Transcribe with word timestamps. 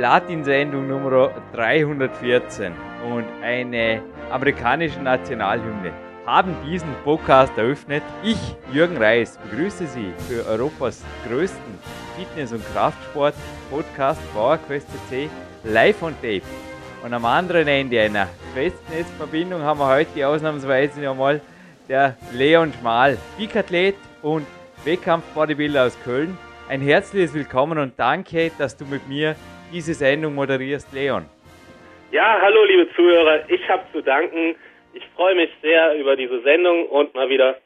Platin-Sendung 0.00 0.88
Nummer 0.88 1.30
314 1.52 2.72
und 3.12 3.26
eine 3.42 4.00
amerikanische 4.30 4.98
Nationalhymne 4.98 5.92
haben 6.24 6.56
diesen 6.66 6.88
Podcast 7.04 7.52
eröffnet. 7.58 8.02
Ich, 8.22 8.38
Jürgen 8.72 8.96
Reis, 8.96 9.38
begrüße 9.50 9.86
Sie 9.88 10.14
für 10.26 10.46
Europas 10.46 11.04
größten 11.28 11.78
Fitness- 12.16 12.50
und 12.50 12.64
Kraftsport-Podcast 12.72 14.22
PowerQuest 14.32 14.86
C 15.10 15.28
live 15.64 16.02
on 16.02 16.14
tape. 16.22 16.40
Und 17.04 17.12
am 17.12 17.26
anderen 17.26 17.68
Ende 17.68 18.00
einer 18.00 18.26
Festnetzverbindung 18.54 19.60
haben 19.60 19.80
wir 19.80 19.86
heute 19.86 20.26
ausnahmsweise 20.26 20.98
nochmal 21.02 21.42
der 21.90 22.16
Leon 22.32 22.72
Schmal, 22.72 23.18
Peak-Athlet 23.36 23.96
und 24.22 24.46
Wettkampf-Bodybuilder 24.82 25.84
aus 25.84 25.98
Köln. 26.02 26.38
Ein 26.70 26.80
herzliches 26.80 27.34
Willkommen 27.34 27.76
und 27.76 27.92
danke, 27.98 28.50
dass 28.56 28.78
du 28.78 28.86
mit 28.86 29.06
mir 29.06 29.36
diese 29.72 29.94
Sendung 29.94 30.34
moderierst, 30.34 30.92
Leon. 30.92 31.26
Ja, 32.12 32.38
hallo 32.42 32.64
liebe 32.64 32.88
Zuhörer, 32.94 33.48
ich 33.48 33.68
habe 33.68 33.84
zu 33.92 34.02
danken. 34.02 34.56
Ich 34.92 35.04
freue 35.14 35.36
mich 35.36 35.50
sehr 35.62 35.94
über 35.94 36.16
diese 36.16 36.42
Sendung 36.42 36.86
und 36.88 37.14
mal 37.14 37.28
wieder 37.28 37.56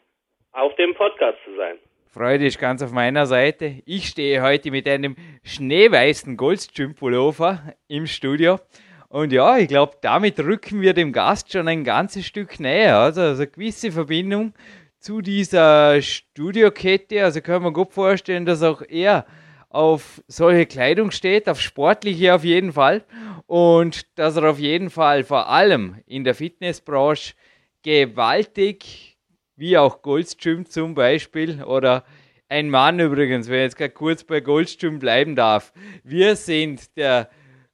auf 0.53 0.75
dem 0.77 0.95
Podcast 0.95 1.39
zu 1.45 1.57
sein. 1.57 1.77
Freude 2.15 2.47
ist 2.47 2.61
ganz 2.61 2.83
auf 2.83 2.93
meiner 2.93 3.27
Seite. 3.27 3.83
Ich 3.87 4.07
stehe 4.07 4.43
heute 4.43 4.71
mit 4.71 4.87
einem 4.87 5.17
schneeweißen 5.43 6.37
Goldstream-Pullover 6.37 7.75
im 7.89 8.07
Studio. 8.07 8.61
Und 9.09 9.33
ja, 9.33 9.59
ich 9.59 9.69
glaube, 9.69 9.95
damit 10.03 10.39
rücken 10.39 10.81
wir 10.81 10.93
dem 10.93 11.13
Gast 11.13 11.53
schon 11.53 11.67
ein 11.67 11.85
ganzes 11.85 12.27
Stück 12.27 12.61
näher. 12.61 12.99
Also, 12.99 13.23
also 13.23 13.43
eine 13.43 13.51
gewisse 13.51 13.91
Verbindung 13.91 14.53
zu 14.99 15.23
dieser 15.23 16.01
Studiokette. 16.03 17.25
Also 17.25 17.41
kann 17.41 17.63
man 17.63 17.73
gut 17.73 17.93
vorstellen, 17.93 18.47
dass 18.47 18.63
auch 18.63 18.83
er 18.89 19.27
auf 19.75 20.23
solche 20.29 20.67
Kleidung 20.67 21.11
steht, 21.11 21.49
auf 21.49 21.61
sportliche 21.61 22.35
auf 22.35 22.45
jeden 22.45 22.73
Fall. 22.73 23.05
Und 23.47 24.07
dass 24.19 24.37
er 24.37 24.49
auf 24.51 24.59
jeden 24.59 24.89
Fall 24.89 25.25
vor 25.25 25.49
allem 25.49 25.97
in 26.07 26.23
der 26.23 26.35
Fitnessbranche 26.35 27.35
gewaltig, 27.83 29.19
wie 29.57 29.77
auch 29.77 30.01
Goldstream 30.03 30.67
zum 30.67 30.95
Beispiel, 30.95 31.63
oder 31.65 32.05
ein 32.49 32.71
Mann 32.71 33.01
übrigens, 33.01 33.49
wenn 33.49 33.59
ich 33.59 33.63
jetzt 33.65 33.77
gerade 33.77 33.93
kurz 33.93 34.23
bei 34.23 34.41
Goldstream 34.41 35.01
bleiben 35.01 35.35
darf. 35.35 35.73
Wir 36.05 36.37
sind 36.37 36.97
der 36.97 37.29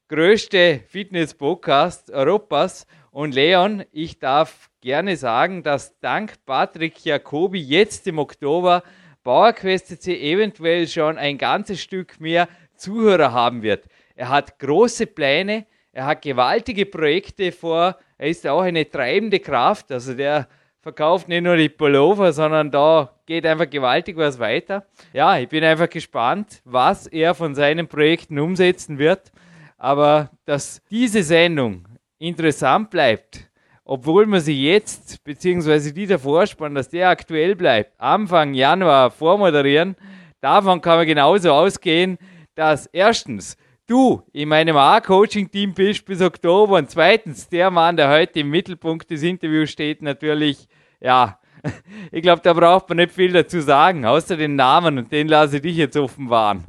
größte 0.08 0.80
Fitness-Podcast 0.88 2.10
Europas. 2.10 2.86
Und 3.10 3.34
Leon, 3.34 3.84
ich 3.92 4.18
darf 4.18 4.70
gerne 4.80 5.16
sagen, 5.16 5.62
dass 5.62 5.98
dank 6.00 6.34
Patrick 6.46 7.04
Jacobi 7.04 7.60
jetzt 7.60 8.06
im 8.06 8.18
Oktober 8.18 8.82
PowerQuest 9.22 10.06
eventuell 10.08 10.86
schon 10.88 11.18
ein 11.18 11.38
ganzes 11.38 11.80
Stück 11.80 12.20
mehr 12.20 12.48
Zuhörer 12.76 13.32
haben 13.32 13.62
wird. 13.62 13.84
Er 14.14 14.28
hat 14.28 14.58
große 14.58 15.06
Pläne, 15.06 15.66
er 15.92 16.06
hat 16.06 16.22
gewaltige 16.22 16.86
Projekte 16.86 17.52
vor, 17.52 17.96
er 18.16 18.28
ist 18.28 18.46
auch 18.46 18.62
eine 18.62 18.88
treibende 18.88 19.40
Kraft, 19.40 19.90
also 19.92 20.14
der 20.14 20.48
verkauft 20.80 21.28
nicht 21.28 21.42
nur 21.42 21.56
die 21.56 21.68
Pullover, 21.68 22.32
sondern 22.32 22.70
da 22.70 23.14
geht 23.26 23.44
einfach 23.46 23.68
gewaltig 23.68 24.16
was 24.16 24.38
weiter. 24.38 24.86
Ja, 25.12 25.38
ich 25.38 25.48
bin 25.48 25.62
einfach 25.62 25.88
gespannt, 25.88 26.62
was 26.64 27.06
er 27.06 27.34
von 27.34 27.54
seinen 27.54 27.86
Projekten 27.86 28.38
umsetzen 28.38 28.98
wird. 28.98 29.30
Aber 29.76 30.30
dass 30.44 30.82
diese 30.90 31.22
Sendung 31.22 31.86
interessant 32.18 32.90
bleibt, 32.90 33.49
obwohl 33.90 34.24
wir 34.26 34.38
sie 34.38 34.70
jetzt, 34.70 35.24
beziehungsweise 35.24 35.92
dieser 35.92 36.20
Vorspann, 36.20 36.76
dass 36.76 36.90
der 36.90 37.08
aktuell 37.08 37.56
bleibt, 37.56 37.90
Anfang 37.98 38.54
Januar 38.54 39.10
vormoderieren, 39.10 39.96
davon 40.40 40.80
kann 40.80 40.98
man 40.98 41.08
genauso 41.08 41.50
ausgehen, 41.50 42.16
dass 42.54 42.86
erstens 42.86 43.56
du 43.88 44.22
in 44.32 44.48
meinem 44.48 44.76
A-Coaching-Team 44.76 45.74
bist 45.74 46.06
bis 46.06 46.22
Oktober 46.22 46.76
und 46.76 46.88
zweitens 46.88 47.48
der 47.48 47.72
Mann, 47.72 47.96
der 47.96 48.08
heute 48.08 48.38
im 48.38 48.50
Mittelpunkt 48.50 49.10
des 49.10 49.24
Interviews 49.24 49.70
steht, 49.70 50.02
natürlich, 50.02 50.68
ja, 51.00 51.40
ich 52.12 52.22
glaube, 52.22 52.42
da 52.44 52.52
braucht 52.52 52.88
man 52.90 52.98
nicht 52.98 53.10
viel 53.10 53.32
dazu 53.32 53.58
sagen, 53.58 54.06
außer 54.06 54.36
den 54.36 54.54
Namen 54.54 54.98
und 54.98 55.10
den 55.10 55.26
lasse 55.26 55.56
ich 55.56 55.62
dich 55.62 55.76
jetzt 55.76 55.96
offenbaren. 55.96 56.62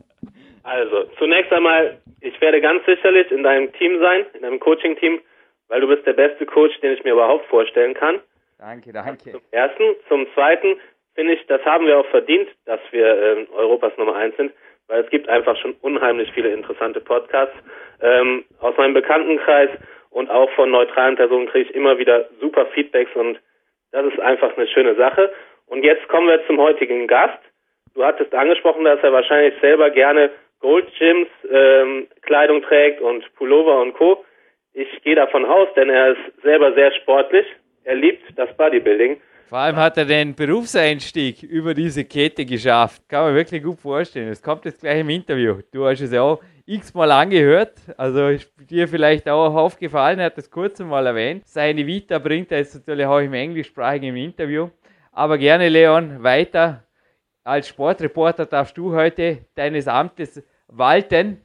Also, 0.64 1.04
zunächst 1.20 1.54
einmal, 1.54 2.00
ich 2.22 2.42
werde 2.42 2.62
ganz 2.62 2.84
sicherlich 2.88 3.30
in 3.30 3.44
deinem 3.44 3.72
Team 3.74 4.00
sein, 4.02 4.26
in 4.34 4.42
deinem 4.42 4.60
Coaching-Team 4.60 5.20
weil 5.72 5.80
du 5.80 5.88
bist 5.88 6.06
der 6.06 6.14
beste 6.14 6.46
Coach, 6.46 6.78
den 6.82 6.92
ich 6.92 7.04
mir 7.06 7.14
überhaupt 7.14 7.46
vorstellen 7.46 7.94
kann. 7.94 8.20
Danke, 8.60 8.92
danke. 8.92 9.32
Zum 9.32 9.42
ersten. 9.52 9.84
Zum 10.10 10.28
zweiten 10.34 10.76
finde 11.16 11.34
ich, 11.34 11.48
das 11.48 11.64
haben 11.64 11.88
wir 11.88 11.98
auch 11.98 12.06
verdient, 12.08 12.50
dass 12.66 12.82
wir 12.92 13.06
äh, 13.06 13.48
Europas 13.56 13.94
Nummer 13.98 14.16
eins 14.16 14.36
sind, 14.36 14.52
weil 14.88 15.02
es 15.02 15.10
gibt 15.10 15.30
einfach 15.30 15.56
schon 15.58 15.74
unheimlich 15.82 16.30
viele 16.34 16.50
interessante 16.50 17.00
Podcasts. 17.00 17.56
Ähm, 18.02 18.44
aus 18.60 18.76
meinem 18.76 18.94
Bekanntenkreis 18.94 19.70
und 20.10 20.30
auch 20.30 20.52
von 20.52 20.70
neutralen 20.70 21.16
Personen 21.16 21.48
kriege 21.48 21.70
ich 21.70 21.76
immer 21.76 21.98
wieder 21.98 22.28
super 22.42 22.66
Feedbacks 22.66 23.16
und 23.16 23.40
das 23.94 24.06
ist 24.08 24.20
einfach 24.20 24.56
eine 24.58 24.68
schöne 24.68 24.96
Sache. 24.96 25.32
Und 25.68 25.86
jetzt 25.86 26.06
kommen 26.10 26.28
wir 26.28 26.46
zum 26.48 26.60
heutigen 26.60 27.08
Gast. 27.08 27.40
Du 27.96 28.04
hattest 28.04 28.34
angesprochen, 28.36 28.84
dass 28.84 29.02
er 29.04 29.14
wahrscheinlich 29.14 29.54
selber 29.62 29.90
gerne 29.90 30.32
Gold 30.60 30.88
Gyms 31.00 31.30
ähm, 31.50 32.08
Kleidung 32.24 32.62
trägt 32.62 33.00
und 33.00 33.24
Pullover 33.36 33.82
und 33.82 33.94
Co. 33.94 34.26
Ich 34.74 34.88
gehe 35.04 35.16
davon 35.16 35.46
aus, 35.46 35.68
denn 35.76 35.90
er 35.90 36.12
ist 36.12 36.42
selber 36.44 36.74
sehr 36.74 36.92
sportlich. 37.02 37.46
Er 37.84 37.96
liebt 37.96 38.24
das 38.38 38.56
Bodybuilding. 38.56 39.20
Vor 39.48 39.58
allem 39.58 39.76
hat 39.76 39.98
er 39.98 40.06
den 40.06 40.34
Berufseinstieg 40.34 41.44
über 41.44 41.74
diese 41.74 42.06
Kette 42.06 42.46
geschafft. 42.46 43.02
Kann 43.10 43.26
man 43.26 43.36
wirklich 43.36 43.62
gut 43.62 43.80
vorstellen. 43.80 44.30
Das 44.30 44.42
kommt 44.42 44.64
jetzt 44.64 44.80
gleich 44.80 45.02
im 45.02 45.10
Interview. 45.10 45.58
Du 45.74 45.86
hast 45.86 46.00
es 46.00 46.14
ja 46.14 46.22
auch 46.22 46.42
x-mal 46.66 47.12
angehört. 47.12 47.74
Also 47.98 48.28
ist 48.28 48.50
dir 48.70 48.88
vielleicht 48.88 49.28
auch 49.28 49.54
aufgefallen, 49.54 50.20
er 50.20 50.28
hat 50.28 50.38
das 50.38 50.50
kurz 50.50 50.80
mal 50.80 51.06
erwähnt. 51.06 51.46
Seine 51.48 51.86
Vita 51.86 52.18
bringt 52.20 52.50
er 52.54 52.60
jetzt 52.60 52.76
natürlich 52.76 53.06
auch 53.06 53.20
im 53.20 53.34
englischsprachigen 53.34 54.16
Interview. 54.16 54.70
Aber 55.12 55.38
gerne, 55.38 55.68
Leon, 55.68 56.24
weiter. 56.24 56.86
Als 57.44 57.68
Sportreporter 57.68 58.46
darfst 58.46 58.78
du 58.78 58.96
heute 58.96 59.40
deines 59.56 59.88
Amtes 59.88 60.42
walten. 60.68 61.42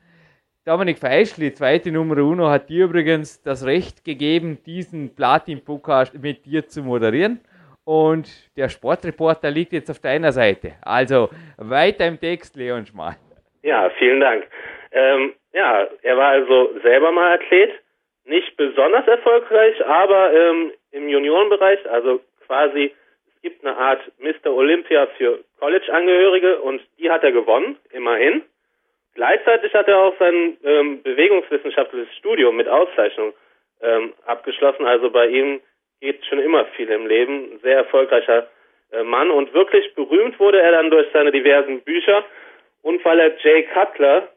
Dominik 0.67 0.99
Feischl, 0.99 1.43
die 1.43 1.53
zweite 1.53 1.93
Nummer 1.93 2.17
uno, 2.17 2.49
hat 2.49 2.69
dir 2.69 2.87
übrigens 2.87 3.41
das 3.41 3.65
Recht 3.65 4.05
gegeben, 4.05 4.59
diesen 4.67 5.15
Platin-Podcast 5.15 6.21
mit 6.21 6.45
dir 6.45 6.67
zu 6.67 6.83
moderieren. 6.83 7.39
Und 7.85 8.27
der 8.57 8.69
Sportreporter 8.69 9.49
liegt 9.49 9.73
jetzt 9.73 9.89
auf 9.93 10.01
deiner 10.01 10.33
Seite. 10.33 10.73
Also 10.83 11.29
weiter 11.57 12.09
im 12.09 12.19
Text, 12.19 12.57
Leon 12.57 12.85
Schmal. 12.85 13.15
Ja, 13.63 13.91
vielen 13.91 14.19
Dank. 14.19 14.45
Ähm, 14.91 15.35
ja, 15.53 15.87
er 16.03 16.17
war 16.17 16.31
also 16.31 16.71
selber 16.83 17.12
mal 17.12 17.35
Athlet, 17.35 17.71
nicht 18.25 18.57
besonders 18.57 19.07
erfolgreich, 19.07 19.87
aber 19.87 20.33
ähm, 20.33 20.73
im 20.91 21.09
Juniorenbereich, 21.09 21.79
also 21.89 22.21
quasi, 22.45 22.93
es 23.29 23.43
gibt 23.43 23.65
eine 23.65 23.77
Art 23.77 24.01
Mr. 24.19 24.53
Olympia 24.53 25.07
für 25.17 25.45
College-Angehörige 25.61 26.59
und 26.59 26.81
die 26.99 27.09
hat 27.09 27.23
er 27.23 27.31
gewonnen, 27.31 27.77
immerhin. 27.93 28.43
Gleichzeitig 29.17 29.73
hat 29.73 29.89
er 29.89 29.99
auch 29.99 30.15
sein 30.19 30.59
ähm, 30.63 31.03
bewegungswissenschaftliches 31.03 32.15
Studium 32.17 32.55
mit 32.55 32.69
Auszeichnung 32.69 33.33
ähm, 33.81 34.13
abgeschlossen. 34.27 34.85
Also 34.85 35.11
bei 35.11 35.27
ihm 35.29 35.61
geht 36.03 36.25
schon 36.27 36.39
immer 36.39 36.67
viel 36.77 36.91
im 36.91 37.07
Leben. 37.07 37.53
Ein 37.53 37.59
sehr 37.61 37.79
erfolgreicher 37.79 38.47
äh, 38.93 39.03
Mann 39.03 39.31
und 39.31 39.55
wirklich 39.55 39.95
berühmt 39.95 40.39
wurde 40.39 40.61
er 40.61 40.73
dann 40.73 40.91
durch 40.91 41.07
seine 41.15 41.33
diversen 41.33 41.81
Bücher 41.81 42.27
und 42.83 43.03
weil 43.07 43.19
er 43.19 43.39
Jay 43.39 43.67
Cutler 43.73 44.29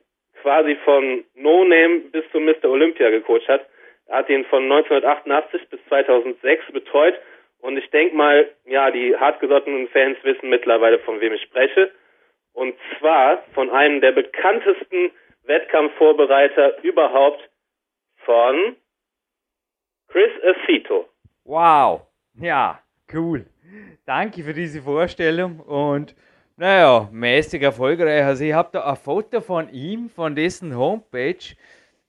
quasi 0.41 0.77
von 0.85 1.25
No 1.35 1.65
Name 1.65 1.99
bis 2.13 2.23
zu 2.31 2.39
Mr. 2.39 2.69
Olympia 2.69 3.09
gecoacht 3.09 3.49
hat. 3.49 3.65
Er 4.07 4.19
hat 4.19 4.29
ihn 4.29 4.45
von 4.45 4.63
1988 4.63 5.69
bis 5.69 5.79
2006 5.89 6.71
betreut 6.71 7.15
und 7.59 7.77
ich 7.77 7.89
denke 7.89 8.15
mal, 8.15 8.49
ja, 8.65 8.91
die 8.91 9.13
hartgesottenen 9.17 9.89
Fans 9.89 10.17
wissen 10.23 10.49
mittlerweile, 10.49 10.99
von 10.99 11.19
wem 11.19 11.33
ich 11.33 11.41
spreche. 11.41 11.91
Und 12.59 12.75
zwar 12.99 13.41
von 13.53 13.69
einem 13.69 14.01
der 14.01 14.11
bekanntesten 14.11 15.11
Wettkampfvorbereiter 15.43 16.83
überhaupt 16.83 17.49
von 18.25 18.75
Chris 20.09 20.31
Acito. 20.43 21.07
Wow, 21.45 22.01
ja, 22.33 22.81
cool. 23.13 23.45
Danke 24.05 24.43
für 24.43 24.51
diese 24.51 24.81
Vorstellung 24.81 25.61
und 25.61 26.13
naja, 26.57 27.07
mäßig 27.13 27.61
erfolgreich. 27.61 28.25
Also 28.25 28.43
ich 28.43 28.51
habe 28.51 28.71
da 28.73 28.89
ein 28.89 28.97
Foto 28.97 29.39
von 29.39 29.69
ihm, 29.69 30.09
von 30.09 30.35
dessen 30.35 30.75
Homepage. 30.75 31.55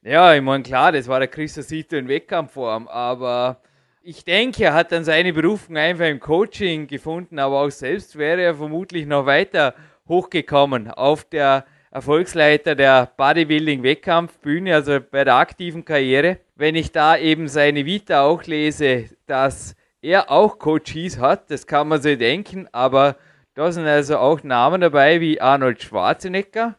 Ja, 0.01 0.35
ich 0.35 0.41
meine, 0.41 0.63
klar, 0.63 0.91
das 0.91 1.07
war 1.07 1.19
der 1.19 1.29
Chris 1.29 1.57
Acito 1.57 1.95
in 1.95 2.09
Wettkampfform, 2.09 2.89
aber 2.89 3.61
ich 4.01 4.25
denke, 4.25 4.65
er 4.65 4.73
hat 4.73 4.91
dann 4.91 5.05
seine 5.05 5.31
Berufung 5.31 5.77
einfach 5.77 6.07
im 6.07 6.19
Coaching 6.19 6.87
gefunden, 6.87 7.39
aber 7.39 7.61
auch 7.61 7.69
selbst 7.69 8.17
wäre 8.17 8.41
er 8.41 8.55
vermutlich 8.55 9.05
noch 9.05 9.25
weiter 9.25 9.75
hochgekommen 10.11 10.91
auf 10.91 11.23
der 11.23 11.65
Erfolgsleiter 11.89 12.75
der 12.75 13.11
Bodybuilding-Wettkampfbühne, 13.17 14.75
also 14.75 14.99
bei 14.99 15.23
der 15.23 15.35
aktiven 15.35 15.85
Karriere. 15.85 16.37
Wenn 16.55 16.75
ich 16.75 16.91
da 16.91 17.17
eben 17.17 17.47
seine 17.47 17.85
Vita 17.85 18.23
auch 18.23 18.43
lese, 18.43 19.05
dass 19.25 19.73
er 20.01 20.29
auch 20.29 20.59
Coaches 20.59 21.17
hat, 21.17 21.49
das 21.49 21.65
kann 21.65 21.87
man 21.87 22.01
so 22.01 22.13
denken, 22.15 22.67
aber 22.73 23.15
da 23.53 23.71
sind 23.71 23.87
also 23.87 24.17
auch 24.17 24.43
Namen 24.43 24.81
dabei 24.81 25.21
wie 25.21 25.39
Arnold 25.39 25.81
Schwarzenegger, 25.81 26.75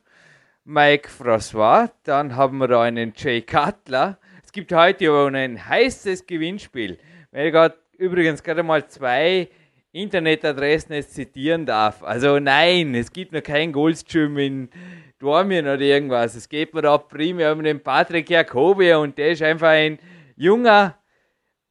Mike 0.64 1.08
François, 1.08 1.90
dann 2.05 2.37
haben 2.37 2.58
wir 2.58 2.69
da 2.69 2.82
einen 2.82 3.14
Jay 3.17 3.40
Cutler. 3.40 4.19
Es 4.44 4.52
gibt 4.52 4.73
heute 4.75 5.08
aber 5.08 5.26
ein 5.26 5.69
heißes 5.69 6.26
Gewinnspiel. 6.26 6.99
Ich 7.32 7.52
gerade 7.52 7.76
übrigens 7.96 8.43
gerade 8.43 8.62
mal 8.62 8.87
zwei 8.88 9.49
Internetadressen 9.93 10.94
jetzt 10.94 11.15
zitieren 11.15 11.67
darf. 11.67 12.03
Also 12.03 12.39
nein, 12.39 12.94
es 12.94 13.12
gibt 13.12 13.33
noch 13.33 13.43
kein 13.43 13.73
Goldstream 13.73 14.39
in 14.39 14.71
Dormien 15.19 15.67
oder 15.67 15.81
irgendwas. 15.81 16.35
Es 16.35 16.49
geht 16.49 16.73
mir 16.73 16.81
da 16.83 16.97
primär 16.99 17.53
um 17.53 17.62
den 17.62 17.81
Patrick 17.81 18.31
Jacobi 18.31 18.94
und 18.94 19.19
der 19.19 19.33
ist 19.33 19.43
einfach 19.43 19.69
ein 19.69 19.99
junger, 20.35 20.97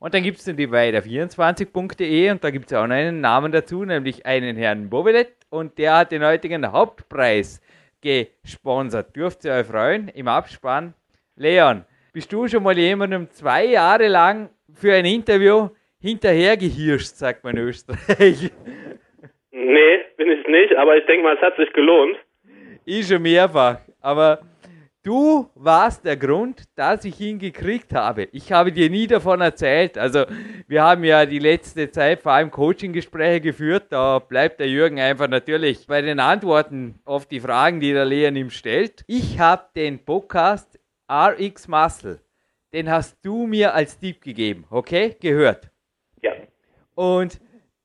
und 0.00 0.14
dann 0.14 0.22
gibt 0.22 0.38
es 0.38 0.44
dann 0.44 0.56
die 0.56 0.66
weiter24.de 0.66 2.30
und 2.30 2.42
da 2.42 2.50
gibt 2.50 2.72
es 2.72 2.76
auch 2.76 2.86
noch 2.86 2.94
einen 2.94 3.20
Namen 3.20 3.52
dazu, 3.52 3.84
nämlich 3.84 4.26
einen 4.26 4.56
Herrn 4.56 4.88
Bovelet 4.90 5.32
und 5.50 5.78
der 5.78 5.98
hat 5.98 6.12
den 6.12 6.24
heutigen 6.24 6.72
Hauptpreis 6.72 7.60
gesponsert. 8.00 9.14
Dürft 9.14 9.44
ihr 9.44 9.52
euch 9.52 9.66
freuen 9.66 10.08
im 10.08 10.26
Abspann. 10.26 10.94
Leon, 11.36 11.84
bist 12.14 12.32
du 12.32 12.48
schon 12.48 12.62
mal 12.62 12.76
jemandem 12.76 13.30
zwei 13.30 13.66
Jahre 13.66 14.08
lang 14.08 14.48
für 14.72 14.94
ein 14.94 15.04
Interview 15.04 15.68
hinterhergehirscht, 16.00 17.16
sagt 17.16 17.44
man 17.44 17.56
in 17.56 17.64
Österreich? 17.64 18.50
Nee, 19.52 19.98
bin 20.16 20.30
ich 20.30 20.46
nicht, 20.46 20.76
aber 20.76 20.96
ich 20.96 21.04
denke 21.04 21.24
mal, 21.24 21.36
es 21.36 21.42
hat 21.42 21.56
sich 21.56 21.70
gelohnt. 21.74 22.16
Ich 22.86 23.06
schon 23.06 23.20
mehrfach, 23.20 23.80
aber 24.00 24.40
Du 25.02 25.48
warst 25.54 26.04
der 26.04 26.18
Grund, 26.18 26.64
dass 26.74 27.06
ich 27.06 27.18
ihn 27.20 27.38
gekriegt 27.38 27.94
habe. 27.94 28.24
Ich 28.32 28.52
habe 28.52 28.70
dir 28.70 28.90
nie 28.90 29.06
davon 29.06 29.40
erzählt. 29.40 29.96
Also 29.96 30.26
wir 30.68 30.82
haben 30.82 31.04
ja 31.04 31.24
die 31.24 31.38
letzte 31.38 31.90
Zeit 31.90 32.20
vor 32.20 32.32
allem 32.32 32.50
Coaching-Gespräche 32.50 33.40
geführt. 33.40 33.86
Da 33.88 34.18
bleibt 34.18 34.60
der 34.60 34.68
Jürgen 34.68 35.00
einfach 35.00 35.26
natürlich 35.26 35.86
bei 35.86 36.02
den 36.02 36.20
Antworten 36.20 37.00
auf 37.06 37.24
die 37.24 37.40
Fragen, 37.40 37.80
die 37.80 37.94
der 37.94 38.04
Leon 38.04 38.36
ihm 38.36 38.50
stellt. 38.50 39.02
Ich 39.06 39.38
habe 39.38 39.64
den 39.74 40.04
Podcast 40.04 40.78
RX 41.10 41.66
Muscle, 41.66 42.20
den 42.74 42.90
hast 42.90 43.16
du 43.22 43.46
mir 43.46 43.72
als 43.72 43.98
Tipp 43.98 44.20
gegeben, 44.20 44.66
okay? 44.68 45.16
Gehört. 45.18 45.70
Ja. 46.20 46.32
Und 46.94 47.40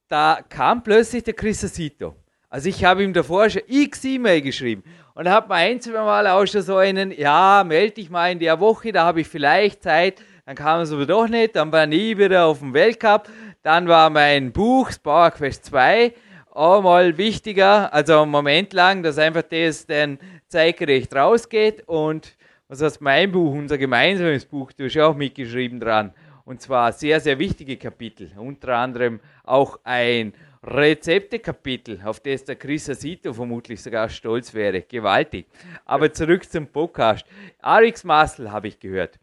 da 0.09 0.39
kam 0.50 0.83
plötzlich 0.83 1.23
der 1.23 1.33
Chris 1.33 1.63
Asito. 1.63 2.17
Also 2.50 2.67
ich 2.67 2.83
habe 2.83 3.03
ihm 3.03 3.13
davor 3.13 3.50
schon 3.50 3.62
x 3.67 4.03
E-Mail 4.03 4.41
geschrieben 4.41 4.83
und 5.15 5.29
habe 5.29 5.47
mir 5.47 5.56
ein, 5.56 5.81
zwei 5.81 6.03
Mal 6.03 6.27
auch 6.27 6.45
schon 6.45 6.62
so 6.62 6.75
einen, 6.75 7.12
ja, 7.12 7.63
melde 7.65 7.95
dich 7.95 8.09
mal 8.09 8.31
in 8.31 8.39
der 8.39 8.59
Woche, 8.59 8.91
da 8.91 9.06
habe 9.06 9.21
ich 9.21 9.27
vielleicht 9.27 9.81
Zeit. 9.81 10.21
Dann 10.45 10.56
kam 10.56 10.81
es 10.81 10.91
aber 10.91 11.06
doch 11.06 11.27
nicht, 11.27 11.56
dann 11.56 11.71
war 11.71 11.88
nie 11.88 12.17
wieder 12.17 12.45
auf 12.45 12.59
dem 12.59 12.73
Weltcup. 12.73 13.29
Dann 13.63 13.88
war 13.88 14.09
mein 14.09 14.51
Buch, 14.51 14.91
Power 15.01 15.31
Quest 15.31 15.65
2, 15.65 16.13
auch 16.51 16.83
mal 16.83 17.17
wichtiger, 17.17 17.91
also 17.94 18.21
einen 18.21 18.31
Moment 18.31 18.73
lang, 18.73 19.01
dass 19.01 19.17
einfach 19.17 19.41
das 19.44 19.88
dann 19.88 20.19
zeitgerecht 20.50 21.15
rausgeht. 21.15 21.88
Und 21.88 22.35
was 22.67 22.81
heißt 22.81 23.01
mein 23.01 23.31
Buch, 23.31 23.53
unser 23.53 23.77
gemeinsames 23.77 24.45
Buch, 24.45 24.73
du 24.73 24.83
hast 24.85 24.95
ja 24.95 25.07
auch 25.07 25.15
mitgeschrieben 25.15 25.79
dran. 25.79 26.13
Und 26.44 26.62
zwar 26.62 26.91
sehr, 26.91 27.19
sehr 27.21 27.39
wichtige 27.39 27.77
Kapitel. 27.77 28.29
Unter 28.38 28.75
anderem 28.75 29.19
auch 29.45 29.79
ein 29.83 30.33
Rezeptekapitel, 30.67 32.01
auf 32.03 32.19
das 32.19 32.44
der 32.44 32.56
Chris 32.56 32.89
Asito 32.89 33.31
vermutlich 33.33 33.83
sogar 33.83 34.09
stolz 34.09 34.51
wäre. 34.51 34.81
Gewaltig. 34.81 35.45
Aber 35.85 36.12
zurück 36.12 36.50
zum 36.50 36.65
Podcast. 36.65 37.23
Arix 37.62 38.03
Muscle 38.03 38.51
habe 38.51 38.69
ich 38.69 38.79
gehört. 38.79 39.19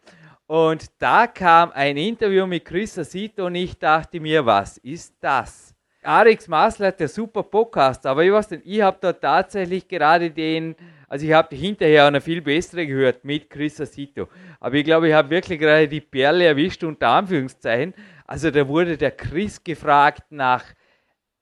Und 0.47 0.87
da 1.01 1.27
kam 1.27 1.73
ein 1.73 1.97
Interview 1.97 2.47
mit 2.47 2.65
Chris 2.65 2.97
Asito 2.97 3.47
und 3.47 3.57
ich 3.57 3.77
dachte 3.77 4.21
mir, 4.21 4.47
was 4.47 4.79
ist 4.79 5.17
das? 5.21 5.75
Arix 6.05 6.47
Muscle 6.47 6.87
hat 6.87 7.01
der 7.01 7.09
super 7.09 7.43
Podcast, 7.43 8.07
aber 8.07 8.23
ich 8.23 8.31
weiß 8.31 8.51
nicht, 8.51 8.63
ich 8.65 8.83
habe 8.83 8.99
da 9.01 9.13
tatsächlich 9.13 9.89
gerade 9.89 10.31
den, 10.31 10.77
also 11.09 11.27
ich 11.27 11.33
habe 11.33 11.57
hinterher 11.57 12.07
eine 12.07 12.21
viel 12.21 12.41
bessere 12.41 12.87
gehört 12.87 13.25
mit 13.25 13.51
Chris 13.51 13.81
Asito. 13.81 14.29
Aber 14.61 14.77
ich 14.77 14.85
glaube, 14.85 15.09
ich 15.09 15.15
habe 15.15 15.31
wirklich 15.31 15.59
gerade 15.59 15.89
die 15.89 16.01
Perle 16.01 16.45
erwischt, 16.45 16.85
unter 16.85 17.09
Anführungszeichen. 17.09 17.95
Also 18.29 18.53
da 18.53 18.69
wurde 18.69 18.97
der 18.97 19.11
Chris 19.11 19.63
gefragt 19.65 20.31
nach 20.31 20.65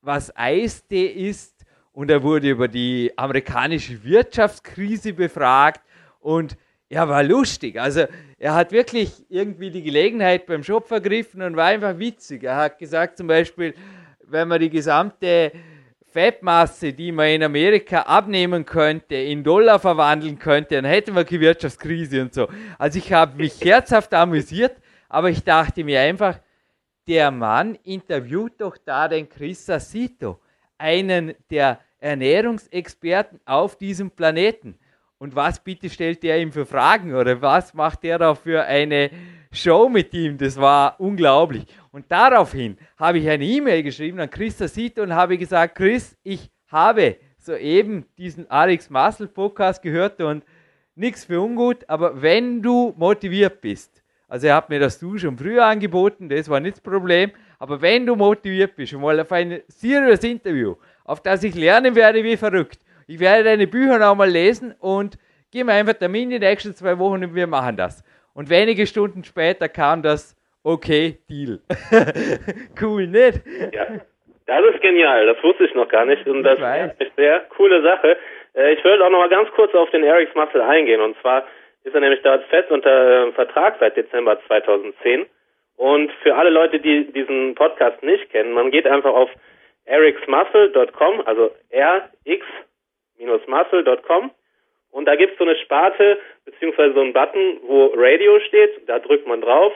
was 0.02 0.34
Eistee 0.36 1.06
ist 1.06 1.64
und 1.92 2.10
er 2.10 2.22
wurde 2.22 2.50
über 2.50 2.68
die 2.68 3.12
amerikanische 3.16 4.02
Wirtschaftskrise 4.04 5.12
befragt 5.12 5.82
und 6.20 6.56
er 6.88 7.08
war 7.08 7.22
lustig. 7.22 7.80
Also 7.80 8.06
er 8.38 8.54
hat 8.54 8.72
wirklich 8.72 9.24
irgendwie 9.28 9.70
die 9.70 9.82
Gelegenheit 9.82 10.46
beim 10.46 10.64
Shop 10.64 10.90
ergriffen 10.90 11.42
und 11.42 11.56
war 11.56 11.66
einfach 11.66 11.98
witzig. 11.98 12.42
Er 12.42 12.56
hat 12.56 12.78
gesagt 12.78 13.16
zum 13.16 13.26
Beispiel, 13.26 13.74
wenn 14.26 14.48
man 14.48 14.60
die 14.60 14.70
gesamte 14.70 15.52
Fettmasse, 16.10 16.92
die 16.92 17.12
man 17.12 17.28
in 17.28 17.42
Amerika 17.44 18.00
abnehmen 18.00 18.64
könnte, 18.64 19.14
in 19.14 19.44
Dollar 19.44 19.78
verwandeln 19.78 20.38
könnte, 20.38 20.74
dann 20.74 20.84
hätten 20.84 21.14
wir 21.14 21.24
keine 21.24 21.40
Wirtschaftskrise 21.42 22.22
und 22.22 22.34
so. 22.34 22.48
Also 22.78 22.98
ich 22.98 23.12
habe 23.12 23.36
mich 23.36 23.60
herzhaft 23.64 24.12
amüsiert, 24.12 24.76
aber 25.08 25.30
ich 25.30 25.44
dachte 25.44 25.84
mir 25.84 26.00
einfach, 26.00 26.40
der 27.06 27.30
Mann 27.30 27.76
interviewt 27.84 28.60
doch 28.60 28.76
da 28.76 29.08
den 29.08 29.28
Chris 29.28 29.66
Sasito, 29.66 30.40
einen 30.78 31.34
der 31.50 31.80
Ernährungsexperten 31.98 33.40
auf 33.44 33.76
diesem 33.76 34.10
Planeten. 34.10 34.78
Und 35.18 35.34
was 35.36 35.62
bitte 35.62 35.90
stellt 35.90 36.24
er 36.24 36.40
ihm 36.40 36.50
für 36.52 36.64
Fragen 36.64 37.14
oder 37.14 37.42
was 37.42 37.74
macht 37.74 38.04
er 38.04 38.18
da 38.18 38.34
für 38.34 38.64
eine 38.64 39.10
Show 39.52 39.88
mit 39.88 40.14
ihm? 40.14 40.38
Das 40.38 40.56
war 40.56 40.98
unglaublich. 40.98 41.66
Und 41.92 42.10
daraufhin 42.10 42.78
habe 42.96 43.18
ich 43.18 43.28
eine 43.28 43.44
E-Mail 43.44 43.82
geschrieben 43.82 44.18
an 44.20 44.30
Chris 44.30 44.56
Sasito 44.56 45.02
und 45.02 45.14
habe 45.14 45.36
gesagt, 45.36 45.74
Chris, 45.74 46.16
ich 46.22 46.50
habe 46.68 47.16
soeben 47.38 48.06
diesen 48.16 48.50
Alex 48.50 48.88
Muscle 48.88 49.28
Podcast 49.28 49.82
gehört 49.82 50.20
und 50.20 50.44
nichts 50.94 51.24
für 51.24 51.40
ungut, 51.40 51.88
aber 51.88 52.22
wenn 52.22 52.62
du 52.62 52.94
motiviert 52.96 53.60
bist, 53.60 53.99
also 54.30 54.46
er 54.46 54.54
hat 54.54 54.70
mir 54.70 54.80
das 54.80 54.98
Du 54.98 55.18
schon 55.18 55.36
früher 55.36 55.66
angeboten, 55.66 56.28
das 56.28 56.48
war 56.48 56.60
nicht 56.60 56.76
das 56.76 56.80
Problem. 56.80 57.32
Aber 57.58 57.82
wenn 57.82 58.06
du 58.06 58.16
motiviert 58.16 58.76
bist 58.76 58.94
und 58.94 59.02
mal 59.02 59.20
auf 59.20 59.30
ein 59.32 59.60
serious 59.68 60.24
Interview, 60.24 60.76
auf 61.04 61.22
das 61.22 61.44
ich 61.44 61.54
lernen 61.54 61.94
werde 61.94 62.24
wie 62.24 62.36
verrückt, 62.36 62.78
ich 63.06 63.20
werde 63.20 63.44
deine 63.44 63.66
Bücher 63.66 63.98
noch 63.98 64.14
mal 64.14 64.30
lesen 64.30 64.74
und 64.78 65.18
gib 65.50 65.66
mir 65.66 65.72
einfach 65.72 65.94
Termin 65.94 66.30
die 66.30 66.38
nächsten 66.38 66.74
zwei 66.74 66.98
Wochen 66.98 67.24
und 67.24 67.34
wir 67.34 67.46
machen 67.46 67.76
das. 67.76 68.04
Und 68.32 68.48
wenige 68.48 68.86
Stunden 68.86 69.24
später 69.24 69.68
kam 69.68 70.02
das 70.02 70.36
Okay, 70.62 71.18
Deal. 71.28 71.58
cool, 72.82 73.06
nicht? 73.06 73.40
Ja, 73.72 73.86
das 74.46 74.74
ist 74.74 74.82
genial. 74.82 75.26
Das 75.26 75.42
wusste 75.42 75.64
ich 75.64 75.74
noch 75.74 75.88
gar 75.88 76.04
nicht. 76.04 76.26
Und 76.26 76.42
das 76.42 76.58
ist 76.58 76.64
eine 76.64 76.94
sehr 77.16 77.40
coole 77.56 77.82
Sache. 77.82 78.18
Äh, 78.54 78.74
ich 78.74 78.84
würde 78.84 79.04
auch 79.06 79.10
noch 79.10 79.20
mal 79.20 79.28
ganz 79.30 79.48
kurz 79.52 79.74
auf 79.74 79.90
den 79.90 80.04
Eric's 80.04 80.34
Muscle 80.34 80.62
eingehen. 80.62 81.00
Und 81.00 81.16
zwar 81.22 81.44
ist 81.84 81.94
er 81.94 82.00
nämlich 82.00 82.20
dort 82.22 82.44
fest 82.44 82.70
unter 82.70 83.28
äh, 83.28 83.32
Vertrag 83.32 83.76
seit 83.80 83.96
Dezember 83.96 84.38
2010. 84.46 85.26
Und 85.76 86.12
für 86.22 86.36
alle 86.36 86.50
Leute, 86.50 86.78
die 86.78 87.10
diesen 87.12 87.54
Podcast 87.54 88.02
nicht 88.02 88.28
kennen, 88.30 88.52
man 88.52 88.70
geht 88.70 88.86
einfach 88.86 89.14
auf 89.14 89.30
ericsmuscle.com, 89.86 91.22
also 91.24 91.50
rx-muscle.com 91.72 94.30
und 94.90 95.06
da 95.06 95.16
gibt 95.16 95.32
es 95.32 95.38
so 95.38 95.44
eine 95.44 95.56
Sparte 95.56 96.18
beziehungsweise 96.44 96.94
so 96.94 97.00
einen 97.00 97.12
Button, 97.12 97.60
wo 97.62 97.92
Radio 97.96 98.40
steht, 98.40 98.88
da 98.88 98.98
drückt 98.98 99.26
man 99.26 99.40
drauf, 99.40 99.72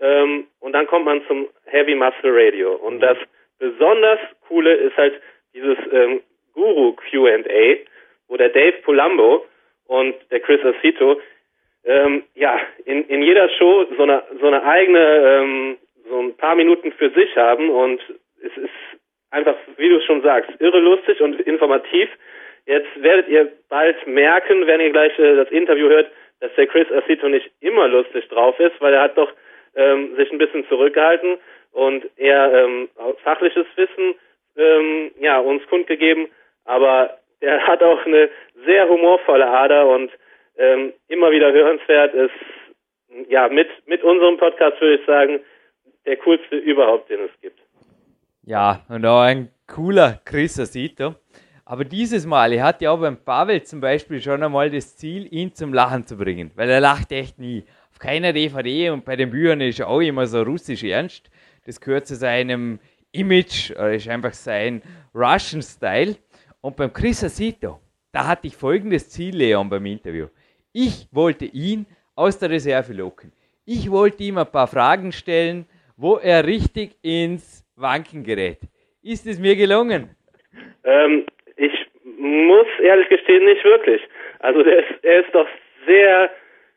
ähm, 0.00 0.46
und 0.60 0.72
dann 0.72 0.86
kommt 0.86 1.04
man 1.04 1.24
zum 1.26 1.48
Heavy 1.66 1.94
Muscle 1.94 2.32
Radio. 2.32 2.74
Und 2.74 3.00
das 3.00 3.18
besonders 3.58 4.18
coole 4.48 4.74
ist 4.74 4.96
halt 4.96 5.20
dieses 5.54 5.78
ähm, 5.92 6.22
Guru 6.54 6.96
Q&A, 7.10 7.76
wo 8.28 8.36
der 8.36 8.48
Dave 8.48 8.78
Polambo 8.82 9.46
und 9.86 10.14
der 10.30 10.40
Chris 10.40 10.60
Acito 10.64 11.20
ähm, 11.84 12.24
ja 12.34 12.58
in, 12.84 13.06
in 13.08 13.22
jeder 13.22 13.48
Show 13.50 13.86
so 13.96 14.02
eine 14.02 14.22
so 14.40 14.46
eine 14.46 14.62
eigene 14.64 14.98
ähm, 14.98 15.78
so 16.08 16.20
ein 16.20 16.36
paar 16.36 16.54
Minuten 16.54 16.92
für 16.92 17.10
sich 17.10 17.36
haben 17.36 17.70
und 17.70 18.00
es 18.42 18.56
ist 18.56 19.00
einfach, 19.30 19.54
wie 19.76 19.88
du 19.88 20.00
schon 20.00 20.22
sagst, 20.22 20.50
irre 20.60 20.80
lustig 20.80 21.20
und 21.20 21.40
informativ. 21.40 22.08
Jetzt 22.66 22.88
werdet 23.02 23.28
ihr 23.28 23.52
bald 23.68 24.06
merken, 24.06 24.66
wenn 24.66 24.80
ihr 24.80 24.90
gleich 24.90 25.16
äh, 25.18 25.36
das 25.36 25.50
Interview 25.50 25.88
hört, 25.88 26.10
dass 26.40 26.54
der 26.56 26.66
Chris 26.66 26.90
Acito 26.90 27.28
nicht 27.28 27.50
immer 27.60 27.88
lustig 27.88 28.28
drauf 28.28 28.58
ist, 28.58 28.80
weil 28.80 28.94
er 28.94 29.02
hat 29.02 29.16
doch 29.18 29.32
ähm, 29.76 30.16
sich 30.16 30.30
ein 30.32 30.38
bisschen 30.38 30.66
zurückgehalten 30.68 31.36
und 31.72 32.04
eher 32.16 32.52
ähm, 32.52 32.88
fachliches 33.22 33.66
Wissen 33.76 34.14
ähm, 34.56 35.10
ja 35.20 35.38
uns 35.38 35.66
kundgegeben, 35.68 36.28
aber 36.64 37.18
er 37.40 37.66
hat 37.66 37.82
auch 37.82 38.04
eine 38.04 38.28
sehr 38.66 38.88
humorvolle 38.88 39.48
Ader 39.48 39.88
und 39.88 40.10
ähm, 40.60 40.92
immer 41.08 41.30
wieder 41.30 41.52
hörenswert 41.52 42.14
ist 42.14 43.28
ja 43.28 43.48
mit 43.48 43.68
mit 43.86 44.04
unserem 44.04 44.36
Podcast 44.36 44.80
würde 44.80 45.00
ich 45.00 45.06
sagen 45.06 45.40
der 46.06 46.16
coolste 46.18 46.56
überhaupt, 46.56 47.10
den 47.10 47.20
es 47.20 47.40
gibt. 47.40 47.60
Ja, 48.42 48.84
und 48.88 49.04
auch 49.04 49.20
ein 49.20 49.50
cooler 49.66 50.20
Chris 50.24 50.58
Asito. 50.58 51.14
Aber 51.64 51.84
dieses 51.84 52.26
Mal, 52.26 52.52
er 52.52 52.64
hat 52.64 52.82
ja 52.82 52.90
auch 52.90 53.00
beim 53.00 53.22
Pavel 53.22 53.62
zum 53.62 53.80
Beispiel 53.80 54.20
schon 54.20 54.42
einmal 54.42 54.70
das 54.70 54.96
Ziel, 54.96 55.32
ihn 55.32 55.54
zum 55.54 55.72
Lachen 55.72 56.04
zu 56.04 56.16
bringen, 56.16 56.50
weil 56.56 56.68
er 56.68 56.80
lacht 56.80 57.12
echt 57.12 57.38
nie. 57.38 57.64
Auf 57.92 57.98
keiner 57.98 58.32
DVD 58.32 58.90
und 58.90 59.04
bei 59.04 59.14
den 59.14 59.30
Büchern 59.30 59.60
ist 59.60 59.78
er 59.78 59.88
auch 59.88 60.00
immer 60.00 60.26
so 60.26 60.42
russisch 60.42 60.82
ernst. 60.82 61.30
Das 61.66 61.80
gehört 61.80 62.06
zu 62.06 62.16
seinem 62.16 62.80
Image, 63.12 63.70
oder 63.72 63.92
ist 63.92 64.08
einfach 64.08 64.32
sein 64.32 64.82
Russian 65.14 65.62
Style. 65.62 66.16
Und 66.60 66.76
beim 66.76 66.92
Chris 66.92 67.22
Asito, 67.22 67.80
da 68.10 68.26
hatte 68.26 68.48
ich 68.48 68.56
folgendes 68.56 69.08
Ziel, 69.10 69.36
Leon, 69.36 69.68
beim 69.68 69.86
Interview. 69.86 70.26
Ich 70.72 71.08
wollte 71.10 71.46
ihn 71.46 71.86
aus 72.14 72.38
der 72.38 72.50
Reserve 72.50 72.92
locken. 72.92 73.32
Ich 73.64 73.90
wollte 73.90 74.22
ihm 74.22 74.38
ein 74.38 74.50
paar 74.50 74.68
Fragen 74.68 75.10
stellen, 75.10 75.66
wo 75.96 76.16
er 76.16 76.46
richtig 76.46 76.96
ins 77.02 77.66
Wanken 77.74 78.22
gerät. 78.22 78.60
Ist 79.02 79.26
es 79.26 79.40
mir 79.40 79.56
gelungen? 79.56 80.10
Ähm, 80.84 81.26
ich 81.56 81.72
muss 82.18 82.66
ehrlich 82.82 83.08
gestehen, 83.08 83.44
nicht 83.44 83.64
wirklich. 83.64 84.00
Also 84.38 84.60
ist, 84.60 85.02
er 85.02 85.24
ist 85.24 85.34
doch 85.34 85.48
sehr. 85.86 86.30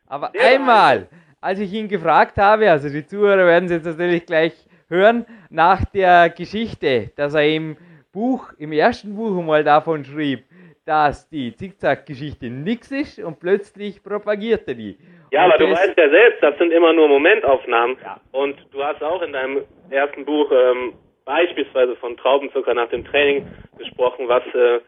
Aber 0.07 0.31
sehr 0.33 0.55
einmal, 0.55 1.07
als 1.39 1.59
ich 1.59 1.71
ihn 1.71 1.87
gefragt 1.87 2.37
habe, 2.37 2.71
also 2.71 2.89
die 2.89 3.05
Zuhörer 3.05 3.45
werden 3.45 3.65
es 3.65 3.71
jetzt 3.73 3.85
natürlich 3.85 4.25
gleich 4.25 4.53
hören, 4.89 5.25
nach 5.51 5.85
der 5.85 6.29
Geschichte, 6.29 7.11
dass 7.15 7.35
er 7.35 7.47
im 7.47 7.77
Buch, 8.11 8.53
im 8.57 8.71
ersten 8.71 9.15
Buch 9.15 9.39
mal 9.43 9.63
davon 9.63 10.03
schrieb, 10.03 10.45
dass 10.85 11.29
die 11.29 11.55
Zickzack-Geschichte 11.55 12.47
nix 12.49 12.91
ist 12.91 13.19
und 13.19 13.39
plötzlich 13.39 14.03
propagiert 14.03 14.67
er 14.67 14.75
die. 14.75 14.97
Ja, 15.31 15.45
aber 15.45 15.57
du 15.57 15.71
weißt 15.71 15.97
ja 15.97 16.09
selbst, 16.09 16.43
das 16.43 16.57
sind 16.57 16.71
immer 16.71 16.93
nur 16.93 17.07
Momentaufnahmen. 17.07 17.97
Ja. 18.03 18.19
Und 18.31 18.55
du 18.71 18.83
hast 18.83 19.01
auch 19.01 19.21
in 19.21 19.33
deinem 19.33 19.63
ersten 19.89 20.25
Buch 20.25 20.51
ähm, 20.51 20.93
beispielsweise 21.25 21.95
von 21.95 22.17
Traubenzucker 22.17 22.73
nach 22.73 22.89
dem 22.89 23.05
Training 23.05 23.47
gesprochen, 23.77 24.27
was 24.27 24.43
äh, 24.53 24.79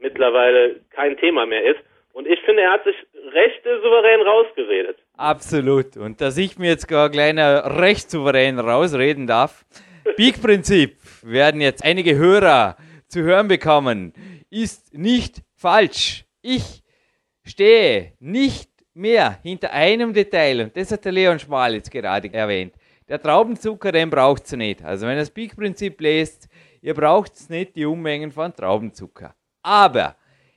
mittlerweile 0.00 0.80
kein 0.90 1.16
Thema 1.18 1.46
mehr 1.46 1.64
ist. 1.64 1.80
Und 2.14 2.26
ich 2.26 2.40
finde, 2.40 2.62
er 2.62 2.72
hat 2.72 2.84
sich 2.84 2.96
recht 3.32 3.62
souverän 3.64 4.20
rausgeredet. 4.20 4.98
Absolut. 5.16 5.96
Und 5.96 6.20
dass 6.20 6.36
ich 6.36 6.58
mir 6.58 6.70
jetzt 6.70 6.88
gar 6.88 7.10
kleiner 7.10 7.80
recht 7.80 8.10
souverän 8.10 8.58
rausreden 8.58 9.26
darf. 9.26 9.64
Peak-Prinzip 10.16 10.96
werden 11.22 11.60
jetzt 11.60 11.84
einige 11.84 12.16
Hörer 12.16 12.76
zu 13.12 13.22
hören 13.22 13.46
bekommen, 13.46 14.14
ist 14.48 14.94
nicht 14.94 15.42
falsch. 15.54 16.24
Ich 16.40 16.82
stehe 17.44 18.14
nicht 18.18 18.70
mehr 18.94 19.38
hinter 19.42 19.70
einem 19.72 20.14
Detail, 20.14 20.62
und 20.62 20.76
das 20.76 20.90
hat 20.92 21.04
der 21.04 21.12
Leon 21.12 21.38
Schmal 21.38 21.74
jetzt 21.74 21.90
gerade 21.90 22.32
erwähnt. 22.32 22.74
Der 23.08 23.20
Traubenzucker, 23.20 23.92
den 23.92 24.08
braucht 24.08 24.46
es 24.46 24.52
nicht. 24.52 24.82
Also 24.82 25.06
wenn 25.06 25.16
ihr 25.16 25.20
das 25.20 25.30
Peak-Prinzip 25.30 26.00
lest, 26.00 26.48
ihr 26.80 26.94
braucht 26.94 27.50
nicht 27.50 27.76
die 27.76 27.84
Unmengen 27.84 28.32
von 28.32 28.54
Traubenzucker. 28.54 29.34
Aber 29.62 30.16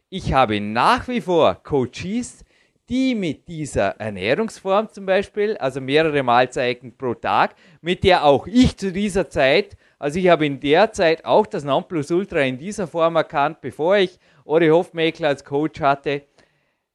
ich 0.09 0.31
habe 0.31 0.61
nach 0.61 1.07
wie 1.09 1.19
vor 1.19 1.55
Coaches, 1.55 2.45
die 2.87 3.15
mit 3.15 3.47
dieser 3.49 3.99
Ernährungsform 3.99 4.89
zum 4.89 5.05
Beispiel, 5.05 5.57
also 5.57 5.81
mehrere 5.81 6.23
Mahlzeiten 6.23 6.95
pro 6.95 7.15
Tag, 7.15 7.55
mit 7.81 8.03
der 8.03 8.23
auch 8.23 8.47
ich 8.47 8.77
zu 8.77 8.93
dieser 8.93 9.29
Zeit, 9.29 9.75
also 9.99 10.19
ich 10.19 10.27
habe 10.27 10.45
in 10.45 10.59
der 10.59 10.91
Zeit 10.91 11.25
auch 11.25 11.45
das 11.45 11.63
Nonplusultra 11.63 12.41
in 12.41 12.57
dieser 12.57 12.87
Form 12.87 13.15
erkannt, 13.15 13.61
bevor 13.61 13.97
ich 13.97 14.19
Ori 14.43 14.67
Hofmeckler 14.67 15.29
als 15.29 15.43
Coach 15.43 15.81
hatte, 15.81 16.23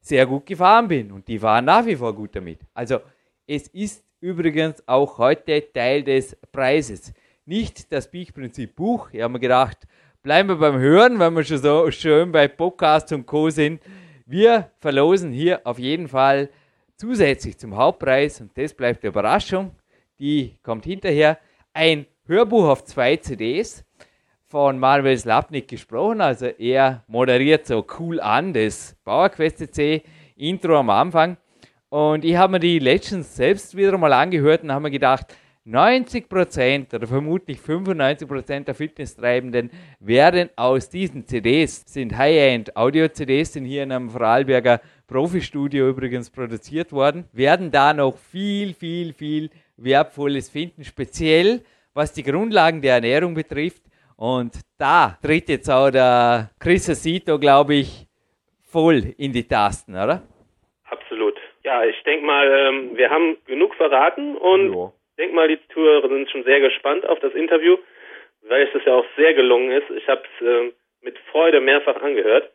sehr 0.01 0.27
gut 0.27 0.47
gefahren 0.47 0.89
bin 0.89 1.13
und 1.13 1.29
die 1.29 1.41
waren 1.43 1.65
nach 1.65 1.87
wie 1.87 1.97
vor 1.97 2.15
gut 2.15 2.35
damit. 2.37 2.61
Also 2.75 3.01
es 3.47 3.69
ist 3.69 4.05
übrigens 4.21 4.87
auch 4.87 5.19
heute 5.19 5.73
Teil 5.73 6.03
des 6.03 6.37
Preises. 6.53 7.13
Nicht 7.45 7.93
das 7.93 8.11
Peak-Prinzip 8.11 8.77
Buch. 8.77 9.11
Ich 9.13 9.23
habe 9.23 9.33
mir 9.33 9.41
gedacht, 9.41 9.79
bleiben 10.23 10.51
wir 10.51 10.57
beim 10.57 10.79
Hören, 10.79 11.19
wenn 11.19 11.35
wir 11.35 11.45
schon 11.45 11.59
so 11.59 11.91
schön 11.91 12.31
bei 12.31 12.49
Podcasts 12.49 13.13
und 13.13 13.27
Co. 13.27 13.51
sind. 13.51 13.83
Wir 14.27 14.71
verlosen 14.79 15.33
hier 15.33 15.61
auf 15.65 15.79
jeden 15.79 16.07
Fall 16.07 16.51
zusätzlich 16.97 17.59
zum 17.59 17.77
Hauptpreis, 17.77 18.41
und 18.41 18.57
das 18.57 18.75
bleibt 18.75 19.03
die 19.03 19.09
Überraschung, 19.09 19.75
die 20.19 20.59
kommt 20.63 20.85
hinterher, 20.85 21.39
ein 21.73 22.07
Hörbuch 22.31 22.69
auf 22.69 22.85
zwei 22.85 23.17
CDs 23.17 23.85
von 24.47 24.79
Marvel 24.79 25.19
Slapnik 25.19 25.67
gesprochen. 25.67 26.21
Also 26.21 26.47
er 26.47 27.03
moderiert 27.09 27.67
so 27.67 27.85
cool 27.99 28.21
an 28.21 28.53
das 28.53 28.97
PowerQuest 29.05 29.75
C 29.75 30.05
Intro 30.37 30.79
am 30.79 30.91
Anfang. 30.91 31.39
Und 31.89 32.25
ich 32.25 32.37
habe 32.37 32.53
mir 32.53 32.61
die 32.61 32.79
Legends 32.79 33.35
selbst 33.35 33.77
wieder 33.77 33.99
mal 33.99 34.13
angehört 34.13 34.63
und 34.63 34.71
habe 34.71 34.85
mir 34.85 34.91
gedacht, 34.93 35.35
90% 35.67 36.95
oder 36.95 37.09
vermutlich 37.09 37.59
95% 37.59 38.63
der 38.63 38.77
Fitnesstreibenden 38.77 39.71
werden 39.99 40.51
aus 40.55 40.89
diesen 40.89 41.27
CDs, 41.27 41.83
sind 41.85 42.17
High-End 42.17 42.77
Audio-CDs, 42.77 43.55
sind 43.55 43.65
hier 43.65 43.83
in 43.83 43.91
einem 43.91 44.09
Vorarlberger 44.09 44.81
Profi-Studio 45.09 45.89
übrigens 45.89 46.31
produziert 46.31 46.93
worden, 46.93 47.25
werden 47.33 47.73
da 47.73 47.93
noch 47.93 48.17
viel, 48.17 48.73
viel, 48.73 49.15
viel 49.15 49.51
Wertvolles 49.77 50.49
finden, 50.49 50.85
speziell 50.85 51.65
was 51.95 52.13
die 52.13 52.23
Grundlagen 52.23 52.81
der 52.81 52.95
Ernährung 52.95 53.35
betrifft. 53.35 53.83
Und 54.17 54.61
da 54.79 55.19
tritt 55.23 55.49
jetzt 55.49 55.71
auch 55.71 55.91
der 55.91 56.51
Chris 56.61 56.89
Asito, 56.91 57.39
glaube 57.39 57.75
ich, 57.77 58.07
voll 58.71 59.15
in 59.17 59.33
die 59.33 59.47
Tasten, 59.47 59.95
oder? 59.95 60.23
Absolut. 60.85 61.39
Ja, 61.65 61.85
ich 61.85 62.03
denke 62.05 62.25
mal, 62.25 62.47
ähm, 62.47 62.97
wir 62.97 63.11
haben 63.11 63.37
genug 63.47 63.75
verraten 63.75 64.37
und 64.37 64.75
ja. 64.75 64.93
denke 65.19 65.35
mal, 65.35 65.49
die 65.49 65.59
Zuhörer 65.73 66.09
sind 66.09 66.31
schon 66.31 66.45
sehr 66.45 66.61
gespannt 66.61 67.07
auf 67.07 67.19
das 67.21 67.33
Interview, 67.35 67.77
weil 68.49 68.63
es 68.63 68.85
ja 68.85 68.95
auch 68.95 69.05
sehr 69.17 69.35
gelungen 69.35 69.71
ist. 69.71 69.91
Ich 69.91 70.07
habe 70.09 70.23
es 70.23 70.47
ähm, 70.47 70.73
mit 71.03 71.19
Freude 71.31 71.61
mehrfach 71.61 72.01
angehört. 72.01 72.51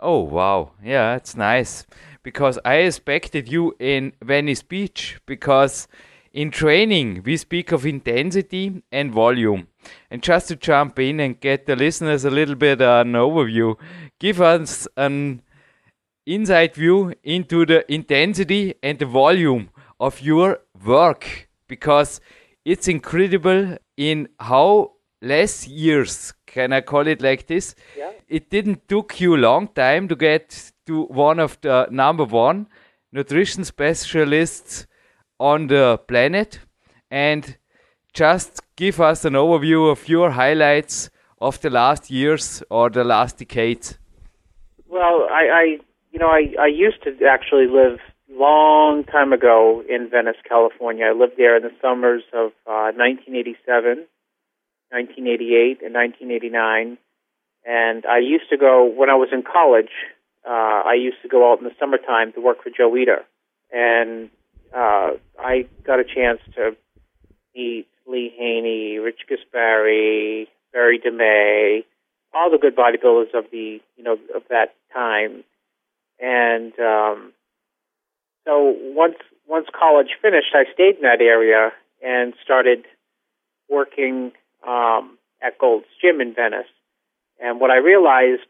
Oh 0.00 0.20
wow, 0.20 0.72
yeah, 0.82 1.12
that's 1.14 1.36
nice. 1.36 1.84
Because 2.22 2.58
I 2.64 2.76
expected 2.76 3.50
you 3.50 3.74
in 3.78 4.12
Venice 4.22 4.62
Beach 4.62 5.18
because 5.26 5.86
in 6.32 6.50
training 6.50 7.22
we 7.24 7.36
speak 7.36 7.72
of 7.72 7.86
intensity 7.86 8.82
and 8.92 9.12
volume. 9.12 9.68
And 10.10 10.22
just 10.22 10.48
to 10.48 10.56
jump 10.56 10.98
in 10.98 11.20
and 11.20 11.40
get 11.40 11.66
the 11.66 11.76
listeners 11.76 12.24
a 12.24 12.30
little 12.30 12.54
bit 12.54 12.80
uh, 12.80 13.02
an 13.06 13.12
overview, 13.12 13.76
give 14.18 14.40
us 14.40 14.86
an 14.96 15.42
inside 16.26 16.74
view 16.74 17.14
into 17.22 17.64
the 17.64 17.90
intensity 17.92 18.74
and 18.82 18.98
the 18.98 19.06
volume 19.06 19.70
of 19.98 20.20
your 20.20 20.60
work 20.84 21.48
because 21.66 22.20
it's 22.64 22.88
incredible 22.88 23.76
in 23.96 24.28
how 24.38 24.92
less 25.22 25.66
years 25.66 26.32
can 26.46 26.72
I 26.72 26.80
call 26.80 27.06
it 27.06 27.20
like 27.20 27.46
this? 27.46 27.74
Yeah. 27.96 28.12
It 28.28 28.50
didn't 28.50 28.88
took 28.88 29.20
you 29.20 29.36
long 29.36 29.68
time 29.68 30.08
to 30.08 30.16
get 30.16 30.72
to 30.86 31.04
one 31.04 31.40
of 31.40 31.58
the 31.60 31.88
number 31.90 32.24
one 32.24 32.68
nutrition 33.12 33.64
specialists 33.64 34.86
on 35.38 35.68
the 35.68 35.98
planet 36.08 36.60
and 37.10 37.56
just 38.12 38.60
give 38.76 39.00
us 39.00 39.24
an 39.24 39.34
overview 39.34 39.90
of 39.90 40.08
your 40.08 40.30
highlights 40.30 41.10
of 41.40 41.60
the 41.60 41.70
last 41.70 42.10
years 42.10 42.62
or 42.70 42.90
the 42.90 43.04
last 43.04 43.38
decades. 43.38 43.98
Well, 44.88 45.28
I, 45.30 45.44
I 45.52 45.62
you 46.10 46.18
know, 46.18 46.28
I, 46.28 46.54
I 46.60 46.66
used 46.66 47.02
to 47.04 47.10
actually 47.26 47.66
live 47.66 47.98
long 48.30 49.04
time 49.04 49.32
ago 49.32 49.82
in 49.88 50.08
Venice, 50.10 50.36
California. 50.48 51.06
I 51.06 51.12
lived 51.12 51.34
there 51.36 51.56
in 51.56 51.62
the 51.62 51.72
summers 51.82 52.22
of 52.32 52.52
uh, 52.66 52.92
1987, 52.94 54.06
1988, 54.90 55.82
and 55.82 55.94
1989. 55.94 56.98
And 57.64 58.06
I 58.06 58.18
used 58.18 58.48
to 58.50 58.56
go 58.56 58.84
when 58.86 59.10
I 59.10 59.14
was 59.14 59.28
in 59.32 59.42
college. 59.42 59.92
Uh, 60.48 60.82
I 60.86 60.94
used 60.94 61.18
to 61.22 61.28
go 61.28 61.50
out 61.50 61.58
in 61.58 61.64
the 61.64 61.74
summertime 61.78 62.32
to 62.32 62.40
work 62.40 62.62
for 62.62 62.70
Joe 62.70 62.90
Weider, 62.90 63.26
and 63.70 64.30
uh, 64.74 65.10
I 65.38 65.66
got 65.84 66.00
a 66.00 66.04
chance 66.04 66.40
to 66.54 66.76
meet 67.54 67.86
Lee 68.06 68.32
Haney, 68.36 68.98
Rich 68.98 69.20
Gaspari, 69.30 70.46
Barry 70.72 70.98
DeMay, 70.98 71.84
all 72.34 72.50
the 72.50 72.58
good 72.58 72.76
bodybuilders 72.76 73.34
of 73.34 73.50
the 73.50 73.80
you 73.96 74.04
know 74.04 74.18
of 74.34 74.42
that 74.50 74.74
time, 74.92 75.44
and 76.20 76.72
um, 76.78 77.32
so 78.44 78.74
once 78.94 79.16
once 79.46 79.66
college 79.78 80.08
finished, 80.20 80.54
I 80.54 80.64
stayed 80.72 80.96
in 80.96 81.02
that 81.02 81.20
area 81.20 81.72
and 82.04 82.34
started 82.42 82.84
working 83.68 84.32
um, 84.66 85.18
at 85.42 85.58
Gold's 85.58 85.86
Gym 86.00 86.20
in 86.20 86.34
Venice. 86.34 86.66
And 87.40 87.60
what 87.60 87.70
I 87.70 87.76
realized 87.76 88.48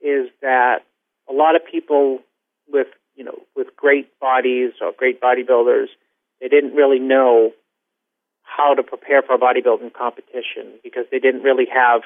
is 0.00 0.28
that 0.40 0.80
a 1.28 1.32
lot 1.32 1.56
of 1.56 1.62
people 1.64 2.20
with 2.72 2.86
you 3.14 3.24
know 3.24 3.38
with 3.56 3.68
great 3.76 4.18
bodies 4.20 4.72
or 4.80 4.92
great 4.96 5.20
bodybuilders, 5.20 5.88
they 6.40 6.48
didn't 6.48 6.74
really 6.74 6.98
know 6.98 7.52
how 8.42 8.74
to 8.74 8.82
prepare 8.82 9.22
for 9.22 9.34
a 9.34 9.38
bodybuilding 9.38 9.92
competition 9.92 10.78
because 10.82 11.04
they 11.10 11.18
didn't 11.18 11.42
really 11.42 11.66
have 11.72 12.02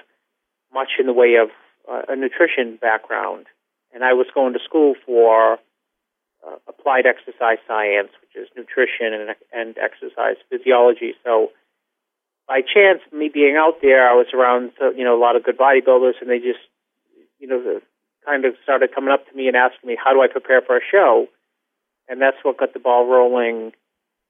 much 0.72 0.98
in 0.98 1.06
the 1.06 1.12
way 1.12 1.36
of 1.36 1.48
uh, 1.90 2.12
a 2.12 2.16
nutrition 2.16 2.76
background. 2.80 3.46
And 3.94 4.04
I 4.04 4.12
was 4.12 4.26
going 4.34 4.52
to 4.52 4.58
school 4.64 4.94
for 5.06 5.58
uh, 6.44 6.56
applied 6.68 7.06
exercise 7.06 7.58
science, 7.66 8.10
which 8.20 8.34
is 8.36 8.48
nutrition 8.56 9.14
and, 9.14 9.36
and 9.52 9.78
exercise 9.78 10.36
physiology. 10.50 11.14
So 11.24 11.50
by 12.46 12.60
chance, 12.60 13.00
me 13.12 13.30
being 13.32 13.56
out 13.56 13.80
there, 13.80 14.08
I 14.08 14.14
was 14.14 14.26
around 14.34 14.72
you 14.96 15.04
know 15.04 15.16
a 15.16 15.20
lot 15.20 15.36
of 15.36 15.44
good 15.44 15.56
bodybuilders, 15.56 16.20
and 16.20 16.28
they 16.28 16.38
just 16.38 16.60
you 17.38 17.48
know 17.48 17.80
kind 18.24 18.44
of 18.44 18.54
started 18.62 18.94
coming 18.94 19.12
up 19.12 19.28
to 19.28 19.36
me 19.36 19.48
and 19.48 19.56
asking 19.56 19.88
me 19.88 19.96
how 20.02 20.12
do 20.12 20.22
I 20.22 20.28
prepare 20.28 20.62
for 20.62 20.76
a 20.76 20.80
show, 20.90 21.26
and 22.08 22.20
that's 22.20 22.36
what 22.42 22.58
got 22.58 22.72
the 22.72 22.80
ball 22.80 23.06
rolling. 23.06 23.72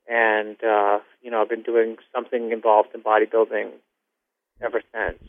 And 0.08 0.56
uh, 0.62 0.98
you 1.22 1.30
know, 1.30 1.42
I've 1.42 1.48
been 1.48 1.62
doing 1.62 1.96
something 2.14 2.52
involved 2.52 2.90
in 2.94 3.02
bodybuilding 3.02 3.70
ever 4.60 4.82
since. 4.92 5.22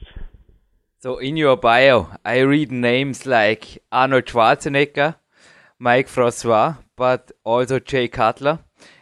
So 1.00 1.18
in 1.18 1.38
your 1.38 1.56
bio, 1.56 2.10
I 2.26 2.40
read 2.40 2.72
names 2.72 3.26
like 3.26 3.84
Arnold 3.92 4.26
Schwarzenegger, 4.26 5.16
Mike 5.78 6.08
Francois, 6.08 6.76
but 6.96 7.32
also 7.44 7.80
Jay 7.80 8.08
Cutler. 8.08 8.60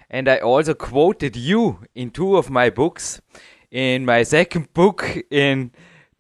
And 0.10 0.28
I 0.28 0.38
also 0.38 0.74
quoted 0.74 1.36
you 1.36 1.80
in 1.96 2.12
two 2.12 2.36
of 2.36 2.50
my 2.50 2.70
books. 2.70 3.22
In 3.72 4.06
my 4.06 4.24
second 4.24 4.74
book, 4.74 5.18
in 5.32 5.72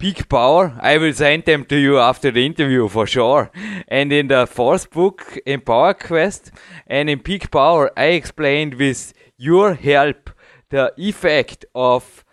Peak 0.04 0.28
Power, 0.28 0.78
I 0.82 0.98
will 0.98 1.14
send 1.14 1.46
them 1.46 1.64
to 1.64 1.78
you 1.78 1.98
after 1.98 2.30
the 2.30 2.46
interview 2.46 2.90
for 2.90 3.08
sure. 3.08 3.50
And 3.88 4.12
in 4.12 4.28
the 4.28 4.46
fourth 4.46 4.92
book, 4.92 5.40
in 5.46 5.62
Power 5.62 5.94
Quest, 5.94 6.52
and 6.88 7.10
in 7.10 7.20
Peak 7.20 7.50
Power, 7.50 7.90
I 7.96 8.08
explained 8.08 8.74
with 8.74 9.14
your 9.38 9.76
help 9.76 10.30
the 10.72 10.94
effect 10.98 11.64
of 11.74 12.26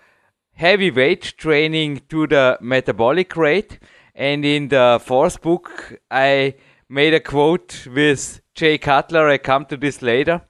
heavy 0.54 0.90
weight 0.90 1.34
training 1.36 2.02
to 2.08 2.26
the 2.26 2.58
metabolic 2.60 3.36
rate. 3.36 3.78
And 4.16 4.44
in 4.44 4.66
the 4.66 5.00
fourth 5.00 5.40
book, 5.40 6.00
I 6.10 6.56
made 6.88 7.14
a 7.14 7.20
quote 7.20 7.86
with 7.86 8.40
Jay 8.52 8.78
Cutler. 8.78 9.28
I 9.28 9.38
come 9.38 9.64
to 9.66 9.76
this 9.76 10.02
later. 10.02 10.42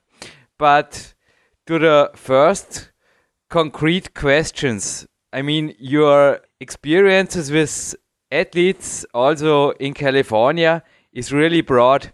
But 0.57 1.13
to 1.67 1.77
the 1.77 2.09
first 2.15 2.91
concrete 3.47 4.15
questions, 4.15 5.05
I 5.31 5.43
mean, 5.43 5.75
your 5.77 6.39
experiences 6.61 7.51
with 7.51 7.95
athletes 8.31 9.05
also 9.13 9.71
in 9.71 9.93
California 9.93 10.83
is 11.11 11.33
really 11.33 11.61
broad. 11.61 12.13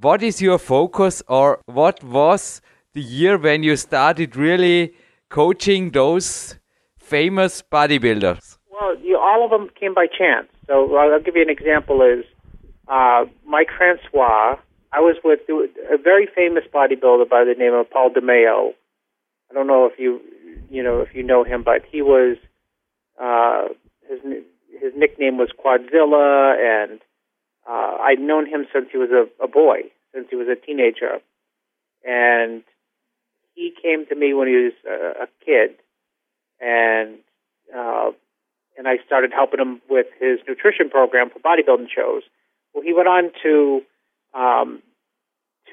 What 0.00 0.22
is 0.22 0.40
your 0.40 0.58
focus, 0.58 1.22
or 1.28 1.60
what 1.66 2.02
was 2.02 2.62
the 2.94 3.02
year 3.02 3.36
when 3.36 3.62
you 3.62 3.76
started 3.76 4.36
really 4.36 4.94
coaching 5.28 5.90
those 5.90 6.56
famous 6.96 7.62
bodybuilders? 7.62 8.56
Well, 8.70 8.96
you, 9.00 9.18
all 9.18 9.44
of 9.44 9.50
them 9.50 9.68
came 9.78 9.94
by 9.94 10.06
chance. 10.06 10.48
So 10.66 10.96
I'll 10.96 11.20
give 11.20 11.36
you 11.36 11.42
an 11.42 11.50
example. 11.50 12.00
Is 12.02 12.24
uh, 12.88 13.24
Mike 13.44 13.68
Francois? 13.76 14.56
I 14.92 15.00
was 15.00 15.16
with 15.22 15.40
a 15.48 15.98
very 16.02 16.26
famous 16.34 16.64
bodybuilder 16.72 17.28
by 17.28 17.44
the 17.44 17.54
name 17.58 17.74
of 17.74 17.90
Paul 17.90 18.10
DeMeo. 18.10 18.72
I 19.50 19.54
don't 19.54 19.66
know 19.66 19.86
if 19.86 19.98
you 19.98 20.20
you 20.70 20.82
know 20.82 21.00
if 21.00 21.14
you 21.14 21.22
know 21.22 21.44
him, 21.44 21.62
but 21.62 21.82
he 21.90 22.00
was 22.00 22.38
uh, 23.20 23.68
his 24.08 24.20
his 24.80 24.92
nickname 24.96 25.36
was 25.36 25.50
Quadzilla, 25.58 26.56
and 26.58 27.00
uh, 27.68 27.96
I'd 28.00 28.20
known 28.20 28.46
him 28.46 28.66
since 28.72 28.86
he 28.90 28.98
was 28.98 29.10
a, 29.10 29.44
a 29.44 29.48
boy, 29.48 29.82
since 30.14 30.26
he 30.30 30.36
was 30.36 30.48
a 30.48 30.56
teenager, 30.56 31.18
and 32.04 32.62
he 33.54 33.72
came 33.82 34.06
to 34.06 34.14
me 34.14 34.32
when 34.32 34.48
he 34.48 34.54
was 34.54 34.72
a, 34.88 35.24
a 35.24 35.28
kid, 35.44 35.76
and 36.60 37.18
uh, 37.76 38.10
and 38.78 38.88
I 38.88 38.96
started 39.04 39.32
helping 39.32 39.60
him 39.60 39.82
with 39.88 40.06
his 40.18 40.38
nutrition 40.48 40.88
program 40.88 41.28
for 41.30 41.38
bodybuilding 41.40 41.88
shows. 41.94 42.22
Well, 42.72 42.84
he 42.84 42.94
went 42.94 43.08
on 43.08 43.30
to 43.42 43.82
um, 44.32 44.82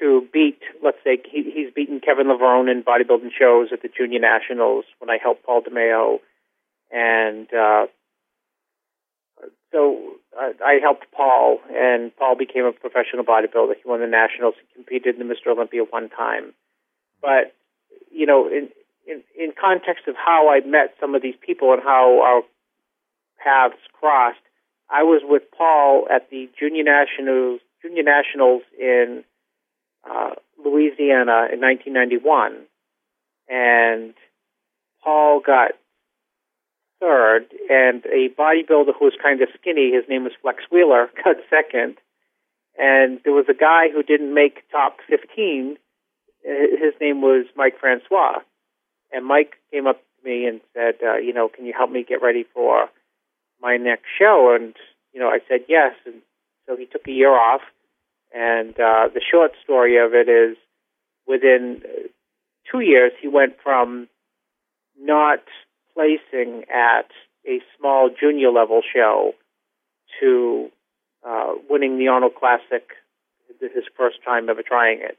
to 0.00 0.26
beat, 0.32 0.60
let's 0.82 0.98
say, 1.02 1.18
he, 1.30 1.50
he's 1.50 1.72
beaten 1.74 2.00
Kevin 2.00 2.26
Levrone 2.26 2.70
in 2.70 2.82
bodybuilding 2.82 3.30
shows 3.36 3.68
at 3.72 3.82
the 3.82 3.88
Junior 3.88 4.20
Nationals 4.20 4.84
when 4.98 5.10
I 5.10 5.18
helped 5.20 5.44
Paul 5.44 5.62
DeMeo, 5.62 6.18
and 6.90 7.46
uh, 7.52 7.86
so 9.72 10.14
I, 10.38 10.52
I 10.64 10.78
helped 10.82 11.06
Paul, 11.14 11.58
and 11.70 12.14
Paul 12.16 12.36
became 12.36 12.64
a 12.64 12.72
professional 12.72 13.24
bodybuilder. 13.24 13.74
He 13.82 13.88
won 13.88 14.00
the 14.00 14.06
nationals. 14.06 14.54
He 14.60 14.74
competed 14.74 15.18
in 15.18 15.26
the 15.26 15.34
Mr. 15.34 15.52
Olympia 15.52 15.82
one 15.84 16.08
time, 16.08 16.54
but 17.20 17.54
you 18.10 18.26
know, 18.26 18.48
in 18.48 18.68
in, 19.06 19.22
in 19.38 19.52
context 19.58 20.06
of 20.06 20.16
how 20.16 20.50
I 20.50 20.66
met 20.66 20.94
some 21.00 21.14
of 21.14 21.22
these 21.22 21.36
people 21.40 21.72
and 21.72 21.82
how 21.82 22.20
our 22.22 22.42
paths 23.42 23.80
crossed, 23.92 24.38
I 24.90 25.02
was 25.02 25.22
with 25.24 25.42
Paul 25.56 26.06
at 26.12 26.28
the 26.30 26.48
Junior 26.58 26.84
Nationals 26.84 27.60
Junior 27.82 28.02
Nationals 28.02 28.62
in 28.78 29.24
uh, 30.08 30.30
Louisiana 30.62 31.48
in 31.52 31.60
1991, 31.60 32.56
and 33.48 34.14
Paul 35.02 35.40
got 35.44 35.72
third, 37.00 37.46
and 37.70 38.04
a 38.06 38.28
bodybuilder 38.38 38.92
who 38.98 39.04
was 39.04 39.14
kind 39.22 39.40
of 39.42 39.48
skinny, 39.60 39.92
his 39.92 40.08
name 40.08 40.24
was 40.24 40.32
Flex 40.42 40.62
Wheeler, 40.70 41.08
got 41.24 41.36
second, 41.50 41.96
and 42.78 43.20
there 43.24 43.32
was 43.32 43.46
a 43.48 43.54
guy 43.54 43.88
who 43.92 44.02
didn't 44.02 44.32
make 44.32 44.68
top 44.70 44.98
15. 45.08 45.76
His 46.44 46.94
name 47.00 47.20
was 47.20 47.46
Mike 47.56 47.78
Francois, 47.80 48.38
and 49.12 49.26
Mike 49.26 49.54
came 49.72 49.86
up 49.86 50.00
to 50.00 50.28
me 50.28 50.46
and 50.46 50.60
said, 50.74 50.94
uh, 51.02 51.16
you 51.16 51.32
know, 51.32 51.48
can 51.48 51.66
you 51.66 51.74
help 51.76 51.90
me 51.90 52.04
get 52.08 52.22
ready 52.22 52.44
for 52.54 52.88
my 53.60 53.76
next 53.76 54.06
show? 54.18 54.56
And 54.58 54.74
you 55.12 55.20
know, 55.20 55.28
I 55.28 55.38
said 55.48 55.60
yes, 55.68 55.94
and 56.06 56.22
so 56.66 56.76
he 56.76 56.86
took 56.86 57.06
a 57.08 57.12
year 57.12 57.34
off. 57.34 57.62
And 58.32 58.74
uh, 58.78 59.08
the 59.12 59.22
short 59.32 59.52
story 59.64 59.96
of 59.96 60.12
it 60.14 60.28
is, 60.28 60.56
within 61.26 61.82
two 62.70 62.80
years, 62.80 63.12
he 63.20 63.28
went 63.28 63.54
from 63.62 64.08
not 65.00 65.40
placing 65.98 66.62
at 66.70 67.10
a 67.44 67.58
small 67.76 68.08
junior 68.08 68.50
level 68.50 68.82
show 68.94 69.32
to 70.20 70.68
uh, 71.26 71.54
winning 71.68 71.98
the 71.98 72.06
Arnold 72.06 72.36
Classic, 72.38 72.86
his 73.60 73.84
first 73.96 74.18
time 74.24 74.48
ever 74.48 74.62
trying 74.62 75.00
it. 75.00 75.18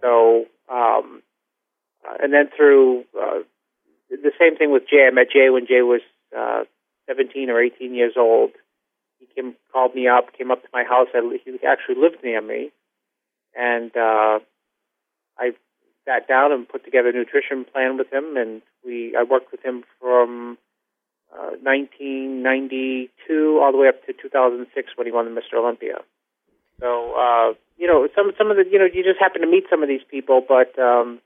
So, 0.00 0.44
um, 0.70 1.22
uh, 2.06 2.14
and 2.20 2.32
then 2.32 2.48
through 2.56 3.04
uh, 3.20 3.40
the 4.10 4.32
same 4.38 4.56
thing 4.56 4.70
with 4.70 4.84
Jay. 4.88 5.08
I 5.08 5.10
met 5.12 5.30
Jay 5.32 5.50
when 5.50 5.66
Jay 5.66 5.82
was 5.82 6.00
uh, 6.36 6.62
17 7.08 7.50
or 7.50 7.60
18 7.60 7.94
years 7.94 8.14
old. 8.16 8.52
he 9.18 9.26
came 9.34 9.56
called 9.72 9.94
me 9.96 10.06
up, 10.06 10.36
came 10.38 10.52
up 10.52 10.62
to 10.62 10.68
my 10.72 10.84
house. 10.84 11.08
I, 11.12 11.38
he 11.44 11.58
actually 11.66 12.00
lived 12.00 12.22
near 12.22 12.40
me, 12.40 12.70
and 13.56 13.90
uh, 13.96 14.38
I 15.38 15.52
sat 16.04 16.28
down 16.28 16.52
and 16.52 16.68
put 16.68 16.84
together 16.84 17.08
a 17.08 17.12
nutrition 17.12 17.64
plan 17.64 17.98
with 17.98 18.12
him, 18.12 18.36
and 18.36 18.62
we 18.84 19.16
I 19.16 19.22
worked 19.22 19.52
with 19.52 19.62
him 19.64 19.84
from 20.00 20.58
uh, 21.32 21.56
1992 21.62 23.60
all 23.62 23.72
the 23.72 23.78
way 23.78 23.88
up 23.88 24.04
to 24.06 24.12
2006 24.12 24.92
when 24.96 25.06
he 25.06 25.12
won 25.12 25.24
the 25.24 25.40
Mr. 25.40 25.58
Olympia. 25.58 25.98
So 26.80 27.14
uh, 27.14 27.54
you 27.78 27.86
know, 27.86 28.08
some 28.14 28.32
some 28.36 28.50
of 28.50 28.56
the 28.56 28.64
you 28.70 28.78
know 28.78 28.86
you 28.86 29.02
just 29.02 29.20
happen 29.20 29.40
to 29.40 29.46
meet 29.46 29.64
some 29.70 29.82
of 29.82 29.88
these 29.88 30.04
people, 30.10 30.42
but 30.46 30.78
um, 30.78 31.20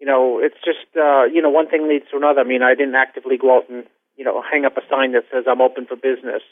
you 0.00 0.06
know, 0.06 0.40
it's 0.40 0.58
just 0.64 0.88
uh, 0.96 1.24
you 1.24 1.40
know 1.42 1.50
one 1.50 1.68
thing 1.68 1.88
leads 1.88 2.04
to 2.10 2.16
another. 2.16 2.40
I 2.40 2.44
mean, 2.44 2.62
I 2.62 2.74
didn't 2.74 2.94
actively 2.94 3.36
go 3.38 3.56
out 3.56 3.68
and 3.70 3.84
you 4.16 4.24
know 4.24 4.42
hang 4.42 4.64
up 4.64 4.76
a 4.76 4.82
sign 4.90 5.12
that 5.12 5.24
says 5.32 5.44
I'm 5.48 5.60
open 5.60 5.86
for 5.86 5.96
business. 5.96 6.42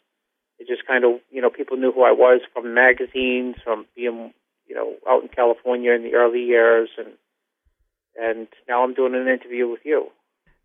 It 0.58 0.68
just 0.68 0.86
kind 0.86 1.04
of 1.04 1.20
you 1.30 1.42
know 1.42 1.50
people 1.50 1.76
knew 1.76 1.92
who 1.92 2.04
I 2.04 2.12
was 2.12 2.40
from 2.52 2.74
magazines, 2.74 3.56
from 3.64 3.86
being 3.96 4.32
you 4.66 4.74
know 4.74 4.94
out 5.08 5.22
in 5.22 5.28
California 5.28 5.92
in 5.92 6.02
the 6.02 6.14
early 6.14 6.40
years, 6.40 6.88
and 6.96 7.08
and 8.20 8.48
now 8.68 8.84
I'm 8.84 8.94
doing 8.94 9.14
an 9.14 9.28
interview 9.28 9.68
with 9.68 9.80
you. 9.84 10.08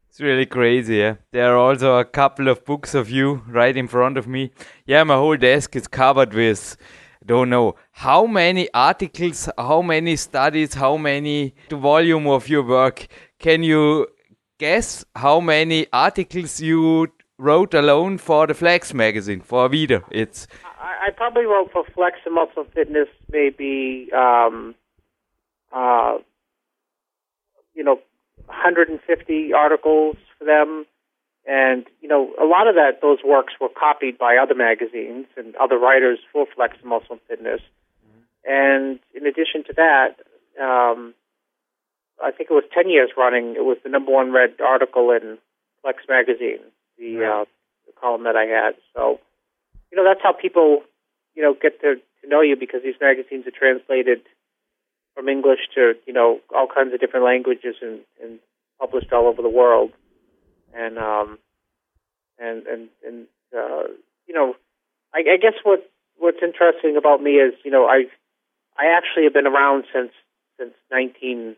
It's 0.10 0.20
really 0.20 0.46
crazy. 0.46 0.98
Yeah? 0.98 1.16
There 1.32 1.54
are 1.54 1.58
also 1.58 1.98
a 1.98 2.06
couple 2.06 2.48
of 2.48 2.66
books 2.66 2.96
of 2.96 3.10
you 3.10 3.44
right 3.48 3.76
in 3.76 3.88
front 3.88 4.18
of 4.18 4.28
me. 4.28 4.52
Yeah, 4.86 5.04
my 5.04 5.16
whole 5.16 5.38
desk 5.38 5.76
is 5.76 5.88
covered 5.88 6.34
with 6.34 6.78
don't 7.26 7.50
know 7.50 7.76
how 7.92 8.26
many 8.26 8.70
articles, 8.74 9.50
how 9.58 9.82
many 9.82 10.16
studies, 10.16 10.74
how 10.74 10.98
many 10.98 11.54
the 11.70 11.76
volume 11.76 12.28
of 12.28 12.50
your 12.50 12.64
work. 12.64 13.08
Can 13.38 13.62
you 13.62 14.08
guess 14.58 15.06
how 15.16 15.40
many 15.40 15.86
articles 15.94 16.60
you 16.60 17.08
wrote 17.38 17.74
alone 17.74 18.18
for 18.18 18.48
the 18.48 18.54
Flex 18.54 18.94
magazine 18.94 19.42
for 19.42 19.70
Vida? 19.70 20.04
It's 20.12 20.48
I, 20.64 21.08
I 21.08 21.12
probably 21.12 21.46
wrote 21.46 21.72
for 21.72 21.84
Flex 21.94 22.18
and 22.26 22.36
Muscle 22.36 22.66
Fitness 22.74 23.10
maybe 23.32 24.10
um, 24.16 24.74
uh, 25.72 26.18
you 27.80 27.86
know 27.88 28.00
150 28.46 29.54
articles 29.54 30.18
for 30.38 30.44
them 30.44 30.86
and 31.50 31.86
you 32.00 32.08
know, 32.08 32.32
a 32.40 32.46
lot 32.46 32.68
of 32.68 32.76
that 32.76 33.02
those 33.02 33.20
works 33.26 33.54
were 33.60 33.70
copied 33.70 34.18
by 34.20 34.38
other 34.38 34.54
magazines 34.54 35.26
and 35.36 35.56
other 35.56 35.80
writers 35.80 36.20
for 36.32 36.46
Flex 36.56 36.78
Muscle 36.86 37.18
Fitness. 37.28 37.62
Mm-hmm. 38.06 38.20
And 38.46 39.00
in 39.16 39.26
addition 39.26 39.64
to 39.66 39.74
that, 39.74 40.22
um, 40.62 41.16
I 42.24 42.30
think 42.32 42.52
it 42.52 42.54
was 42.54 42.66
10 42.72 42.90
years 42.90 43.10
running. 43.18 43.56
It 43.56 43.66
was 43.66 43.78
the 43.84 43.90
number 43.90 44.12
one 44.12 44.32
read 44.32 44.62
article 44.62 45.10
in 45.10 45.40
Flex 45.82 46.04
magazine, 46.08 46.60
the, 47.00 47.16
right. 47.18 47.42
uh, 47.42 47.46
the 47.88 47.94
column 48.00 48.26
that 48.26 48.36
I 48.36 48.46
had. 48.46 48.76
So, 48.96 49.20
you 49.92 49.98
know, 49.98 50.04
that's 50.04 50.22
how 50.22 50.34
people, 50.34 50.84
you 51.34 51.42
know, 51.42 51.56
get 51.60 51.82
to, 51.82 51.96
to 51.96 52.28
know 52.28 52.42
you 52.42 52.58
because 52.58 52.82
these 52.84 53.00
magazines 53.02 53.48
are 53.48 53.58
translated 53.58 54.22
from 55.20 55.28
English 55.28 55.60
to, 55.76 55.96
you 56.08 56.14
know, 56.14 56.40
all 56.56 56.68
kinds 56.74 56.94
of 56.94 57.02
different 57.02 57.26
languages 57.26 57.76
and, 57.82 58.00
and 58.24 58.40
published 58.80 59.12
all 59.12 59.28
over 59.28 59.42
the 59.42 59.50
world 59.50 59.92
and 60.74 60.98
um, 60.98 61.38
and 62.38 62.66
and 62.68 62.88
and 63.06 63.28
uh, 63.54 63.84
you 64.28 64.34
know, 64.34 64.56
I, 65.14 65.20
I 65.20 65.38
guess 65.38 65.60
what 65.64 65.90
what's 66.18 66.42
interesting 66.42 66.96
about 66.98 67.22
me 67.22 67.32
is 67.32 67.54
you 67.66 67.72
know 67.72 67.86
I 67.86 68.06
I 68.78 68.96
actually 68.96 69.26
have 69.26 69.34
been 69.34 69.48
around 69.48 69.86
since 69.94 70.12
since 70.58 70.74
nineteen 70.90 71.58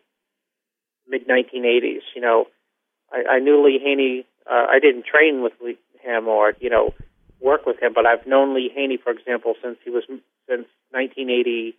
mid 1.08 1.28
nineteen 1.28 1.66
eighties. 1.66 2.02
You 2.16 2.22
know, 2.22 2.46
I, 3.12 3.36
I 3.36 3.40
knew 3.40 3.64
Lee 3.64 3.80
Haney. 3.84 4.26
Uh, 4.50 4.66
I 4.70 4.80
didn't 4.80 5.06
train 5.06 5.44
with 5.44 5.54
Lee, 5.64 5.78
him 6.02 6.28
or 6.28 6.54
you 6.60 6.70
know 6.72 6.94
work 7.40 7.66
with 7.66 7.82
him, 7.82 7.94
but 7.94 8.06
I've 8.06 8.26
known 8.26 8.56
Lee 8.56 8.72
Haney, 8.74 8.98
for 8.98 9.12
example, 9.12 9.54
since 9.62 9.78
he 9.84 9.92
was 9.92 10.04
since 10.08 10.68
1980. 10.92 11.76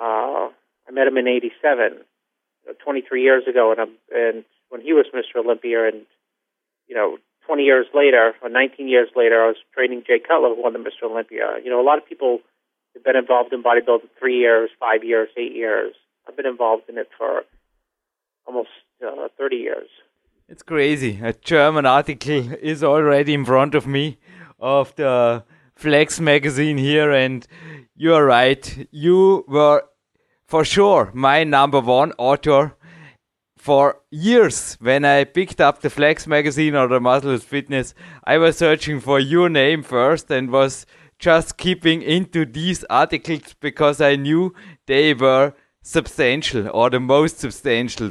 Uh, 0.00 0.48
I 0.88 0.90
met 0.90 1.06
him 1.06 1.18
in 1.18 1.28
'87, 1.28 1.98
23 2.82 3.22
years 3.22 3.44
ago, 3.48 3.70
and 3.72 3.80
I'm, 3.80 3.92
and 4.14 4.44
when 4.70 4.80
he 4.80 4.92
was 4.92 5.06
Mr. 5.14 5.44
Olympia, 5.44 5.86
and 5.88 6.06
you 6.88 6.96
know, 6.96 7.18
20 7.46 7.62
years 7.62 7.86
later 7.94 8.32
or 8.42 8.48
19 8.48 8.88
years 8.88 9.08
later, 9.14 9.42
I 9.42 9.48
was 9.48 9.56
training 9.74 10.04
Jay 10.06 10.18
Cutler, 10.18 10.54
who 10.54 10.62
won 10.62 10.72
the 10.72 10.78
Mr. 10.78 11.10
Olympia. 11.10 11.58
You 11.62 11.70
know, 11.70 11.80
a 11.80 11.86
lot 11.86 11.98
of 11.98 12.06
people 12.06 12.40
have 12.94 13.04
been 13.04 13.16
involved 13.16 13.52
in 13.52 13.62
bodybuilding 13.62 14.08
three 14.18 14.38
years, 14.38 14.70
five 14.78 15.04
years, 15.04 15.28
eight 15.36 15.54
years. 15.54 15.94
I've 16.26 16.36
been 16.36 16.46
involved 16.46 16.84
in 16.88 16.98
it 16.98 17.08
for 17.16 17.42
almost 18.46 18.70
uh, 19.06 19.28
30 19.38 19.56
years. 19.56 19.88
It's 20.48 20.62
crazy. 20.62 21.20
A 21.22 21.32
German 21.32 21.86
article 21.86 22.52
is 22.60 22.82
already 22.82 23.34
in 23.34 23.44
front 23.44 23.74
of 23.74 23.86
me 23.86 24.18
of 24.58 24.94
the 24.96 25.44
Flex 25.76 26.20
magazine 26.20 26.76
here, 26.76 27.12
and 27.12 27.46
you 27.94 28.14
are 28.14 28.24
right. 28.24 28.88
You 28.90 29.44
were 29.48 29.84
for 30.50 30.64
sure 30.64 31.12
my 31.14 31.44
number 31.44 31.78
one 31.78 32.12
author 32.18 32.74
for 33.56 34.00
years 34.10 34.76
when 34.80 35.04
I 35.04 35.22
picked 35.22 35.60
up 35.60 35.80
the 35.80 35.90
Flex 35.90 36.26
magazine 36.26 36.74
or 36.74 36.88
the 36.88 36.98
Muscles 36.98 37.44
Fitness, 37.44 37.94
I 38.24 38.38
was 38.38 38.56
searching 38.56 39.00
for 39.00 39.20
your 39.20 39.48
name 39.48 39.84
first 39.84 40.30
and 40.30 40.50
was 40.50 40.86
just 41.20 41.56
keeping 41.56 42.02
into 42.02 42.46
these 42.46 42.82
articles 42.90 43.54
because 43.60 44.00
I 44.00 44.16
knew 44.16 44.52
they 44.86 45.14
were 45.14 45.52
substantial 45.82 46.68
or 46.72 46.90
the 46.90 46.98
most 46.98 47.38
substantial 47.38 48.10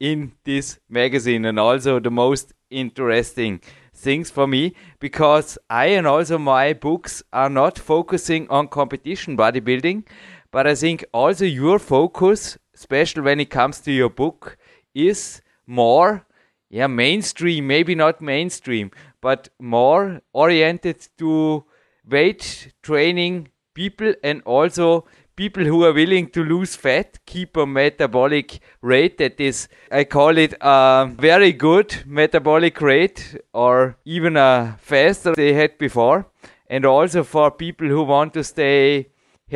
in 0.00 0.32
this 0.44 0.78
magazine 0.88 1.44
and 1.44 1.58
also 1.58 2.00
the 2.00 2.10
most 2.10 2.54
interesting 2.70 3.60
things 3.94 4.30
for 4.30 4.46
me 4.46 4.74
because 5.00 5.58
I 5.68 5.86
and 5.86 6.06
also 6.06 6.38
my 6.38 6.72
books 6.72 7.22
are 7.32 7.50
not 7.50 7.78
focusing 7.78 8.48
on 8.48 8.68
competition 8.68 9.36
bodybuilding, 9.36 10.04
but 10.54 10.68
I 10.68 10.76
think 10.76 11.04
also 11.12 11.44
your 11.44 11.80
focus, 11.80 12.56
especially 12.76 13.22
when 13.22 13.40
it 13.40 13.50
comes 13.50 13.80
to 13.80 13.90
your 13.90 14.08
book, 14.08 14.56
is 14.94 15.42
more 15.66 16.24
yeah 16.70 16.86
mainstream 16.86 17.66
maybe 17.66 17.94
not 17.94 18.20
mainstream 18.20 18.90
but 19.20 19.48
more 19.58 20.20
oriented 20.32 21.06
to 21.18 21.64
weight 22.08 22.72
training 22.82 23.48
people 23.74 24.14
and 24.22 24.42
also 24.44 25.04
people 25.36 25.64
who 25.64 25.84
are 25.84 25.92
willing 25.92 26.28
to 26.28 26.44
lose 26.44 26.74
fat 26.76 27.18
keep 27.26 27.56
a 27.56 27.66
metabolic 27.66 28.60
rate 28.82 29.18
that 29.18 29.40
is 29.40 29.68
i 29.90 30.04
call 30.04 30.36
it 30.36 30.54
a 30.60 31.08
very 31.18 31.52
good 31.52 31.96
metabolic 32.06 32.80
rate 32.80 33.36
or 33.52 33.96
even 34.04 34.36
a 34.36 34.76
faster 34.80 35.34
they 35.34 35.52
had 35.54 35.78
before. 35.78 36.26
And 36.66 36.86
also 36.86 37.22
for 37.24 37.50
people 37.50 37.88
who 37.88 38.02
want 38.02 38.32
to 38.34 38.42
stay 38.42 39.08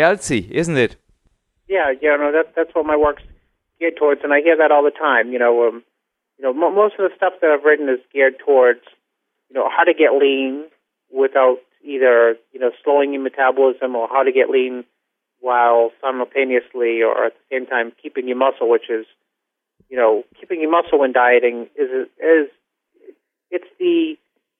healthy 0.04 0.48
isn't 0.62 0.76
it 0.76 0.96
yeah 1.68 1.88
yeah 2.00 2.16
no 2.16 2.32
that, 2.32 2.46
that's 2.56 2.74
what 2.74 2.86
my 2.86 2.96
work's 2.96 3.22
geared 3.78 3.96
towards, 3.96 4.20
and 4.24 4.32
I 4.32 4.40
hear 4.40 4.56
that 4.56 4.70
all 4.70 4.82
the 4.84 4.90
time. 4.90 5.32
You 5.32 5.38
know, 5.38 5.68
um, 5.68 5.82
you 6.38 6.42
know, 6.44 6.50
m- 6.50 6.74
most 6.74 6.94
of 6.98 7.08
the 7.08 7.16
stuff 7.16 7.34
that 7.40 7.50
I've 7.50 7.64
written 7.64 7.88
is 7.88 8.00
geared 8.12 8.38
towards, 8.44 8.80
you 9.48 9.54
know, 9.54 9.68
how 9.68 9.84
to 9.84 9.94
get 9.94 10.12
lean 10.18 10.66
without 11.10 11.58
either 11.82 12.36
you 12.52 12.60
know 12.60 12.70
slowing 12.84 13.12
your 13.12 13.22
metabolism 13.22 13.94
or 13.94 14.08
how 14.08 14.22
to 14.22 14.32
get 14.32 14.50
lean 14.50 14.84
while 15.40 15.92
simultaneously 16.00 17.02
or 17.02 17.26
at 17.26 17.32
the 17.34 17.56
same 17.56 17.66
time 17.66 17.92
keeping 18.02 18.26
your 18.26 18.36
muscle, 18.36 18.68
which 18.68 18.90
is, 18.90 19.06
you 19.88 19.96
know, 19.96 20.24
keeping 20.38 20.60
your 20.60 20.70
muscle 20.70 20.98
when 20.98 21.12
dieting 21.12 21.68
is 21.76 22.08
is 22.18 22.48
it's 23.50 23.68
the 23.78 24.16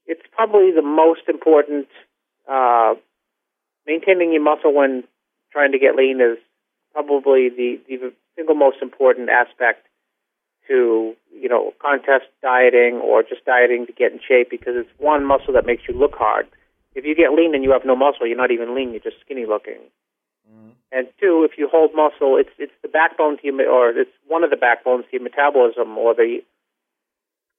it's 0.07 0.23
probably 0.35 0.71
the 0.73 0.83
most 0.83 1.23
important. 1.29 1.87
Uh, 2.49 2.95
maintaining 3.87 4.33
your 4.33 4.43
muscle 4.43 4.73
when 4.73 5.05
trying 5.53 5.73
to 5.73 5.79
get 5.79 5.97
lean 5.97 6.21
is 6.21 6.39
probably 6.93 7.49
the, 7.49 7.81
the 7.89 8.13
single 8.37 8.55
most 8.55 8.79
important 8.83 9.29
aspect 9.29 9.87
to 10.69 11.15
you 11.33 11.49
know 11.49 11.73
contest 11.81 12.27
dieting 12.43 13.01
or 13.03 13.23
just 13.23 13.45
dieting 13.45 13.87
to 13.87 13.93
get 13.93 14.13
in 14.13 14.21
shape 14.21 14.51
because 14.51 14.75
it's 14.77 14.91
one 14.99 15.25
muscle 15.25 15.55
that 15.55 15.67
makes 15.67 15.83
you 15.89 15.95
look 15.95 16.15
hard. 16.15 16.47
If 16.95 17.05
you 17.05 17.15
get 17.15 17.33
lean 17.33 17.55
and 17.55 17.65
you 17.65 17.73
have 17.73 17.85
no 17.85 17.97
muscle, 17.97 18.27
you're 18.27 18.37
not 18.37 18.51
even 18.51 18.75
lean; 18.75 18.91
you're 18.91 19.01
just 19.01 19.21
skinny 19.25 19.47
looking. 19.47 19.81
Mm-hmm. 20.49 20.71
And 20.93 21.09
two, 21.21 21.47
if 21.51 21.59
you 21.59 21.69
hold 21.71 21.91
muscle, 21.95 22.37
it's 22.37 22.53
it's 22.59 22.73
the 22.83 22.89
backbone 22.89 23.39
to 23.39 23.47
your 23.47 23.71
or 23.71 23.91
it's 23.91 24.11
one 24.27 24.45
of 24.45 24.51
the 24.51 24.57
backbones 24.57 25.05
to 25.07 25.13
your 25.13 25.23
metabolism 25.23 25.97
or 25.97 26.15
the 26.15 26.41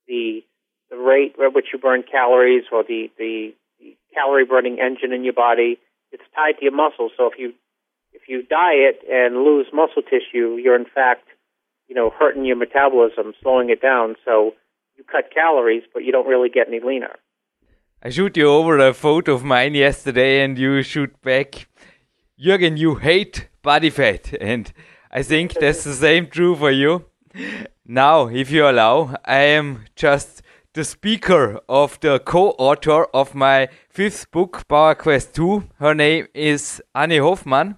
the 0.08 0.44
the 0.90 0.98
rate 0.98 1.36
at 1.44 1.54
which 1.54 1.68
you 1.74 1.80
burn 1.80 2.04
calories 2.04 2.64
or 2.72 2.84
the 2.84 3.10
the, 3.18 3.54
the 3.80 3.96
calorie 4.14 4.46
burning 4.46 4.80
engine 4.80 5.14
in 5.14 5.24
your 5.24 5.34
body. 5.34 5.78
It's 6.12 6.24
tied 6.36 6.58
to 6.60 6.64
your 6.64 6.76
muscle. 6.76 7.10
So 7.16 7.28
if 7.32 7.38
you 7.38 7.54
if 8.14 8.24
you 8.28 8.44
diet 8.44 9.00
and 9.10 9.44
lose 9.44 9.68
muscle 9.74 10.02
tissue, 10.02 10.58
you're 10.62 10.76
in 10.76 10.86
fact, 10.86 11.28
you 11.88 11.96
know, 11.96 12.12
hurting 12.18 12.46
your 12.46 12.56
metabolism, 12.56 13.34
slowing 13.42 13.70
it 13.70 13.82
down. 13.82 14.16
So 14.26 14.54
you 14.96 15.04
cut 15.04 15.34
calories, 15.34 15.84
but 15.94 16.04
you 16.04 16.12
don't 16.12 16.28
really 16.28 16.50
get 16.50 16.68
any 16.68 16.80
leaner. 16.80 17.16
I 18.02 18.10
shoot 18.10 18.38
you 18.38 18.48
over 18.48 18.78
a 18.78 18.94
photo 18.94 19.34
of 19.34 19.44
mine 19.44 19.76
yesterday, 19.76 20.42
and 20.42 20.58
you 20.58 20.82
shoot 20.84 21.22
back, 21.22 21.68
Jürgen, 22.40 22.78
you 22.78 22.96
hate 22.96 23.50
body 23.62 23.90
fat, 23.90 24.34
and 24.42 24.72
I 25.12 25.24
think 25.24 25.54
that's 25.54 25.84
the 25.84 25.94
same 25.94 26.28
true 26.28 26.56
for 26.56 26.72
you. 26.72 27.06
Now, 27.86 28.28
if 28.28 28.52
you 28.52 28.68
allow, 28.68 29.16
I 29.26 29.42
am 29.58 29.86
just 29.96 30.42
the 30.74 30.84
speaker 30.84 31.60
of 31.68 32.00
the 32.00 32.20
co-author 32.20 33.06
of 33.14 33.36
my 33.36 33.68
fifth 33.90 34.32
book, 34.32 34.68
Power 34.68 34.96
Quest 34.96 35.34
2. 35.36 35.64
Her 35.80 35.94
name 35.94 36.28
is 36.34 36.82
Annie 36.94 37.18
Hoffmann. 37.18 37.78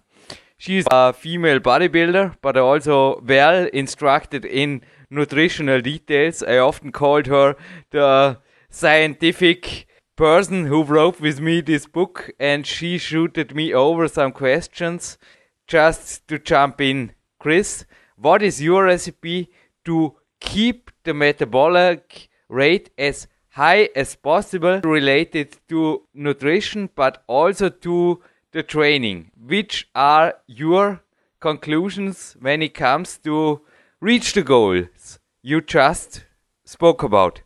She's 0.61 0.85
a 0.91 1.11
female 1.11 1.59
bodybuilder, 1.59 2.35
but 2.39 2.55
also 2.55 3.19
well 3.21 3.65
instructed 3.73 4.45
in 4.45 4.83
nutritional 5.09 5.81
details. 5.81 6.43
I 6.43 6.59
often 6.59 6.91
called 6.91 7.25
her 7.25 7.55
the 7.89 8.37
scientific 8.69 9.87
person 10.15 10.67
who 10.67 10.83
wrote 10.83 11.19
with 11.19 11.39
me 11.39 11.61
this 11.61 11.87
book, 11.87 12.29
and 12.39 12.67
she 12.67 12.99
shooted 12.99 13.55
me 13.55 13.73
over 13.73 14.07
some 14.07 14.33
questions 14.33 15.17
just 15.65 16.27
to 16.27 16.37
jump 16.37 16.79
in. 16.79 17.13
Chris, 17.39 17.85
what 18.15 18.43
is 18.43 18.61
your 18.61 18.83
recipe 18.83 19.49
to 19.85 20.15
keep 20.39 20.91
the 21.05 21.15
metabolic 21.15 22.29
rate 22.49 22.91
as 22.99 23.27
high 23.49 23.89
as 23.95 24.15
possible 24.15 24.79
related 24.83 25.57
to 25.69 26.03
nutrition 26.13 26.87
but 26.95 27.23
also 27.25 27.67
to 27.67 28.21
the 28.51 28.63
training? 28.63 29.31
Which 29.39 29.87
are 29.95 30.35
your 30.47 31.01
conclusions 31.39 32.35
when 32.39 32.61
it 32.61 32.73
comes 32.73 33.17
to 33.19 33.61
reach 33.99 34.33
the 34.33 34.43
goals 34.43 35.19
you 35.41 35.61
just 35.61 36.25
spoke 36.65 37.03
about? 37.03 37.41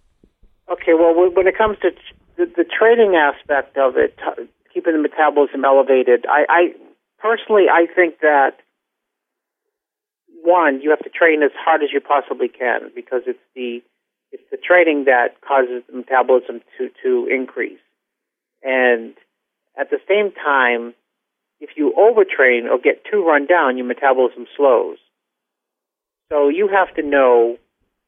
Okay, 0.72 0.94
well, 0.94 1.14
when 1.14 1.48
it 1.48 1.58
comes 1.58 1.78
to 1.82 1.92
the, 2.38 2.46
the 2.58 2.66
training 2.66 3.16
aspect 3.16 3.78
of 3.78 3.98
it, 3.98 4.18
keeping 4.74 4.94
the 4.94 5.02
metabolism 5.02 5.64
elevated, 5.64 6.26
I, 6.28 6.46
I 6.50 6.62
personally 7.20 7.66
I 7.72 7.86
think 7.94 8.20
that 8.22 8.58
one, 10.44 10.82
you 10.82 10.92
have 10.92 11.00
to 11.00 11.10
train 11.10 11.42
as 11.44 11.52
hard 11.58 11.82
as 11.82 11.90
you 11.92 12.00
possibly 12.00 12.48
can 12.48 12.92
because 12.96 13.24
it's 13.26 13.40
the 13.56 13.82
it's 14.32 14.44
the 14.52 14.58
training 14.58 15.06
that 15.06 15.42
causes 15.42 15.84
the 15.90 15.98
metabolism 15.98 16.62
to 16.78 16.90
to 17.04 17.28
increase. 17.32 17.80
And 18.64 19.16
at 19.78 19.90
the 19.90 20.00
same 20.08 20.32
time, 20.32 20.94
if 21.60 21.72
you 21.76 21.94
overtrain 21.98 22.70
or 22.70 22.78
get 22.78 23.04
too 23.10 23.26
run 23.26 23.46
down, 23.46 23.78
your 23.78 23.86
metabolism 23.86 24.46
slows. 24.56 24.98
So 26.30 26.50
you 26.50 26.68
have 26.68 26.94
to 26.96 27.04
know, 27.04 27.58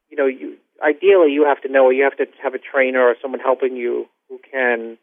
you 0.09 0.17
know, 0.17 0.25
you 0.25 0.57
ideally 0.83 1.31
you 1.31 1.45
have 1.45 1.61
to 1.61 1.69
know, 1.69 1.85
or 1.85 1.93
you 1.93 2.03
have 2.03 2.17
to 2.17 2.25
have 2.41 2.53
a 2.53 2.59
trainer 2.59 3.01
or 3.01 3.15
someone 3.21 3.39
helping 3.39 3.75
you 3.75 4.07
who 4.29 4.39
can 4.51 4.97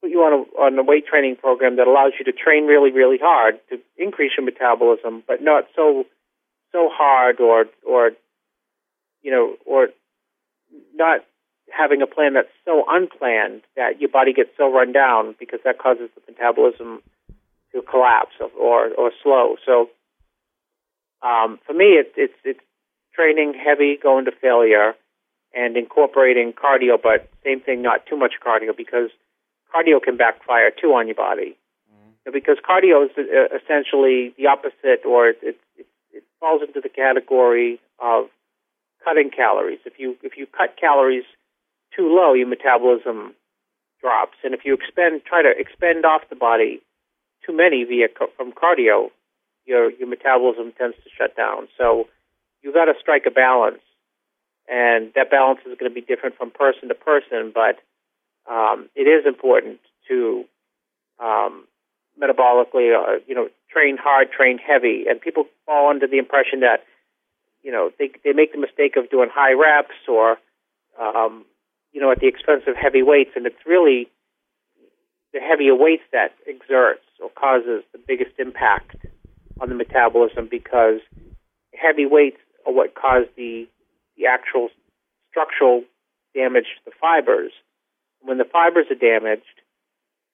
put 0.00 0.10
you 0.10 0.20
on 0.20 0.32
a 0.32 0.60
on 0.60 0.78
a 0.78 0.82
weight 0.82 1.06
training 1.06 1.36
program 1.36 1.76
that 1.76 1.86
allows 1.86 2.12
you 2.18 2.24
to 2.24 2.32
train 2.32 2.66
really 2.66 2.90
really 2.90 3.18
hard 3.20 3.58
to 3.70 3.78
increase 3.96 4.32
your 4.36 4.44
metabolism, 4.44 5.22
but 5.26 5.42
not 5.42 5.64
so 5.74 6.04
so 6.72 6.88
hard 6.92 7.40
or 7.40 7.66
or 7.86 8.10
you 9.22 9.30
know 9.30 9.56
or 9.64 9.88
not 10.94 11.20
having 11.70 12.02
a 12.02 12.06
plan 12.06 12.34
that's 12.34 12.52
so 12.64 12.84
unplanned 12.88 13.62
that 13.76 14.00
your 14.00 14.10
body 14.10 14.32
gets 14.32 14.50
so 14.56 14.72
run 14.72 14.92
down 14.92 15.34
because 15.38 15.60
that 15.64 15.78
causes 15.78 16.08
the 16.14 16.32
metabolism 16.32 17.02
to 17.72 17.82
collapse 17.82 18.34
or 18.58 18.90
or 18.94 19.12
slow. 19.22 19.56
So 19.64 19.90
um, 21.22 21.58
for 21.66 21.72
me, 21.72 21.96
it, 22.00 22.12
it's 22.16 22.38
it's 22.44 22.60
training 23.14 23.54
heavy, 23.54 23.98
going 24.00 24.26
to 24.26 24.32
failure, 24.32 24.94
and 25.54 25.76
incorporating 25.76 26.52
cardio, 26.52 27.00
but 27.02 27.28
same 27.44 27.60
thing, 27.60 27.82
not 27.82 28.06
too 28.06 28.16
much 28.16 28.34
cardio 28.44 28.76
because 28.76 29.10
cardio 29.74 30.02
can 30.02 30.16
backfire 30.16 30.70
too 30.70 30.88
on 30.88 31.06
your 31.06 31.16
body. 31.16 31.56
Mm-hmm. 31.90 32.32
Because 32.32 32.58
cardio 32.58 33.06
is 33.06 33.10
uh, 33.18 33.56
essentially 33.56 34.34
the 34.36 34.46
opposite, 34.46 35.04
or 35.06 35.28
it, 35.28 35.38
it, 35.42 35.56
it, 35.76 35.86
it 36.12 36.24
falls 36.40 36.62
into 36.66 36.80
the 36.80 36.90
category 36.90 37.80
of 37.98 38.26
cutting 39.02 39.30
calories. 39.30 39.80
If 39.84 39.94
you 39.98 40.16
if 40.22 40.36
you 40.36 40.46
cut 40.46 40.76
calories 40.78 41.24
too 41.94 42.14
low, 42.14 42.32
your 42.34 42.48
metabolism 42.48 43.34
drops, 44.00 44.36
and 44.44 44.54
if 44.54 44.60
you 44.64 44.74
expend 44.74 45.24
try 45.24 45.42
to 45.42 45.52
expend 45.56 46.04
off 46.04 46.22
the 46.28 46.36
body 46.36 46.80
too 47.44 47.56
many 47.56 47.84
via 47.84 48.08
from 48.36 48.52
cardio, 48.52 49.10
your 49.64 49.90
your 49.90 50.08
metabolism 50.08 50.72
tends 50.76 50.96
to 50.96 51.10
shut 51.16 51.36
down. 51.36 51.68
So 51.78 52.08
you've 52.62 52.74
got 52.74 52.86
to 52.86 52.94
strike 53.00 53.24
a 53.26 53.30
balance, 53.30 53.82
and 54.68 55.12
that 55.14 55.30
balance 55.30 55.60
is 55.60 55.78
going 55.78 55.90
to 55.90 55.94
be 55.94 56.00
different 56.00 56.36
from 56.36 56.50
person 56.50 56.88
to 56.88 56.94
person, 56.94 57.52
but 57.54 57.78
um, 58.50 58.88
it 58.94 59.02
is 59.02 59.26
important 59.26 59.80
to 60.08 60.44
um, 61.18 61.64
metabolically, 62.20 62.94
uh, 62.94 63.20
you 63.26 63.34
know, 63.34 63.48
train 63.70 63.96
hard, 63.96 64.30
train 64.30 64.58
heavy, 64.58 65.04
and 65.08 65.20
people 65.20 65.44
fall 65.64 65.90
under 65.90 66.06
the 66.06 66.18
impression 66.18 66.60
that, 66.60 66.84
you 67.62 67.72
know, 67.72 67.90
they 67.98 68.10
they 68.24 68.32
make 68.32 68.52
the 68.52 68.58
mistake 68.58 68.96
of 68.96 69.10
doing 69.10 69.28
high 69.32 69.52
reps 69.52 69.96
or, 70.08 70.38
um, 71.00 71.44
you 71.96 72.02
know, 72.02 72.12
at 72.12 72.20
the 72.20 72.28
expense 72.28 72.64
of 72.68 72.76
heavy 72.76 73.02
weights, 73.02 73.30
and 73.34 73.46
it's 73.46 73.64
really 73.64 74.06
the 75.32 75.40
heavier 75.40 75.74
weights 75.74 76.02
that 76.12 76.36
exerts 76.46 77.08
or 77.22 77.30
causes 77.30 77.82
the 77.92 77.98
biggest 78.06 78.32
impact 78.38 78.96
on 79.62 79.70
the 79.70 79.74
metabolism 79.74 80.46
because 80.50 81.00
heavy 81.72 82.04
weights 82.04 82.36
are 82.66 82.72
what 82.72 82.94
cause 82.94 83.24
the 83.36 83.66
the 84.18 84.26
actual 84.26 84.68
structural 85.30 85.84
damage 86.34 86.68
to 86.76 86.90
the 86.90 86.92
fibers 87.00 87.52
when 88.26 88.36
the 88.36 88.44
fibers 88.44 88.86
are 88.90 88.98
damaged, 88.98 89.62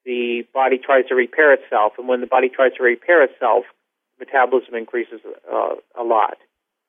the 0.04 0.42
body 0.52 0.78
tries 0.78 1.06
to 1.08 1.14
repair 1.14 1.52
itself, 1.52 1.92
and 1.98 2.08
when 2.08 2.20
the 2.20 2.26
body 2.26 2.48
tries 2.48 2.72
to 2.74 2.82
repair 2.82 3.22
itself, 3.22 3.64
metabolism 4.18 4.74
increases 4.74 5.20
uh, 5.24 5.74
a 5.98 6.02
lot. 6.02 6.38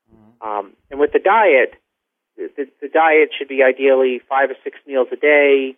Mm-hmm. 0.09 0.47
Um, 0.47 0.73
and 0.89 0.99
with 0.99 1.11
the 1.11 1.19
diet, 1.19 1.75
the, 2.37 2.67
the, 2.81 2.87
diet 2.87 3.29
should 3.37 3.47
be 3.47 3.63
ideally 3.63 4.21
five 4.27 4.49
or 4.49 4.55
six 4.63 4.77
meals 4.87 5.07
a 5.11 5.15
day, 5.15 5.75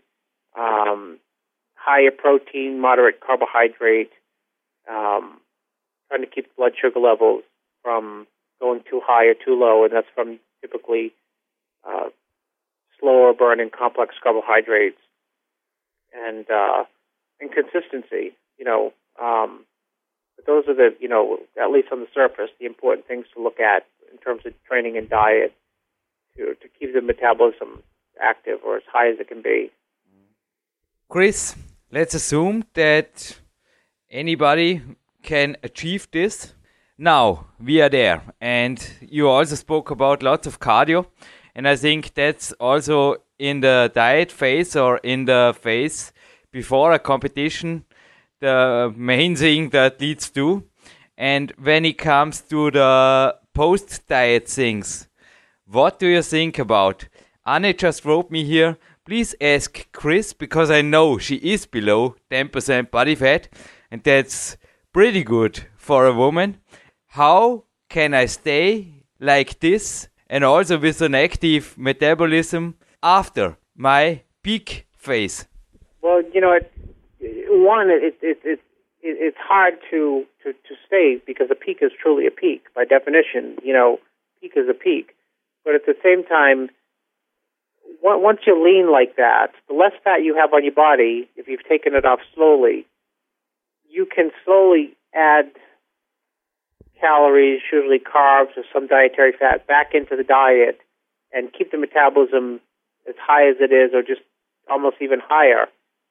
um, 0.58 1.20
higher 1.76 2.12
protein, 2.12 2.80
moderate 2.80 3.20
carbohydrate, 3.20 4.12
um, 4.89 5.39
trying 6.10 6.22
to 6.22 6.28
keep 6.28 6.56
blood 6.56 6.74
sugar 6.80 7.00
levels 7.00 7.44
from 7.84 8.28
going 8.60 8.82
too 8.89 9.02
high 9.04 9.26
or 9.26 9.34
too 9.34 9.60
low, 9.60 9.84
and 9.84 9.94
that's 9.94 10.08
from 10.15 10.39
typically 10.62 11.13
uh, 11.88 12.10
slower 13.00 13.34
burning 13.34 13.70
complex 13.70 14.15
carbohydrates 14.22 15.00
and 16.13 16.46
uh, 16.50 16.84
and 17.39 17.52
consistency. 17.52 18.36
You 18.58 18.65
know, 18.65 18.94
um, 19.22 19.65
but 20.36 20.46
those 20.46 20.63
are 20.68 20.76
the 20.76 20.96
you 21.00 21.10
know 21.10 21.39
at 21.62 21.72
least 21.72 21.89
on 21.91 22.00
the 22.00 22.08
surface 22.13 22.50
the 22.60 22.65
important 22.65 23.08
things 23.08 23.26
to 23.36 23.44
look 23.44 23.60
at 23.60 23.86
in 24.12 24.18
terms 24.20 24.41
of 24.46 24.54
training 24.68 24.98
and 24.98 25.10
diet 25.10 25.54
to 26.38 26.56
to 26.56 26.67
keep 26.80 26.93
the 26.93 27.02
metabolism 27.02 27.84
active 28.21 28.60
or 28.65 28.78
as 28.78 28.84
high 28.91 29.10
as 29.10 29.19
it 29.19 29.28
can 29.28 29.41
be. 29.41 29.71
Chris, 31.10 31.56
let's 31.91 32.13
assume 32.13 32.65
that 32.74 33.39
anybody 34.10 34.82
can 35.21 35.58
achieve 35.63 36.08
this. 36.12 36.54
Now 36.98 37.48
we 37.60 37.82
are 37.82 37.89
there, 37.89 38.21
and 38.39 38.78
you 39.02 39.28
also 39.28 39.56
spoke 39.56 39.91
about 39.91 40.24
lots 40.24 40.48
of 40.48 40.60
cardio, 40.60 41.08
and 41.54 41.67
I 41.67 41.76
think 41.76 42.13
that's 42.13 42.54
also 42.54 43.17
in 43.38 43.60
the 43.60 43.91
diet 43.93 44.32
phase 44.32 44.76
or 44.76 44.98
in 45.04 45.26
the 45.26 45.54
phase 45.60 46.13
before 46.52 46.93
a 46.93 47.00
competition 47.00 47.84
the 48.39 48.93
main 48.95 49.36
thing 49.36 49.69
that 49.69 50.00
leads 50.00 50.30
to. 50.32 50.63
And 51.17 51.52
when 51.58 51.86
it 51.86 51.98
comes 51.98 52.41
to 52.41 52.71
the 52.71 53.36
post 53.54 54.08
diet 54.08 54.48
things, 54.48 55.08
what 55.67 55.99
do 55.99 56.08
you 56.08 56.21
think 56.21 56.60
about? 56.60 57.08
Anne 57.45 57.75
just 57.78 58.06
wrote 58.06 58.30
me 58.32 58.43
here. 58.43 58.78
Please 59.06 59.36
ask 59.39 59.91
Chris 59.91 60.34
because 60.34 60.71
I 60.71 60.82
know 60.82 61.17
she 61.17 61.36
is 61.36 61.65
below 61.65 62.15
10% 62.32 62.91
body 62.91 63.15
fat, 63.15 63.49
and 63.91 64.04
that's 64.04 64.58
pretty 64.93 65.23
good 65.23 65.65
for 65.75 66.06
a 66.06 66.13
woman. 66.13 66.58
How 67.08 67.65
can 67.89 68.13
I 68.13 68.25
stay 68.25 69.04
like 69.19 69.60
this 69.60 70.08
and 70.28 70.43
also 70.43 70.80
with 70.80 71.01
an 71.01 71.15
active 71.15 71.78
metabolism 71.78 72.75
after 73.01 73.58
my 73.75 74.21
peak 74.41 74.88
phase? 74.97 75.47
Well, 76.01 76.21
you 76.34 76.41
know, 76.41 76.54
it, 76.54 76.71
one, 77.19 77.89
it, 77.89 78.04
it, 78.04 78.17
it, 78.21 78.39
it, 78.43 78.60
it's 79.01 79.38
hard 79.39 79.75
to, 79.91 80.25
to, 80.43 80.54
to 80.54 80.75
say 80.89 81.21
because 81.25 81.47
a 81.51 81.56
peak 81.56 81.80
is 81.82 81.91
truly 82.01 82.28
a 82.28 82.32
peak 82.32 82.65
by 82.75 82.86
definition. 82.86 83.58
You 83.63 83.73
know, 83.73 83.99
peak 84.41 84.54
is 84.56 84.67
a 84.69 84.73
peak. 84.73 85.14
But 85.65 85.75
at 85.75 85.86
the 85.86 85.95
same 86.04 86.23
time, 86.23 86.69
once 88.01 88.39
you 88.45 88.63
lean 88.63 88.91
like 88.91 89.15
that, 89.17 89.47
the 89.67 89.73
less 89.73 89.93
fat 90.04 90.23
you 90.23 90.36
have 90.36 90.54
on 90.54 90.63
your 90.63 90.73
body, 90.73 91.28
if 91.36 91.47
you've 91.47 91.67
taken 91.67 91.95
it 91.95 92.06
off 92.06 92.19
slowly, 92.36 92.86
you 93.89 94.06
can 94.06 94.30
slowly 94.45 94.95
add 95.13 95.49
calories, 97.01 97.62
usually 97.71 97.99
carbs 97.99 98.56
or 98.56 98.63
some 98.71 98.88
dietary 98.88 99.34
fat, 99.38 99.67
back 99.67 99.93
into 99.93 100.15
the 100.15 100.23
diet 100.23 100.80
and 101.34 101.51
keep 101.51 101.71
the 101.71 101.78
metabolism 101.78 102.62
as 103.10 103.15
high 103.19 103.49
as 103.49 103.58
it 103.60 103.73
is 103.73 103.91
or 103.93 104.01
just 104.01 104.21
almost 104.69 104.97
even 105.01 105.19
higher 105.19 105.65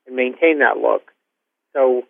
and 0.07 0.17
maintain 0.17 0.59
that 0.59 0.77
look. 0.77 1.13
So 1.73 2.03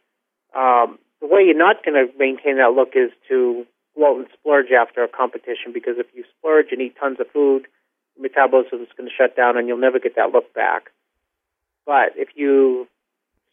um, 0.56 0.98
the 1.20 1.28
way 1.28 1.42
you're 1.44 1.56
not 1.56 1.84
going 1.84 1.94
to 1.94 2.12
maintain 2.18 2.56
that 2.56 2.72
look 2.74 2.92
is 2.94 3.10
to 3.28 3.64
go 3.96 4.10
out 4.10 4.18
and 4.18 4.26
splurge 4.32 4.70
after 4.70 5.04
a 5.04 5.08
competition 5.08 5.72
because 5.72 5.94
if 5.98 6.06
you 6.14 6.24
splurge 6.38 6.66
and 6.72 6.80
eat 6.80 6.96
tons 6.98 7.20
of 7.20 7.30
food, 7.30 7.66
metabolism 8.18 8.82
is 8.82 8.88
going 8.96 9.08
to 9.08 9.14
shut 9.14 9.36
down 9.36 9.56
and 9.56 9.68
you'll 9.68 9.78
never 9.78 9.98
get 9.98 10.16
that 10.16 10.32
look 10.32 10.52
back. 10.54 10.90
But 11.86 12.12
if 12.16 12.28
you 12.34 12.88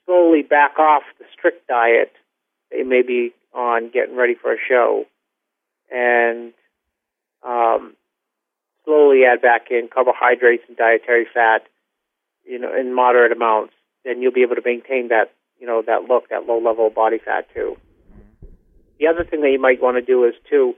slowly 0.06 0.42
back 0.42 0.80
off 0.80 1.04
the 1.20 1.26
strict 1.38 1.68
diet 1.68 2.14
that 2.72 2.86
may 2.86 3.02
be 3.02 3.34
on 3.54 3.90
getting 3.92 4.16
ready 4.16 4.36
for 4.36 4.54
a 4.54 4.58
show 4.68 5.06
and 5.92 6.54
um, 7.44 7.96
slowly 8.86 9.24
add 9.26 9.42
back 9.42 9.68
in 9.70 9.90
carbohydrates 9.94 10.64
and 10.68 10.78
dietary 10.78 11.26
fat, 11.34 11.64
you 12.46 12.60
know, 12.60 12.74
in 12.78 12.94
moderate 12.94 13.32
amounts, 13.32 13.74
then 14.04 14.22
you'll 14.22 14.32
be 14.32 14.42
able 14.42 14.56
to 14.56 14.62
maintain 14.64 15.10
that, 15.10 15.32
you 15.60 15.68
know, 15.68 15.84
that 15.86 16.04
look, 16.04 16.30
that 16.30 16.48
low 16.48 16.60
level 16.60 16.88
of 16.88 16.96
body 16.96 17.18
fat 17.18 17.48
too. 17.54 17.78
The 19.02 19.08
other 19.08 19.26
thing 19.26 19.42
that 19.42 19.50
you 19.50 19.60
might 19.60 19.82
want 19.82 19.98
to 19.98 20.02
do 20.02 20.24
is 20.26 20.36
to 20.52 20.76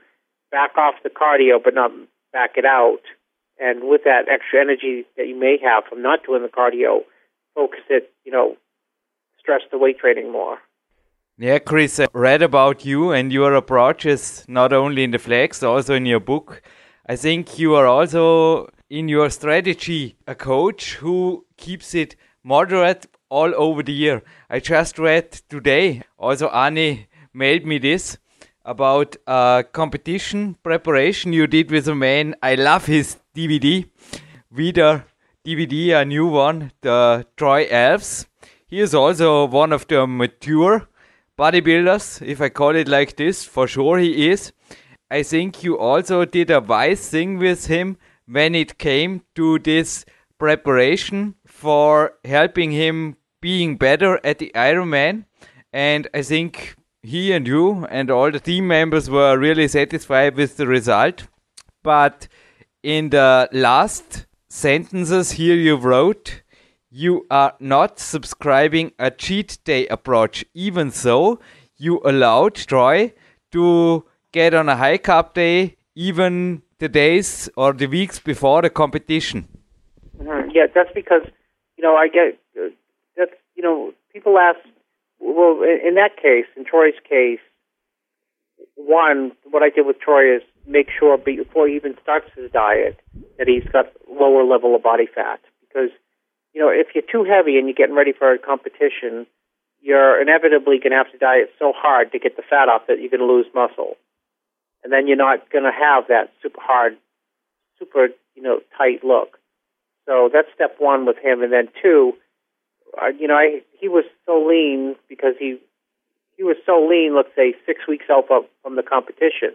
back 0.49 0.77
off 0.77 0.95
the 1.03 1.09
cardio, 1.09 1.61
but 1.61 1.75
not 1.75 1.91
back 2.31 2.51
it 2.55 2.63
out. 2.63 3.01
And 3.59 3.81
with 3.83 4.05
that 4.05 4.29
extra 4.31 4.61
energy 4.61 5.05
that 5.17 5.27
you 5.27 5.37
may 5.37 5.57
have 5.61 5.83
from 5.89 6.01
not 6.01 6.25
doing 6.25 6.41
the 6.41 6.47
cardio, 6.47 7.01
focus 7.53 7.81
it, 7.89 8.13
you 8.23 8.31
know, 8.31 8.55
stress 9.37 9.61
the 9.69 9.77
weight 9.77 9.99
training 9.99 10.31
more. 10.31 10.57
Yeah, 11.37 11.59
Chris, 11.59 11.99
I 11.99 12.07
read 12.13 12.41
about 12.41 12.85
you 12.85 13.11
and 13.11 13.33
your 13.33 13.55
approaches 13.55 14.45
not 14.47 14.71
only 14.71 15.03
in 15.03 15.11
the 15.11 15.19
flex, 15.19 15.61
also 15.61 15.93
in 15.93 16.05
your 16.05 16.21
book. 16.21 16.61
I 17.05 17.17
think 17.17 17.59
you 17.59 17.75
are 17.75 17.87
also 17.87 18.69
in 18.89 19.09
your 19.09 19.29
strategy 19.31 20.15
a 20.27 20.35
coach 20.35 20.93
who 20.95 21.45
keeps 21.57 21.93
it 21.93 22.15
moderate 22.41 23.05
all 23.29 23.53
over 23.55 23.83
the 23.83 23.91
year. 23.91 24.23
I 24.49 24.61
just 24.61 24.97
read 24.97 25.31
today, 25.49 26.03
also 26.17 26.47
Annie 26.49 27.07
mailed 27.33 27.65
me 27.65 27.77
this 27.77 28.17
about 28.65 29.15
a 29.27 29.65
competition 29.73 30.55
preparation 30.63 31.33
you 31.33 31.47
did 31.47 31.71
with 31.71 31.87
a 31.87 31.95
man. 31.95 32.35
I 32.41 32.55
love 32.55 32.85
his 32.85 33.17
DVD, 33.35 33.85
Wieder 34.49 35.05
DVD, 35.45 36.01
a 36.01 36.05
new 36.05 36.27
one, 36.27 36.71
the 36.81 37.25
Troy 37.35 37.67
Alves. 37.67 38.25
He 38.67 38.79
is 38.79 38.95
also 38.95 39.45
one 39.45 39.73
of 39.73 39.87
the 39.87 40.07
mature 40.07 40.87
bodybuilders, 41.37 42.25
if 42.25 42.39
I 42.39 42.49
call 42.49 42.75
it 42.75 42.87
like 42.87 43.17
this. 43.17 43.43
For 43.43 43.67
sure, 43.67 43.97
he 43.97 44.29
is. 44.29 44.53
I 45.11 45.23
think 45.23 45.63
you 45.63 45.77
also 45.77 46.25
did 46.25 46.49
a 46.49 46.59
wise 46.59 47.09
thing 47.09 47.37
with 47.37 47.67
him 47.67 47.97
when 48.25 48.55
it 48.55 48.77
came 48.77 49.23
to 49.35 49.59
this 49.59 50.05
preparation 50.39 51.35
for 51.45 52.13
helping 52.23 52.71
him 52.71 53.17
being 53.41 53.75
better 53.75 54.19
at 54.23 54.39
the 54.39 54.51
Ironman. 54.55 55.25
And 55.71 56.07
I 56.13 56.21
think 56.21 56.75
he 57.03 57.33
and 57.33 57.45
you 57.45 57.85
and 57.85 58.09
all 58.09 58.31
the 58.31 58.39
team 58.39 58.67
members 58.67 59.09
were 59.09 59.37
really 59.37 59.67
satisfied 59.67 60.35
with 60.35 60.57
the 60.57 60.65
result. 60.65 61.27
But 61.83 62.27
in 62.81 63.09
the 63.09 63.49
last 63.51 64.25
sentences 64.47 65.31
here 65.31 65.55
you 65.55 65.75
wrote, 65.75 66.41
you 66.89 67.25
are 67.29 67.53
not 67.59 67.99
subscribing 67.99 68.93
a 68.97 69.11
cheat 69.11 69.57
day 69.65 69.87
approach. 69.87 70.45
Even 70.53 70.91
so, 70.91 71.39
you 71.75 72.01
allowed 72.05 72.55
Troy 72.55 73.13
to 73.51 74.05
get 74.31 74.53
on 74.53 74.69
a 74.69 74.75
high 74.75 74.97
carb 74.97 75.33
day 75.33 75.75
even 75.95 76.61
the 76.79 76.87
days 76.87 77.49
or 77.57 77.73
the 77.73 77.87
weeks 77.87 78.19
before 78.19 78.61
the 78.61 78.69
competition. 78.69 79.47
Mm-hmm. 80.17 80.49
Yeah, 80.53 80.67
that's 80.73 80.91
because 80.93 81.23
you 81.77 81.83
know 81.83 81.95
I 81.95 82.07
get 82.07 82.39
uh, 82.57 82.69
that's 83.17 83.31
you 83.55 83.63
know 83.63 83.93
people 84.13 84.37
ask 84.37 84.59
well 85.23 85.63
in, 85.63 85.95
that 85.95 86.17
case 86.17 86.45
in 86.57 86.65
Troy's 86.65 86.99
case 87.07 87.39
one 88.75 89.31
what 89.49 89.63
I 89.63 89.69
did 89.69 89.85
with 89.85 89.99
Troy 89.99 90.35
is 90.35 90.41
make 90.67 90.87
sure 90.97 91.17
before 91.17 91.67
he 91.67 91.75
even 91.75 91.95
starts 92.01 92.27
his 92.35 92.51
diet 92.51 92.99
that 93.37 93.47
he's 93.47 93.63
got 93.71 93.91
lower 94.09 94.43
level 94.43 94.75
of 94.75 94.83
body 94.83 95.07
fat 95.07 95.39
because 95.61 95.89
you 96.53 96.61
know, 96.61 96.69
if 96.69 96.93
you're 96.93 97.03
too 97.03 97.27
heavy 97.27 97.57
and 97.57 97.67
you're 97.67 97.73
getting 97.73 97.95
ready 97.95 98.13
for 98.13 98.31
a 98.31 98.37
competition, 98.37 99.25
you're 99.81 100.21
inevitably 100.21 100.77
going 100.77 100.91
to 100.91 100.97
have 100.97 101.11
to 101.11 101.17
diet 101.17 101.49
so 101.59 101.73
hard 101.75 102.11
to 102.11 102.19
get 102.19 102.37
the 102.37 102.43
fat 102.47 102.69
off 102.69 102.83
that 102.87 103.01
you're 103.01 103.09
going 103.09 103.25
to 103.25 103.33
lose 103.33 103.47
muscle. 103.53 103.97
And 104.83 104.93
then 104.93 105.07
you're 105.07 105.17
not 105.17 105.49
going 105.49 105.63
to 105.63 105.71
have 105.71 106.07
that 106.07 106.31
super 106.41 106.61
hard, 106.61 106.97
super, 107.79 108.09
you 108.35 108.43
know, 108.43 108.59
tight 108.77 109.03
look. 109.03 109.39
So 110.05 110.29
that's 110.31 110.47
step 110.53 110.75
one 110.77 111.05
with 111.05 111.17
him. 111.17 111.41
And 111.41 111.51
then 111.51 111.69
two, 111.81 112.13
you 113.19 113.27
know, 113.27 113.35
I, 113.35 113.61
he 113.79 113.87
was 113.87 114.05
so 114.25 114.45
lean 114.47 114.95
because 115.09 115.35
he, 115.39 115.57
he 116.37 116.43
was 116.43 116.57
so 116.65 116.85
lean, 116.87 117.15
let's 117.15 117.33
say 117.35 117.55
six 117.65 117.87
weeks 117.87 118.05
out 118.09 118.27
from 118.27 118.75
the 118.75 118.83
competition. 118.83 119.53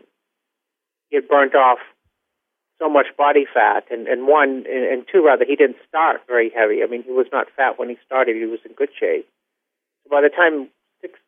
He 1.11 1.17
had 1.17 1.29
burnt 1.29 1.55
off 1.55 1.79
so 2.79 2.89
much 2.89 3.07
body 3.17 3.47
fat, 3.53 3.85
and 3.91 4.07
and 4.07 4.27
one 4.27 4.65
and, 4.69 4.85
and 4.85 5.05
two 5.11 5.25
rather, 5.25 5.45
he 5.45 5.57
didn't 5.57 5.79
start 5.89 6.23
very 6.29 6.51
heavy. 6.51 6.83
I 6.83 6.87
mean, 6.87 7.03
he 7.03 7.11
was 7.11 7.27
not 7.33 7.47
fat 7.57 7.79
when 7.79 7.89
he 7.89 7.97
started; 8.07 8.37
he 8.37 8.45
was 8.45 8.61
in 8.65 8.73
good 8.75 8.91
shape. 8.99 9.27
So 10.05 10.11
by 10.11 10.21
the 10.21 10.29
time 10.29 10.69
six 11.01 11.19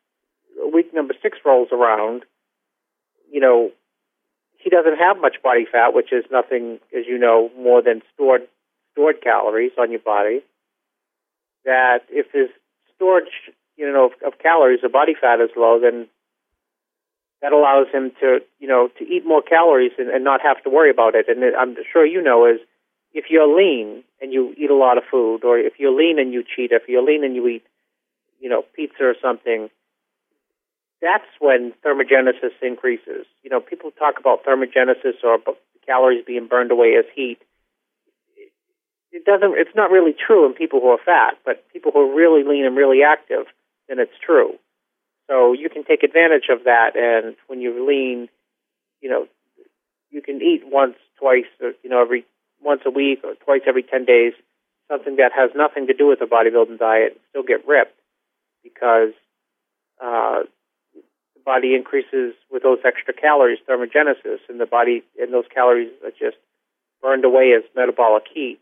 week 0.73 0.93
number 0.93 1.13
six 1.21 1.39
rolls 1.45 1.69
around, 1.71 2.23
you 3.31 3.41
know, 3.41 3.71
he 4.57 4.69
doesn't 4.69 4.97
have 4.97 5.19
much 5.19 5.41
body 5.43 5.65
fat, 5.69 5.93
which 5.93 6.13
is 6.13 6.23
nothing, 6.31 6.79
as 6.95 7.05
you 7.07 7.17
know, 7.17 7.49
more 7.57 7.81
than 7.81 8.01
stored 8.13 8.47
stored 8.93 9.21
calories 9.21 9.71
on 9.77 9.91
your 9.91 9.99
body. 9.99 10.41
That 11.65 11.99
if 12.09 12.27
his 12.33 12.49
storage, 12.95 13.51
you 13.77 13.91
know, 13.91 14.05
of, 14.05 14.33
of 14.33 14.39
calories, 14.39 14.79
the 14.81 14.89
body 14.89 15.15
fat 15.19 15.39
is 15.41 15.49
low, 15.55 15.79
then 15.79 16.07
that 17.41 17.53
allows 17.53 17.87
him 17.91 18.11
to, 18.19 18.39
you 18.59 18.67
know, 18.67 18.89
to 18.99 19.03
eat 19.03 19.25
more 19.25 19.41
calories 19.41 19.91
and, 19.97 20.09
and 20.09 20.23
not 20.23 20.41
have 20.41 20.63
to 20.63 20.69
worry 20.69 20.91
about 20.91 21.15
it. 21.15 21.27
And 21.27 21.43
I'm 21.55 21.75
sure 21.91 22.05
you 22.05 22.21
know 22.21 22.45
is 22.45 22.59
if 23.13 23.25
you're 23.29 23.47
lean 23.47 24.03
and 24.21 24.31
you 24.31 24.53
eat 24.57 24.69
a 24.69 24.75
lot 24.75 24.97
of 24.97 25.03
food, 25.09 25.43
or 25.43 25.57
if 25.57 25.73
you're 25.79 25.95
lean 25.95 26.19
and 26.19 26.31
you 26.31 26.43
cheat, 26.43 26.71
if 26.71 26.83
you're 26.87 27.03
lean 27.03 27.23
and 27.23 27.35
you 27.35 27.47
eat, 27.47 27.63
you 28.39 28.49
know, 28.49 28.63
pizza 28.75 29.03
or 29.03 29.15
something, 29.21 29.69
that's 31.01 31.25
when 31.39 31.73
thermogenesis 31.83 32.53
increases. 32.61 33.25
You 33.43 33.49
know, 33.49 33.59
people 33.59 33.91
talk 33.91 34.19
about 34.19 34.45
thermogenesis 34.45 35.23
or 35.23 35.39
calories 35.85 36.23
being 36.25 36.47
burned 36.47 36.71
away 36.71 36.95
as 36.97 37.05
heat. 37.15 37.39
It 39.11 39.25
doesn't. 39.25 39.53
It's 39.57 39.75
not 39.75 39.91
really 39.91 40.13
true 40.13 40.45
in 40.45 40.53
people 40.53 40.79
who 40.79 40.87
are 40.87 40.99
fat, 41.03 41.37
but 41.45 41.63
people 41.73 41.91
who 41.91 41.99
are 41.99 42.15
really 42.15 42.43
lean 42.43 42.65
and 42.65 42.75
really 42.75 43.03
active, 43.03 43.45
then 43.89 43.99
it's 43.99 44.17
true. 44.25 44.55
So 45.27 45.53
you 45.53 45.69
can 45.69 45.83
take 45.83 46.03
advantage 46.03 46.47
of 46.49 46.63
that, 46.65 46.95
and 46.95 47.35
when 47.47 47.61
you're 47.61 47.85
lean, 47.85 48.29
you 49.01 49.09
know, 49.09 49.27
you 50.09 50.21
can 50.21 50.41
eat 50.41 50.63
once, 50.65 50.95
twice, 51.19 51.45
or, 51.61 51.73
you 51.83 51.89
know, 51.89 52.01
every 52.01 52.25
once 52.61 52.81
a 52.85 52.89
week 52.89 53.19
or 53.23 53.35
twice 53.35 53.61
every 53.67 53.83
ten 53.83 54.05
days, 54.05 54.33
something 54.89 55.17
that 55.17 55.31
has 55.33 55.51
nothing 55.55 55.87
to 55.87 55.93
do 55.93 56.07
with 56.07 56.21
a 56.21 56.25
bodybuilding 56.25 56.79
diet, 56.79 57.13
and 57.13 57.21
still 57.29 57.43
get 57.43 57.67
ripped 57.67 57.97
because 58.63 59.13
uh, 60.01 60.43
the 60.93 61.41
body 61.45 61.75
increases 61.75 62.33
with 62.51 62.63
those 62.63 62.79
extra 62.85 63.13
calories, 63.13 63.59
thermogenesis, 63.67 64.39
and 64.47 64.59
the 64.59 64.65
body 64.65 65.03
and 65.19 65.33
those 65.33 65.45
calories 65.53 65.91
are 66.03 66.11
just 66.11 66.37
burned 67.01 67.25
away 67.25 67.53
as 67.57 67.63
metabolic 67.75 68.23
heat, 68.33 68.59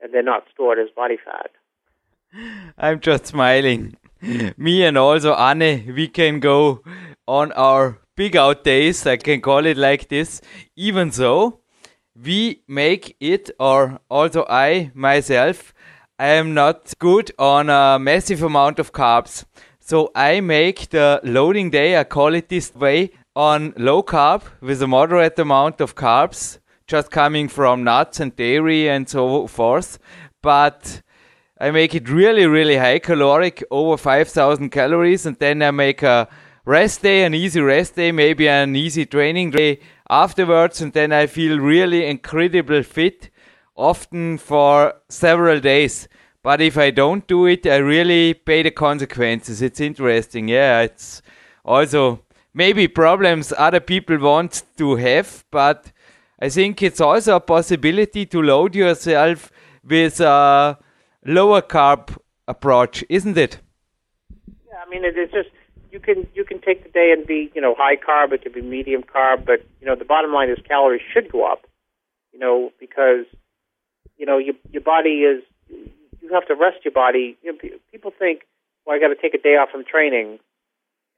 and 0.00 0.12
they're 0.12 0.22
not 0.22 0.44
stored 0.52 0.78
as 0.78 0.88
body 0.94 1.16
fat. 1.24 1.50
I'm 2.76 3.00
just 3.00 3.26
smiling. 3.26 3.96
Me 4.56 4.84
and 4.84 4.98
also 4.98 5.34
Anne, 5.34 5.94
we 5.94 6.08
can 6.08 6.40
go 6.40 6.82
on 7.26 7.52
our 7.52 7.98
big 8.16 8.36
out 8.36 8.64
days, 8.64 9.06
I 9.06 9.16
can 9.16 9.40
call 9.40 9.66
it 9.66 9.76
like 9.76 10.08
this. 10.08 10.40
Even 10.74 11.10
so, 11.10 11.60
we 12.14 12.62
make 12.66 13.16
it, 13.20 13.50
or 13.60 14.00
also 14.10 14.46
I 14.48 14.90
myself, 14.94 15.74
I 16.18 16.28
am 16.28 16.54
not 16.54 16.94
good 16.98 17.30
on 17.38 17.68
a 17.68 17.98
massive 17.98 18.42
amount 18.42 18.78
of 18.78 18.92
carbs. 18.92 19.44
So 19.80 20.10
I 20.14 20.40
make 20.40 20.88
the 20.88 21.20
loading 21.22 21.70
day, 21.70 21.98
I 21.98 22.04
call 22.04 22.34
it 22.34 22.48
this 22.48 22.74
way, 22.74 23.10
on 23.34 23.74
low 23.76 24.02
carb 24.02 24.42
with 24.62 24.80
a 24.82 24.86
moderate 24.86 25.38
amount 25.38 25.80
of 25.82 25.94
carbs, 25.94 26.58
just 26.86 27.10
coming 27.10 27.48
from 27.48 27.84
nuts 27.84 28.20
and 28.20 28.34
dairy 28.36 28.88
and 28.88 29.08
so 29.08 29.46
forth. 29.46 29.98
But 30.42 31.02
I 31.60 31.70
make 31.70 31.94
it 31.94 32.08
really, 32.08 32.46
really 32.46 32.76
high 32.76 32.98
caloric, 32.98 33.64
over 33.70 33.96
5,000 33.96 34.70
calories, 34.70 35.26
and 35.26 35.38
then 35.38 35.62
I 35.62 35.70
make 35.70 36.02
a 36.02 36.28
rest 36.64 37.02
day, 37.02 37.24
an 37.24 37.34
easy 37.34 37.60
rest 37.60 37.96
day, 37.96 38.12
maybe 38.12 38.48
an 38.48 38.76
easy 38.76 39.06
training 39.06 39.52
day 39.52 39.80
afterwards, 40.10 40.80
and 40.82 40.92
then 40.92 41.12
I 41.12 41.26
feel 41.26 41.58
really 41.58 42.06
incredible 42.06 42.82
fit, 42.82 43.30
often 43.74 44.38
for 44.38 44.94
several 45.08 45.60
days. 45.60 46.08
But 46.42 46.60
if 46.60 46.78
I 46.78 46.90
don't 46.90 47.26
do 47.26 47.46
it, 47.46 47.66
I 47.66 47.76
really 47.76 48.34
pay 48.34 48.62
the 48.62 48.70
consequences. 48.70 49.62
It's 49.62 49.80
interesting. 49.80 50.48
Yeah, 50.48 50.82
it's 50.82 51.22
also 51.64 52.22
maybe 52.54 52.86
problems 52.86 53.52
other 53.56 53.80
people 53.80 54.18
want 54.18 54.62
to 54.78 54.96
have, 54.96 55.44
but 55.50 55.90
I 56.40 56.48
think 56.48 56.82
it's 56.82 57.00
also 57.00 57.36
a 57.36 57.40
possibility 57.40 58.26
to 58.26 58.42
load 58.42 58.74
yourself 58.74 59.50
with 59.82 60.20
a 60.20 60.78
lower 61.24 61.62
carb 61.62 62.16
approach, 62.46 63.04
isn't 63.08 63.38
it? 63.38 63.60
Yeah, 64.68 64.82
I 64.86 64.90
mean 64.90 65.04
it 65.04 65.16
is 65.16 65.30
just 65.30 65.48
you 65.90 66.00
can 66.00 66.26
you 66.34 66.44
can 66.44 66.60
take 66.60 66.84
the 66.84 66.90
day 66.90 67.12
and 67.16 67.26
be 67.26 67.50
you 67.54 67.60
know 67.60 67.74
high 67.76 67.96
carb, 67.96 68.32
it 68.32 68.42
could 68.42 68.52
be 68.52 68.62
medium 68.62 69.02
carb, 69.02 69.46
but 69.46 69.64
you 69.80 69.86
know 69.86 69.96
the 69.96 70.04
bottom 70.04 70.32
line 70.32 70.50
is 70.50 70.58
calories 70.68 71.02
should 71.12 71.32
go 71.32 71.50
up, 71.50 71.66
you 72.32 72.38
know 72.38 72.70
because 72.78 73.24
you 74.16 74.26
know, 74.26 74.38
your 74.38 74.54
your 74.70 74.82
body 74.82 75.22
is 75.22 75.42
you 75.68 76.32
have 76.32 76.46
to 76.48 76.54
rest 76.54 76.84
your 76.84 76.92
body. 76.92 77.36
You 77.42 77.52
know, 77.52 77.58
people 77.92 78.12
think, 78.18 78.42
well, 78.84 78.96
I 78.96 79.00
got 79.00 79.08
to 79.08 79.20
take 79.20 79.34
a 79.34 79.42
day 79.42 79.56
off 79.56 79.70
from 79.70 79.84
training, 79.84 80.38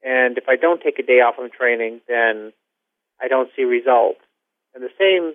and 0.03 0.37
if 0.37 0.45
I 0.49 0.57
don't 0.57 0.83
take 0.83 0.99
a 0.99 1.03
day 1.03 1.21
off 1.21 1.37
from 1.37 1.51
training, 1.51 2.01
then 2.09 2.53
I 3.21 3.29
don't 3.29 3.51
see 3.57 3.63
results. 3.63 4.21
And 4.75 4.83
the 4.83 4.95
same 4.99 5.35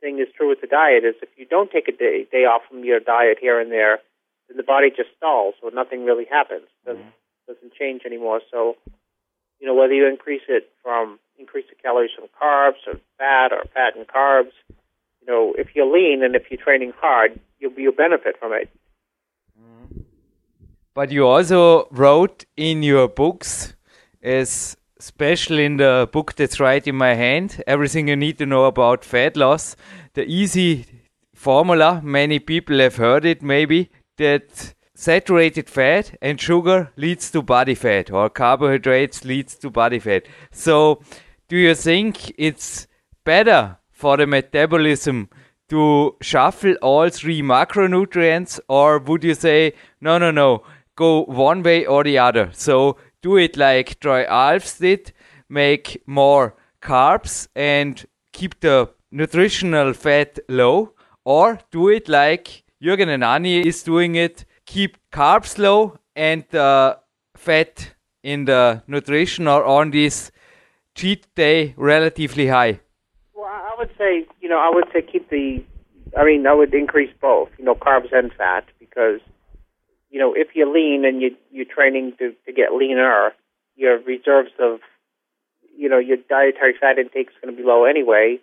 thing 0.00 0.18
is 0.18 0.28
true 0.36 0.48
with 0.48 0.60
the 0.60 0.66
diet. 0.66 1.04
Is 1.04 1.14
if 1.22 1.28
you 1.36 1.46
don't 1.46 1.70
take 1.70 1.88
a 1.88 1.92
day 1.92 2.26
day 2.30 2.44
off 2.44 2.62
from 2.68 2.84
your 2.84 3.00
diet 3.00 3.38
here 3.40 3.60
and 3.60 3.70
there, 3.70 3.98
then 4.48 4.56
the 4.56 4.62
body 4.62 4.90
just 4.90 5.10
stalls, 5.16 5.54
so 5.60 5.68
nothing 5.68 6.04
really 6.04 6.26
happens. 6.30 6.66
Mm-hmm. 6.86 6.98
Doesn't 6.98 7.12
doesn't 7.46 7.74
change 7.74 8.02
anymore. 8.06 8.40
So, 8.50 8.76
you 9.58 9.66
know, 9.66 9.74
whether 9.74 9.94
you 9.94 10.06
increase 10.06 10.42
it 10.48 10.70
from 10.82 11.18
increase 11.38 11.66
the 11.68 11.76
calories 11.82 12.10
from 12.16 12.28
carbs 12.40 12.86
or 12.86 13.00
fat 13.18 13.52
or 13.52 13.64
fat 13.74 13.96
and 13.96 14.06
carbs, 14.06 14.52
you 15.20 15.26
know, 15.26 15.54
if 15.56 15.74
you're 15.74 15.90
lean 15.90 16.22
and 16.22 16.34
if 16.34 16.44
you're 16.50 16.62
training 16.62 16.92
hard, 17.00 17.38
you'll 17.58 17.72
you'll 17.72 17.92
benefit 17.92 18.36
from 18.38 18.52
it. 18.52 18.68
Mm-hmm. 19.60 20.00
But 20.94 21.10
you 21.10 21.26
also 21.26 21.88
wrote 21.90 22.44
in 22.56 22.82
your 22.82 23.08
books, 23.08 23.74
as 24.22 24.76
especially 25.00 25.64
in 25.64 25.78
the 25.78 26.06
book 26.12 26.34
that's 26.34 26.60
right 26.60 26.86
in 26.86 26.94
my 26.94 27.14
hand, 27.14 27.64
everything 27.66 28.08
you 28.08 28.16
need 28.16 28.36
to 28.36 28.44
know 28.44 28.66
about 28.66 29.02
fat 29.02 29.34
loss. 29.34 29.74
The 30.12 30.24
easy 30.24 30.84
formula, 31.34 32.02
many 32.04 32.38
people 32.38 32.78
have 32.80 32.96
heard 32.96 33.24
it 33.24 33.42
maybe, 33.42 33.90
that 34.18 34.74
saturated 34.94 35.70
fat 35.70 36.18
and 36.20 36.38
sugar 36.38 36.92
leads 36.96 37.30
to 37.30 37.40
body 37.40 37.74
fat 37.74 38.10
or 38.10 38.28
carbohydrates 38.28 39.24
leads 39.24 39.54
to 39.56 39.70
body 39.70 39.98
fat. 39.98 40.26
So 40.50 41.00
do 41.48 41.56
you 41.56 41.74
think 41.74 42.34
it's 42.36 42.86
better 43.24 43.78
for 43.90 44.18
the 44.18 44.26
metabolism 44.26 45.30
to 45.70 46.16
shuffle 46.20 46.74
all 46.82 47.08
three 47.08 47.40
macronutrients 47.40 48.60
or 48.68 48.98
would 48.98 49.24
you 49.24 49.34
say 49.34 49.72
no 50.02 50.18
no 50.18 50.30
no 50.30 50.62
go 50.96 51.22
one 51.24 51.62
way 51.62 51.86
or 51.86 52.02
the 52.04 52.18
other 52.18 52.50
so 52.52 52.96
do 53.22 53.36
it 53.36 53.56
like 53.56 53.98
Troy 54.00 54.24
Alves 54.24 54.78
did 54.78 55.12
make 55.48 56.02
more 56.06 56.54
carbs 56.82 57.48
and 57.54 58.04
keep 58.32 58.60
the 58.60 58.88
nutritional 59.10 59.92
fat 59.92 60.38
low 60.48 60.94
or 61.24 61.58
do 61.70 61.88
it 61.88 62.08
like 62.08 62.64
Jürgen 62.82 63.08
Anani 63.08 63.64
is 63.64 63.82
doing 63.82 64.14
it 64.14 64.44
keep 64.66 64.96
carbs 65.12 65.58
low 65.58 65.98
and 66.14 66.44
the 66.50 66.98
fat 67.36 67.94
in 68.22 68.44
the 68.44 68.82
nutrition 68.86 69.48
or 69.48 69.64
on 69.64 69.90
this 69.90 70.30
cheat 70.94 71.26
day 71.34 71.74
relatively 71.76 72.46
high 72.48 72.80
Well, 73.34 73.46
I 73.46 73.74
would 73.78 73.90
say, 73.96 74.26
you 74.40 74.48
know, 74.48 74.58
I 74.58 74.70
would 74.74 74.84
say 74.92 75.02
keep 75.02 75.30
the. 75.30 75.64
I 76.18 76.24
mean, 76.24 76.46
I 76.46 76.52
would 76.52 76.74
increase 76.74 77.12
both, 77.20 77.48
you 77.58 77.64
know, 77.64 77.74
carbs 77.74 78.12
and 78.12 78.32
fat, 78.34 78.64
because, 78.78 79.20
you 80.10 80.18
know, 80.18 80.34
if 80.34 80.48
you're 80.54 80.72
lean 80.72 81.04
and 81.04 81.22
you 81.22 81.36
you're 81.50 81.64
training 81.64 82.12
to 82.18 82.34
to 82.46 82.52
get 82.52 82.74
leaner, 82.74 83.32
your 83.76 83.98
reserves 83.98 84.50
of, 84.58 84.80
you 85.76 85.88
know, 85.88 85.98
your 85.98 86.18
dietary 86.28 86.74
fat 86.78 86.98
intake 86.98 87.28
is 87.28 87.36
going 87.42 87.54
to 87.54 87.60
be 87.60 87.66
low 87.66 87.84
anyway, 87.84 88.38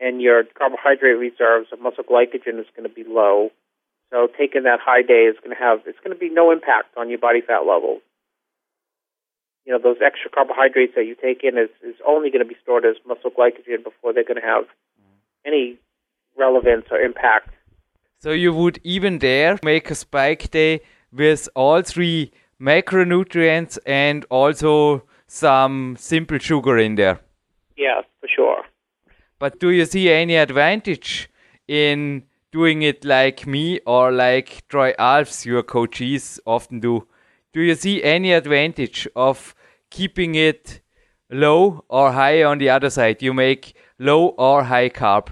and 0.00 0.20
your 0.20 0.44
carbohydrate 0.44 1.18
reserves 1.18 1.68
of 1.72 1.80
muscle 1.80 2.04
glycogen 2.04 2.58
is 2.58 2.66
going 2.76 2.88
to 2.88 2.94
be 2.94 3.04
low. 3.06 3.50
So 4.10 4.28
taking 4.38 4.64
that 4.64 4.80
high 4.80 5.02
day 5.02 5.26
is 5.30 5.36
going 5.42 5.56
to 5.56 5.62
have 5.62 5.80
it's 5.86 5.98
going 5.98 6.14
to 6.14 6.18
be 6.18 6.28
no 6.28 6.50
impact 6.50 6.96
on 6.96 7.08
your 7.08 7.18
body 7.18 7.40
fat 7.40 7.66
levels. 7.66 8.02
You 9.64 9.72
know, 9.72 9.80
those 9.82 9.96
extra 10.04 10.30
carbohydrates 10.30 10.94
that 10.94 11.06
you 11.06 11.16
take 11.16 11.42
in 11.42 11.58
is, 11.58 11.70
is 11.82 11.96
only 12.06 12.30
going 12.30 12.42
to 12.42 12.48
be 12.48 12.56
stored 12.62 12.84
as 12.84 12.94
muscle 13.06 13.30
glycogen 13.30 13.82
before 13.82 14.12
they're 14.12 14.22
going 14.22 14.40
to 14.40 14.46
have 14.46 14.64
any 15.44 15.76
relevance 16.38 16.86
or 16.90 16.98
impact. 17.00 17.50
So 18.18 18.30
you 18.30 18.52
would 18.52 18.78
even 18.84 19.18
dare 19.18 19.58
make 19.62 19.90
a 19.90 19.94
spike 19.94 20.50
day 20.50 20.82
with 21.12 21.48
all 21.54 21.82
three 21.82 22.32
macronutrients 22.60 23.78
and 23.86 24.24
also 24.30 25.02
some 25.26 25.96
simple 25.98 26.38
sugar 26.38 26.78
in 26.78 26.94
there. 26.94 27.20
Yeah, 27.76 28.02
for 28.20 28.28
sure. 28.34 28.64
But 29.38 29.60
do 29.60 29.70
you 29.70 29.84
see 29.84 30.10
any 30.10 30.36
advantage 30.36 31.28
in 31.68 32.24
doing 32.52 32.82
it 32.82 33.04
like 33.04 33.46
me 33.46 33.80
or 33.86 34.12
like 34.12 34.66
Troy 34.68 34.94
Alves, 34.98 35.44
your 35.44 35.62
coaches 35.62 36.40
often 36.46 36.80
do? 36.80 37.06
Do 37.52 37.60
you 37.60 37.74
see 37.74 38.02
any 38.02 38.32
advantage 38.32 39.06
of 39.14 39.54
keeping 39.90 40.34
it 40.34 40.80
low 41.30 41.84
or 41.88 42.12
high 42.12 42.44
on 42.44 42.58
the 42.58 42.70
other 42.70 42.90
side? 42.90 43.22
You 43.22 43.34
make 43.34 43.76
low 43.98 44.28
or 44.28 44.64
high 44.64 44.88
carb. 44.88 45.28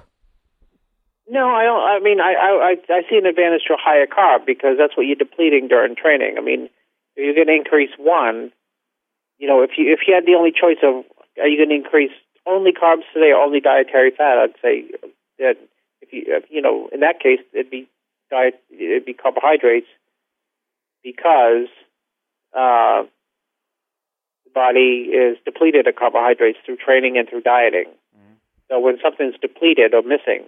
No, 1.26 1.48
I 1.48 1.64
don't. 1.64 1.80
I 1.80 1.98
mean, 2.00 2.20
I 2.20 2.34
I 2.34 2.76
I 2.92 3.02
see 3.08 3.16
an 3.16 3.26
advantage 3.26 3.62
to 3.68 3.74
a 3.74 3.80
higher 3.80 4.06
carb 4.06 4.44
because 4.44 4.76
that's 4.78 4.96
what 4.96 5.06
you're 5.06 5.16
depleting 5.16 5.68
during 5.68 5.96
training. 5.96 6.36
I 6.36 6.42
mean, 6.42 6.68
if 7.16 7.24
you're 7.24 7.34
going 7.34 7.48
to 7.48 7.54
increase 7.54 7.90
one, 7.98 8.52
you 9.38 9.48
know, 9.48 9.62
if 9.62 9.70
you 9.78 9.92
if 9.92 10.00
you 10.06 10.14
had 10.14 10.26
the 10.26 10.34
only 10.34 10.52
choice 10.52 10.82
of 10.82 11.04
are 11.40 11.48
you 11.48 11.56
going 11.56 11.70
to 11.70 11.74
increase 11.74 12.12
only 12.46 12.72
carbs 12.72 13.08
today 13.14 13.32
or 13.32 13.40
only 13.42 13.60
dietary 13.60 14.10
fat, 14.10 14.36
I'd 14.38 14.54
say 14.60 14.84
that 15.38 15.56
if 16.02 16.12
you 16.12 16.24
if, 16.26 16.44
you 16.50 16.60
know 16.60 16.88
in 16.92 17.00
that 17.00 17.20
case 17.20 17.40
it'd 17.54 17.70
be 17.70 17.88
diet 18.30 18.60
it'd 18.70 19.06
be 19.06 19.14
carbohydrates 19.14 19.88
because 21.02 21.68
uh, 22.54 23.04
the 24.44 24.50
body 24.54 25.08
is 25.12 25.38
depleted 25.44 25.86
of 25.86 25.96
carbohydrates 25.96 26.58
through 26.64 26.76
training 26.76 27.16
and 27.16 27.28
through 27.28 27.42
dieting. 27.42 27.86
So 28.68 28.80
when 28.80 28.98
something's 29.02 29.34
depleted 29.40 29.92
or 29.94 30.02
missing, 30.02 30.44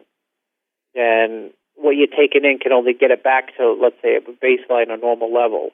then 0.97 1.51
what 1.74 1.92
you're 1.92 2.07
taking 2.07 2.44
in 2.44 2.59
can 2.59 2.72
only 2.72 2.94
get 2.94 3.11
it 3.11 3.22
back 3.22 3.57
to, 3.57 3.76
let's 3.80 3.97
say, 4.03 4.16
a 4.16 4.20
baseline 4.20 4.88
or 4.88 4.97
normal 4.97 5.32
level. 5.32 5.70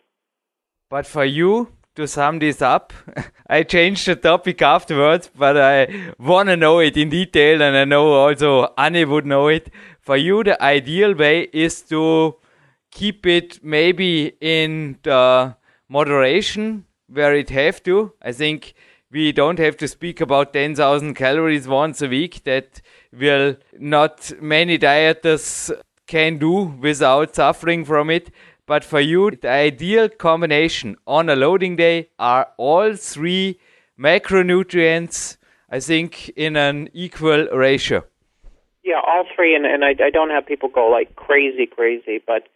But 0.91 1.07
for 1.07 1.25
you, 1.25 1.69
to 1.95 2.07
sum 2.07 2.39
this 2.39 2.63
up, 2.63 2.93
I 3.47 3.63
changed 3.63 4.07
the 4.07 4.17
topic 4.17 4.63
afterwards, 4.63 5.31
but 5.35 5.57
I 5.57 6.13
want 6.19 6.49
to 6.49 6.57
know 6.57 6.79
it 6.79 6.97
in 6.97 7.11
detail, 7.11 7.63
and 7.63 7.77
I 7.77 7.85
know 7.85 8.13
also 8.13 8.73
Anne 8.79 9.09
would 9.09 9.27
know 9.27 9.49
it. 9.49 9.71
For 10.01 10.17
you, 10.17 10.43
the 10.43 10.61
ideal 10.63 11.15
way 11.15 11.49
is 11.53 11.83
to 11.83 12.37
keep 12.91 13.27
it 13.27 13.63
maybe 13.63 14.37
in 14.41 14.99
the 15.03 15.57
moderation 15.89 16.87
where 17.09 17.35
it 17.35 17.51
have 17.51 17.83
to. 17.85 18.13
I 18.23 18.33
think 18.33 18.75
we 19.11 19.33
don't 19.33 19.59
have 19.59 19.77
to 19.79 19.89
speak 19.89 20.21
about 20.21 20.55
10,000 20.55 21.15
calories 21.15 21.69
once 21.69 22.01
a 22.01 22.09
week. 22.09 22.45
That 22.45 22.81
will 23.13 23.57
not 23.79 24.33
many 24.41 24.79
dieters 24.79 25.73
can 26.07 26.39
do 26.39 26.65
without 26.81 27.35
suffering 27.35 27.85
from 27.85 28.11
it. 28.11 28.31
But 28.67 28.85
for 28.85 29.01
you, 29.01 29.31
the 29.31 29.51
ideal 29.51 30.09
combination 30.09 30.97
on 31.07 31.29
a 31.29 31.37
loading 31.37 31.77
day 31.77 32.09
are 32.19 32.49
all 32.57 32.95
three 32.95 33.59
macronutrients, 33.99 35.37
I 35.69 35.81
think, 35.81 36.29
in 36.31 36.57
an 36.57 36.89
equal 36.93 37.49
ratio. 37.49 38.05
Yeah, 38.85 39.01
all 39.07 39.25
three, 39.35 39.55
and, 39.55 39.67
and 39.67 39.85
I, 39.85 39.91
I 39.91 40.11
don't 40.11 40.31
have 40.31 40.47
people 40.47 40.69
go 40.69 40.89
like 40.89 41.15
crazy, 41.17 41.67
crazy. 41.67 42.21
But 42.25 42.49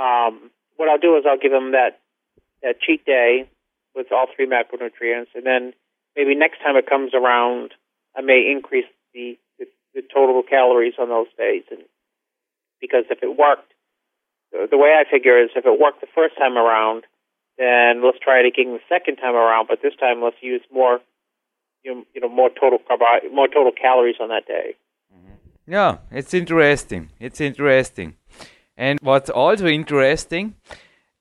um, 0.00 0.50
what 0.76 0.88
I'll 0.88 0.98
do 0.98 1.16
is 1.16 1.24
I'll 1.28 1.38
give 1.38 1.52
them 1.52 1.72
that 1.72 2.00
that 2.62 2.80
cheat 2.80 3.04
day 3.04 3.48
with 3.94 4.10
all 4.10 4.26
three 4.34 4.46
macronutrients, 4.46 5.28
and 5.34 5.44
then 5.44 5.72
maybe 6.16 6.34
next 6.34 6.58
time 6.58 6.76
it 6.76 6.88
comes 6.88 7.12
around, 7.14 7.74
I 8.16 8.20
may 8.22 8.50
increase 8.50 8.86
the 9.14 9.38
the, 9.94 10.02
total 10.02 10.42
calories 10.42 10.94
on 10.98 11.08
those 11.08 11.28
days, 11.36 11.64
and 11.70 11.80
because 12.80 13.04
if 13.10 13.22
it 13.22 13.38
worked, 13.38 13.72
the, 14.52 14.78
way 14.78 14.94
I 14.98 15.04
figure 15.10 15.42
is 15.42 15.50
if 15.56 15.66
it 15.66 15.80
worked 15.80 16.00
the 16.00 16.06
first 16.14 16.36
time 16.38 16.56
around, 16.56 17.04
then 17.58 18.02
let's 18.04 18.18
try 18.22 18.40
it 18.40 18.46
again 18.46 18.72
the 18.72 18.80
second 18.88 19.16
time 19.16 19.34
around. 19.34 19.66
But 19.68 19.80
this 19.82 19.94
time, 19.98 20.22
let's 20.22 20.36
use 20.40 20.62
more, 20.72 21.00
you 21.82 21.94
know, 21.94 22.04
you 22.14 22.20
know 22.20 22.28
more 22.28 22.50
total 22.50 22.78
carb, 22.78 23.00
more 23.32 23.48
total 23.48 23.72
calories 23.72 24.16
on 24.20 24.28
that 24.28 24.46
day. 24.46 24.76
Mm-hmm. 25.14 25.72
Yeah, 25.72 25.98
it's 26.10 26.32
interesting. 26.32 27.10
It's 27.18 27.40
interesting. 27.40 28.14
And 28.76 28.98
what's 29.02 29.28
also 29.28 29.66
interesting, 29.66 30.54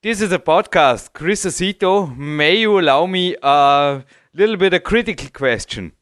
this 0.04 0.22
is 0.22 0.32
a 0.32 0.40
podcast. 0.40 1.12
Chris 1.14 1.44
Aceto, 1.44 2.16
may 2.16 2.58
you 2.58 2.80
allow 2.80 3.08
me 3.08 3.36
a 3.42 4.04
little 4.34 4.56
bit 4.56 4.74
a 4.74 4.80
critical 4.80 5.30
question? 5.34 5.94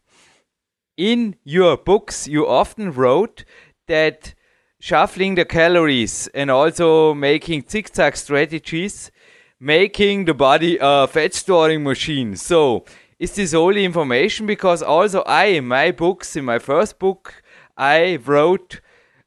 In 0.97 1.35
your 1.43 1.75
books, 1.75 2.25
you 2.25 2.47
often 2.47 2.93
wrote 2.93 3.43
that 3.87 4.33
shuffling 4.79 5.35
the 5.35 5.43
calories 5.43 6.27
and 6.33 6.49
also 6.49 7.13
making 7.13 7.65
zigzag 7.69 8.15
strategies, 8.15 9.11
making 9.59 10.23
the 10.23 10.33
body 10.33 10.77
a 10.79 11.05
fat 11.07 11.33
storing 11.33 11.83
machine. 11.83 12.37
So, 12.37 12.85
is 13.19 13.35
this 13.35 13.53
only 13.53 13.83
information? 13.83 14.45
Because 14.45 14.81
also 14.81 15.21
I, 15.23 15.45
in 15.45 15.67
my 15.67 15.91
books, 15.91 16.37
in 16.37 16.45
my 16.45 16.59
first 16.59 16.97
book, 16.97 17.43
I 17.75 18.15
wrote 18.23 18.79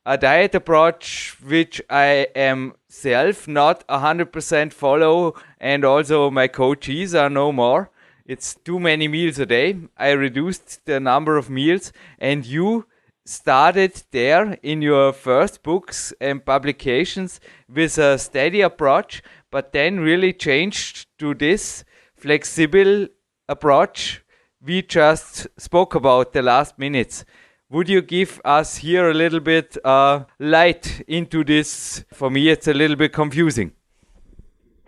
a 0.06 0.16
diet 0.16 0.54
approach 0.54 1.36
which 1.44 1.82
I 1.90 2.28
am 2.34 2.72
self 2.88 3.46
not 3.46 3.86
100% 3.88 4.72
follow 4.72 5.34
and 5.60 5.84
also 5.84 6.30
my 6.30 6.48
coaches 6.48 7.14
are 7.14 7.28
no 7.28 7.52
more. 7.52 7.90
It's 8.28 8.54
too 8.54 8.78
many 8.78 9.08
meals 9.08 9.40
a 9.40 9.46
day. 9.46 9.76
I 9.96 10.10
reduced 10.10 10.84
the 10.84 11.00
number 11.00 11.36
of 11.36 11.50
meals 11.50 11.92
and 12.18 12.46
you 12.46 12.86
started 13.24 14.02
there 14.12 14.58
in 14.62 14.82
your 14.82 15.12
first 15.12 15.62
books 15.62 16.12
and 16.20 16.44
publications 16.44 17.40
with 17.68 17.98
a 17.98 18.18
steady 18.18 18.60
approach, 18.60 19.22
but 19.50 19.72
then 19.72 19.98
really 19.98 20.32
changed 20.32 21.06
to 21.18 21.34
this 21.34 21.84
flexible 22.14 23.08
approach 23.48 24.22
we 24.60 24.82
just 24.82 25.46
spoke 25.56 25.94
about 25.94 26.32
the 26.32 26.42
last 26.42 26.78
minutes. 26.78 27.24
Would 27.70 27.88
you 27.88 28.02
give 28.02 28.40
us 28.44 28.76
here 28.76 29.10
a 29.10 29.14
little 29.14 29.40
bit 29.40 29.76
uh, 29.84 30.24
light 30.38 31.02
into 31.06 31.44
this? 31.44 32.04
For 32.12 32.30
me, 32.30 32.48
it's 32.48 32.66
a 32.66 32.74
little 32.74 32.96
bit 32.96 33.12
confusing. 33.12 33.72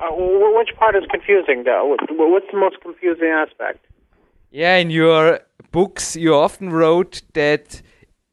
Uh, 0.00 0.08
which 0.12 0.70
part 0.78 0.96
is 0.96 1.04
confusing, 1.10 1.64
though? 1.64 1.84
What's 1.86 2.46
the 2.50 2.58
most 2.58 2.80
confusing 2.80 3.28
aspect? 3.28 3.84
Yeah, 4.50 4.76
in 4.76 4.90
your 4.90 5.40
books, 5.72 6.16
you 6.16 6.34
often 6.34 6.70
wrote 6.70 7.20
that 7.34 7.82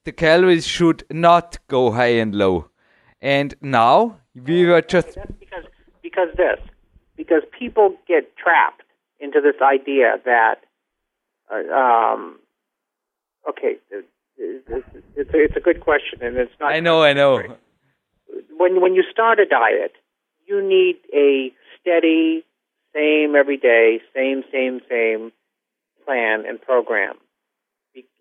the 0.06 0.14
calories 0.14 0.66
should 0.66 1.04
not 1.12 1.58
go 1.68 1.92
high 1.92 2.16
and 2.24 2.34
low. 2.34 2.70
And 3.22 3.54
now 3.62 4.20
we 4.34 4.66
were 4.66 4.82
just. 4.82 5.16
That's 5.16 5.32
because, 5.40 5.66
because 6.02 6.30
this. 6.38 6.60
Because 7.18 7.44
people 7.58 7.96
get 8.08 8.38
trapped 8.38 8.84
into 9.20 9.42
this 9.42 9.62
idea 9.62 10.16
that. 10.24 10.56
Uh, 11.52 11.74
um, 11.74 12.40
okay, 13.50 13.76
it's, 13.90 14.08
it's, 14.38 15.34
a, 15.34 15.44
it's 15.44 15.56
a 15.56 15.60
good 15.60 15.82
question, 15.82 16.20
and 16.22 16.38
it's 16.38 16.52
not. 16.60 16.72
I 16.72 16.80
know, 16.80 17.04
I 17.04 17.14
know. 17.14 17.58
When, 18.58 18.82
when 18.82 18.96
you 18.96 19.04
start 19.12 19.40
a 19.40 19.46
diet, 19.46 19.94
you 20.48 20.68
need 20.68 20.98
a 21.14 21.52
steady, 21.80 22.44
same 22.96 23.36
every 23.36 23.58
day, 23.58 24.02
same, 24.16 24.44
same, 24.52 24.80
same 24.90 25.32
plan 26.06 26.46
and 26.48 26.62
program. 26.62 27.16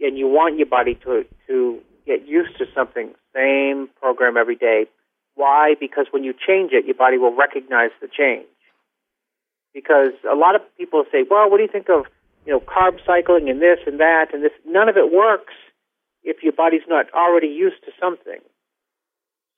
And 0.01 0.19
you 0.19 0.27
want 0.27 0.59
your 0.59 0.67
body 0.67 0.95
to, 1.05 1.25
to 1.47 1.79
get 2.07 2.27
used 2.27 2.57
to 2.59 2.65
something, 2.75 3.15
same 3.35 3.89
program 4.01 4.37
every 4.37 4.57
day. 4.57 4.87
Why? 5.35 5.75
Because 5.79 6.07
when 6.11 6.25
you 6.25 6.33
change 6.33 6.73
it, 6.73 6.87
your 6.87 6.95
body 6.95 7.19
will 7.19 7.35
recognize 7.35 7.91
the 8.01 8.09
change. 8.09 8.47
Because 9.75 10.13
a 10.31 10.35
lot 10.35 10.55
of 10.55 10.63
people 10.79 11.05
say, 11.13 11.25
well, 11.31 11.51
what 11.51 11.59
do 11.59 11.63
you 11.63 11.69
think 11.71 11.89
of, 11.91 12.07
you 12.47 12.53
know, 12.53 12.61
carb 12.61 12.99
cycling 13.05 13.51
and 13.51 13.61
this 13.61 13.79
and 13.87 14.01
that 14.01 14.33
and 14.33 14.43
this? 14.43 14.53
None 14.67 14.89
of 14.89 14.97
it 14.97 15.13
works 15.13 15.53
if 16.25 16.43
your 16.43 16.55
body's 16.55 16.89
not 16.89 17.07
already 17.13 17.49
used 17.49 17.85
to 17.85 17.93
something. 18.01 18.41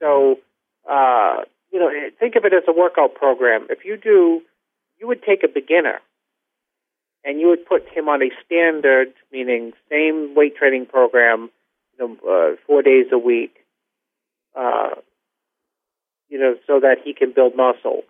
So, 0.02 0.38
uh, 0.90 1.42
you 1.72 1.78
know, 1.78 1.90
think 2.18 2.36
of 2.36 2.44
it 2.44 2.52
as 2.52 2.64
a 2.68 2.72
workout 2.72 3.14
program. 3.14 3.66
If 3.70 3.84
you 3.84 3.96
do, 3.96 4.42
you 4.98 5.06
would 5.06 5.22
take 5.22 5.42
a 5.44 5.48
beginner 5.48 6.00
and 7.24 7.40
you 7.40 7.48
would 7.48 7.66
put 7.66 7.86
him 7.88 8.08
on 8.08 8.22
a 8.22 8.30
standard, 8.44 9.08
meaning 9.32 9.72
same 9.90 10.34
weight 10.34 10.56
training 10.56 10.86
program, 10.86 11.50
you 11.98 12.06
know, 12.06 12.16
uh, 12.26 12.56
four 12.66 12.82
days 12.82 13.06
a 13.12 13.18
week, 13.18 13.54
uh, 14.58 14.90
you 16.28 16.38
know, 16.38 16.56
so 16.66 16.80
that 16.80 16.96
he 17.04 17.12
can 17.12 17.32
build 17.32 17.56
muscle. 17.56 18.02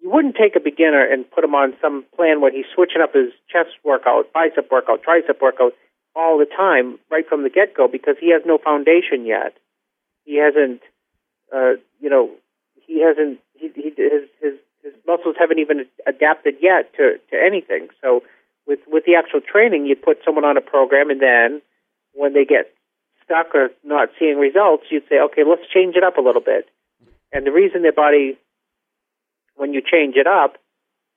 You 0.00 0.10
wouldn't 0.10 0.36
take 0.36 0.54
a 0.56 0.60
beginner 0.60 1.04
and 1.04 1.28
put 1.28 1.44
him 1.44 1.54
on 1.54 1.74
some 1.80 2.04
plan 2.14 2.40
where 2.40 2.52
he's 2.52 2.66
switching 2.74 3.02
up 3.02 3.14
his 3.14 3.32
chest 3.50 3.70
workout, 3.84 4.32
bicep 4.32 4.70
workout, 4.70 5.00
tricep 5.02 5.40
workout 5.40 5.72
all 6.14 6.38
the 6.38 6.46
time 6.46 6.98
right 7.10 7.28
from 7.28 7.42
the 7.42 7.50
get 7.50 7.74
go 7.74 7.88
because 7.88 8.16
he 8.20 8.30
has 8.32 8.42
no 8.44 8.58
foundation 8.58 9.26
yet. 9.26 9.56
He 10.24 10.36
hasn't, 10.36 10.82
uh, 11.54 11.80
you 12.00 12.10
know, 12.10 12.30
he 12.88 13.04
hasn't 13.04 13.38
he, 13.54 13.70
he 13.76 13.92
his 13.94 14.26
his 14.40 14.54
his 14.82 14.94
muscles 15.06 15.36
haven't 15.38 15.60
even 15.60 15.84
adapted 16.06 16.56
yet 16.60 16.90
to 16.96 17.20
to 17.30 17.36
anything. 17.36 17.88
So 18.02 18.22
with 18.66 18.80
with 18.88 19.04
the 19.04 19.14
actual 19.14 19.40
training, 19.40 19.86
you 19.86 19.94
put 19.94 20.18
someone 20.24 20.44
on 20.44 20.56
a 20.56 20.60
program, 20.60 21.10
and 21.10 21.20
then 21.22 21.62
when 22.14 22.32
they 22.32 22.44
get 22.44 22.72
stuck 23.24 23.54
or 23.54 23.68
not 23.84 24.08
seeing 24.18 24.38
results, 24.38 24.84
you'd 24.90 25.06
say, 25.08 25.20
okay, 25.20 25.44
let's 25.46 25.68
change 25.72 25.94
it 25.94 26.02
up 26.02 26.16
a 26.16 26.22
little 26.22 26.40
bit. 26.40 26.66
And 27.30 27.46
the 27.46 27.52
reason 27.52 27.82
their 27.82 27.92
body, 27.92 28.38
when 29.54 29.74
you 29.74 29.82
change 29.84 30.16
it 30.16 30.26
up, 30.26 30.56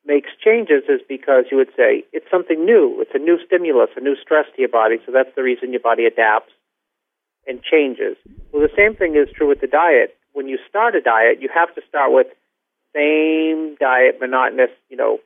makes 0.05 0.29
changes 0.43 0.83
is 0.89 0.99
because 1.07 1.45
you 1.49 1.55
would 1.55 1.71
say 1.77 2.03
it's 2.11 2.29
something 2.29 2.65
new. 2.65 2.99
It's 2.99 3.15
a 3.15 3.19
new 3.19 3.39
stimulus, 3.45 3.91
a 3.95 4.01
new 4.01 4.17
stress 4.21 4.45
to 4.55 4.59
your 4.59 4.69
body. 4.69 4.97
So 5.05 5.11
that's 5.13 5.33
the 5.35 5.43
reason 5.43 5.71
your 5.71 5.79
body 5.79 6.05
adapts 6.05 6.51
and 7.47 7.63
changes. 7.63 8.17
Well, 8.51 8.61
the 8.61 8.75
same 8.75 8.95
thing 8.95 9.15
is 9.15 9.29
true 9.33 9.47
with 9.47 9.61
the 9.61 9.67
diet 9.67 10.17
when 10.33 10.47
you 10.47 10.57
start 10.69 10.95
a 10.95 11.01
diet, 11.01 11.41
you 11.41 11.49
have 11.53 11.73
to 11.75 11.81
start 11.87 12.11
with 12.11 12.27
same 12.95 13.75
diet, 13.79 14.17
monotonous, 14.19 14.71
you 14.89 14.97
know, 14.97 15.19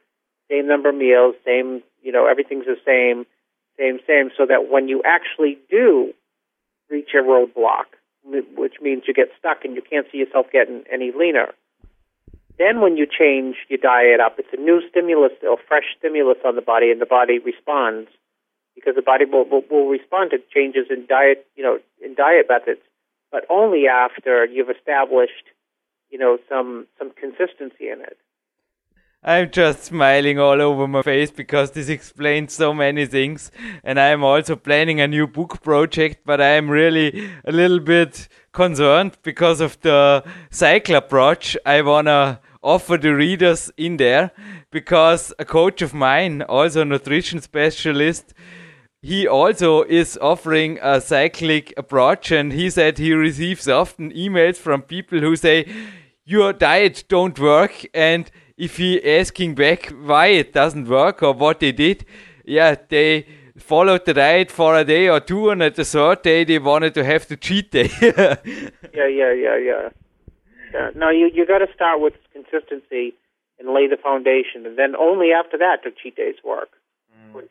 same 0.50 0.68
number 0.68 0.90
of 0.90 0.96
meals, 0.96 1.36
same, 1.46 1.82
you 2.04 2.12
know, 2.12 2.28
everything's 2.28 2.66
the 2.66 2.78
same, 2.86 3.26
same, 3.78 4.00
same, 4.08 4.30
so 4.38 4.46
that 4.46 4.70
when 4.70 4.88
you 4.88 5.02
actually 5.06 5.58
do 5.70 6.14
reach 6.90 7.10
a 7.14 7.24
roadblock, 7.24 7.86
which 8.24 8.76
means 8.82 9.04
you 9.08 9.14
get 9.14 9.30
stuck 9.40 9.66
and 9.66 9.76
you 9.76 9.82
can't 9.82 10.08
see 10.12 10.20
yourself 10.20 10.48
getting 10.52 10.84
any 10.92 11.12
leaner, 11.12 11.54
then 12.58 12.80
when 12.80 12.96
you 12.96 13.06
change 13.06 13.56
your 13.68 13.80
diet 13.80 14.20
up, 14.20 14.40
it's 14.40 14.54
a 14.54 14.62
new 14.62 14.82
stimulus 14.90 15.34
or 15.44 15.58
fresh 15.68 15.96
stimulus 15.98 16.38
on 16.46 16.56
the 16.56 16.62
body, 16.62 16.92
and 16.92 17.02
the 17.02 17.06
body 17.06 17.40
responds 17.40 18.10
because 18.76 18.96
the 18.96 19.02
body 19.02 19.26
will, 19.26 19.46
will, 19.46 19.64
will 19.70 19.88
respond 19.88 20.32
to 20.32 20.38
changes 20.54 20.88
in 20.90 21.06
diet, 21.08 21.46
you 21.56 21.64
know, 21.64 21.80
in 22.04 22.14
diet 22.14 22.46
methods 22.48 22.82
but 23.32 23.46
only 23.50 23.88
after 23.88 24.46
you've 24.46 24.70
established, 24.70 25.46
you 26.10 26.18
know, 26.18 26.38
some 26.50 26.88
some 26.98 27.12
consistency 27.12 27.90
in 27.90 28.02
it. 28.02 28.18
I'm 29.28 29.50
just 29.50 29.86
smiling 29.86 30.38
all 30.38 30.62
over 30.62 30.88
my 30.88 31.02
face 31.02 31.32
because 31.32 31.72
this 31.72 31.90
explains 31.90 32.54
so 32.54 32.76
many 32.76 33.08
things. 33.08 33.52
And 33.84 34.00
I'm 34.00 34.24
also 34.24 34.56
planning 34.56 35.02
a 35.02 35.08
new 35.08 35.26
book 35.26 35.64
project, 35.64 36.20
but 36.28 36.40
I'm 36.40 36.70
really 36.70 37.28
a 37.44 37.52
little 37.52 37.80
bit 37.80 38.28
concerned 38.52 39.18
because 39.24 39.62
of 39.62 39.82
the 39.82 40.24
cycle 40.52 40.96
approach 40.96 41.58
I 41.66 41.82
want 41.82 42.06
to 42.06 42.40
offer 42.62 42.98
the 42.98 43.16
readers 43.16 43.72
in 43.78 43.98
there. 43.98 44.30
Because 44.70 45.34
a 45.40 45.46
coach 45.46 45.82
of 45.82 45.96
mine, 45.96 46.44
also 46.44 46.82
a 46.82 46.86
nutrition 46.86 47.42
specialist, 47.42 48.36
he 49.06 49.28
also 49.28 49.84
is 49.84 50.18
offering 50.20 50.80
a 50.82 51.00
cyclic 51.00 51.72
approach 51.78 52.32
and 52.32 52.52
he 52.52 52.72
said 52.72 52.98
he 52.98 53.14
receives 53.14 53.68
often 53.68 54.12
emails 54.12 54.58
from 54.58 54.82
people 54.82 55.20
who 55.20 55.36
say 55.36 55.72
your 56.24 56.52
diet 56.52 57.04
don't 57.08 57.38
work 57.38 57.86
and 57.94 58.32
if 58.58 58.78
he 58.78 58.92
asking 59.18 59.54
back 59.54 59.94
why 60.12 60.28
it 60.28 60.54
doesn't 60.54 60.88
work 60.88 61.22
or 61.22 61.34
what 61.34 61.60
they 61.60 61.72
did 61.72 62.04
yeah 62.46 62.74
they 62.90 63.28
followed 63.58 64.04
the 64.06 64.14
diet 64.16 64.50
for 64.50 64.76
a 64.76 64.84
day 64.84 65.08
or 65.08 65.20
two 65.20 65.52
and 65.52 65.62
at 65.62 65.76
the 65.76 65.86
third 65.86 66.24
day 66.24 66.44
they 66.44 66.58
wanted 66.58 66.96
to 66.96 67.04
have 67.04 67.28
the 67.28 67.38
cheat 67.38 67.72
day. 67.72 67.90
Yeah 68.02 69.08
yeah 69.08 69.34
yeah 69.34 69.58
yeah. 69.70 70.90
No 70.96 71.12
you 71.12 71.30
you 71.32 71.46
got 71.46 71.60
to 71.60 71.72
start 71.76 72.02
with 72.02 72.16
consistency 72.34 73.14
and 73.60 73.70
lay 73.70 73.88
the 73.88 73.98
foundation 74.02 74.66
and 74.66 74.80
then 74.80 74.96
only 74.96 75.32
after 75.32 75.60
that 75.60 75.84
do 75.84 75.92
cheat 76.02 76.16
days 76.16 76.38
work 76.44 76.70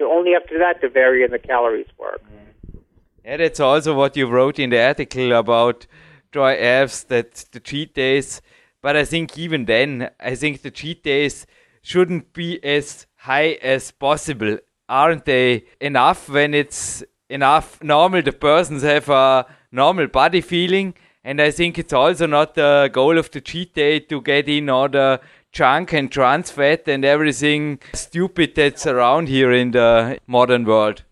only 0.02 0.34
after 0.34 0.58
that 0.58 0.80
the 0.80 0.88
vary 0.88 1.24
in 1.24 1.30
the 1.30 1.38
calories 1.38 1.86
work. 1.98 2.22
Mm-hmm. 2.22 2.78
Yeah, 3.24 3.36
that's 3.38 3.60
also 3.60 3.94
what 3.94 4.16
you 4.16 4.26
wrote 4.26 4.58
in 4.58 4.70
the 4.70 4.84
article 4.84 5.32
about 5.32 5.86
dry 6.30 6.56
abs, 6.56 7.04
that 7.04 7.46
the 7.52 7.60
cheat 7.60 7.94
days. 7.94 8.42
But 8.82 8.96
I 8.96 9.04
think 9.04 9.38
even 9.38 9.64
then, 9.64 10.10
I 10.20 10.34
think 10.34 10.60
the 10.60 10.70
cheat 10.70 11.02
days 11.02 11.46
shouldn't 11.80 12.32
be 12.32 12.62
as 12.62 13.06
high 13.16 13.52
as 13.62 13.90
possible. 13.90 14.58
Aren't 14.88 15.24
they 15.24 15.64
enough 15.80 16.28
when 16.28 16.52
it's 16.52 17.02
enough 17.30 17.82
normal? 17.82 18.20
The 18.20 18.32
persons 18.32 18.82
have 18.82 19.08
a 19.08 19.46
normal 19.72 20.08
body 20.08 20.42
feeling. 20.42 20.94
And 21.24 21.40
I 21.40 21.50
think 21.50 21.78
it's 21.78 21.94
also 21.94 22.26
not 22.26 22.54
the 22.54 22.90
goal 22.92 23.16
of 23.16 23.30
the 23.30 23.40
cheat 23.40 23.74
day 23.74 24.00
to 24.00 24.20
get 24.20 24.46
in 24.48 24.66
the 24.66 25.20
junk 25.54 25.92
and 25.92 26.10
trans 26.10 26.50
fat 26.50 26.86
and 26.88 27.04
everything 27.04 27.78
stupid 27.94 28.54
that's 28.56 28.86
around 28.86 29.28
here 29.28 29.52
in 29.52 29.70
the 29.70 30.18
modern 30.26 30.64
world. 30.64 31.04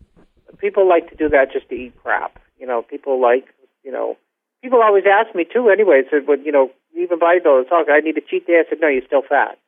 People 0.58 0.86
like 0.88 1.08
to 1.10 1.16
do 1.16 1.28
that 1.28 1.52
just 1.52 1.68
to 1.68 1.74
eat 1.74 1.94
crap. 2.02 2.38
You 2.58 2.66
know, 2.66 2.82
people 2.82 3.22
like, 3.22 3.46
you 3.84 3.92
know, 3.92 4.16
people 4.60 4.82
always 4.82 5.04
ask 5.06 5.34
me 5.34 5.44
too 5.44 5.70
anyway, 5.70 6.02
said, 6.10 6.26
but, 6.26 6.44
you 6.44 6.52
know, 6.52 6.70
even 6.96 7.18
bodybuilders 7.18 7.68
talk, 7.68 7.86
I 7.88 8.00
need 8.00 8.18
a 8.18 8.20
cheat 8.20 8.46
day. 8.46 8.60
I 8.60 8.68
said, 8.68 8.78
no, 8.80 8.88
you're 8.88 9.06
still 9.06 9.22
fat. 9.22 9.58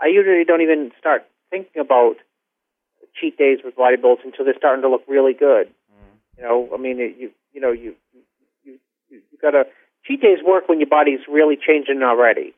I 0.00 0.06
usually 0.06 0.44
don't 0.44 0.60
even 0.60 0.90
start 0.98 1.24
thinking 1.50 1.80
about 1.80 2.16
cheat 3.18 3.38
days 3.38 3.58
with 3.64 3.76
bodybuilders 3.76 4.24
until 4.24 4.44
they're 4.44 4.58
starting 4.58 4.82
to 4.82 4.90
look 4.90 5.02
really 5.06 5.32
good. 5.32 5.68
Mm. 5.68 6.38
You 6.38 6.42
know, 6.42 6.68
I 6.74 6.76
mean, 6.76 6.98
you, 6.98 7.30
you 7.52 7.60
know, 7.60 7.70
you, 7.70 7.94
you, 8.64 8.78
you, 9.10 9.20
you 9.30 9.38
gotta, 9.40 9.64
cheat 10.04 10.20
days 10.20 10.38
work 10.44 10.68
when 10.68 10.80
your 10.80 10.88
body's 10.88 11.20
really 11.28 11.56
changing 11.56 12.02
already 12.02 12.54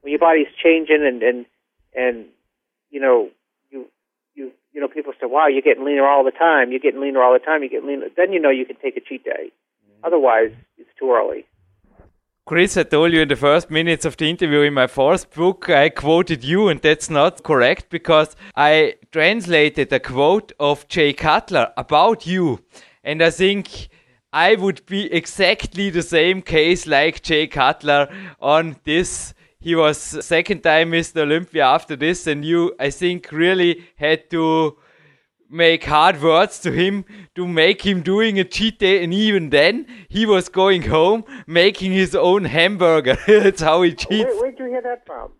when 0.00 0.10
your 0.10 0.18
body's 0.18 0.46
changing 0.62 1.04
and 1.06 1.22
and 1.22 1.46
and 1.94 2.26
you 2.90 3.00
know 3.00 3.30
you 3.70 3.86
you 4.34 4.52
you 4.72 4.80
know 4.80 4.88
people 4.88 5.12
say, 5.20 5.26
"Wow, 5.26 5.46
you're 5.48 5.62
getting 5.62 5.84
leaner 5.84 6.06
all 6.06 6.24
the 6.24 6.30
time. 6.30 6.70
You're 6.70 6.80
getting 6.80 7.00
leaner 7.00 7.22
all 7.22 7.32
the 7.32 7.44
time. 7.44 7.62
You 7.62 7.68
get 7.68 7.84
leaner." 7.84 8.08
Then 8.16 8.32
you 8.32 8.40
know 8.40 8.50
you 8.50 8.66
can 8.66 8.76
take 8.76 8.96
a 8.96 9.00
cheat 9.00 9.24
day. 9.24 9.50
Mm-hmm. 9.50 10.04
Otherwise, 10.04 10.52
it's 10.78 10.90
too 10.98 11.12
early. 11.12 11.46
Chris, 12.48 12.76
I 12.76 12.84
told 12.84 13.12
you 13.12 13.22
in 13.22 13.28
the 13.28 13.34
first 13.34 13.72
minutes 13.72 14.04
of 14.04 14.16
the 14.16 14.30
interview 14.30 14.60
in 14.60 14.72
my 14.72 14.86
fourth 14.86 15.34
book, 15.34 15.68
I 15.68 15.88
quoted 15.88 16.44
you, 16.44 16.68
and 16.68 16.80
that's 16.80 17.10
not 17.10 17.42
correct 17.42 17.90
because 17.90 18.36
I 18.54 18.94
translated 19.10 19.92
a 19.92 19.98
quote 19.98 20.52
of 20.60 20.86
Jay 20.86 21.12
Cutler 21.12 21.72
about 21.76 22.24
you. 22.24 22.60
And 23.02 23.20
I 23.20 23.30
think 23.30 23.88
I 24.32 24.54
would 24.54 24.86
be 24.86 25.12
exactly 25.12 25.90
the 25.90 26.02
same 26.02 26.40
case 26.40 26.86
like 26.86 27.20
Jay 27.22 27.48
Cutler 27.48 28.06
on 28.38 28.76
this. 28.84 29.34
He 29.58 29.74
was 29.74 29.98
second 29.98 30.62
time 30.62 30.92
Mr. 30.92 31.22
Olympia 31.22 31.64
after 31.64 31.96
this, 31.96 32.26
and 32.26 32.44
you, 32.44 32.74
I 32.78 32.90
think, 32.90 33.32
really 33.32 33.84
had 33.96 34.30
to 34.30 34.76
make 35.50 35.84
hard 35.84 36.20
words 36.20 36.58
to 36.60 36.72
him 36.72 37.04
to 37.34 37.46
make 37.46 37.82
him 37.82 38.02
doing 38.02 38.38
a 38.38 38.44
cheat 38.44 38.78
day 38.78 39.02
and 39.04 39.14
even 39.14 39.50
then 39.50 39.86
he 40.08 40.26
was 40.26 40.48
going 40.48 40.82
home 40.82 41.24
making 41.46 41.92
his 41.92 42.14
own 42.14 42.44
hamburger. 42.44 43.16
That's 43.26 43.62
how 43.62 43.82
he 43.82 43.94
cheats. 43.94 44.24
Where, 44.24 44.40
where'd 44.40 44.58
you 44.58 44.66
hear 44.66 44.82
that 44.82 45.06
from? 45.06 45.32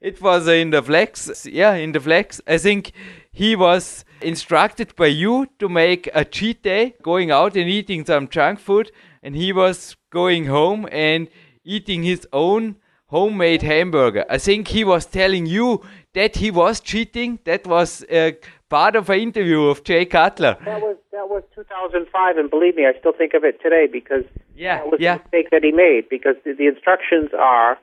It 0.00 0.20
was 0.22 0.48
in 0.48 0.70
the 0.70 0.82
flex 0.82 1.46
yeah 1.46 1.74
in 1.74 1.92
the 1.92 2.00
flex. 2.00 2.40
I 2.46 2.58
think 2.58 2.92
he 3.30 3.54
was 3.54 4.04
instructed 4.22 4.96
by 4.96 5.06
you 5.06 5.46
to 5.58 5.68
make 5.68 6.08
a 6.14 6.24
cheat 6.24 6.62
day 6.62 6.94
going 7.02 7.30
out 7.30 7.56
and 7.56 7.68
eating 7.68 8.04
some 8.04 8.28
junk 8.28 8.58
food 8.58 8.90
and 9.22 9.36
he 9.36 9.52
was 9.52 9.96
going 10.10 10.46
home 10.46 10.88
and 10.90 11.28
eating 11.64 12.02
his 12.02 12.26
own 12.32 12.76
homemade 13.10 13.62
hamburger 13.62 14.24
i 14.28 14.38
think 14.38 14.68
he 14.68 14.82
was 14.84 15.04
telling 15.06 15.46
you 15.46 15.82
that 16.14 16.36
he 16.36 16.50
was 16.50 16.80
cheating 16.80 17.38
that 17.44 17.66
was 17.66 18.04
uh, 18.04 18.30
part 18.70 18.96
of 18.96 19.10
an 19.10 19.20
interview 19.20 19.64
of 19.64 19.84
Jay 19.84 20.06
Cutler. 20.06 20.56
That 20.64 20.80
was 20.80 20.96
that 21.12 21.28
was 21.28 21.42
2005, 21.54 22.38
and 22.38 22.48
believe 22.48 22.76
me, 22.76 22.86
I 22.86 22.98
still 22.98 23.12
think 23.12 23.34
of 23.34 23.44
it 23.44 23.60
today 23.60 23.86
because 23.92 24.24
yeah, 24.56 24.78
that 24.78 24.86
was 24.86 25.00
yeah. 25.00 25.18
the 25.18 25.22
mistake 25.24 25.50
that 25.50 25.62
he 25.62 25.72
made. 25.72 26.08
Because 26.08 26.36
the, 26.44 26.54
the 26.54 26.66
instructions 26.66 27.30
are 27.38 27.76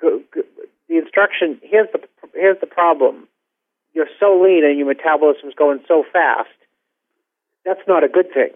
go, 0.00 0.20
go, 0.32 0.42
the 0.88 0.98
instruction. 0.98 1.58
Here's 1.62 1.88
the 1.92 2.00
here's 2.34 2.60
the 2.60 2.66
problem. 2.66 3.26
You're 3.92 4.12
so 4.20 4.40
lean 4.40 4.64
and 4.64 4.78
your 4.78 4.86
metabolism's 4.86 5.54
going 5.54 5.80
so 5.88 6.04
fast. 6.12 6.48
That's 7.64 7.80
not 7.88 8.04
a 8.04 8.08
good 8.08 8.32
thing. 8.32 8.50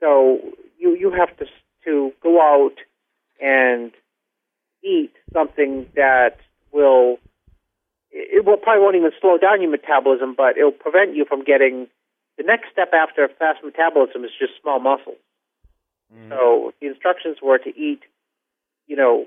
So 0.00 0.40
you 0.78 0.96
you 0.96 1.12
have 1.12 1.36
to 1.36 1.46
to 1.84 2.12
go 2.22 2.40
out 2.40 2.76
and 3.40 3.92
eat 4.82 5.12
something 5.32 5.86
that 5.94 6.36
will 6.72 7.18
it 8.12 8.44
will 8.44 8.56
probably 8.56 8.82
won't 8.82 8.96
even 8.96 9.12
slow 9.20 9.38
down 9.38 9.62
your 9.62 9.70
metabolism, 9.70 10.34
but 10.36 10.58
it'll 10.58 10.72
prevent 10.72 11.14
you 11.14 11.24
from 11.24 11.44
getting 11.44 11.86
the 12.36 12.42
next 12.42 12.72
step 12.72 12.90
after 12.92 13.28
fast 13.38 13.62
metabolism 13.64 14.24
is 14.24 14.30
just 14.38 14.52
small 14.60 14.80
muscles. 14.80 15.18
Mm. 16.12 16.30
So 16.30 16.72
the 16.80 16.88
instructions 16.88 17.36
were 17.42 17.58
to 17.58 17.68
eat, 17.68 18.00
you 18.86 18.96
know, 18.96 19.26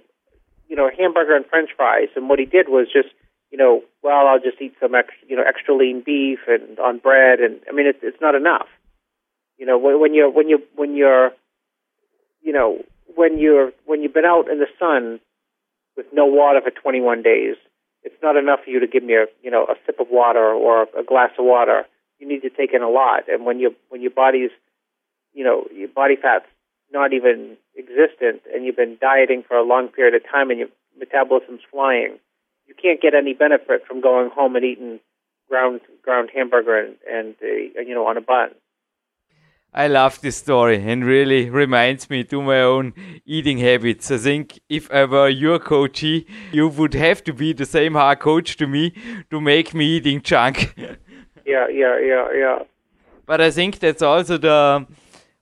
you 0.67 0.75
know, 0.75 0.89
hamburger 0.97 1.35
and 1.35 1.45
French 1.45 1.69
fries, 1.77 2.09
and 2.15 2.27
what 2.27 2.39
he 2.39 2.45
did 2.45 2.67
was 2.67 2.87
just, 2.91 3.13
you 3.51 3.57
know, 3.57 3.83
well, 4.01 4.27
I'll 4.27 4.39
just 4.39 4.61
eat 4.61 4.73
some 4.81 4.95
extra, 4.95 5.27
you 5.27 5.35
know, 5.35 5.43
extra 5.47 5.75
lean 5.75 6.01
beef 6.05 6.39
and 6.47 6.79
on 6.79 6.97
bread, 6.97 7.39
and 7.39 7.61
I 7.69 7.73
mean, 7.73 7.87
it's 7.87 7.99
it's 8.01 8.21
not 8.21 8.35
enough. 8.35 8.67
You 9.57 9.65
know, 9.65 9.77
when, 9.77 9.99
when 10.01 10.13
you're 10.13 10.29
when 10.29 10.49
you 10.49 10.63
when 10.75 10.95
you're, 10.95 11.31
you 12.41 12.51
know, 12.51 12.83
when 13.15 13.37
you're 13.37 13.71
when 13.85 14.01
you've 14.01 14.13
been 14.13 14.25
out 14.25 14.49
in 14.49 14.59
the 14.59 14.67
sun 14.79 15.19
with 15.95 16.07
no 16.13 16.25
water 16.25 16.61
for 16.61 16.71
21 16.71 17.21
days 17.21 17.55
it's 18.03 18.21
not 18.21 18.35
enough 18.35 18.59
for 18.63 18.69
you 18.69 18.79
to 18.79 18.87
give 18.87 19.03
me 19.03 19.15
a 19.15 19.25
you 19.41 19.49
know 19.49 19.63
a 19.63 19.75
sip 19.85 19.99
of 19.99 20.07
water 20.11 20.43
or 20.53 20.83
a 20.97 21.03
glass 21.03 21.31
of 21.39 21.45
water. 21.45 21.83
You 22.19 22.27
need 22.27 22.41
to 22.41 22.49
take 22.49 22.73
in 22.73 22.81
a 22.81 22.89
lot, 22.89 23.27
and 23.27 23.45
when 23.45 23.59
you 23.59 23.75
when 23.89 24.01
your 24.01 24.11
body's 24.11 24.51
you 25.33 25.43
know 25.43 25.65
your 25.73 25.87
body 25.87 26.15
fat's 26.21 26.45
not 26.91 27.13
even 27.13 27.57
existent, 27.77 28.43
and 28.53 28.65
you've 28.65 28.75
been 28.75 28.97
dieting 29.01 29.43
for 29.47 29.57
a 29.57 29.63
long 29.63 29.87
period 29.87 30.13
of 30.13 30.29
time, 30.29 30.49
and 30.51 30.59
your 30.59 30.69
metabolism's 30.99 31.61
flying, 31.71 32.19
you 32.67 32.75
can't 32.79 33.01
get 33.01 33.15
any 33.15 33.33
benefit 33.33 33.87
from 33.87 34.01
going 34.01 34.29
home 34.29 34.55
and 34.55 34.65
eating 34.65 34.99
ground 35.49 35.81
ground 36.03 36.29
hamburger 36.33 36.77
and 36.77 36.95
and 37.09 37.35
uh, 37.41 37.81
you 37.81 37.95
know 37.95 38.05
on 38.05 38.17
a 38.17 38.21
bun. 38.21 38.49
I 39.75 39.87
love 39.87 40.21
this 40.21 40.37
story 40.37 40.83
and 40.83 41.03
really 41.03 41.49
reminds 41.49 42.09
me 42.09 42.23
to 42.25 42.41
my 42.41 42.61
own 42.61 42.93
eating 43.25 43.57
habits. 43.57 44.11
I 44.11 44.17
think 44.17 44.59
if 44.69 44.91
I 44.91 45.05
were 45.05 45.29
your 45.29 45.57
coachee, 45.57 46.27
you 46.51 46.67
would 46.67 46.93
have 46.93 47.23
to 47.23 47.33
be 47.33 47.53
the 47.53 47.65
same 47.65 47.93
hard 47.93 48.19
coach 48.19 48.55
to 48.57 48.67
me 48.67 48.93
to 49.31 49.41
make 49.41 49.73
me 49.73 49.85
eating 49.97 50.21
junk. 50.21 50.75
yeah, 51.45 51.67
yeah, 51.69 51.99
yeah, 51.99 52.27
yeah. 52.33 52.59
But 53.25 53.41
I 53.41 53.49
think 53.49 53.79
that's 53.79 54.03
also 54.03 54.37
the 54.37 54.85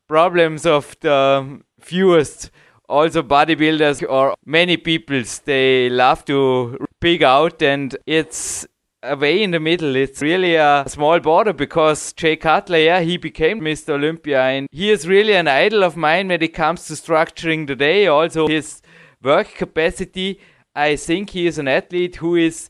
problems 0.08 0.66
of 0.66 0.96
the 1.02 1.62
fewest 1.80 2.52
also 2.88 3.24
bodybuilders 3.24 4.04
or 4.10 4.36
many 4.46 4.76
people 4.76 5.24
they 5.46 5.90
love 5.90 6.26
to 6.26 6.78
pig 7.00 7.24
out 7.24 7.62
and 7.62 7.96
it's 8.06 8.68
away 9.04 9.44
in 9.44 9.52
the 9.52 9.60
middle. 9.60 9.96
It's 9.96 10.22
really 10.22 10.56
a 10.56 10.84
small 10.88 11.20
border 11.20 11.54
because 11.54 12.14
Jay 12.14 12.36
Cutler, 12.36 12.78
yeah, 12.78 13.02
he 13.02 13.18
became 13.18 13.62
Mr. 13.62 13.90
Olympia 13.90 14.42
and 14.42 14.68
he 14.72 14.92
is 14.92 15.08
really 15.08 15.34
an 15.34 15.48
idol 15.48 15.84
of 15.84 15.98
mine 15.98 16.28
when 16.28 16.42
it 16.42 16.54
comes 16.54 16.86
to 16.88 16.94
structuring 16.94 17.68
the 17.68 17.76
day. 17.76 18.08
Also, 18.08 18.48
his 18.48 18.82
work 19.22 19.54
capacity. 19.56 20.40
I 20.76 20.96
think 20.96 21.32
he 21.32 21.48
is 21.48 21.58
an 21.58 21.68
athlete 21.68 22.18
who 22.18 22.36
is 22.36 22.70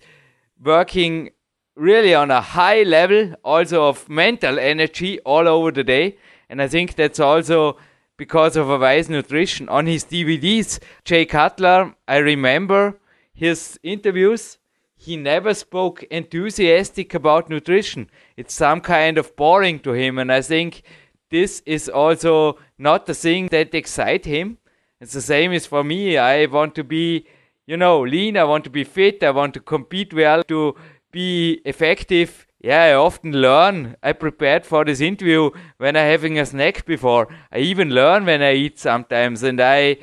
working 0.63 1.31
really 1.75 2.13
on 2.13 2.31
a 2.31 2.41
high 2.41 2.83
level, 2.83 3.33
also 3.43 3.87
of 3.87 4.09
mental 4.09 4.59
energy 4.59 5.19
all 5.19 5.47
over 5.47 5.71
the 5.71 5.83
day. 5.83 6.17
And 6.49 6.61
I 6.61 6.67
think 6.67 6.95
that's 6.95 7.19
also 7.19 7.77
because 8.17 8.55
of 8.55 8.69
a 8.69 8.77
wise 8.77 9.09
nutrition. 9.09 9.69
On 9.69 9.85
his 9.85 10.05
DVDs, 10.05 10.79
Jay 11.05 11.25
Cutler, 11.25 11.95
I 12.07 12.17
remember 12.17 12.99
his 13.33 13.79
interviews 13.83 14.57
he 15.01 15.17
never 15.17 15.51
spoke 15.55 16.03
enthusiastic 16.11 17.15
about 17.15 17.49
nutrition. 17.49 18.07
It's 18.37 18.53
some 18.53 18.81
kind 18.81 19.17
of 19.17 19.35
boring 19.35 19.79
to 19.79 19.93
him, 19.93 20.19
and 20.19 20.31
I 20.31 20.41
think 20.41 20.83
this 21.31 21.63
is 21.65 21.89
also 21.89 22.59
not 22.77 23.07
the 23.07 23.15
thing 23.15 23.47
that 23.47 23.73
excites 23.73 24.27
him. 24.27 24.59
It's 24.99 25.13
the 25.13 25.21
same 25.21 25.53
is 25.53 25.65
for 25.65 25.83
me. 25.83 26.19
I 26.19 26.45
want 26.45 26.75
to 26.75 26.83
be, 26.83 27.25
you 27.65 27.77
know, 27.77 28.01
lean. 28.01 28.37
I 28.37 28.43
want 28.43 28.63
to 28.65 28.69
be 28.69 28.83
fit. 28.83 29.23
I 29.23 29.31
want 29.31 29.55
to 29.55 29.59
compete 29.59 30.13
well 30.13 30.43
to 30.43 30.75
be 31.11 31.61
effective. 31.65 32.45
Yeah, 32.59 32.83
I 32.83 32.93
often 32.93 33.31
learn. 33.31 33.95
I 34.03 34.13
prepared 34.13 34.67
for 34.67 34.85
this 34.85 35.01
interview 35.01 35.49
when 35.77 35.95
I'm 35.95 36.11
having 36.11 36.37
a 36.37 36.45
snack 36.45 36.85
before. 36.85 37.27
I 37.51 37.57
even 37.57 37.89
learn 37.89 38.25
when 38.25 38.43
I 38.43 38.53
eat 38.53 38.77
sometimes, 38.77 39.41
and 39.41 39.59
I 39.59 39.97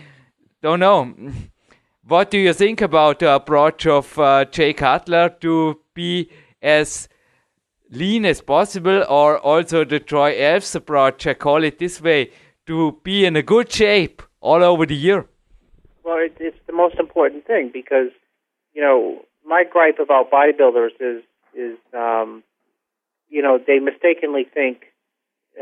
don't 0.61 0.81
know. 0.81 1.15
What 2.09 2.31
do 2.31 2.39
you 2.39 2.55
think 2.55 2.81
about 2.81 3.19
the 3.19 3.35
approach 3.35 3.87
of 3.87 4.19
uh, 4.19 4.47
Jay 4.47 4.73
Cutler 4.73 5.29
to 5.43 5.79
be 5.93 6.31
as 6.63 7.07
lean 7.91 8.25
as 8.25 8.41
possible, 8.41 9.05
or 9.07 9.39
also 9.39 9.85
the 9.85 10.01
Troy 10.01 10.35
Alves 10.35 10.75
approach, 10.75 11.27
I 11.27 11.35
call 11.35 11.63
it 11.65 11.79
this 11.79 12.01
way, 12.01 12.31
to 12.65 12.99
be 13.03 13.27
in 13.27 13.37
a 13.37 13.43
good 13.43 13.71
shape 13.71 14.23
all 14.41 14.65
over 14.65 14.87
the 14.87 14.97
year? 14.97 15.27
Well, 16.03 16.17
it, 16.17 16.35
it's 16.41 16.57
the 16.67 16.73
most 16.73 16.95
important 16.99 17.47
thing 17.47 17.69
because, 17.71 18.11
you 18.73 18.81
know, 18.81 19.21
my 19.45 19.65
gripe 19.71 19.99
about 19.99 20.31
bodybuilders 20.31 20.97
is, 21.01 21.23
is 21.55 21.77
um, 21.93 22.43
you 23.29 23.43
know, 23.43 23.59
they 23.59 23.81
mistakenly 23.81 24.45
think, 24.45 24.85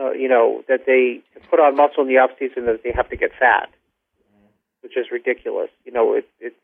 uh, 0.00 0.12
you 0.12 0.28
know, 0.28 0.62
that 0.68 0.86
they 0.86 1.22
put 1.50 1.58
on 1.58 1.74
muscle 1.74 2.04
in 2.04 2.08
the 2.08 2.18
off 2.18 2.30
season 2.38 2.66
that 2.66 2.84
they 2.84 2.92
have 2.92 3.10
to 3.10 3.16
get 3.16 3.32
fat 3.36 3.68
which 4.86 4.96
is 4.96 5.10
ridiculous. 5.10 5.68
You 5.84 5.90
know, 5.90 6.14
it, 6.14 6.28
it's, 6.38 6.54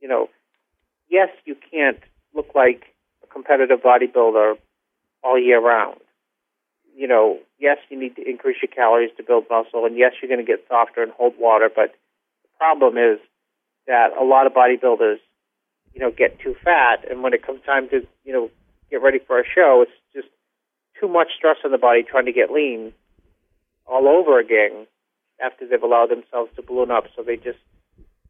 you 0.00 0.06
know, 0.06 0.28
yes, 1.10 1.30
you 1.44 1.56
can't 1.68 1.98
look 2.32 2.54
like 2.54 2.84
a 3.24 3.26
competitive 3.26 3.80
bodybuilder 3.80 4.54
all 5.24 5.36
year 5.36 5.60
round. 5.60 5.98
You 6.96 7.08
know, 7.08 7.38
yes, 7.58 7.78
you 7.90 7.98
need 7.98 8.14
to 8.14 8.22
increase 8.22 8.58
your 8.62 8.70
calories 8.70 9.10
to 9.16 9.24
build 9.24 9.46
muscle, 9.50 9.84
and 9.84 9.96
yes, 9.98 10.12
you're 10.22 10.28
going 10.28 10.46
to 10.46 10.46
get 10.46 10.64
softer 10.68 11.02
and 11.02 11.10
hold 11.10 11.34
water. 11.36 11.68
But 11.74 11.90
the 12.42 12.50
problem 12.56 12.96
is 12.96 13.18
that 13.88 14.10
a 14.16 14.22
lot 14.22 14.46
of 14.46 14.52
bodybuilders, 14.52 15.18
you 15.92 16.00
know, 16.00 16.12
get 16.12 16.38
too 16.38 16.54
fat, 16.62 17.04
and 17.10 17.24
when 17.24 17.34
it 17.34 17.44
comes 17.44 17.62
time 17.66 17.88
to, 17.88 18.06
you 18.24 18.32
know, 18.32 18.48
get 18.92 19.02
ready 19.02 19.18
for 19.18 19.40
a 19.40 19.44
show, 19.44 19.82
it's 19.82 19.98
just 20.14 20.28
too 21.00 21.08
much 21.08 21.32
stress 21.36 21.56
on 21.64 21.72
the 21.72 21.78
body 21.78 22.04
trying 22.04 22.26
to 22.26 22.32
get 22.32 22.52
lean 22.52 22.92
all 23.88 24.06
over 24.06 24.38
again 24.38 24.86
after 25.42 25.66
they've 25.66 25.82
allowed 25.82 26.10
themselves 26.10 26.50
to 26.56 26.62
balloon 26.62 26.90
up. 26.90 27.04
So 27.16 27.22
they 27.22 27.36
just, 27.36 27.58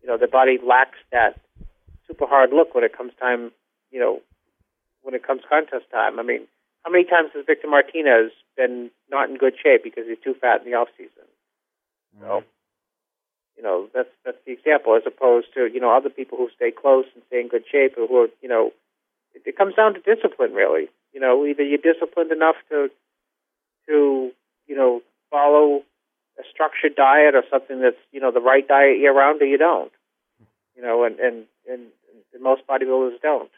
you 0.02 0.08
know, 0.08 0.16
their 0.16 0.28
body 0.28 0.58
lacks 0.64 0.98
that 1.12 1.40
super 2.06 2.26
hard 2.26 2.50
look 2.50 2.74
when 2.74 2.84
it 2.84 2.96
comes 2.96 3.12
time, 3.20 3.52
you 3.90 4.00
know, 4.00 4.20
when 5.02 5.14
it 5.14 5.26
comes 5.26 5.42
contest 5.48 5.84
time. 5.90 6.18
I 6.18 6.22
mean, 6.22 6.46
how 6.84 6.90
many 6.90 7.04
times 7.04 7.30
has 7.34 7.46
Victor 7.46 7.68
Martinez 7.68 8.32
been 8.56 8.90
not 9.10 9.30
in 9.30 9.36
good 9.36 9.54
shape 9.62 9.82
because 9.82 10.04
he's 10.06 10.22
too 10.22 10.34
fat 10.34 10.64
in 10.64 10.70
the 10.70 10.76
off 10.76 10.88
season? 10.96 11.28
So, 12.20 12.44
you 13.56 13.62
know, 13.62 13.88
that's 13.94 14.10
that's 14.24 14.38
the 14.46 14.52
example, 14.52 14.96
as 14.96 15.02
opposed 15.06 15.48
to 15.54 15.66
you 15.72 15.80
know 15.80 15.96
other 15.96 16.10
people 16.10 16.38
who 16.38 16.48
stay 16.54 16.70
close 16.70 17.06
and 17.14 17.22
stay 17.28 17.40
in 17.40 17.48
good 17.48 17.64
shape, 17.70 17.96
or 17.96 18.06
who 18.06 18.16
are 18.24 18.28
you 18.42 18.48
know, 18.48 18.72
it, 19.34 19.42
it 19.46 19.56
comes 19.56 19.74
down 19.74 19.94
to 19.94 20.00
discipline, 20.00 20.52
really. 20.52 20.88
You 21.12 21.20
know, 21.20 21.46
either 21.46 21.62
you're 21.62 21.78
disciplined 21.78 22.32
enough 22.32 22.56
to 22.70 22.90
to 23.88 24.30
you 24.66 24.76
know 24.76 25.02
follow 25.30 25.82
a 26.38 26.42
structured 26.52 26.96
diet 26.96 27.34
or 27.34 27.44
something 27.50 27.80
that's 27.80 27.96
you 28.12 28.20
know 28.20 28.30
the 28.30 28.40
right 28.40 28.66
diet 28.66 28.98
year 28.98 29.14
round, 29.14 29.40
or 29.42 29.46
you 29.46 29.58
don't. 29.58 29.92
You 30.76 30.82
know, 30.82 31.04
and 31.04 31.18
and 31.20 31.44
and, 31.70 31.82
and 32.32 32.42
most 32.42 32.62
bodybuilders 32.66 33.20
don't. 33.22 33.50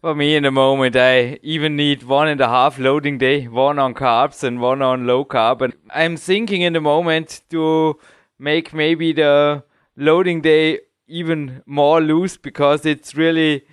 For 0.00 0.16
me, 0.16 0.34
in 0.34 0.42
the 0.42 0.50
moment, 0.50 0.96
I 0.96 1.38
even 1.42 1.76
need 1.76 2.02
one 2.02 2.26
and 2.26 2.40
a 2.40 2.48
half 2.48 2.76
loading 2.76 3.18
day, 3.18 3.46
one 3.46 3.78
on 3.78 3.94
carbs 3.94 4.42
and 4.42 4.60
one 4.60 4.82
on 4.82 5.06
low 5.06 5.24
carb. 5.24 5.60
And 5.60 5.74
I'm 5.90 6.16
thinking 6.16 6.62
in 6.62 6.72
the 6.72 6.80
moment 6.80 7.42
to 7.50 8.00
make 8.36 8.74
maybe 8.74 9.12
the 9.12 9.62
loading 9.96 10.40
day 10.40 10.80
even 11.06 11.62
more 11.66 12.00
loose 12.00 12.36
because 12.36 12.84
it's 12.84 13.14
really 13.14 13.64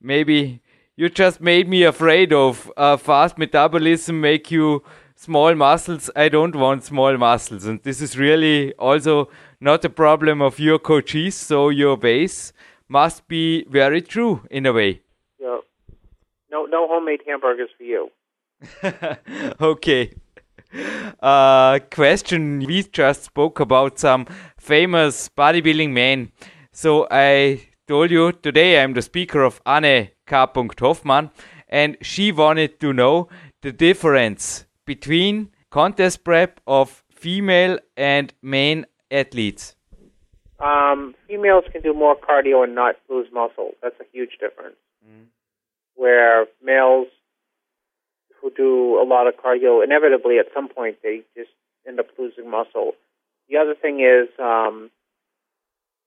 maybe 0.00 0.60
you 0.96 1.08
just 1.08 1.40
made 1.40 1.68
me 1.68 1.84
afraid 1.84 2.32
of 2.32 2.72
uh, 2.76 2.96
fast 2.96 3.38
metabolism 3.38 4.20
make 4.20 4.50
you 4.50 4.82
small 5.18 5.54
muscles. 5.54 6.10
I 6.14 6.28
don't 6.28 6.54
want 6.54 6.84
small 6.84 7.16
muscles. 7.18 7.64
And 7.64 7.82
this 7.82 8.00
is 8.00 8.16
really 8.16 8.72
also 8.74 9.28
not 9.60 9.84
a 9.84 9.90
problem 9.90 10.40
of 10.40 10.60
your 10.60 10.78
coaches 10.78 11.34
so 11.34 11.68
your 11.70 11.96
base. 11.96 12.52
Must 12.88 13.26
be 13.28 13.66
very 13.68 14.00
true 14.00 14.42
in 14.50 14.64
a 14.64 14.72
way. 14.72 15.02
Yeah. 15.38 15.58
No 16.50 16.64
no 16.66 16.86
homemade 16.88 17.20
hamburgers 17.26 17.70
for 17.76 17.84
you. 17.84 18.10
Okay. 19.60 20.14
Uh, 21.20 21.78
question. 21.90 22.58
We 22.60 22.82
just 22.82 23.24
spoke 23.24 23.60
about 23.60 23.98
some 23.98 24.26
famous 24.58 25.28
bodybuilding 25.36 25.92
men. 25.92 26.32
So 26.72 27.06
I 27.10 27.62
told 27.86 28.10
you 28.10 28.32
today 28.32 28.80
I'm 28.82 28.94
the 28.94 29.02
speaker 29.02 29.42
of 29.42 29.60
Anne 29.64 30.10
K. 30.26 30.46
Hoffmann, 30.80 31.30
and 31.68 31.96
she 32.02 32.32
wanted 32.32 32.80
to 32.80 32.92
know 32.92 33.28
the 33.62 33.72
difference 33.72 34.66
between 34.88 35.50
contest 35.70 36.24
prep 36.24 36.60
of 36.66 37.04
female 37.10 37.78
and 37.96 38.32
male 38.42 38.82
athletes. 39.10 39.76
Um, 40.58 41.14
females 41.28 41.64
can 41.70 41.82
do 41.82 41.94
more 41.94 42.16
cardio 42.16 42.64
and 42.64 42.74
not 42.74 42.96
lose 43.08 43.28
muscle. 43.32 43.72
That's 43.82 44.00
a 44.00 44.04
huge 44.12 44.38
difference. 44.40 44.76
Mm. 45.06 45.26
Where 45.94 46.46
males 46.64 47.08
who 48.40 48.50
do 48.50 49.00
a 49.00 49.04
lot 49.04 49.28
of 49.28 49.34
cardio, 49.36 49.84
inevitably 49.84 50.38
at 50.38 50.46
some 50.54 50.68
point 50.68 50.96
they 51.02 51.22
just 51.36 51.50
end 51.86 52.00
up 52.00 52.06
losing 52.18 52.50
muscle. 52.50 52.92
The 53.48 53.58
other 53.58 53.74
thing 53.74 54.00
is 54.00 54.28
um, 54.40 54.90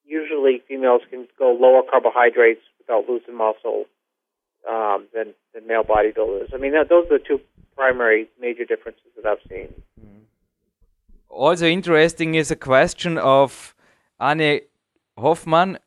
usually 0.06 0.62
females 0.68 1.02
can 1.10 1.28
go 1.38 1.56
lower 1.60 1.84
carbohydrates 1.90 2.62
without 2.80 3.08
losing 3.08 3.38
muscle 3.38 3.86
um, 4.70 5.08
than, 5.14 5.34
than 5.54 5.68
male 5.68 5.84
bodybuilders. 5.84 6.54
I 6.54 6.58
mean, 6.58 6.72
that, 6.74 6.90
those 6.90 7.06
are 7.06 7.18
the 7.18 7.24
two 7.24 7.40
primary 7.76 8.30
major 8.40 8.66
differences 8.66 9.06
that 9.16 9.26
I've 9.26 9.40
seen. 9.50 9.74
Also 11.30 11.66
interesting 11.66 12.36
is 12.36 12.52
a 12.52 12.56
question 12.56 13.18
of 13.18 13.74
Anne 14.20 14.60
Hoffmann, 15.18 15.80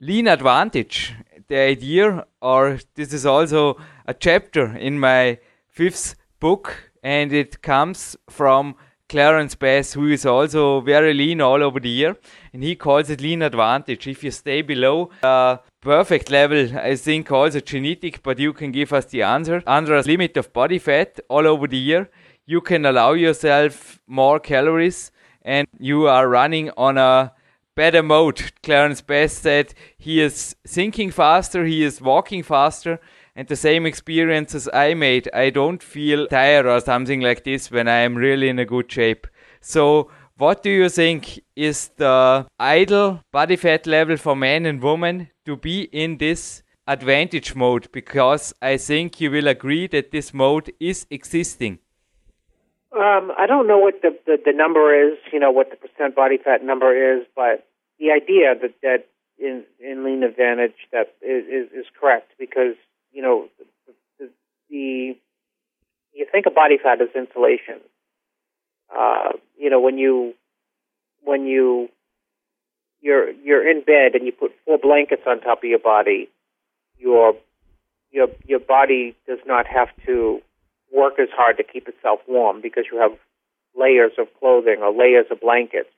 lean 0.00 0.26
advantage. 0.26 1.14
The 1.48 1.58
idea, 1.58 2.26
or 2.40 2.80
this 2.94 3.12
is 3.12 3.26
also 3.26 3.76
a 4.06 4.14
chapter 4.14 4.76
in 4.76 4.98
my 4.98 5.38
fifth 5.68 6.16
book, 6.40 6.90
and 7.02 7.32
it 7.32 7.62
comes 7.62 8.16
from 8.28 8.74
Clarence 9.08 9.54
Bass, 9.54 9.92
who 9.92 10.08
is 10.08 10.26
also 10.26 10.80
very 10.80 11.14
lean 11.14 11.40
all 11.40 11.62
over 11.62 11.78
the 11.78 11.88
year, 11.88 12.16
and 12.52 12.62
he 12.62 12.74
calls 12.74 13.08
it 13.08 13.20
lean 13.20 13.42
advantage. 13.42 14.06
If 14.06 14.24
you 14.24 14.30
stay 14.30 14.62
below 14.62 15.10
a 15.22 15.60
perfect 15.80 16.30
level, 16.30 16.76
I 16.76 16.96
think 16.96 17.30
also 17.30 17.60
genetic, 17.60 18.22
but 18.22 18.38
you 18.38 18.52
can 18.52 18.72
give 18.72 18.92
us 18.92 19.04
the 19.06 19.22
answer. 19.22 19.62
Under 19.66 19.96
a 19.96 20.02
limit 20.02 20.36
of 20.36 20.52
body 20.52 20.78
fat 20.78 21.20
all 21.28 21.46
over 21.46 21.68
the 21.68 21.76
year, 21.76 22.10
you 22.46 22.60
can 22.60 22.84
allow 22.84 23.12
yourself 23.12 24.00
more 24.06 24.40
calories, 24.40 25.12
and 25.42 25.68
you 25.78 26.08
are 26.08 26.28
running 26.28 26.70
on 26.76 26.98
a 26.98 27.32
better 27.76 28.02
mode. 28.02 28.52
Clarence 28.62 29.02
Bass 29.02 29.34
said 29.34 29.74
he 29.98 30.20
is 30.20 30.56
thinking 30.66 31.10
faster, 31.12 31.64
he 31.64 31.84
is 31.84 32.00
walking 32.00 32.42
faster, 32.42 32.98
and 33.36 33.46
the 33.48 33.54
same 33.54 33.84
experiences 33.84 34.66
I 34.72 34.94
made, 34.94 35.28
I 35.34 35.50
don't 35.50 35.82
feel 35.82 36.26
tired 36.26 36.66
or 36.66 36.80
something 36.80 37.20
like 37.20 37.44
this 37.44 37.70
when 37.70 37.86
I 37.86 37.98
am 37.98 38.16
really 38.16 38.48
in 38.48 38.58
a 38.58 38.64
good 38.64 38.90
shape. 38.90 39.26
So, 39.60 40.10
what 40.38 40.62
do 40.62 40.70
you 40.70 40.88
think 40.88 41.40
is 41.54 41.88
the 41.96 42.46
ideal 42.58 43.22
body 43.32 43.56
fat 43.56 43.86
level 43.86 44.16
for 44.16 44.34
men 44.34 44.66
and 44.66 44.82
women 44.82 45.30
to 45.44 45.56
be 45.56 45.82
in 45.92 46.16
this 46.18 46.62
advantage 46.86 47.54
mode? 47.54 47.88
Because 47.92 48.54
I 48.60 48.78
think 48.78 49.20
you 49.20 49.30
will 49.30 49.48
agree 49.48 49.86
that 49.88 50.10
this 50.10 50.32
mode 50.32 50.72
is 50.80 51.06
existing. 51.10 51.78
Um, 52.92 53.32
I 53.38 53.46
don't 53.46 53.66
know 53.66 53.78
what 53.78 54.00
the, 54.00 54.16
the, 54.26 54.38
the 54.42 54.52
number 54.52 54.94
is, 54.94 55.18
you 55.30 55.40
know, 55.40 55.50
what 55.50 55.70
the 55.70 55.76
percent 55.76 56.14
body 56.14 56.38
fat 56.42 56.64
number 56.64 57.18
is, 57.18 57.26
but 57.34 57.66
the 57.98 58.10
idea 58.10 58.54
that, 58.60 58.74
that 58.82 59.06
in, 59.38 59.64
in 59.80 60.04
lean 60.04 60.22
advantage 60.22 60.76
that 60.92 61.14
is, 61.20 61.44
is, 61.46 61.72
is 61.72 61.86
correct 61.98 62.32
because 62.38 62.76
you 63.16 63.22
know, 63.22 63.48
the, 64.18 64.28
the 64.68 65.16
you 66.12 66.26
think 66.30 66.44
of 66.44 66.54
body 66.54 66.76
fat 66.82 67.00
as 67.00 67.08
insulation. 67.16 67.80
Uh, 68.94 69.30
you 69.58 69.70
know, 69.70 69.80
when 69.80 69.96
you 69.96 70.34
when 71.24 71.46
you 71.46 71.88
you're 73.00 73.30
you're 73.32 73.68
in 73.68 73.80
bed 73.80 74.14
and 74.14 74.26
you 74.26 74.32
put 74.32 74.52
four 74.66 74.76
blankets 74.78 75.22
on 75.26 75.40
top 75.40 75.64
of 75.64 75.64
your 75.64 75.78
body, 75.78 76.28
your 76.98 77.34
your 78.12 78.28
your 78.46 78.60
body 78.60 79.16
does 79.26 79.38
not 79.46 79.66
have 79.66 79.88
to 80.04 80.42
work 80.94 81.14
as 81.18 81.28
hard 81.34 81.56
to 81.56 81.64
keep 81.64 81.88
itself 81.88 82.20
warm 82.28 82.60
because 82.60 82.84
you 82.92 83.00
have 83.00 83.12
layers 83.74 84.12
of 84.18 84.26
clothing 84.38 84.82
or 84.82 84.92
layers 84.92 85.26
of 85.30 85.40
blankets 85.40 85.88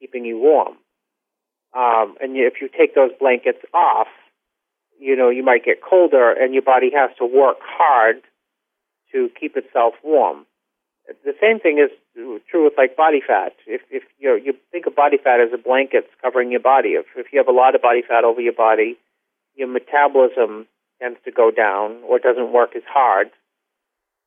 keeping 0.00 0.24
you 0.24 0.38
warm. 0.38 0.74
Um, 1.72 2.16
and 2.20 2.36
if 2.36 2.54
you 2.60 2.68
take 2.68 2.96
those 2.96 3.12
blankets 3.20 3.60
off, 3.72 4.08
you 5.02 5.16
know, 5.16 5.30
you 5.30 5.42
might 5.42 5.64
get 5.64 5.82
colder 5.82 6.30
and 6.30 6.54
your 6.54 6.62
body 6.62 6.90
has 6.94 7.10
to 7.18 7.26
work 7.26 7.58
hard 7.60 8.22
to 9.10 9.28
keep 9.38 9.56
itself 9.56 9.94
warm. 10.04 10.46
The 11.24 11.34
same 11.40 11.58
thing 11.58 11.82
is 11.82 11.90
true 12.48 12.64
with 12.64 12.74
like 12.78 12.96
body 12.96 13.20
fat. 13.26 13.52
If 13.66 13.82
if 13.90 14.04
you 14.18 14.40
you 14.42 14.54
think 14.70 14.86
of 14.86 14.94
body 14.94 15.18
fat 15.18 15.40
as 15.40 15.52
a 15.52 15.58
blanket 15.58 16.08
covering 16.22 16.52
your 16.52 16.60
body, 16.60 16.90
if 16.90 17.06
if 17.16 17.26
you 17.32 17.40
have 17.40 17.48
a 17.48 17.58
lot 17.62 17.74
of 17.74 17.82
body 17.82 18.02
fat 18.06 18.22
over 18.22 18.40
your 18.40 18.52
body, 18.52 18.96
your 19.56 19.66
metabolism 19.66 20.68
tends 21.02 21.18
to 21.24 21.32
go 21.32 21.50
down 21.50 21.98
or 22.08 22.20
doesn't 22.20 22.52
work 22.52 22.76
as 22.76 22.86
hard. 22.86 23.30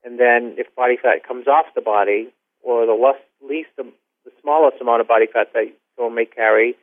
And 0.04 0.20
then 0.20 0.56
if 0.58 0.66
body 0.76 0.98
fat 1.02 1.26
comes 1.26 1.48
off 1.48 1.66
the 1.74 1.80
body, 1.80 2.28
or 2.62 2.84
the 2.84 2.92
less, 2.92 3.20
least 3.40 3.70
the, 3.78 3.84
the 4.26 4.30
smallest 4.42 4.80
amount 4.82 5.00
of 5.00 5.08
body 5.08 5.26
fat 5.32 5.48
that 5.54 5.72
someone 5.96 6.14
may 6.14 6.26
carry, 6.26 6.76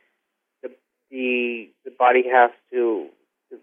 the 0.62 0.70
the 1.12 1.70
the 1.84 1.92
body 1.96 2.24
has 2.28 2.50
to 2.72 3.08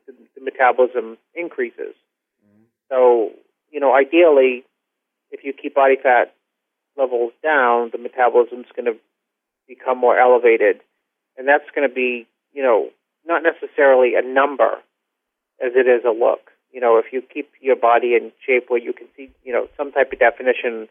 the, 0.08 0.14
the 0.36 0.44
metabolism 0.44 1.18
increases. 1.36 1.96
Mm-hmm. 2.44 2.64
So, 2.90 3.32
you 3.72 3.80
know, 3.80 3.96
ideally, 3.96 4.64
if 5.32 5.44
you 5.44 5.54
keep 5.54 5.76
body 5.76 5.96
fat 6.02 6.34
levels 6.98 7.32
down, 7.42 7.90
the 7.92 7.98
metabolism 7.98 8.62
is 8.62 8.72
going 8.76 8.86
to 8.86 9.00
become 9.68 9.98
more 9.98 10.18
elevated, 10.18 10.82
and 11.38 11.48
that's 11.48 11.70
going 11.74 11.88
to 11.88 11.94
be, 11.94 12.28
you 12.54 12.62
know, 12.62 12.90
not 13.26 13.44
necessarily 13.44 14.16
a 14.16 14.22
number 14.22 14.82
as 15.64 15.72
it 15.76 15.88
is 15.88 16.04
a 16.06 16.12
look. 16.12 16.52
You 16.72 16.82
know, 16.82 16.98
if 16.98 17.12
you 17.12 17.22
keep 17.22 17.52
your 17.62 17.76
body 17.76 18.16
in 18.16 18.32
shape 18.46 18.66
where 18.70 18.80
you 18.80 18.94
can 18.94 19.08
see, 19.16 19.30
you 19.44 19.54
know, 19.54 19.68
some 19.78 19.92
type 19.92 20.12
of 20.12 20.20
definition 20.20 20.88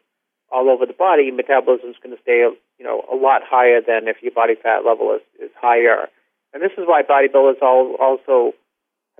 all 0.53 0.68
over 0.68 0.86
the 0.86 0.92
body, 0.92 1.30
metabolism 1.30 1.90
is 1.90 1.96
going 2.03 2.14
to 2.14 2.22
stay, 2.22 2.40
you 2.78 2.84
know, 2.84 3.05
a 3.12 3.16
lot 3.16 3.42
higher 3.44 3.80
than 3.80 4.09
if 4.09 4.22
your 4.22 4.32
body 4.32 4.55
fat 4.55 4.84
level 4.84 5.14
is, 5.14 5.22
is 5.42 5.51
higher. 5.61 6.09
And 6.53 6.62
this 6.62 6.72
is 6.76 6.84
why 6.86 7.03
bodybuilders 7.03 7.62
all, 7.62 7.96
also 8.01 8.53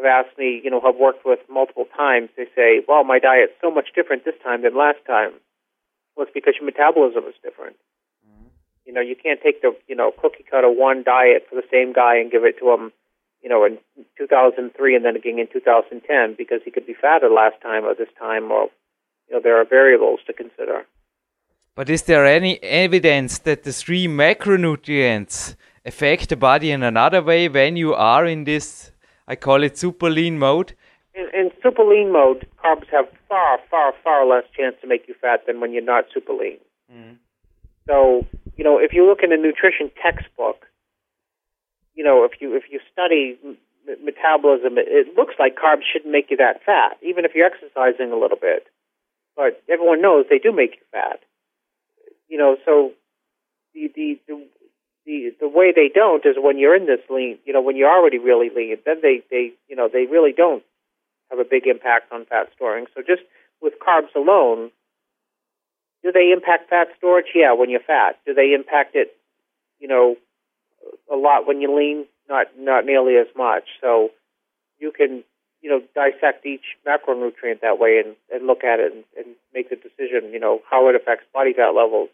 have 0.01 0.27
asked 0.27 0.39
me, 0.39 0.61
you 0.63 0.71
know, 0.71 0.81
have 0.81 0.97
worked 0.97 1.25
with 1.25 1.41
multiple 1.49 1.87
times, 1.97 2.31
they 2.37 2.47
say, 2.57 2.81
well, 2.87 3.05
my 3.05 3.19
diet's 3.19 3.53
so 3.61 3.71
much 3.71 3.89
different 3.95 4.25
this 4.25 4.35
time 4.43 4.63
than 4.63 4.77
last 4.77 4.99
time. 5.07 5.33
Well, 6.17 6.27
it's 6.27 6.35
because 6.35 6.55
your 6.59 6.67
metabolism 6.67 7.25
is 7.29 7.35
different. 7.43 7.77
Mm-hmm. 8.27 8.49
You 8.87 8.93
know, 8.93 9.01
you 9.01 9.17
can't 9.17 9.41
take 9.43 9.63
the, 9.63 9.77
you 9.87 9.95
know, 9.95 10.13
cookie 10.13 10.45
cutter 10.49 10.71
one 10.71 11.03
diet 11.03 11.47
for 11.49 11.57
the 11.57 11.67
same 11.71 11.93
guy 11.93 12.17
and 12.17 12.31
give 12.31 12.45
it 12.45 12.59
to 12.59 12.71
him, 12.73 12.93
you 13.43 13.49
know, 13.49 13.65
in 13.65 13.79
2003 14.19 14.97
and 14.97 15.05
then 15.05 15.17
again 15.17 15.39
in 15.39 15.47
2010 15.53 16.35
because 16.37 16.61
he 16.65 16.71
could 16.71 16.87
be 16.87 16.95
fatter 16.95 17.29
last 17.29 17.61
time 17.63 17.85
or 17.85 17.95
this 17.95 18.13
time 18.19 18.51
or, 18.51 18.69
you 19.29 19.35
know, 19.35 19.41
there 19.43 19.61
are 19.61 19.65
variables 19.65 20.21
to 20.27 20.33
consider. 20.33 20.87
But 21.75 21.89
is 21.89 22.03
there 22.03 22.27
any 22.27 22.63
evidence 22.63 23.39
that 23.39 23.63
the 23.63 23.73
three 23.73 24.07
macronutrients 24.07 25.55
affect 25.85 26.29
the 26.29 26.37
body 26.37 26.71
in 26.71 26.83
another 26.83 27.23
way 27.23 27.49
when 27.49 27.77
you 27.77 27.95
are 27.95 28.27
in 28.27 28.45
this 28.45 28.91
I 29.31 29.37
call 29.37 29.63
it 29.63 29.79
super 29.79 30.11
lean 30.11 30.41
mode. 30.41 30.75
In, 31.15 31.29
in 31.33 31.53
super 31.63 31.85
lean 31.85 32.13
mode, 32.13 32.49
carbs 32.65 32.89
have 32.91 33.07
far, 33.29 33.61
far, 33.71 33.95
far 34.03 34.27
less 34.27 34.43
chance 34.57 34.75
to 34.81 34.89
make 34.89 35.07
you 35.07 35.15
fat 35.21 35.47
than 35.47 35.61
when 35.61 35.73
you're 35.73 35.85
not 35.85 36.07
super 36.13 36.33
lean. 36.33 36.59
Mm. 36.93 37.15
So, 37.87 38.27
you 38.57 38.65
know, 38.65 38.79
if 38.79 38.93
you 38.93 39.07
look 39.07 39.21
in 39.23 39.33
a 39.33 39.37
nutrition 39.37 39.89
textbook, 40.03 40.67
you 41.95 42.03
know, 42.03 42.25
if 42.25 42.41
you 42.41 42.57
if 42.57 42.65
you 42.73 42.81
study 42.93 43.39
m- 43.45 43.57
metabolism, 44.05 44.77
it, 44.79 44.89
it 44.89 45.15
looks 45.17 45.35
like 45.39 45.55
carbs 45.55 45.87
shouldn't 45.87 46.11
make 46.11 46.33
you 46.33 46.37
that 46.39 46.65
fat, 46.67 46.99
even 47.01 47.25
if 47.25 47.31
you're 47.33 47.47
exercising 47.47 48.11
a 48.11 48.19
little 48.19 48.39
bit. 48.41 48.67
But 49.37 49.63
everyone 49.71 50.03
knows 50.03 50.25
they 50.29 50.41
do 50.41 50.51
make 50.51 50.73
you 50.73 50.87
fat. 50.91 51.21
You 52.29 52.37
know, 52.37 52.57
so 52.65 52.91
the 53.75 53.93
the, 53.95 54.19
the 54.27 54.45
the 55.07 55.33
the 55.41 55.49
way 55.49 55.73
they 55.75 55.91
don't 55.93 56.25
is 56.27 56.37
when 56.39 56.59
you're 56.59 56.77
in 56.77 56.87
this 56.87 57.01
lean, 57.09 57.39
you 57.45 57.53
know, 57.53 57.63
when 57.63 57.77
you're 57.77 57.91
already 57.91 58.19
really 58.19 58.51
lean, 58.55 58.77
then 58.85 58.97
they 59.03 59.23
they 59.31 59.53
you 59.69 59.77
know 59.77 59.89
they 59.93 60.07
really 60.07 60.33
don't 60.33 60.63
have 61.31 61.39
a 61.39 61.45
big 61.45 61.67
impact 61.67 62.13
on 62.13 62.27
fat 62.27 62.49
storing. 62.55 62.87
So 62.95 63.03
just 63.03 63.23
with 63.63 63.75
carbs 63.79 64.15
alone, 64.15 64.71
do 66.03 66.13
they 66.13 66.33
impact 66.33 66.71
fat 66.71 66.89
storage? 66.99 67.27
Yeah, 67.35 67.53
when 67.53 67.71
you're 67.71 67.81
fat. 67.81 68.19
Do 68.27 68.35
they 68.35 68.53
impact 68.55 68.95
it, 68.95 69.17
you 69.79 69.89
know, 69.89 70.17
a 71.13 71.17
lot 71.17 71.47
when 71.47 71.61
you're 71.61 71.77
lean? 71.77 72.07
Not 72.29 72.47
not 72.59 72.85
nearly 72.85 73.17
as 73.17 73.27
much. 73.37 73.65
So 73.81 74.11
you 74.79 74.93
can, 74.93 75.25
you 75.61 75.71
know, 75.71 75.83
dissect 75.95 76.47
each 76.47 76.77
macronutrient 76.87 77.61
that 77.61 77.79
way 77.79 78.03
and, 78.05 78.17
and 78.33 78.47
look 78.47 78.65
at 78.65 78.81
it 78.81 78.93
and, 78.93 79.05
and 79.17 79.37
make 79.53 79.69
the 79.69 79.77
decision, 79.77 80.33
you 80.33 80.41
know, 80.41 80.61
how 80.71 80.89
it 80.89 80.95
affects 80.95 81.27
body 81.35 81.53
fat 81.53 81.75
levels. 81.75 82.09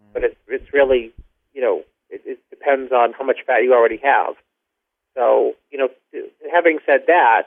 Mm. 0.00 0.12
But 0.12 0.24
it's 0.24 0.36
it's 0.48 0.72
really, 0.72 1.12
you 1.52 1.60
know, 1.60 1.82
it, 2.10 2.22
it 2.24 2.38
depends 2.50 2.92
on 2.92 3.12
how 3.12 3.24
much 3.24 3.38
fat 3.46 3.62
you 3.62 3.72
already 3.72 4.00
have. 4.02 4.34
So, 5.16 5.54
you 5.70 5.78
know, 5.78 5.88
having 6.52 6.78
said 6.86 7.00
that, 7.06 7.44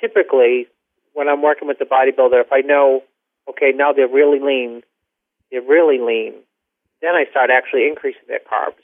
typically 0.00 0.66
when 1.12 1.28
I'm 1.28 1.42
working 1.42 1.68
with 1.68 1.78
the 1.78 1.84
bodybuilder, 1.84 2.40
if 2.40 2.52
I 2.52 2.60
know, 2.60 3.02
okay, 3.48 3.72
now 3.74 3.92
they're 3.92 4.08
really 4.08 4.40
lean, 4.40 4.82
they're 5.50 5.62
really 5.62 5.98
lean, 5.98 6.34
then 7.02 7.14
I 7.14 7.24
start 7.30 7.50
actually 7.50 7.88
increasing 7.88 8.22
their 8.28 8.40
carbs. 8.40 8.82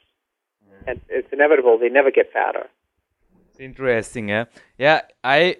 Mm. 0.64 0.90
And 0.90 1.00
it's 1.08 1.32
inevitable, 1.32 1.78
they 1.78 1.88
never 1.88 2.10
get 2.10 2.32
fatter. 2.32 2.66
It's 3.50 3.60
interesting, 3.60 4.28
yeah. 4.28 4.44
Yeah, 4.78 5.02
I, 5.22 5.58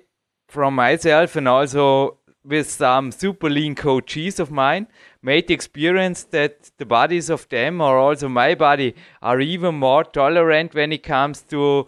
from 0.49 0.75
myself 0.75 1.37
and 1.37 1.49
also 1.49 2.19
with 2.45 2.71
some 2.71 3.11
super 3.11 3.51
lean 3.51 3.75
coaches 3.75 4.39
of 4.39 4.51
mine, 4.51 4.87
made 5.27 5.49
the 5.49 5.55
experience 5.55 6.23
that 6.23 6.71
the 6.79 6.87
bodies 6.87 7.29
of 7.29 7.49
them 7.49 7.81
or 7.81 7.99
also 7.99 8.29
my 8.29 8.55
body 8.55 8.95
are 9.21 9.41
even 9.41 9.75
more 9.75 10.05
tolerant 10.05 10.73
when 10.73 10.93
it 10.93 11.03
comes 11.03 11.43
to 11.43 11.87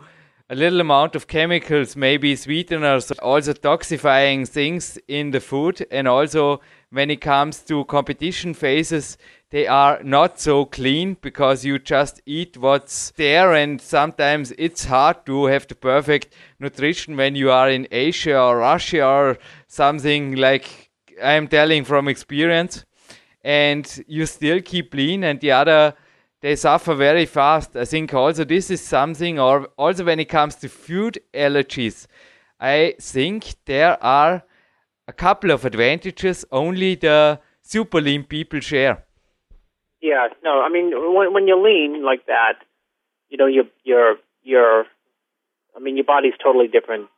a 0.51 0.55
little 0.57 0.80
amount 0.80 1.14
of 1.14 1.28
chemicals, 1.28 1.95
maybe 1.95 2.34
sweeteners, 2.34 3.12
also 3.12 3.53
toxifying 3.53 4.49
things 4.49 4.99
in 5.07 5.30
the 5.30 5.41
food. 5.41 5.86
And 5.91 6.09
also, 6.09 6.62
when 6.91 7.11
it 7.11 7.20
comes 7.20 7.61
to 7.64 7.84
competition 7.84 8.55
phases, 8.55 9.18
they 9.51 9.66
are 9.66 10.03
not 10.03 10.41
so 10.41 10.64
clean 10.64 11.18
because 11.20 11.64
you 11.64 11.78
just 11.78 12.22
eat 12.24 12.57
what's 12.57 13.12
there. 13.12 13.53
And 13.53 13.80
sometimes 13.80 14.53
it's 14.57 14.86
hard 14.86 15.26
to 15.26 15.45
have 15.47 15.68
the 15.68 15.74
perfect 15.74 16.34
nutrition 16.59 17.16
when 17.16 17.36
you 17.36 17.51
are 17.51 17.68
in 17.70 17.86
Asia 17.91 18.41
or 18.41 18.59
Russia 18.59 19.07
or 19.07 19.39
something 19.66 20.36
like 20.36 20.91
I'm 21.22 21.47
telling 21.47 21.84
from 21.84 22.09
experience. 22.09 22.84
And 23.45 24.05
you 24.07 24.26
still 24.26 24.61
keep 24.61 24.95
lean, 24.95 25.24
and 25.24 25.41
the 25.41 25.53
other 25.53 25.95
they 26.41 26.57
suffer 26.57 26.95
very 26.95 27.26
fast. 27.26 27.76
I 27.76 27.84
think 27.84 28.14
also 28.14 28.45
this 28.45 28.70
is 28.70 28.80
something, 28.80 29.39
or 29.39 29.68
also 29.76 30.05
when 30.05 30.20
it 30.20 30.28
comes 30.28 30.57
to 30.57 30.68
food 30.68 31.18
allergies, 31.34 32.07
I 32.61 32.95
think 33.01 33.55
there 33.64 34.03
are 34.03 34.43
a 35.07 35.12
couple 35.12 35.51
of 35.51 35.64
advantages 35.64 36.45
only 36.53 36.97
the 36.97 37.41
super 37.62 38.01
lean 38.01 38.24
people 38.24 38.61
share. 38.61 39.05
Yeah, 40.01 40.28
no, 40.45 40.61
I 40.62 40.68
mean 40.68 40.93
when 41.14 41.32
when 41.32 41.49
you're 41.49 41.62
lean 41.62 42.05
like 42.05 42.26
that, 42.26 42.55
you 43.28 43.36
know 43.36 43.47
your 43.47 43.64
your 43.84 44.16
your, 44.43 44.84
I 45.76 45.80
mean 45.80 45.97
your 45.97 46.05
body's 46.05 46.34
totally 46.43 46.68
different 46.68 47.09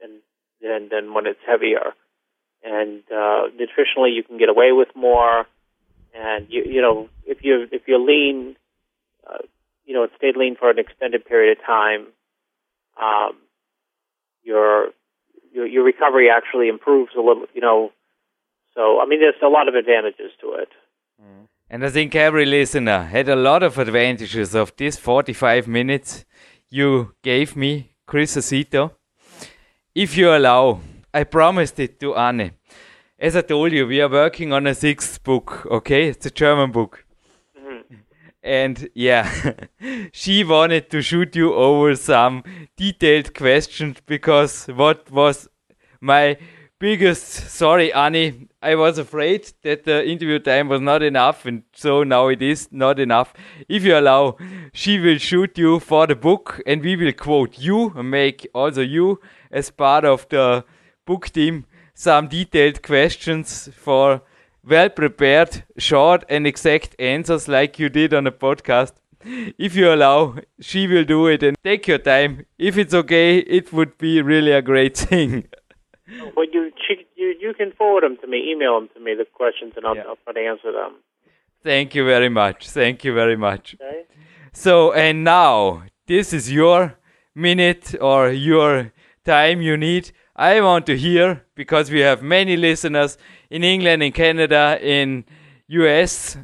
than 0.00 0.20
than, 0.62 0.88
than 0.90 1.12
when 1.12 1.26
it's 1.26 1.40
heavier, 1.46 1.92
and 2.62 3.02
uh, 3.10 3.48
nutritionally 3.60 4.14
you 4.14 4.22
can 4.22 4.38
get 4.38 4.48
away 4.48 4.72
with 4.72 4.88
more 4.94 5.46
and 6.14 6.46
you 6.48 6.62
you 6.64 6.80
know 6.80 7.08
if 7.26 7.38
you 7.42 7.66
if 7.72 7.82
you're 7.86 7.98
lean, 7.98 8.56
uh, 9.28 9.38
you 9.84 9.94
know, 9.94 10.06
stayed 10.16 10.36
lean 10.36 10.56
for 10.56 10.70
an 10.70 10.78
extended 10.78 11.24
period 11.24 11.58
of 11.58 11.64
time, 11.64 12.06
um, 13.00 13.36
your 14.42 14.90
your 15.52 15.66
your 15.66 15.84
recovery 15.84 16.28
actually 16.30 16.68
improves 16.68 17.12
a 17.16 17.20
little. 17.20 17.46
You 17.54 17.60
know, 17.60 17.92
so 18.74 19.00
I 19.00 19.06
mean, 19.06 19.20
there's 19.20 19.34
a 19.42 19.48
lot 19.48 19.68
of 19.68 19.74
advantages 19.74 20.32
to 20.40 20.52
it. 20.54 20.68
Mm. 21.20 21.48
And 21.70 21.84
I 21.84 21.90
think 21.90 22.14
every 22.14 22.44
listener 22.44 23.04
had 23.04 23.28
a 23.28 23.36
lot 23.36 23.62
of 23.62 23.78
advantages 23.78 24.54
of 24.54 24.76
this 24.76 24.98
45 24.98 25.66
minutes 25.66 26.24
you 26.68 27.14
gave 27.22 27.56
me, 27.56 27.94
Chris 28.06 28.36
Aceto. 28.36 28.90
If 29.94 30.16
you 30.16 30.30
allow, 30.30 30.80
I 31.12 31.24
promised 31.24 31.78
it 31.78 32.00
to 32.00 32.16
Anne 32.16 32.52
as 33.18 33.36
I 33.36 33.42
told 33.42 33.72
you, 33.72 33.86
we 33.86 34.00
are 34.00 34.08
working 34.08 34.52
on 34.52 34.66
a 34.66 34.74
sixth 34.74 35.22
book. 35.22 35.66
Okay, 35.70 36.08
it's 36.08 36.26
a 36.26 36.30
German 36.30 36.72
book. 36.72 37.04
Mm-hmm. 37.58 37.94
And 38.42 38.88
yeah, 38.94 39.54
she 40.12 40.44
wanted 40.44 40.90
to 40.90 41.00
shoot 41.00 41.34
you 41.36 41.54
over 41.54 41.94
some 41.94 42.42
detailed 42.76 43.34
questions 43.34 43.98
because 44.04 44.66
what 44.66 45.10
was 45.10 45.48
my 46.00 46.36
biggest 46.78 47.50
sorry, 47.50 47.92
Annie. 47.92 48.48
I 48.60 48.74
was 48.74 48.98
afraid 48.98 49.52
that 49.62 49.84
the 49.84 50.06
interview 50.06 50.38
time 50.38 50.68
was 50.68 50.80
not 50.80 51.02
enough, 51.02 51.46
and 51.46 51.62
so 51.72 52.02
now 52.02 52.28
it 52.28 52.42
is 52.42 52.68
not 52.72 52.98
enough. 52.98 53.32
If 53.68 53.84
you 53.84 53.96
allow, 53.96 54.36
she 54.72 54.98
will 54.98 55.18
shoot 55.18 55.56
you 55.56 55.80
for 55.80 56.06
the 56.06 56.16
book, 56.16 56.60
and 56.66 56.82
we 56.82 56.96
will 56.96 57.12
quote 57.12 57.58
you 57.58 57.92
and 57.94 58.10
make 58.10 58.46
also 58.54 58.80
you 58.80 59.20
as 59.50 59.70
part 59.70 60.04
of 60.04 60.28
the 60.30 60.64
book 61.06 61.30
team 61.30 61.66
some 61.94 62.28
detailed 62.28 62.82
questions 62.82 63.68
for 63.74 64.22
well 64.66 64.90
prepared, 64.90 65.64
short, 65.78 66.24
and 66.28 66.46
exact 66.46 66.96
answers 66.98 67.48
like 67.48 67.78
you 67.78 67.88
did 67.88 68.12
on 68.12 68.26
a 68.26 68.32
podcast. 68.32 68.92
If 69.24 69.74
you 69.74 69.92
allow, 69.92 70.36
she 70.60 70.86
will 70.86 71.04
do 71.04 71.26
it 71.28 71.42
and 71.42 71.56
take 71.64 71.86
your 71.86 71.98
time. 71.98 72.44
If 72.58 72.76
it's 72.76 72.92
okay, 72.92 73.38
it 73.38 73.72
would 73.72 73.96
be 73.96 74.20
really 74.20 74.52
a 74.52 74.60
great 74.60 74.96
thing. 75.08 75.48
Well, 76.36 76.46
you, 76.52 76.70
she, 76.86 77.06
you, 77.16 77.34
you 77.40 77.54
can 77.54 77.72
forward 77.72 78.04
them 78.04 78.18
to 78.20 78.26
me, 78.26 78.50
email 78.50 78.78
them 78.78 78.90
to 78.94 79.00
me, 79.00 79.14
the 79.14 79.24
questions, 79.24 79.72
and 79.76 79.86
I'll, 79.86 79.96
yeah. 79.96 80.02
I'll 80.08 80.18
try 80.24 80.34
to 80.34 80.40
answer 80.40 80.72
them. 80.72 80.96
Thank 81.62 81.94
you 81.94 82.04
very 82.04 82.28
much. 82.28 82.68
Thank 82.68 83.04
you 83.04 83.14
very 83.14 83.36
much. 83.36 83.76
Okay. 83.80 84.02
So, 84.52 84.92
and 84.92 85.24
now, 85.24 85.84
this 86.06 86.34
is 86.34 86.52
your 86.52 86.98
minute 87.34 87.94
or 88.00 88.28
your 88.30 88.92
time 89.24 89.62
you 89.62 89.76
need 89.78 90.12
I 90.36 90.60
want 90.60 90.86
to 90.86 90.96
hear 90.96 91.44
because 91.54 91.92
we 91.92 92.00
have 92.00 92.20
many 92.20 92.56
listeners 92.56 93.16
in 93.50 93.62
England, 93.62 94.02
in 94.02 94.10
Canada, 94.10 94.76
in 94.82 95.24
US, 95.68 96.36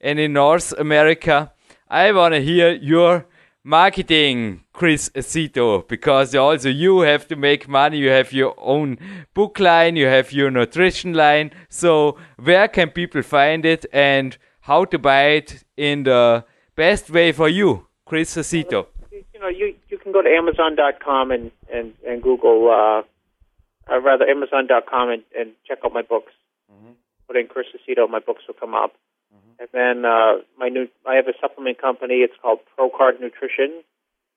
and 0.00 0.18
in 0.18 0.32
North 0.32 0.72
America. 0.78 1.52
I 1.86 2.12
want 2.12 2.32
to 2.32 2.40
hear 2.40 2.72
your 2.72 3.26
marketing, 3.62 4.64
Chris 4.72 5.10
Aceto, 5.10 5.86
because 5.86 6.34
also 6.34 6.70
you 6.70 7.00
have 7.00 7.28
to 7.28 7.36
make 7.36 7.68
money. 7.68 7.98
You 7.98 8.08
have 8.08 8.32
your 8.32 8.54
own 8.58 8.96
book 9.34 9.60
line, 9.60 9.96
you 9.96 10.06
have 10.06 10.32
your 10.32 10.50
nutrition 10.50 11.12
line. 11.12 11.50
So, 11.68 12.16
where 12.42 12.66
can 12.66 12.90
people 12.90 13.20
find 13.20 13.66
it 13.66 13.84
and 13.92 14.38
how 14.60 14.86
to 14.86 14.98
buy 14.98 15.24
it 15.24 15.64
in 15.76 16.04
the 16.04 16.46
best 16.76 17.10
way 17.10 17.32
for 17.32 17.50
you, 17.50 17.88
Chris 18.06 18.36
Aceto? 18.36 18.86
You 19.12 19.40
know, 19.40 19.48
you, 19.48 19.74
you 19.90 19.98
can 19.98 20.12
go 20.12 20.22
to 20.22 20.30
Amazon.com 20.30 21.30
and, 21.30 21.50
and, 21.70 21.92
and 22.06 22.22
Google. 22.22 22.70
Uh 22.70 23.02
uh, 23.90 24.00
rather 24.00 24.26
Amazon.com 24.26 25.10
and, 25.10 25.22
and 25.38 25.52
check 25.66 25.78
out 25.84 25.92
my 25.92 26.02
books. 26.02 26.32
Mm-hmm. 26.72 26.92
Put 27.26 27.36
in 27.36 27.46
Chris 27.46 27.66
Aceto, 27.74 28.08
my 28.08 28.20
books 28.20 28.42
will 28.46 28.54
come 28.54 28.74
up. 28.74 28.92
Mm-hmm. 29.34 29.60
And 29.60 29.68
then 29.72 30.04
uh, 30.04 30.42
my 30.58 30.68
new, 30.68 30.88
I 31.06 31.14
have 31.14 31.28
a 31.28 31.34
supplement 31.40 31.80
company. 31.80 32.16
It's 32.16 32.34
called 32.40 32.60
ProCard 32.78 33.20
Nutrition. 33.20 33.82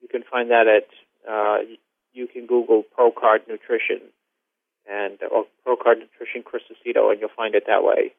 You 0.01 0.07
can 0.09 0.23
find 0.29 0.51
that 0.51 0.67
at 0.67 0.87
uh, 1.29 1.57
you 2.13 2.27
can 2.27 2.45
Google 2.45 2.83
ProCard 2.97 3.47
Nutrition 3.47 4.01
and 4.89 5.17
or 5.31 5.45
ProCard 5.65 5.99
Nutrition 5.99 6.43
Chris 6.43 6.63
Aceto, 6.71 7.11
and 7.11 7.19
you'll 7.19 7.29
find 7.35 7.55
it 7.55 7.63
that 7.67 7.83
way. 7.83 8.13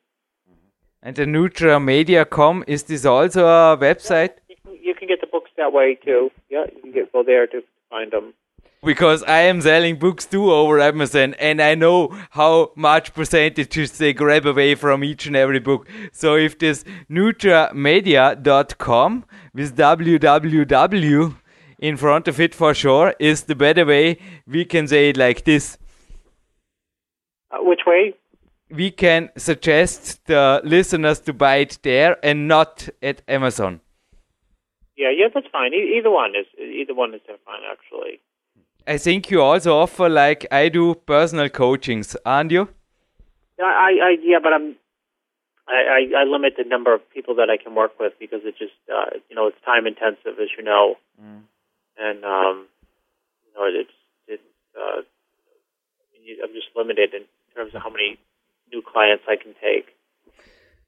Mm-hmm. 0.49 0.69
And 1.03 1.17
the 1.17 1.25
NutraMedia.com 1.25 2.65
is 2.67 2.83
this 2.85 3.05
also 3.05 3.47
a 3.47 3.77
website? 3.77 4.33
Yeah, 4.49 4.57
you, 4.57 4.57
can, 4.65 4.85
you 4.85 4.95
can 4.95 5.09
get 5.09 5.21
the 5.21 5.27
books 5.27 5.51
that 5.57 5.73
way 5.73 5.95
too. 5.95 6.31
Yeah, 6.51 6.67
you 6.75 6.81
can 6.81 6.93
get 6.93 7.13
go 7.13 7.23
there 7.23 7.47
to 7.47 7.63
find 7.91 8.11
them 8.11 8.35
because 8.83 9.23
I 9.25 9.41
am 9.41 9.61
selling 9.61 9.99
books 9.99 10.27
too 10.27 10.53
over 10.53 10.81
Amazon 10.81 11.35
and 11.35 11.61
I 11.61 11.75
know 11.75 12.17
how 12.31 12.73
much 12.77 13.13
percentages 13.15 13.99
they 13.99 14.13
grab 14.13 14.47
away 14.47 14.75
from 14.75 15.05
each 15.05 15.27
and 15.27 15.37
every 15.37 15.61
book. 15.61 15.89
So 16.13 16.37
if 16.37 16.59
this 16.59 16.85
nutramedia.com 17.11 19.25
with 19.55 19.77
www 19.77 21.37
in 21.79 21.97
front 21.97 22.29
of 22.29 22.41
it 22.41 22.55
for 22.55 22.75
sure 22.75 23.15
is 23.19 23.45
the 23.45 23.55
better 23.55 23.85
way, 23.85 24.19
we 24.47 24.65
can 24.65 24.89
say 24.89 25.11
it 25.11 25.17
like 25.17 25.45
this. 25.45 25.79
Uh, 27.51 27.59
which 27.61 27.81
way? 27.87 28.15
We 28.71 28.91
can 28.91 29.31
suggest 29.37 30.27
the 30.27 30.61
listeners 30.65 31.21
to 31.21 31.33
buy 31.33 31.57
it 31.57 31.79
there 31.83 32.19
and 32.23 32.49
not 32.49 32.89
at 33.03 33.23
Amazon. 33.27 33.81
Yeah, 34.97 35.11
yeah, 35.17 35.29
that's 35.33 35.47
fine. 35.51 35.73
E- 35.73 35.97
either 35.97 36.11
one 36.11 36.35
is 36.35 36.47
either 36.59 36.93
one 36.93 37.15
is 37.15 37.21
fine 37.27 37.63
actually. 37.71 38.21
I 38.89 38.97
think 38.97 39.31
you 39.31 39.43
also 39.43 39.77
offer 39.77 40.09
like 40.09 40.47
I 40.51 40.71
do 40.71 40.95
personal 40.95 41.51
coachings, 41.51 42.17
aren't 42.25 42.51
you? 42.51 42.69
I, 43.61 43.99
I 44.03 44.17
yeah, 44.23 44.39
but 44.43 44.55
I'm 44.55 44.77
I, 45.69 46.09
I, 46.17 46.21
I 46.21 46.25
limit 46.25 46.55
the 46.57 46.65
number 46.65 46.95
of 46.95 47.01
people 47.11 47.35
that 47.35 47.51
I 47.51 47.63
can 47.63 47.75
work 47.75 48.01
with 48.01 48.15
because 48.19 48.41
it 48.45 48.57
just 48.59 48.73
uh, 48.91 49.19
you 49.29 49.37
know 49.37 49.49
it's 49.49 49.61
time 49.63 49.87
intensive 49.87 50.41
as 50.41 50.49
you 50.57 50.65
know, 50.65 50.95
mm. 51.23 51.43
and 51.99 52.25
um, 52.25 52.67
you 53.45 53.53
know 53.55 53.69
it's 53.69 53.91
it 54.27 54.41
uh, 54.75 55.03
I'm 56.43 56.55
just 56.55 56.69
limited 56.75 57.13
in 57.13 57.25
terms 57.55 57.75
of 57.75 57.83
how 57.83 57.91
many 57.91 58.19
new 58.73 58.81
clients 58.81 59.25
I 59.29 59.37
can 59.37 59.55
take. 59.63 59.95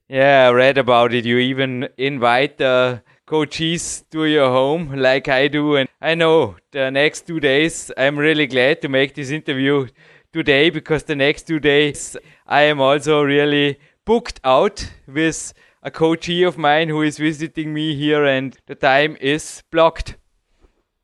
Yeah, 0.09 0.49
I 0.49 0.53
read 0.53 0.79
about 0.79 1.13
it. 1.13 1.27
You 1.27 1.39
even 1.39 1.89
invite 1.99 2.61
uh, 2.63 3.01
coaches 3.31 4.05
to 4.11 4.25
your 4.25 4.51
home, 4.51 4.93
like 4.97 5.29
I 5.29 5.47
do. 5.47 5.77
And 5.77 5.89
I 6.01 6.17
know 6.17 6.57
the 6.73 6.91
next 6.91 7.29
two 7.29 7.39
days, 7.39 7.93
I'm 7.97 8.19
really 8.19 8.49
glad 8.49 8.83
to 8.83 8.89
make 8.89 9.15
this 9.15 9.31
interview 9.31 9.87
today 10.33 10.69
because 10.71 11.05
the 11.05 11.15
next 11.15 11.47
two 11.47 11.61
days, 11.61 12.17
I 12.45 12.63
am 12.63 12.81
also 12.81 13.23
really 13.23 13.79
booked 14.05 14.41
out 14.43 14.93
with 15.07 15.55
a 15.81 15.93
coachee 15.93 16.43
of 16.43 16.59
mine 16.59 16.89
who 16.89 17.03
is 17.03 17.19
visiting 17.19 17.73
me 17.73 17.95
here, 17.95 18.25
and 18.25 18.59
the 18.67 18.75
time 18.75 19.17
is 19.21 19.63
blocked. 19.71 20.17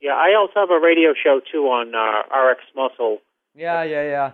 Yeah, 0.00 0.16
I 0.16 0.34
also 0.34 0.54
have 0.56 0.70
a 0.70 0.80
radio 0.80 1.14
show 1.14 1.40
too 1.52 1.66
on 1.66 1.94
uh, 1.94 2.36
RX 2.36 2.60
Muscle. 2.74 3.18
Yeah, 3.54 3.84
yeah, 3.84 4.02
yeah. 4.02 4.30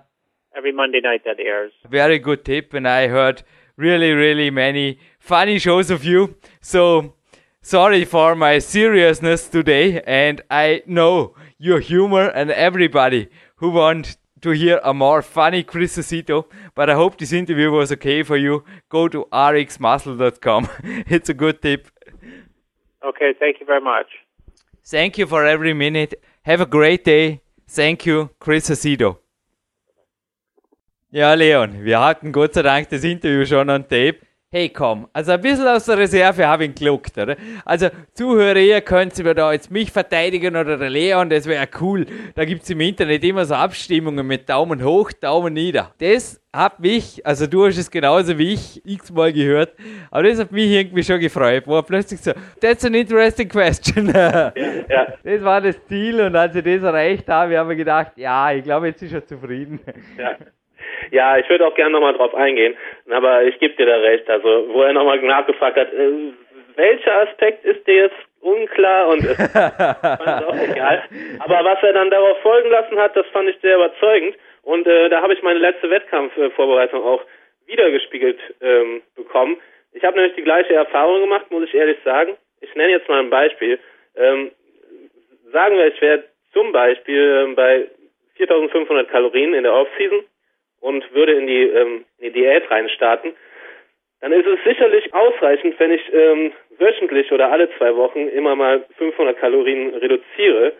Every 0.56 0.72
Monday 0.72 1.00
night 1.02 1.24
that 1.26 1.38
airs. 1.38 1.72
Very 1.90 2.18
good 2.18 2.42
tip, 2.46 2.72
and 2.72 2.88
I 2.88 3.08
heard 3.08 3.42
really, 3.76 4.12
really 4.12 4.50
many 4.50 4.98
funny 5.18 5.58
shows 5.58 5.90
of 5.90 6.04
you. 6.04 6.36
So 6.62 7.14
sorry 7.62 8.04
for 8.04 8.34
my 8.34 8.58
seriousness 8.58 9.48
today, 9.48 10.02
and 10.02 10.42
I 10.50 10.82
know 10.86 11.34
your 11.58 11.80
humor 11.80 12.28
and 12.28 12.50
everybody 12.50 13.28
who 13.56 13.70
want 13.70 14.16
to 14.42 14.50
hear 14.50 14.80
a 14.82 14.92
more 14.92 15.22
funny 15.22 15.62
Chris 15.62 15.96
Aceto, 15.96 16.44
but 16.74 16.90
I 16.90 16.94
hope 16.94 17.16
this 17.16 17.32
interview 17.32 17.70
was 17.70 17.92
okay 17.92 18.22
for 18.24 18.36
you. 18.36 18.64
Go 18.88 19.08
to 19.08 19.26
rxmuscle.com. 19.32 20.68
it's 21.06 21.28
a 21.28 21.34
good 21.34 21.62
tip. 21.62 21.88
Okay, 23.04 23.34
thank 23.38 23.60
you 23.60 23.66
very 23.66 23.80
much. 23.80 24.06
Thank 24.84 25.16
you 25.16 25.26
for 25.26 25.44
every 25.44 25.72
minute. 25.74 26.14
Have 26.42 26.60
a 26.60 26.66
great 26.66 27.04
day. 27.04 27.40
Thank 27.68 28.04
you, 28.04 28.30
Chris 28.40 28.68
Aceto. 28.68 29.18
Ja, 31.10 31.34
Leon, 31.34 31.84
wir 31.84 32.00
hatten 32.00 32.32
Gott 32.32 32.54
sei 32.54 32.62
Dank 32.62 32.88
das 32.88 33.04
Interview 33.04 33.44
schon 33.44 33.70
on 33.70 33.82
tape. 33.82 34.20
Hey, 34.54 34.68
komm, 34.68 35.08
also 35.14 35.32
ein 35.32 35.40
bisschen 35.40 35.66
aus 35.66 35.86
der 35.86 35.96
Reserve 35.96 36.46
habe 36.46 36.64
ich 36.64 36.68
ihn 36.68 36.74
geluckt, 36.74 37.16
oder? 37.16 37.36
Also, 37.64 37.88
Zuhörer, 38.12 38.58
ihr 38.58 38.82
könnt 38.82 39.16
mir 39.16 39.34
da 39.34 39.50
jetzt 39.50 39.70
mich 39.70 39.90
verteidigen 39.90 40.54
oder 40.54 40.76
der 40.76 40.90
Leon, 40.90 41.30
das 41.30 41.46
wäre 41.46 41.66
cool. 41.80 42.04
Da 42.34 42.44
gibt 42.44 42.62
es 42.62 42.68
im 42.68 42.82
Internet 42.82 43.24
immer 43.24 43.46
so 43.46 43.54
Abstimmungen 43.54 44.26
mit 44.26 44.50
Daumen 44.50 44.84
hoch, 44.84 45.10
Daumen 45.12 45.54
nieder. 45.54 45.94
Das 45.96 46.38
hat 46.52 46.80
mich, 46.80 47.24
also 47.24 47.46
du 47.46 47.64
hast 47.64 47.78
es 47.78 47.90
genauso 47.90 48.36
wie 48.36 48.52
ich 48.52 48.84
x-mal 48.84 49.32
gehört, 49.32 49.74
aber 50.10 50.24
das 50.24 50.38
hat 50.38 50.52
mich 50.52 50.70
irgendwie 50.70 51.02
schon 51.02 51.18
gefreut. 51.18 51.66
War 51.66 51.82
plötzlich 51.82 52.20
so, 52.20 52.32
that's 52.60 52.84
an 52.84 52.92
interesting 52.92 53.48
question. 53.48 54.12
Ja, 54.14 54.52
ja. 54.90 55.06
Das 55.24 55.42
war 55.42 55.62
das 55.62 55.76
Ziel 55.88 56.20
und 56.20 56.36
als 56.36 56.54
ich 56.54 56.62
das 56.62 56.82
erreicht 56.82 57.26
habe, 57.26 57.56
haben 57.56 57.70
wir 57.70 57.76
gedacht, 57.76 58.12
ja, 58.16 58.52
ich 58.52 58.64
glaube, 58.64 58.88
jetzt 58.88 59.02
ist 59.02 59.14
er 59.14 59.24
zufrieden. 59.24 59.80
Ja. 60.18 60.36
Ja, 61.10 61.38
ich 61.38 61.48
würde 61.48 61.66
auch 61.66 61.74
gerne 61.74 61.92
nochmal 61.92 62.14
drauf 62.14 62.34
eingehen, 62.34 62.76
aber 63.10 63.44
ich 63.44 63.58
gebe 63.58 63.74
dir 63.74 63.86
da 63.86 63.96
recht. 63.96 64.28
Also, 64.30 64.68
wo 64.68 64.82
er 64.82 64.92
nochmal 64.92 65.20
nachgefragt 65.20 65.76
hat, 65.76 65.92
äh, 65.92 66.32
welcher 66.76 67.28
Aspekt 67.28 67.64
ist 67.64 67.86
dir 67.86 68.04
jetzt 68.04 68.16
unklar 68.40 69.08
und 69.08 69.22
fand 69.26 70.44
auch 70.46 70.56
egal. 70.56 71.02
Aber 71.38 71.64
was 71.64 71.82
er 71.82 71.92
dann 71.92 72.10
darauf 72.10 72.38
folgen 72.40 72.70
lassen 72.70 72.98
hat, 72.98 73.16
das 73.16 73.26
fand 73.28 73.48
ich 73.48 73.56
sehr 73.60 73.76
überzeugend 73.76 74.36
und 74.62 74.86
äh, 74.86 75.08
da 75.08 75.22
habe 75.22 75.34
ich 75.34 75.42
meine 75.42 75.58
letzte 75.58 75.90
Wettkampfvorbereitung 75.90 77.02
auch 77.02 77.22
wiedergespiegelt 77.66 78.38
ähm, 78.60 79.02
bekommen. 79.16 79.56
Ich 79.92 80.04
habe 80.04 80.16
nämlich 80.16 80.34
die 80.36 80.42
gleiche 80.42 80.74
Erfahrung 80.74 81.20
gemacht, 81.20 81.50
muss 81.50 81.64
ich 81.64 81.74
ehrlich 81.74 81.98
sagen. 82.04 82.36
Ich 82.60 82.74
nenne 82.74 82.92
jetzt 82.92 83.08
mal 83.08 83.20
ein 83.20 83.30
Beispiel. 83.30 83.78
Ähm, 84.16 84.52
sagen 85.52 85.76
wir, 85.76 85.86
ich 85.86 86.00
wäre 86.00 86.24
zum 86.52 86.72
Beispiel 86.72 87.44
ähm, 87.44 87.54
bei 87.54 87.88
4500 88.36 89.08
Kalorien 89.10 89.54
in 89.54 89.64
der 89.64 89.74
Offseason 89.74 90.24
und 90.82 91.14
würde 91.14 91.32
in 91.32 91.46
die, 91.46 91.62
ähm, 91.62 92.04
in 92.18 92.32
die 92.32 92.40
Diät 92.40 92.70
reinstarten, 92.70 93.32
dann 94.20 94.32
ist 94.32 94.46
es 94.46 94.58
sicherlich 94.64 95.12
ausreichend, 95.14 95.78
wenn 95.80 95.92
ich 95.92 96.02
ähm, 96.12 96.52
wöchentlich 96.78 97.32
oder 97.32 97.50
alle 97.50 97.68
zwei 97.76 97.96
Wochen 97.96 98.28
immer 98.28 98.54
mal 98.54 98.84
500 98.98 99.38
Kalorien 99.38 99.94
reduziere, 99.94 100.72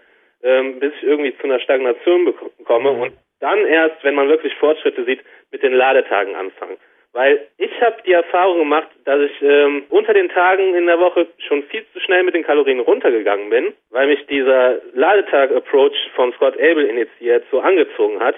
ähm, 0.42 0.78
bis 0.78 0.92
ich 0.96 1.02
irgendwie 1.04 1.36
zu 1.38 1.44
einer 1.44 1.60
Stagnation 1.60 2.34
komme 2.64 2.92
mhm. 2.92 3.00
und 3.00 3.12
dann 3.40 3.66
erst, 3.66 4.04
wenn 4.04 4.14
man 4.14 4.28
wirklich 4.28 4.54
Fortschritte 4.54 5.04
sieht, 5.04 5.20
mit 5.50 5.62
den 5.62 5.72
Ladetagen 5.72 6.36
anfangen. 6.36 6.76
Weil 7.12 7.46
ich 7.58 7.80
habe 7.82 7.96
die 8.06 8.12
Erfahrung 8.12 8.60
gemacht, 8.60 8.88
dass 9.04 9.20
ich 9.20 9.42
ähm, 9.42 9.84
unter 9.90 10.14
den 10.14 10.28
Tagen 10.30 10.74
in 10.74 10.86
der 10.86 10.98
Woche 10.98 11.26
schon 11.46 11.62
viel 11.64 11.84
zu 11.92 12.00
schnell 12.00 12.22
mit 12.22 12.34
den 12.34 12.44
Kalorien 12.44 12.80
runtergegangen 12.80 13.50
bin, 13.50 13.74
weil 13.90 14.06
mich 14.06 14.24
dieser 14.26 14.80
Ladetag-Approach 14.94 15.96
von 16.14 16.32
Scott 16.34 16.54
Abel 16.54 16.86
initiiert 16.86 17.44
so 17.50 17.60
angezogen 17.60 18.20
hat 18.20 18.36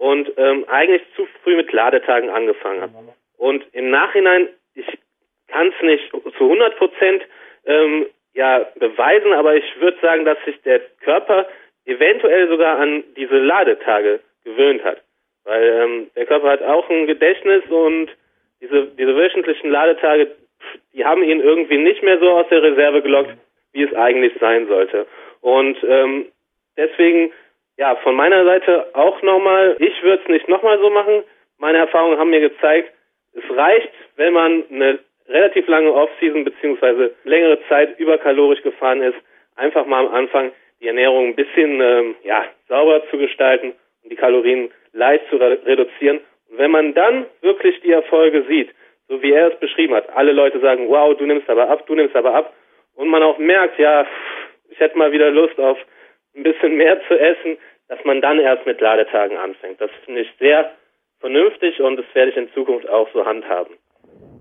und 0.00 0.32
ähm, 0.38 0.64
eigentlich 0.66 1.02
zu 1.14 1.28
früh 1.42 1.56
mit 1.56 1.70
Ladetagen 1.72 2.30
angefangen 2.30 2.80
habe. 2.80 2.94
Und 3.36 3.62
im 3.72 3.90
Nachhinein, 3.90 4.48
ich 4.74 4.86
kann 5.48 5.68
es 5.68 5.82
nicht 5.82 6.10
zu 6.10 6.44
100 6.44 6.76
Prozent 6.78 7.22
ähm, 7.66 8.06
ja, 8.32 8.66
beweisen, 8.76 9.34
aber 9.34 9.56
ich 9.56 9.64
würde 9.78 9.98
sagen, 10.00 10.24
dass 10.24 10.38
sich 10.46 10.58
der 10.62 10.80
Körper 11.04 11.46
eventuell 11.84 12.48
sogar 12.48 12.78
an 12.78 13.04
diese 13.14 13.36
Ladetage 13.36 14.20
gewöhnt 14.42 14.82
hat. 14.84 15.02
Weil 15.44 15.64
ähm, 15.64 16.10
der 16.16 16.24
Körper 16.24 16.48
hat 16.48 16.62
auch 16.62 16.88
ein 16.88 17.06
Gedächtnis 17.06 17.62
und 17.68 18.08
diese, 18.62 18.86
diese 18.86 19.14
wöchentlichen 19.14 19.70
Ladetage, 19.70 20.28
die 20.94 21.04
haben 21.04 21.22
ihn 21.22 21.40
irgendwie 21.40 21.76
nicht 21.76 22.02
mehr 22.02 22.18
so 22.20 22.30
aus 22.30 22.48
der 22.48 22.62
Reserve 22.62 23.02
gelockt, 23.02 23.36
wie 23.72 23.82
es 23.82 23.94
eigentlich 23.94 24.32
sein 24.40 24.66
sollte. 24.66 25.06
Und 25.42 25.76
ähm, 25.86 26.26
deswegen 26.78 27.32
ja, 27.80 27.96
von 27.96 28.14
meiner 28.14 28.44
Seite 28.44 28.88
auch 28.92 29.22
nochmal, 29.22 29.74
ich 29.78 30.02
würde 30.02 30.22
es 30.22 30.28
nicht 30.28 30.48
nochmal 30.48 30.78
so 30.80 30.90
machen. 30.90 31.24
Meine 31.58 31.78
Erfahrungen 31.78 32.18
haben 32.18 32.28
mir 32.28 32.40
gezeigt, 32.40 32.92
es 33.32 33.56
reicht, 33.56 33.90
wenn 34.16 34.34
man 34.34 34.64
eine 34.70 34.98
relativ 35.26 35.66
lange 35.66 35.90
Offseason 35.94 36.44
beziehungsweise 36.44 37.14
längere 37.24 37.58
Zeit 37.68 37.98
überkalorisch 37.98 38.60
gefahren 38.62 39.00
ist, 39.00 39.16
einfach 39.56 39.86
mal 39.86 40.06
am 40.06 40.12
Anfang 40.12 40.52
die 40.82 40.88
Ernährung 40.88 41.28
ein 41.28 41.36
bisschen 41.36 41.80
ähm, 41.80 42.16
ja, 42.22 42.44
sauber 42.68 43.02
zu 43.10 43.16
gestalten 43.16 43.72
und 44.02 44.12
die 44.12 44.16
Kalorien 44.16 44.70
leicht 44.92 45.26
zu 45.30 45.36
re 45.36 45.58
reduzieren. 45.64 46.20
Und 46.50 46.58
wenn 46.58 46.70
man 46.70 46.92
dann 46.92 47.24
wirklich 47.40 47.80
die 47.80 47.92
Erfolge 47.92 48.44
sieht, 48.46 48.68
so 49.08 49.22
wie 49.22 49.32
er 49.32 49.54
es 49.54 49.58
beschrieben 49.58 49.94
hat, 49.94 50.14
alle 50.14 50.32
Leute 50.32 50.60
sagen, 50.60 50.86
wow, 50.90 51.16
du 51.16 51.24
nimmst 51.24 51.48
aber 51.48 51.70
ab, 51.70 51.86
du 51.86 51.94
nimmst 51.94 52.14
aber 52.14 52.34
ab, 52.34 52.52
und 52.96 53.08
man 53.08 53.22
auch 53.22 53.38
merkt, 53.38 53.78
ja, 53.78 54.06
ich 54.68 54.78
hätte 54.78 54.98
mal 54.98 55.12
wieder 55.12 55.30
Lust 55.30 55.58
auf 55.58 55.78
ein 56.34 56.42
bisschen 56.42 56.76
mehr 56.76 56.98
zu 57.08 57.18
essen, 57.18 57.58
dass 57.88 57.98
man 58.04 58.20
dann 58.20 58.38
erst 58.38 58.66
mit 58.66 58.80
Ladetagen 58.80 59.36
anfängt. 59.36 59.80
Das 59.80 59.90
finde 60.04 60.22
ich 60.22 60.28
sehr 60.38 60.72
vernünftig 61.18 61.80
und 61.80 61.96
das 61.96 62.06
werde 62.14 62.30
ich 62.30 62.36
in 62.36 62.52
Zukunft 62.52 62.88
auch 62.88 63.08
so 63.12 63.24
handhaben. 63.24 63.76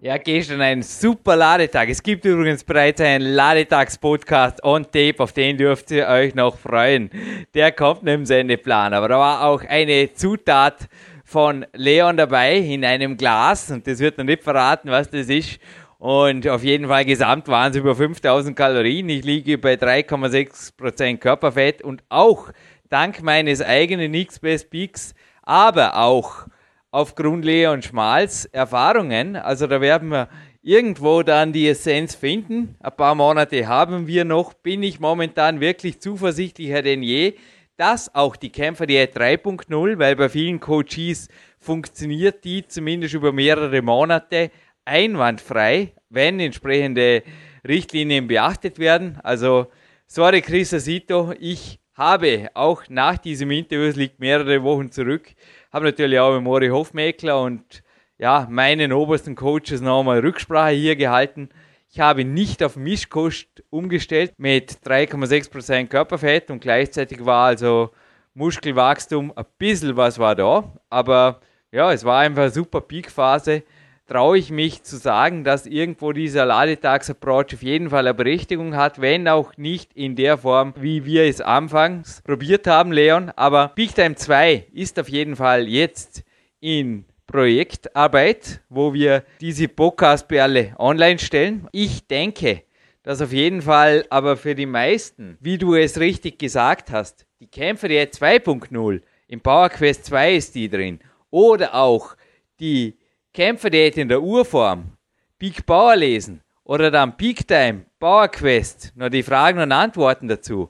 Ja, 0.02 0.18
gestern 0.18 0.62
ein 0.62 0.82
super 0.82 1.36
Ladetag. 1.36 1.90
Es 1.90 2.02
gibt 2.02 2.24
übrigens 2.24 2.64
bereits 2.64 3.02
einen 3.02 3.34
Ladetags-Podcast 3.36 4.64
on 4.64 4.84
Tape, 4.84 5.16
auf 5.18 5.34
den 5.34 5.58
dürft 5.58 5.92
ihr 5.92 6.08
euch 6.08 6.34
noch 6.36 6.58
freuen. 6.58 7.10
Der 7.54 7.74
kommt 7.74 8.04
neben 8.04 8.26
Sendeplan. 8.26 8.94
Aber 8.94 9.10
da 9.10 9.20
war 9.20 9.46
auch 9.46 9.62
eine 9.68 10.14
Zutat 10.14 10.88
von 11.26 11.66
Leon 11.74 12.16
dabei 12.16 12.56
in 12.56 12.86
einem 12.86 13.18
Glas 13.18 13.72
und 13.72 13.86
das 13.86 14.00
wird 14.00 14.18
noch 14.18 14.26
nicht 14.26 14.42
verraten, 14.42 14.90
was 14.90 15.10
das 15.10 15.30
ist. 15.30 15.60
Und 16.00 16.48
auf 16.48 16.64
jeden 16.64 16.88
Fall 16.88 17.04
gesamt 17.04 17.50
waren 17.50 17.72
es 17.72 17.78
über 17.78 17.94
5000 17.94 18.56
Kalorien. 18.56 19.10
Ich 19.10 19.26
liege 19.26 19.58
bei 19.58 19.74
3,6% 19.74 21.18
Körperfett 21.18 21.82
und 21.82 22.04
auch 22.08 22.52
dank 22.90 23.22
meines 23.22 23.62
eigenen 23.62 24.14
XBS 24.14 24.64
Peaks, 24.70 25.14
aber 25.44 25.98
auch 25.98 26.48
aufgrund 26.90 27.44
Leon 27.44 27.82
Schmals 27.82 28.46
Erfahrungen. 28.46 29.36
Also 29.36 29.68
da 29.68 29.82
werden 29.82 30.08
wir 30.08 30.30
irgendwo 30.62 31.22
dann 31.22 31.52
die 31.52 31.68
Essenz 31.68 32.16
finden. 32.16 32.78
Ein 32.80 32.96
paar 32.96 33.16
Monate 33.16 33.68
haben 33.68 34.08
wir 34.08 34.24
noch. 34.24 34.54
Bin 34.54 34.84
ich 34.84 35.02
momentan 35.02 35.60
wirklich 35.60 36.00
zuversichtlicher 36.00 36.82
denn 36.82 37.04
je, 37.04 37.34
dass 37.76 38.16
auch 38.16 38.38
die 38.38 38.52
Kämpferdiät 38.52 39.18
3.0, 39.18 40.00
weil 40.00 40.16
bei 40.16 40.30
vielen 40.30 40.62
Coaches 40.62 41.28
funktioniert 41.60 42.46
die 42.46 42.66
zumindest 42.66 43.16
über 43.16 43.34
mehrere 43.34 43.82
Monate 43.82 44.50
einwandfrei, 44.86 45.94
wenn 46.10 46.40
entsprechende 46.40 47.24
Richtlinien 47.68 48.28
beachtet 48.28 48.80
werden. 48.80 49.20
Also, 49.24 49.68
sorry 50.08 50.42
Chris 50.42 50.74
Asito, 50.74 51.34
ich 51.40 51.80
habe 51.94 52.50
auch 52.54 52.84
nach 52.90 53.18
diesem 53.18 53.52
Interview, 53.52 53.86
es 53.86 53.96
liegt 53.96 54.20
mehrere 54.20 54.64
Wochen 54.64 54.92
zurück, 54.92 55.34
habe 55.72 55.86
natürlich 55.86 56.20
auch 56.20 56.34
mit 56.34 56.44
Mori 56.44 56.70
Hofmeckler 56.70 57.42
und 57.42 57.84
ja, 58.18 58.48
meinen 58.50 58.94
obersten 58.94 59.36
Coaches 59.36 59.82
nochmal 59.82 60.20
Rücksprache 60.20 60.74
hier 60.74 60.96
gehalten. 60.96 61.50
Ich 61.92 62.00
habe 62.00 62.24
nicht 62.24 62.64
auf 62.64 62.76
Mischkost 62.76 63.64
umgestellt 63.70 64.34
mit 64.38 64.80
3,6% 64.86 65.88
Körperfett 65.88 66.52
und 66.52 66.62
gleichzeitig 66.62 67.26
war 67.26 67.48
also 67.48 67.92
Muskelwachstum 68.34 69.34
ein 69.36 69.46
bisschen 69.58 69.98
was 69.98 70.20
war 70.20 70.36
da, 70.36 70.72
aber 70.90 71.42
ja, 71.72 71.92
es 71.92 72.06
war 72.06 72.20
einfach 72.20 72.44
eine 72.44 72.52
super 72.52 72.82
Peakphase 72.82 73.64
traue 74.10 74.40
ich 74.40 74.50
mich 74.50 74.82
zu 74.82 74.98
sagen, 74.98 75.44
dass 75.44 75.68
irgendwo 75.68 76.14
dieser 76.14 76.44
Ladetags-Approach 76.46 77.54
auf 77.54 77.62
jeden 77.62 77.92
Fall 77.92 78.08
eine 78.08 78.16
Berechtigung 78.16 78.76
hat, 78.76 79.00
wenn 79.00 79.28
auch 79.28 79.56
nicht 79.56 79.94
in 79.94 80.16
der 80.16 80.40
Form, 80.40 80.74
wie 80.78 81.06
wir 81.06 81.26
es 81.26 81.42
anfangs 81.42 82.24
probiert 82.24 82.66
haben, 82.66 82.92
Leon. 82.92 83.32
Aber 83.36 83.72
Big 83.76 83.94
Time 83.94 84.16
2 84.16 84.66
ist 84.74 85.00
auf 85.00 85.10
jeden 85.10 85.36
Fall 85.36 85.68
jetzt 85.68 86.24
in 86.60 87.06
Projektarbeit, 87.28 88.62
wo 88.70 88.96
wir 88.96 89.24
diese 89.42 89.68
Podcast-Perle 89.68 90.74
online 90.80 91.20
stellen. 91.20 91.68
Ich 91.72 92.08
denke, 92.08 92.64
dass 93.04 93.22
auf 93.22 93.32
jeden 93.32 93.62
Fall 93.62 94.06
aber 94.10 94.38
für 94.38 94.56
die 94.56 94.66
meisten, 94.66 95.38
wie 95.40 95.60
du 95.60 95.76
es 95.76 96.00
richtig 96.00 96.40
gesagt 96.40 96.90
hast, 96.90 97.28
die 97.40 97.48
Kämpfer 97.48 97.88
der 97.88 98.12
2.0, 98.12 99.02
im 99.28 99.42
Power 99.42 99.70
Quest 99.70 100.06
2 100.06 100.34
ist 100.34 100.56
die 100.56 100.68
drin, 100.68 101.00
oder 101.30 101.76
auch 101.76 102.16
die 102.60 102.98
Kämpfer 103.34 103.70
der 103.70 103.96
in 103.96 104.10
der 104.10 104.22
Urform, 104.22 104.98
Peak 105.40 105.66
Power 105.66 105.96
lesen 105.96 106.42
oder 106.66 106.90
dann 106.90 107.16
Peak 107.16 107.48
Time, 107.48 107.86
Power 108.00 108.28
Quest, 108.28 108.94
noch 108.98 109.10
die 109.10 109.24
Fragen 109.24 109.60
und 109.60 109.72
Antworten 109.72 110.28
dazu. 110.28 110.70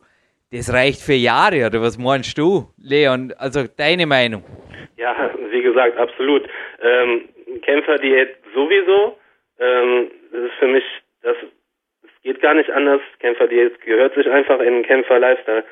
Das 0.51 0.73
reicht 0.73 1.01
für 1.01 1.13
Jahre, 1.13 1.65
oder 1.65 1.81
was 1.81 1.97
meinst 1.97 2.37
du, 2.37 2.67
Leon? 2.77 3.33
Also 3.37 3.65
deine 3.77 4.05
Meinung? 4.05 4.43
Ja, 4.97 5.31
wie 5.51 5.61
gesagt, 5.61 5.97
absolut. 5.97 6.49
Ähm, 6.81 7.29
Kämpferdiät 7.61 8.35
sowieso. 8.53 9.17
Ähm, 9.59 10.11
das 10.31 10.41
ist 10.41 10.57
für 10.59 10.67
mich, 10.67 10.83
das, 11.21 11.37
das 12.01 12.11
geht 12.23 12.41
gar 12.41 12.55
nicht 12.55 12.69
anders. 12.71 13.01
Kämpferdiät 13.19 13.79
gehört 13.81 14.15
sich 14.15 14.29
einfach 14.29 14.59
in 14.59 14.83
Kämpfer-Lifestyle. 14.83 15.63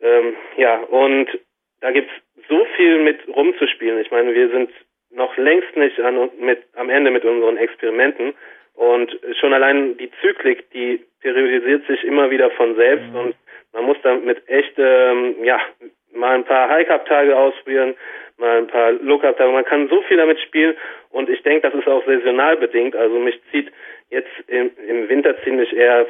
Ähm, 0.00 0.34
ja, 0.56 0.80
und 0.80 1.28
da 1.80 1.92
gibt's 1.92 2.12
so 2.48 2.66
viel 2.76 3.02
mit 3.02 3.20
rumzuspielen. 3.28 4.00
Ich 4.00 4.10
meine, 4.10 4.34
wir 4.34 4.48
sind 4.50 4.70
noch 5.14 5.36
längst 5.36 5.76
nicht 5.76 5.98
an, 6.00 6.30
mit, 6.38 6.62
am 6.74 6.90
Ende 6.90 7.10
mit 7.10 7.24
unseren 7.24 7.56
Experimenten. 7.56 8.34
Und 8.74 9.16
schon 9.40 9.52
allein 9.52 9.96
die 9.96 10.10
Zyklik, 10.20 10.70
die 10.72 11.04
periodisiert 11.22 11.86
sich 11.86 12.02
immer 12.04 12.30
wieder 12.30 12.50
von 12.50 12.74
selbst 12.74 13.08
mhm. 13.10 13.16
und 13.16 13.34
man 13.72 13.84
muss 13.84 13.96
damit 14.02 14.48
echt, 14.48 14.74
ähm, 14.78 15.36
ja, 15.42 15.60
mal 16.12 16.34
ein 16.34 16.44
paar 16.44 16.68
High-Cup-Tage 16.68 17.36
ausprobieren, 17.36 17.94
mal 18.38 18.58
ein 18.58 18.66
paar 18.66 18.92
Low-Cup-Tage. 18.92 19.50
Man 19.50 19.64
kann 19.64 19.88
so 19.88 20.02
viel 20.02 20.16
damit 20.16 20.40
spielen 20.40 20.76
und 21.10 21.28
ich 21.28 21.42
denke, 21.42 21.68
das 21.68 21.78
ist 21.78 21.88
auch 21.88 22.04
saisonal 22.06 22.56
bedingt. 22.56 22.94
Also 22.94 23.18
mich 23.18 23.40
zieht 23.50 23.72
jetzt 24.10 24.30
im, 24.48 24.70
im 24.88 25.08
Winter 25.08 25.40
ziemlich 25.42 25.72
eher, 25.76 26.06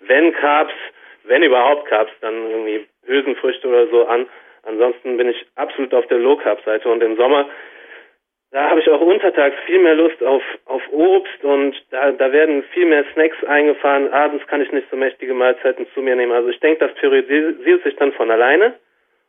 wenn 0.00 0.32
Carbs, 0.32 0.74
wenn 1.24 1.42
überhaupt 1.42 1.86
Carbs, 1.88 2.12
dann 2.20 2.50
irgendwie 2.50 2.86
Hülsenfrüchte 3.06 3.68
oder 3.68 3.86
so 3.88 4.06
an. 4.06 4.26
Ansonsten 4.64 5.16
bin 5.16 5.30
ich 5.30 5.46
absolut 5.56 5.94
auf 5.94 6.06
der 6.08 6.18
Low-Carb-Seite 6.18 6.88
und 6.88 7.02
im 7.02 7.16
Sommer 7.16 7.48
da 8.50 8.70
habe 8.70 8.80
ich 8.80 8.88
auch 8.88 9.00
untertags 9.00 9.56
viel 9.66 9.78
mehr 9.78 9.94
Lust 9.94 10.22
auf, 10.22 10.42
auf 10.64 10.82
Obst 10.90 11.44
und 11.44 11.74
da, 11.90 12.12
da 12.12 12.32
werden 12.32 12.62
viel 12.72 12.86
mehr 12.86 13.04
Snacks 13.12 13.42
eingefahren. 13.44 14.10
Abends 14.12 14.46
kann 14.46 14.62
ich 14.62 14.72
nicht 14.72 14.88
so 14.90 14.96
mächtige 14.96 15.34
Mahlzeiten 15.34 15.86
zu 15.92 16.00
mir 16.00 16.16
nehmen. 16.16 16.32
Also 16.32 16.48
ich 16.48 16.60
denke, 16.60 16.86
das 16.86 16.94
priorisiert 16.94 17.84
sich 17.84 17.96
dann 17.96 18.12
von 18.12 18.30
alleine. 18.30 18.74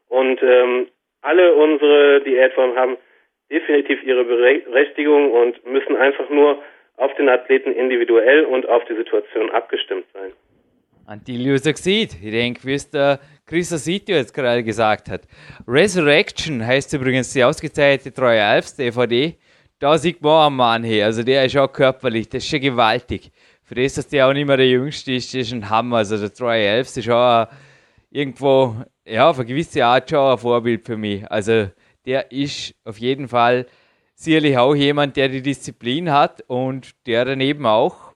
Und 0.08 0.42
ähm, 0.42 0.88
alle 1.22 1.54
unsere 1.54 2.22
Diätformen 2.22 2.78
haben 2.78 2.98
definitiv 3.52 4.02
ihre 4.04 4.24
Berechtigung 4.24 5.32
und 5.32 5.66
müssen 5.66 5.98
einfach 5.98 6.30
nur 6.30 6.64
auf 6.96 7.14
den 7.16 7.28
Athleten 7.28 7.74
individuell 7.74 8.46
und 8.46 8.68
auf 8.70 8.86
die 8.86 8.96
Situation 8.96 9.50
abgestimmt 9.52 10.06
sein. 10.14 10.32
Antiliosaxid, 11.08 12.16
ich 12.24 12.32
denke, 12.32 12.62
wie 12.64 12.76
es 12.76 12.90
der 13.50 13.58
Chris 13.58 13.74
Asitio 13.74 14.16
jetzt 14.16 14.34
gerade 14.34 14.64
gesagt 14.64 15.10
hat. 15.10 15.24
Resurrection 15.68 16.66
heißt 16.66 16.94
übrigens 16.94 17.34
die 17.34 17.44
ausgezeichnete 17.44 18.14
Treue 18.14 18.44
Alps 18.44 18.76
DVD. 18.76 19.36
Da 19.80 19.98
sieht 19.98 20.22
man 20.22 20.48
einen 20.48 20.56
Mann 20.56 20.84
her, 20.84 21.06
also 21.06 21.24
der 21.24 21.46
ist 21.46 21.58
auch 21.58 21.72
körperlich, 21.72 22.28
das 22.30 22.44
ist 22.44 22.50
schon 22.50 22.62
gewaltig. 22.62 23.32
Für 23.64 23.76
das, 23.76 23.94
dass 23.94 24.08
der 24.08 24.28
auch 24.28 24.34
nicht 24.34 24.46
mehr 24.46 24.58
der 24.58 24.68
Jüngste 24.68 25.14
ist, 25.14 25.34
ist 25.34 25.52
ein 25.52 25.70
Hammer. 25.70 25.98
Also 25.98 26.18
der 26.18 26.34
Troy 26.34 26.66
Elves 26.66 26.98
ist 26.98 27.10
auch 27.10 27.48
irgendwo, 28.10 28.76
ja, 29.06 29.30
auf 29.30 29.38
eine 29.38 29.48
gewisse 29.48 29.86
Art 29.86 30.10
schon 30.10 30.32
ein 30.32 30.38
Vorbild 30.38 30.86
für 30.86 30.98
mich. 30.98 31.30
Also 31.32 31.70
der 32.06 32.32
ist 32.32 32.74
auf 32.84 32.98
jeden 32.98 33.28
Fall 33.28 33.68
sicherlich 34.16 34.58
auch 34.58 34.76
jemand, 34.76 35.16
der 35.16 35.30
die 35.30 35.42
Disziplin 35.42 36.12
hat 36.12 36.42
und 36.48 36.92
der 37.06 37.26
daneben 37.26 37.66
auch 37.66 38.10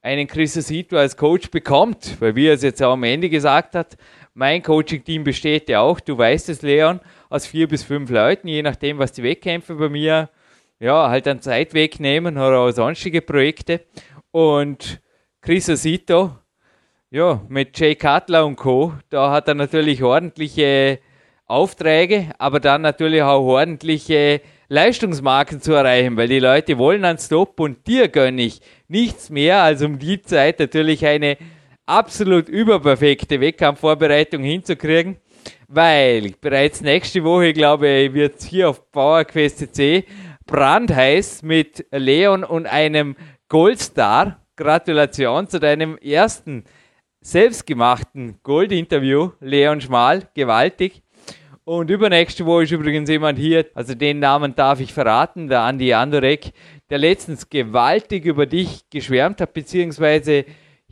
einen 0.00 0.26
Chris 0.26 0.56
Asito 0.56 0.96
als 0.96 1.16
Coach 1.16 1.50
bekommt, 1.50 2.20
weil 2.20 2.34
wie 2.34 2.46
er 2.46 2.54
es 2.54 2.62
jetzt 2.62 2.82
auch 2.82 2.92
am 2.92 3.04
Ende 3.04 3.28
gesagt 3.28 3.74
hat, 3.74 3.96
mein 4.34 4.62
Coaching-Team 4.62 5.24
besteht 5.24 5.68
ja 5.68 5.80
auch, 5.80 6.00
du 6.00 6.16
weißt 6.16 6.48
es, 6.48 6.62
Leon, 6.62 7.00
aus 7.28 7.46
vier 7.46 7.68
bis 7.68 7.82
fünf 7.82 8.10
Leuten, 8.10 8.48
je 8.48 8.62
nachdem, 8.62 8.98
was 8.98 9.12
die 9.12 9.22
Wettkämpfe 9.22 9.74
bei 9.74 9.88
mir 9.88 10.30
ja, 10.80 11.08
halt 11.08 11.28
an 11.28 11.40
Zeit 11.40 11.74
wegnehmen 11.74 12.36
oder 12.36 12.72
sonstige 12.72 13.22
Projekte. 13.22 13.82
Und 14.30 15.00
Chris 15.40 15.68
Asito, 15.68 16.36
ja, 17.10 17.40
mit 17.48 17.78
Jay 17.78 17.94
Cutler 17.94 18.46
und 18.46 18.56
Co., 18.56 18.94
da 19.10 19.30
hat 19.30 19.48
er 19.48 19.54
natürlich 19.54 20.02
ordentliche 20.02 20.98
Aufträge, 21.46 22.32
aber 22.38 22.58
dann 22.58 22.82
natürlich 22.82 23.22
auch 23.22 23.42
ordentliche 23.42 24.40
Leistungsmarken 24.68 25.60
zu 25.60 25.74
erreichen, 25.74 26.16
weil 26.16 26.28
die 26.28 26.40
Leute 26.40 26.78
wollen 26.78 27.04
einen 27.04 27.18
Stop 27.18 27.60
und 27.60 27.86
dir 27.86 28.08
gönne 28.08 28.42
ich 28.42 28.62
nichts 28.88 29.28
mehr 29.28 29.62
als 29.62 29.82
um 29.82 29.98
die 29.98 30.22
Zeit 30.22 30.58
natürlich 30.58 31.04
eine 31.04 31.36
absolut 31.92 32.48
überperfekte 32.48 33.38
Wettkampfvorbereitung 33.38 34.42
hinzukriegen, 34.42 35.18
weil 35.68 36.32
bereits 36.40 36.80
nächste 36.80 37.22
Woche, 37.22 37.52
glaube 37.52 37.86
ich, 37.86 38.14
wird 38.14 38.42
hier 38.42 38.70
auf 38.70 38.90
PowerQuest 38.90 39.74
C 39.74 40.04
brandheiß 40.46 41.42
mit 41.42 41.84
Leon 41.90 42.44
und 42.44 42.66
einem 42.66 43.14
Goldstar. 43.48 44.38
Gratulation 44.56 45.48
zu 45.48 45.58
deinem 45.58 45.96
ersten 45.98 46.64
selbstgemachten 47.20 48.38
Gold-Interview, 48.42 49.30
Leon 49.40 49.80
Schmal, 49.80 50.28
gewaltig. 50.34 51.02
Und 51.64 51.90
übernächste 51.90 52.44
Woche 52.44 52.64
ist 52.64 52.72
übrigens 52.72 53.08
jemand 53.08 53.38
hier, 53.38 53.66
also 53.74 53.94
den 53.94 54.18
Namen 54.18 54.54
darf 54.54 54.80
ich 54.80 54.92
verraten, 54.92 55.48
der 55.48 55.60
Andi 55.60 55.94
Andorek, 55.94 56.52
der 56.90 56.98
letztens 56.98 57.48
gewaltig 57.48 58.24
über 58.24 58.46
dich 58.46 58.88
geschwärmt 58.90 59.40
hat, 59.40 59.54
beziehungsweise 59.54 60.44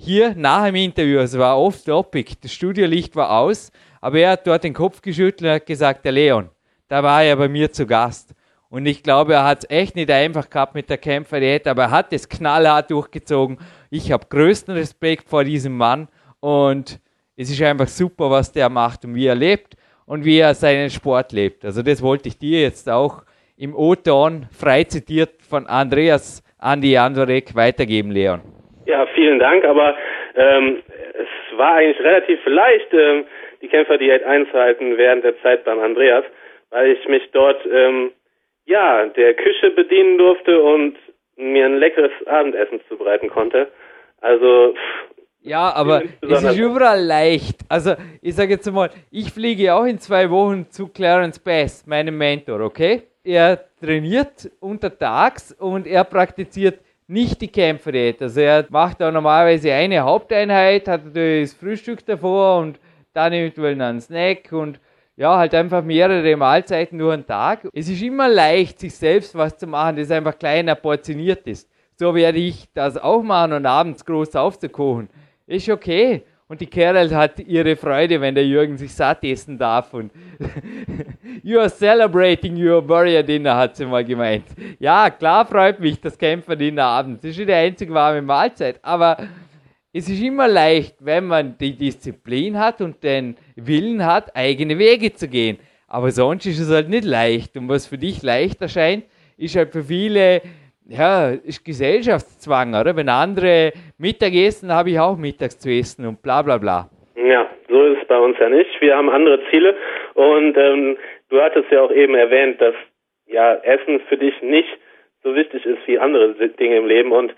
hier 0.03 0.35
nach 0.35 0.65
dem 0.65 0.77
Interview, 0.77 1.19
also 1.21 1.39
war 1.39 1.59
off-topic, 1.59 2.37
das 2.41 2.55
Studiolicht 2.55 3.15
war 3.17 3.39
aus, 3.39 3.71
aber 4.01 4.19
er 4.21 4.31
hat 4.31 4.47
dort 4.47 4.65
den 4.65 4.73
Kopf 4.73 5.03
geschüttelt 5.03 5.43
und 5.43 5.55
hat 5.57 5.67
gesagt, 5.67 6.07
der 6.07 6.13
Leon, 6.13 6.49
da 6.89 7.03
war 7.03 7.23
er 7.23 7.37
bei 7.37 7.49
mir 7.49 7.71
zu 7.71 7.87
Gast. 7.87 8.35
Und 8.71 8.87
ich 8.87 9.03
glaube, 9.03 9.35
er 9.35 9.45
hat 9.45 9.65
es 9.65 9.71
echt 9.71 9.97
nicht 9.97 10.11
einfach 10.11 10.49
gehabt 10.49 10.75
mit 10.75 10.89
der 10.89 10.97
Kämpferdiät, 10.97 11.67
aber 11.67 11.83
er 11.83 11.91
hat 11.91 12.13
es 12.15 12.29
knallhart 12.29 12.91
durchgezogen. 12.91 13.59
Ich 13.91 14.11
habe 14.11 14.25
größten 14.27 14.75
Respekt 14.75 15.29
vor 15.29 15.45
diesem 15.45 15.77
Mann 15.77 16.09
und 16.39 16.99
es 17.37 17.51
ist 17.51 17.61
einfach 17.61 17.89
super, 17.89 18.31
was 18.31 18.53
der 18.53 18.71
macht 18.71 19.05
und 19.05 19.15
wie 19.15 19.27
er 19.27 19.35
lebt 19.35 19.77
und 20.07 20.25
wie 20.25 20.39
er 20.39 20.55
seinen 20.55 20.89
Sport 20.89 21.33
lebt. 21.33 21.63
Also 21.65 21.83
das 21.83 22.01
wollte 22.01 22.29
ich 22.29 22.39
dir 22.39 22.63
jetzt 22.63 22.89
auch 22.89 23.23
im 23.57 23.75
O-Ton 23.75 24.47
frei 24.51 24.85
zitiert 24.85 25.43
von 25.43 25.67
Andreas 25.67 26.43
Andi 26.57 26.97
Andorek 26.97 27.55
weitergeben, 27.55 28.13
Leon. 28.13 28.41
Ja, 28.91 29.07
vielen 29.15 29.39
Dank, 29.39 29.65
aber 29.65 29.97
ähm, 30.35 30.83
es 31.15 31.57
war 31.57 31.75
eigentlich 31.75 32.01
relativ 32.01 32.41
leicht, 32.45 32.93
ähm, 32.93 33.25
die 33.63 33.69
Kämpferdiät 33.69 34.25
einzuhalten 34.25 34.99
während 34.99 35.23
der 35.23 35.41
Zeit 35.43 35.65
beim 35.65 35.79
Andreas, 35.79 36.25
weil 36.71 36.91
ich 36.91 37.07
mich 37.07 37.23
dort 37.31 37.65
ähm, 37.73 38.11
ja 38.65 39.07
der 39.07 39.35
Küche 39.35 39.71
bedienen 39.71 40.19
durfte 40.19 40.61
und 40.61 40.97
mir 41.37 41.67
ein 41.67 41.79
leckeres 41.79 42.11
Abendessen 42.27 42.81
zubereiten 42.89 43.31
konnte. 43.31 43.69
Also 44.23 44.75
ja, 45.43 45.73
aber 45.73 46.03
es 46.21 46.43
ist 46.43 46.59
überall 46.59 47.01
leicht. 47.01 47.61
Also, 47.69 47.95
ich 48.21 48.35
sage 48.35 48.55
jetzt 48.55 48.71
mal, 48.73 48.91
ich 49.13 49.31
fliege 49.31 49.73
auch 49.73 49.85
in 49.85 50.01
zwei 50.01 50.29
Wochen 50.29 50.67
zu 50.69 50.89
Clarence 50.89 51.39
Bass, 51.39 51.87
meinem 51.87 52.19
Mentor, 52.19 52.61
okay? 52.61 53.05
Er 53.23 53.61
trainiert 53.81 54.51
untertags 54.61 55.53
und 55.53 55.87
er 55.87 56.05
praktiziert 56.05 56.81
nicht 57.11 57.41
die 57.41 57.49
Kämpferdiät. 57.49 58.23
Also, 58.23 58.41
er 58.41 58.67
macht 58.71 59.01
da 59.01 59.11
normalerweise 59.11 59.73
eine 59.73 60.01
Haupteinheit, 60.01 60.89
hat 60.89 61.03
das 61.15 61.53
Frühstück 61.55 62.05
davor 62.07 62.61
und 62.61 62.79
dann 63.13 63.33
eventuell 63.33 63.81
einen 63.81 64.01
Snack 64.01 64.53
und 64.53 64.81
ja, 65.17 65.37
halt 65.37 65.55
einfach 65.55 65.83
mehrere 65.83 66.37
Mahlzeiten 66.37 66.97
nur 66.97 67.13
am 67.13 67.27
Tag. 67.27 67.69
Es 67.75 67.89
ist 67.89 68.01
immer 68.01 68.29
leicht, 68.29 68.79
sich 68.79 68.95
selbst 68.95 69.35
was 69.35 69.59
zu 69.59 69.67
machen, 69.67 69.97
das 69.97 70.11
einfach 70.11 70.39
kleiner 70.39 70.75
portioniert 70.75 71.47
ist. 71.47 71.69
So 71.99 72.15
werde 72.15 72.39
ich 72.39 72.69
das 72.73 72.97
auch 72.97 73.23
machen 73.23 73.53
und 73.53 73.67
abends 73.67 74.05
groß 74.05 74.35
aufzukochen 74.37 75.11
ist 75.51 75.69
okay. 75.69 76.23
Und 76.51 76.61
die 76.61 76.67
Kerl 76.67 77.15
hat 77.15 77.39
ihre 77.39 77.77
Freude, 77.77 78.21
wenn 78.21 78.35
der 78.35 78.45
Jürgen 78.45 78.77
sich 78.77 78.93
satt 78.93 79.23
essen 79.23 79.57
darf. 79.57 79.95
Und 79.95 80.11
you 81.45 81.61
are 81.61 81.71
celebrating 81.71 82.57
your 82.57 82.89
warrior 82.89 83.23
dinner, 83.23 83.55
hat 83.55 83.77
sie 83.77 83.87
mal 83.87 84.05
gemeint. 84.05 84.47
Ja, 84.81 85.11
klar 85.11 85.47
freut 85.47 85.79
mich 85.79 86.01
das 86.01 86.19
Kämpferdinner 86.19 86.83
abends. 86.83 87.21
Das 87.23 87.39
ist 87.39 87.49
die 87.49 87.53
einzige 87.53 87.95
warme 87.95 88.21
Mahlzeit. 88.21 88.81
Aber 88.83 89.29
es 89.93 90.09
ist 90.09 90.21
immer 90.21 90.49
leicht, 90.49 90.97
wenn 90.99 91.27
man 91.27 91.57
die 91.57 91.77
Disziplin 91.77 92.59
hat 92.59 92.81
und 92.81 93.01
den 93.05 93.37
Willen 93.55 94.05
hat, 94.05 94.35
eigene 94.35 94.77
Wege 94.77 95.15
zu 95.15 95.29
gehen. 95.29 95.57
Aber 95.87 96.11
sonst 96.11 96.47
ist 96.47 96.59
es 96.59 96.69
halt 96.69 96.89
nicht 96.89 97.05
leicht. 97.05 97.57
Und 97.57 97.69
was 97.69 97.87
für 97.87 97.97
dich 97.97 98.23
leicht 98.25 98.61
erscheint, 98.61 99.05
ist 99.37 99.55
halt 99.55 99.71
für 99.71 99.85
viele 99.85 100.43
ja, 100.91 101.31
ist 101.31 101.65
Gesellschaftszwang, 101.65 102.75
oder? 102.75 102.97
Wenn 102.97 103.09
andere 103.09 103.73
Mittagessen, 103.97 104.73
habe 104.73 104.91
ich 104.91 104.99
auch 104.99 105.17
mittags 105.17 105.59
zu 105.59 105.71
essen 105.71 106.07
und 106.07 106.21
bla 106.21 106.43
bla 106.43 106.59
bla. 106.59 106.91
Ja, 107.17 107.49
so 107.69 107.85
ist 107.85 108.03
es 108.03 108.09
bei 108.09 108.19
uns 108.19 108.37
ja 108.41 108.49
nicht. 108.49 108.71
Wir 108.81 108.97
haben 108.97 109.09
andere 109.09 109.39
Ziele 109.51 109.77
und 110.15 110.57
ähm, 110.57 110.97
du 111.29 111.41
hattest 111.41 111.71
ja 111.71 111.83
auch 111.83 111.93
eben 111.93 112.15
erwähnt, 112.17 112.61
dass 112.61 112.75
ja, 113.27 113.55
Essen 113.63 114.01
für 114.09 114.17
dich 114.17 114.35
nicht 114.43 114.69
so 115.23 115.35
wichtig 115.35 115.65
ist 115.65 115.79
wie 115.87 115.99
andere 115.99 116.35
Dinge 116.35 116.79
im 116.79 116.87
Leben 116.87 117.13
und 117.13 117.35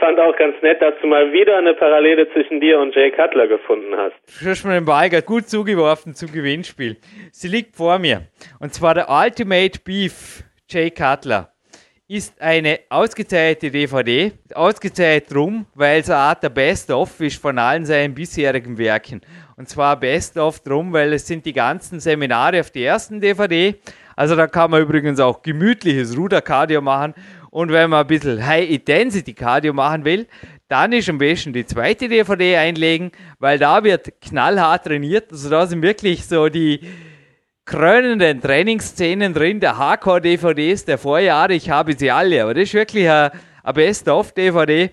fand 0.00 0.18
auch 0.18 0.36
ganz 0.36 0.60
nett, 0.62 0.82
dass 0.82 0.94
du 1.00 1.06
mal 1.06 1.32
wieder 1.32 1.58
eine 1.58 1.74
Parallele 1.74 2.28
zwischen 2.32 2.60
dir 2.60 2.80
und 2.80 2.94
Jay 2.94 3.10
Cutler 3.12 3.46
gefunden 3.46 3.96
hast. 3.96 4.14
Du 4.42 4.48
hast 4.48 4.64
mir 4.64 4.74
den 4.74 4.84
Ball 4.84 5.08
gut 5.22 5.44
zugeworfen 5.48 6.14
zum 6.14 6.32
Gewinnspiel. 6.32 6.96
Sie 7.30 7.48
liegt 7.48 7.76
vor 7.76 7.98
mir. 7.98 8.22
Und 8.58 8.74
zwar 8.74 8.94
der 8.94 9.08
Ultimate 9.08 9.78
Beef 9.84 10.42
Jay 10.68 10.90
Cutler 10.90 11.55
ist 12.08 12.40
eine 12.40 12.78
ausgezeichnete 12.88 13.70
DVD. 13.70 14.32
Ausgezeichnet 14.54 15.32
drum, 15.32 15.66
weil 15.74 16.00
es 16.00 16.10
eine 16.10 16.18
Art 16.20 16.42
der 16.42 16.50
Best-of 16.50 17.20
ist 17.20 17.40
von 17.40 17.58
allen 17.58 17.84
seinen 17.84 18.14
bisherigen 18.14 18.78
Werken. 18.78 19.20
Und 19.56 19.68
zwar 19.68 19.98
Best-of 19.98 20.60
drum, 20.60 20.92
weil 20.92 21.12
es 21.12 21.26
sind 21.26 21.44
die 21.44 21.52
ganzen 21.52 21.98
Seminare 21.98 22.60
auf 22.60 22.70
der 22.70 22.90
ersten 22.90 23.20
DVD. 23.20 23.74
Also 24.14 24.36
da 24.36 24.46
kann 24.46 24.70
man 24.70 24.82
übrigens 24.82 25.18
auch 25.18 25.42
gemütliches 25.42 26.16
Rudercardio 26.16 26.80
machen. 26.80 27.14
Und 27.50 27.72
wenn 27.72 27.90
man 27.90 28.02
ein 28.02 28.06
bisschen 28.06 28.44
High-Intensity-Cardio 28.44 29.72
machen 29.72 30.04
will, 30.04 30.28
dann 30.68 30.92
ist 30.92 31.08
am 31.08 31.18
besten 31.18 31.52
die 31.52 31.66
zweite 31.66 32.08
DVD 32.08 32.56
einlegen, 32.56 33.10
weil 33.40 33.58
da 33.58 33.82
wird 33.82 34.20
knallhart 34.20 34.84
trainiert. 34.84 35.32
Also 35.32 35.50
da 35.50 35.66
sind 35.66 35.82
wirklich 35.82 36.24
so 36.24 36.48
die 36.48 36.80
krönenden 37.66 38.40
Trainingsszenen 38.40 39.34
drin, 39.34 39.58
der 39.58 39.76
Hardcore-DVDs 39.76 40.84
der 40.84 40.98
Vorjahre. 40.98 41.52
Ich 41.52 41.68
habe 41.68 41.94
sie 41.94 42.10
alle, 42.10 42.44
aber 42.44 42.54
das 42.54 42.64
ist 42.64 42.74
wirklich 42.74 43.10
eine, 43.10 43.32
eine 43.64 43.74
Best-of-DVD. 43.74 44.90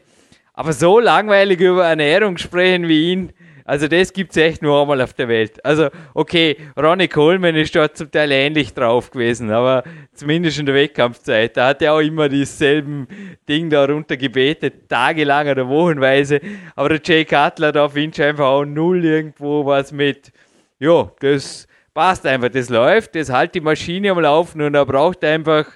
Aber 0.55 0.73
so 0.73 0.99
langweilig 0.99 1.61
über 1.61 1.85
Ernährung 1.85 2.37
sprechen 2.37 2.87
wie 2.87 3.11
ihn, 3.11 3.33
also 3.65 3.87
das 3.87 4.11
gibt 4.11 4.31
es 4.31 4.37
echt 4.37 4.61
nur 4.61 4.81
einmal 4.81 5.01
auf 5.01 5.13
der 5.13 5.27
Welt. 5.27 5.63
Also 5.63 5.89
okay, 6.15 6.57
Ronnie 6.75 7.07
Coleman 7.07 7.55
ist 7.55 7.75
dort 7.75 7.95
zum 7.95 8.11
Teil 8.11 8.31
ähnlich 8.31 8.73
drauf 8.73 9.11
gewesen, 9.11 9.51
aber 9.51 9.83
zumindest 10.13 10.59
in 10.59 10.65
der 10.65 10.75
Wettkampfzeit, 10.75 11.55
da 11.55 11.67
hat 11.67 11.81
er 11.81 11.93
auch 11.93 11.99
immer 11.99 12.27
dieselben 12.27 13.07
Dinge 13.47 13.69
darunter 13.69 14.17
gebetet, 14.17 14.89
tagelang 14.89 15.47
oder 15.47 15.67
wochenweise. 15.69 16.41
Aber 16.75 16.89
der 16.89 17.01
Jay 17.03 17.23
Cutler, 17.23 17.71
da 17.71 17.87
findest 17.87 18.19
du 18.19 18.25
einfach 18.25 18.45
auch 18.45 18.65
null 18.65 19.05
irgendwo 19.05 19.65
was 19.65 19.91
mit, 19.91 20.31
ja, 20.79 21.09
das 21.19 21.67
passt 21.93 22.25
einfach, 22.25 22.49
das 22.49 22.69
läuft, 22.69 23.15
das 23.15 23.31
hält 23.31 23.55
die 23.55 23.61
Maschine 23.61 24.11
am 24.11 24.19
Laufen 24.19 24.61
und 24.61 24.75
er 24.75 24.85
braucht 24.85 25.23
einfach 25.23 25.67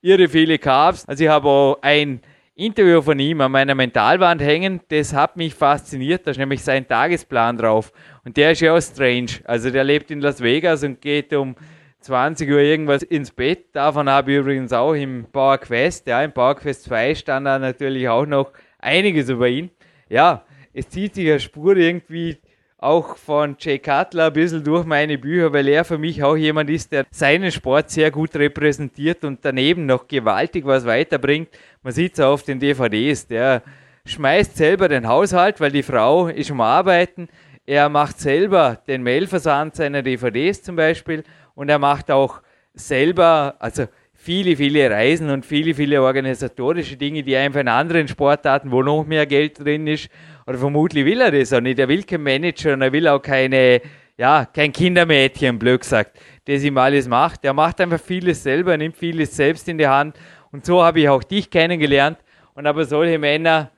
irre 0.00 0.28
viele 0.28 0.58
Carbs. 0.58 1.04
Also 1.06 1.24
ich 1.24 1.30
habe 1.30 1.48
auch 1.48 1.78
ein 1.82 2.20
Interview 2.54 3.02
von 3.02 3.18
ihm 3.18 3.40
an 3.40 3.50
meiner 3.50 3.74
Mentalwand 3.74 4.40
hängen, 4.40 4.80
das 4.88 5.12
hat 5.12 5.36
mich 5.36 5.54
fasziniert, 5.54 6.26
da 6.26 6.30
ist 6.30 6.38
nämlich 6.38 6.62
sein 6.62 6.86
Tagesplan 6.86 7.56
drauf. 7.56 7.92
Und 8.24 8.36
der 8.36 8.52
ist 8.52 8.60
ja 8.60 8.74
auch 8.74 8.80
strange. 8.80 9.40
Also 9.44 9.70
der 9.70 9.82
lebt 9.82 10.10
in 10.10 10.20
Las 10.20 10.40
Vegas 10.40 10.84
und 10.84 11.00
geht 11.00 11.32
um 11.32 11.56
20 12.00 12.48
Uhr 12.50 12.60
irgendwas 12.60 13.02
ins 13.02 13.32
Bett. 13.32 13.74
Davon 13.74 14.08
habe 14.08 14.30
ich 14.30 14.38
übrigens 14.38 14.72
auch 14.72 14.92
im 14.92 15.26
Power 15.32 15.58
Quest, 15.58 16.06
ja, 16.06 16.22
im 16.22 16.32
Power 16.32 16.54
Quest 16.54 16.84
2 16.84 17.14
stand 17.14 17.46
da 17.46 17.58
natürlich 17.58 18.08
auch 18.08 18.26
noch 18.26 18.52
einiges 18.78 19.30
über 19.30 19.48
ihn. 19.48 19.70
Ja, 20.08 20.44
es 20.72 20.88
zieht 20.88 21.14
sich 21.14 21.28
eine 21.28 21.40
Spur 21.40 21.76
irgendwie 21.76 22.36
auch 22.84 23.16
von 23.16 23.56
Jay 23.58 23.78
Cutler 23.78 24.26
ein 24.26 24.32
bisschen 24.34 24.62
durch 24.62 24.84
meine 24.84 25.16
Bücher, 25.16 25.52
weil 25.52 25.68
er 25.68 25.84
für 25.84 25.96
mich 25.96 26.22
auch 26.22 26.36
jemand 26.36 26.68
ist, 26.68 26.92
der 26.92 27.06
seinen 27.10 27.50
Sport 27.50 27.90
sehr 27.90 28.10
gut 28.10 28.36
repräsentiert 28.36 29.24
und 29.24 29.40
daneben 29.42 29.86
noch 29.86 30.06
gewaltig 30.06 30.66
was 30.66 30.84
weiterbringt. 30.84 31.48
Man 31.82 31.94
sieht 31.94 32.14
es 32.14 32.20
auf 32.20 32.42
den 32.42 32.60
DVDs. 32.60 33.26
Der 33.26 33.62
schmeißt 34.04 34.56
selber 34.56 34.88
den 34.88 35.08
Haushalt, 35.08 35.60
weil 35.60 35.72
die 35.72 35.82
Frau 35.82 36.28
ist 36.28 36.50
am 36.50 36.60
Arbeiten. 36.60 37.28
Er 37.64 37.88
macht 37.88 38.20
selber 38.20 38.78
den 38.86 39.02
Mailversand 39.02 39.74
seiner 39.74 40.02
DVDs 40.02 40.62
zum 40.62 40.76
Beispiel 40.76 41.24
und 41.54 41.70
er 41.70 41.78
macht 41.78 42.10
auch 42.10 42.42
selber, 42.74 43.54
also 43.60 43.86
viele, 44.12 44.56
viele 44.56 44.90
Reisen 44.90 45.30
und 45.30 45.46
viele, 45.46 45.74
viele 45.74 46.02
organisatorische 46.02 46.96
Dinge, 46.96 47.22
die 47.22 47.34
einfach 47.36 47.60
in 47.60 47.68
anderen 47.68 48.08
Sportarten, 48.08 48.70
wo 48.70 48.82
noch 48.82 49.04
mehr 49.06 49.24
Geld 49.24 49.64
drin 49.64 49.86
ist, 49.86 50.10
oder 50.46 50.58
vermutlich 50.58 51.04
will 51.04 51.20
er 51.20 51.30
das 51.30 51.52
auch 51.52 51.60
nicht. 51.60 51.78
Er 51.78 51.88
will 51.88 52.02
kein 52.02 52.22
Manager 52.22 52.74
und 52.74 52.82
er 52.82 52.92
will 52.92 53.08
auch 53.08 53.20
keine, 53.20 53.80
ja, 54.16 54.44
kein 54.44 54.72
Kindermädchen, 54.72 55.58
blöd 55.58 55.80
gesagt, 55.80 56.18
das 56.44 56.62
ihm 56.62 56.76
alles 56.78 57.08
macht. 57.08 57.44
Er 57.44 57.54
macht 57.54 57.80
einfach 57.80 58.00
vieles 58.00 58.42
selber, 58.42 58.72
er 58.72 58.78
nimmt 58.78 58.96
vieles 58.96 59.34
selbst 59.34 59.68
in 59.68 59.78
die 59.78 59.86
Hand. 59.86 60.16
Und 60.52 60.66
so 60.66 60.82
habe 60.82 61.00
ich 61.00 61.08
auch 61.08 61.22
dich 61.22 61.50
kennengelernt. 61.50 62.18
Und 62.54 62.66
aber 62.66 62.84
solche 62.84 63.18
Männer, 63.18 63.70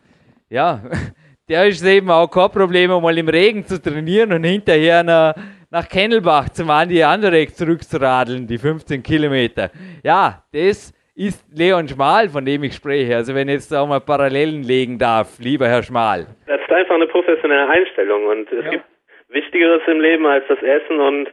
ja, 0.50 0.82
der 1.48 1.66
ist 1.66 1.84
eben 1.84 2.10
auch 2.10 2.28
kein 2.28 2.50
Problem, 2.50 2.90
mal 2.90 3.16
im 3.16 3.28
Regen 3.28 3.64
zu 3.64 3.80
trainieren 3.80 4.32
und 4.32 4.44
hinterher 4.44 5.02
nach, 5.02 5.34
nach 5.70 5.88
Kennelbach 5.88 6.48
zum 6.50 6.68
Andi 6.70 7.02
Anderek 7.02 7.56
zurückzuradeln, 7.56 8.46
die 8.46 8.58
15 8.58 9.02
Kilometer. 9.02 9.70
Ja, 10.02 10.44
das 10.52 10.92
ist 11.16 11.42
Leon 11.50 11.88
Schmal, 11.88 12.28
von 12.28 12.44
dem 12.44 12.62
ich 12.62 12.74
spreche. 12.74 13.16
Also 13.16 13.34
wenn 13.34 13.48
ich 13.48 13.54
jetzt 13.54 13.74
auch 13.74 13.88
mal 13.88 14.00
Parallelen 14.00 14.62
legen 14.62 14.98
darf, 14.98 15.38
lieber 15.40 15.66
Herr 15.66 15.82
Schmal. 15.82 16.26
Das 16.46 16.60
ist 16.60 16.70
einfach 16.70 16.94
eine 16.94 17.06
professionelle 17.06 17.68
Einstellung 17.68 18.26
und 18.26 18.52
es 18.52 18.64
ja. 18.64 18.70
gibt 18.70 18.84
Wichtigeres 19.30 19.80
im 19.86 20.00
Leben 20.00 20.26
als 20.26 20.44
das 20.48 20.58
Essen 20.62 21.00
und 21.00 21.28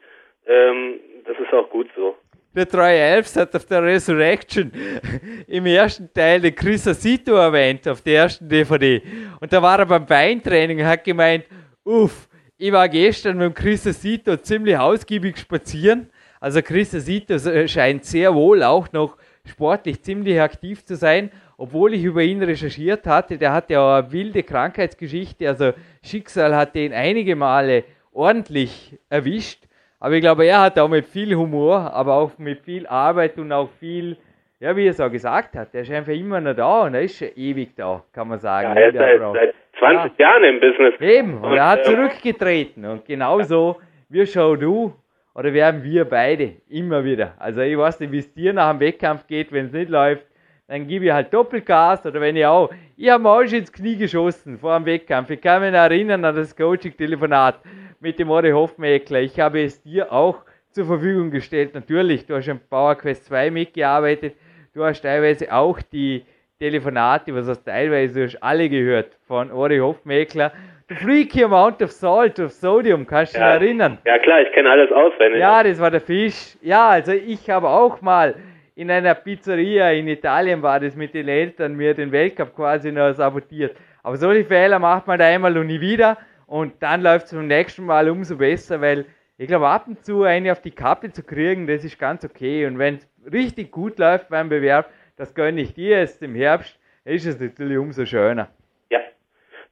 ähm, 0.47 0.99
das 1.25 1.37
ist 1.37 1.53
auch 1.53 1.69
gut 1.69 1.89
so. 1.95 2.15
Der 2.55 2.65
311 2.65 3.35
hat 3.35 3.55
auf 3.55 3.65
der 3.65 3.83
Resurrection 3.83 4.71
im 5.47 5.65
ersten 5.65 6.09
Teil 6.13 6.39
den 6.39 6.55
Chris 6.55 6.87
Asito 6.87 7.33
erwähnt, 7.33 7.87
auf 7.87 8.01
der 8.01 8.21
ersten 8.21 8.47
DVD. 8.47 9.01
Und 9.41 9.51
da 9.51 9.61
war 9.61 9.79
er 9.79 9.85
beim 9.85 10.05
Beintraining 10.05 10.79
und 10.79 10.85
hat 10.85 11.03
gemeint, 11.03 11.45
uff, 11.83 12.29
ich 12.57 12.71
war 12.71 12.87
gestern 12.87 13.37
mit 13.37 13.47
dem 13.47 13.53
Chris 13.53 13.85
Asito 13.85 14.37
ziemlich 14.37 14.77
ausgiebig 14.77 15.37
spazieren. 15.37 16.09
Also 16.39 16.61
Chris 16.61 16.93
Asito 16.93 17.37
scheint 17.67 18.05
sehr 18.05 18.33
wohl 18.33 18.63
auch 18.63 18.91
noch 18.93 19.17
sportlich 19.45 20.01
ziemlich 20.01 20.39
aktiv 20.39 20.85
zu 20.85 20.95
sein, 20.95 21.31
obwohl 21.57 21.93
ich 21.93 22.03
über 22.03 22.21
ihn 22.21 22.41
recherchiert 22.41 23.05
hatte. 23.05 23.37
Der 23.37 23.53
hat 23.53 23.69
ja 23.69 23.97
eine 23.97 24.11
wilde 24.11 24.43
Krankheitsgeschichte, 24.43 25.47
also 25.47 25.71
Schicksal 26.01 26.55
hat 26.55 26.75
ihn 26.75 26.93
einige 26.93 27.35
Male 27.35 27.83
ordentlich 28.13 28.97
erwischt. 29.09 29.63
Aber 29.99 30.15
ich 30.15 30.21
glaube, 30.21 30.45
er 30.45 30.61
hat 30.61 30.77
auch 30.79 30.89
mit 30.89 31.05
viel 31.05 31.33
Humor, 31.35 31.93
aber 31.93 32.15
auch 32.15 32.37
mit 32.37 32.59
viel 32.61 32.85
Arbeit 32.87 33.37
und 33.37 33.51
auch 33.51 33.69
viel, 33.79 34.17
ja, 34.59 34.75
wie 34.75 34.85
er 34.85 34.91
es 34.91 34.99
auch 34.99 35.11
gesagt 35.11 35.55
hat, 35.55 35.73
der 35.73 35.81
ist 35.81 35.91
einfach 35.91 36.11
immer 36.11 36.41
noch 36.41 36.55
da 36.55 36.81
und 36.81 36.93
er 36.93 37.01
ist 37.01 37.17
schon 37.17 37.29
ewig 37.35 37.75
da, 37.75 38.03
kann 38.11 38.27
man 38.27 38.39
sagen. 38.39 38.75
Ja, 38.75 38.81
er 38.81 38.89
ist 38.89 38.97
seit, 38.97 39.33
seit 39.33 39.55
20 39.79 40.19
ja. 40.19 40.27
Jahren 40.27 40.43
im 40.43 40.59
Business. 40.59 40.93
Eben, 40.99 41.37
und, 41.37 41.51
und 41.51 41.57
er 41.57 41.69
hat 41.69 41.79
äh, 41.79 41.83
zurückgetreten 41.83 42.85
und 42.85 43.05
genauso 43.05 43.77
wie 44.09 44.25
schau 44.27 44.55
du 44.57 44.93
oder 45.35 45.53
werden 45.53 45.83
wir 45.83 46.05
beide 46.05 46.53
immer 46.69 47.03
wieder. 47.03 47.33
Also 47.39 47.61
ich 47.61 47.77
weiß 47.77 47.99
nicht, 47.99 48.11
wie 48.11 48.19
es 48.19 48.33
dir 48.33 48.53
nach 48.53 48.71
dem 48.71 48.79
Wettkampf 48.79 49.27
geht, 49.27 49.51
wenn 49.51 49.65
es 49.65 49.71
nicht 49.71 49.89
läuft, 49.89 50.25
dann 50.67 50.87
gebe 50.87 51.05
ich 51.05 51.11
halt 51.11 51.33
Doppelgas 51.33 52.05
oder 52.05 52.21
wenn 52.21 52.35
ich 52.35 52.45
auch, 52.45 52.71
ich 52.95 53.09
habe 53.09 53.23
mir 53.23 53.29
auch 53.29 53.43
schon 53.43 53.59
ins 53.59 53.71
Knie 53.71 53.97
geschossen 53.97 54.57
vor 54.57 54.77
dem 54.77 54.85
Wettkampf. 54.85 55.29
Ich 55.29 55.41
kann 55.41 55.61
mich 55.61 55.73
erinnern 55.73 56.23
an 56.23 56.35
das 56.35 56.55
Coaching-Telefonat 56.55 57.59
mit 57.99 58.19
dem 58.19 58.29
Ori 58.29 58.51
Hofmeckler. 58.51 59.21
Ich 59.21 59.39
habe 59.39 59.63
es 59.63 59.81
dir 59.81 60.11
auch 60.11 60.43
zur 60.71 60.85
Verfügung 60.85 61.31
gestellt. 61.31 61.73
Natürlich, 61.73 62.25
du 62.25 62.35
hast 62.35 62.47
im 62.47 62.59
Power 62.59 62.95
Quest 62.95 63.25
2 63.25 63.51
mitgearbeitet. 63.51 64.35
Du 64.73 64.83
hast 64.83 65.01
teilweise 65.01 65.53
auch 65.53 65.81
die 65.81 66.23
Telefonate, 66.59 67.35
was 67.35 67.47
hast 67.47 67.65
teilweise 67.65 68.13
du 68.13 68.25
hast 68.25 68.41
alle 68.41 68.69
gehört 68.69 69.17
von 69.27 69.51
Ori 69.51 69.79
Hofmeckler 69.79 70.51
The 70.51 70.72
Freaky 70.87 71.43
Amount 71.43 71.81
of 71.81 71.91
Salt, 71.91 72.39
of 72.39 72.51
Sodium, 72.51 73.05
kannst 73.07 73.35
du 73.35 73.39
ja. 73.39 73.57
dich 73.57 73.67
erinnern? 73.67 73.97
Ja 74.05 74.19
klar, 74.19 74.41
ich 74.41 74.51
kenne 74.51 74.69
alles 74.69 74.91
auswendig. 74.91 75.39
Ja, 75.39 75.63
das 75.63 75.79
war 75.79 75.91
der 75.91 76.01
Fisch. 76.01 76.57
Ja, 76.61 76.89
also 76.89 77.11
ich 77.13 77.49
habe 77.49 77.69
auch 77.69 78.01
mal 78.01 78.35
in 78.75 78.89
einer 78.89 79.13
Pizzeria 79.13 79.91
in 79.91 80.07
Italien 80.07 80.61
war 80.61 80.79
das 80.79 80.95
mit 80.95 81.13
den 81.13 81.27
Eltern 81.27 81.75
mir 81.75 81.93
den 81.93 82.11
Weltcup 82.11 82.55
quasi 82.55 82.91
noch 82.91 83.13
sabotiert. 83.13 83.75
Aber 84.01 84.17
solche 84.17 84.45
Fehler 84.45 84.79
macht 84.79 85.07
man 85.07 85.19
da 85.19 85.25
einmal 85.25 85.57
und 85.57 85.67
nie 85.67 85.79
wieder 85.79 86.17
und 86.47 86.73
dann 86.81 87.01
läuft 87.01 87.27
es 87.27 87.33
beim 87.33 87.47
nächsten 87.47 87.85
Mal 87.85 88.09
umso 88.09 88.37
besser, 88.37 88.81
weil 88.81 89.05
ich 89.37 89.47
glaube, 89.47 89.67
ab 89.67 89.87
und 89.87 90.03
zu 90.05 90.23
eine 90.23 90.51
auf 90.51 90.61
die 90.61 90.71
Kappe 90.71 91.11
zu 91.11 91.23
kriegen, 91.23 91.67
das 91.67 91.83
ist 91.83 91.97
ganz 91.99 92.23
okay. 92.23 92.65
Und 92.65 92.77
wenn 92.77 92.95
es 92.95 93.07
richtig 93.31 93.71
gut 93.71 93.97
läuft 93.97 94.29
beim 94.29 94.49
Bewerb, 94.49 94.89
das 95.17 95.33
gönne 95.33 95.61
ich 95.61 95.73
dir 95.73 95.99
jetzt 95.99 96.21
im 96.21 96.35
Herbst, 96.35 96.77
ist 97.05 97.25
es 97.25 97.39
natürlich 97.39 97.77
umso 97.77 98.05
schöner. 98.05 98.49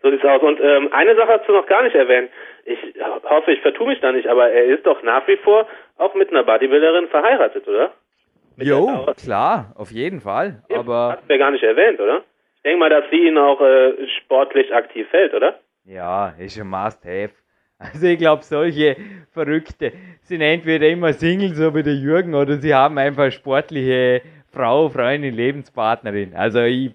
So 0.02 0.10
sieht's 0.10 0.26
aus. 0.26 0.41
Und 0.41 0.60
ähm, 0.61 0.91
eine 0.91 1.15
Sache 1.15 1.34
hast 1.40 1.48
du 1.48 1.53
noch 1.53 1.68
gar 1.68 1.84
nicht 1.84 1.95
erwähnt. 1.95 2.30
Ich 2.65 2.80
hoffe, 3.23 3.52
ich 3.52 3.61
vertue 3.61 3.88
mich 3.88 3.99
da 3.99 4.11
nicht, 4.11 4.28
aber 4.28 4.49
er 4.49 4.65
ist 4.65 4.86
doch 4.86 5.02
nach 5.03 5.28
wie 5.28 5.38
vor 5.38 5.68
auch 5.98 6.14
mit 6.15 6.30
einer 6.30 6.44
Bodybuilderin 6.44 7.07
verheiratet, 7.07 7.68
oder? 7.68 7.91
Mit 8.56 8.68
jo, 8.68 9.06
klar, 9.23 9.73
auf 9.78 9.91
jeden 9.91 10.22
Fall. 10.22 10.64
Ja, 10.69 10.80
aber 10.80 11.18
hast 11.18 11.28
du 11.28 11.34
ja 11.34 11.40
gar 11.40 11.52
nicht 11.52 11.64
erwähnt, 11.64 11.99
oder? 11.99 12.23
Ich 12.57 12.64
denke 12.64 12.80
mal, 12.80 12.90
dass 12.90 13.06
sie 13.10 13.28
ihn 13.28 13.38
auch 13.38 13.61
äh, 13.61 13.94
sportlich 14.19 14.73
aktiv 14.73 15.07
hält, 15.11 15.34
oder? 15.34 15.60
Ja, 15.86 16.34
ist 16.38 16.60
ein 16.60 16.68
Must-Have. 16.68 17.34
Also 17.80 18.06
ich 18.06 18.19
glaube, 18.19 18.44
solche 18.44 18.95
Verrückte 19.32 19.94
sind 20.22 20.41
entweder 20.41 20.88
immer 20.88 21.14
Single, 21.14 21.56
so 21.56 21.73
wie 21.73 21.82
der 21.82 21.95
Jürgen, 21.95 22.36
oder 22.36 22.57
sie 22.57 22.76
haben 22.76 22.99
einfach 22.99 23.32
sportliche 23.32 24.22
Frau, 24.52 24.90
Freundin, 24.90 25.34
Lebenspartnerin. 25.34 26.36
Also 26.36 26.61
ich 26.61 26.91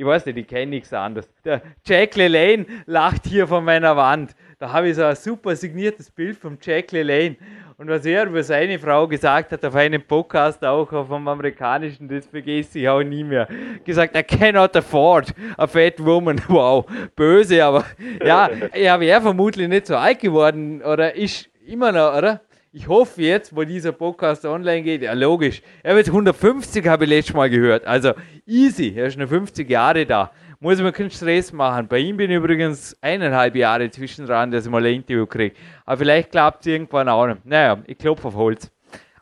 ich 0.00 0.06
weiß 0.06 0.24
nicht, 0.24 0.38
ich 0.38 0.46
kenne 0.46 0.70
nichts 0.70 0.94
anderes. 0.94 1.28
Der 1.44 1.60
Jack 1.84 2.16
LaLanne 2.16 2.64
lacht 2.86 3.26
hier 3.26 3.46
von 3.46 3.62
meiner 3.62 3.94
Wand. 3.98 4.34
Da 4.58 4.72
habe 4.72 4.88
ich 4.88 4.96
so 4.96 5.04
ein 5.04 5.14
super 5.14 5.54
signiertes 5.54 6.10
Bild 6.10 6.38
vom 6.38 6.56
Jack 6.58 6.90
LaLanne. 6.92 7.36
Und 7.76 7.88
was 7.88 8.06
er 8.06 8.24
über 8.24 8.42
seine 8.42 8.78
Frau 8.78 9.06
gesagt 9.06 9.52
hat 9.52 9.62
auf 9.62 9.74
einem 9.74 10.00
Podcast, 10.00 10.64
auch 10.64 10.88
vom 10.88 11.28
amerikanischen, 11.28 12.08
das 12.08 12.24
vergesse 12.24 12.78
ich 12.78 12.88
auch 12.88 13.02
nie 13.02 13.24
mehr. 13.24 13.46
Gesagt, 13.84 14.16
I 14.16 14.22
cannot 14.22 14.74
afford 14.74 15.34
a 15.58 15.66
fat 15.66 16.02
woman. 16.02 16.40
Wow, 16.48 16.86
böse, 17.14 17.62
aber 17.62 17.84
ja, 18.24 18.48
er 18.72 19.00
wäre 19.00 19.20
vermutlich 19.20 19.68
nicht 19.68 19.86
so 19.86 19.96
alt 19.96 20.20
geworden 20.20 20.80
oder 20.80 21.14
ist 21.14 21.50
immer 21.66 21.92
noch, 21.92 22.16
oder? 22.16 22.40
Ich 22.72 22.86
hoffe 22.86 23.22
jetzt, 23.22 23.54
wo 23.54 23.64
dieser 23.64 23.92
Podcast 23.92 24.44
online 24.44 24.82
geht, 24.82 25.02
ja 25.02 25.12
logisch. 25.12 25.60
Er 25.82 25.96
wird 25.96 26.06
150, 26.06 26.86
habe 26.86 27.04
ich 27.04 27.10
letztes 27.10 27.34
Mal 27.34 27.50
gehört. 27.50 27.84
Also 27.84 28.12
easy, 28.46 28.94
er 28.96 29.06
ist 29.06 29.14
schon 29.14 29.26
50 29.26 29.68
Jahre 29.68 30.06
da 30.06 30.30
muss 30.60 30.80
man 30.80 30.92
keinen 30.92 31.10
Stress 31.10 31.52
machen. 31.52 31.88
Bei 31.88 31.98
ihm 31.98 32.18
bin 32.18 32.30
ich 32.30 32.36
übrigens 32.36 32.96
eineinhalb 33.00 33.56
Jahre 33.56 33.90
zwischen 33.90 34.26
dran, 34.26 34.50
dass 34.50 34.66
ich 34.66 34.70
mal 34.70 34.84
ein 34.84 34.96
Interview 34.96 35.26
kriege. 35.26 35.56
Aber 35.86 35.96
vielleicht 35.96 36.30
klappt 36.30 36.60
es 36.60 36.66
irgendwann 36.66 37.08
auch 37.08 37.26
noch. 37.26 37.38
Naja, 37.44 37.82
ich 37.86 37.96
klopfe 37.96 38.28
auf 38.28 38.34
Holz. 38.34 38.70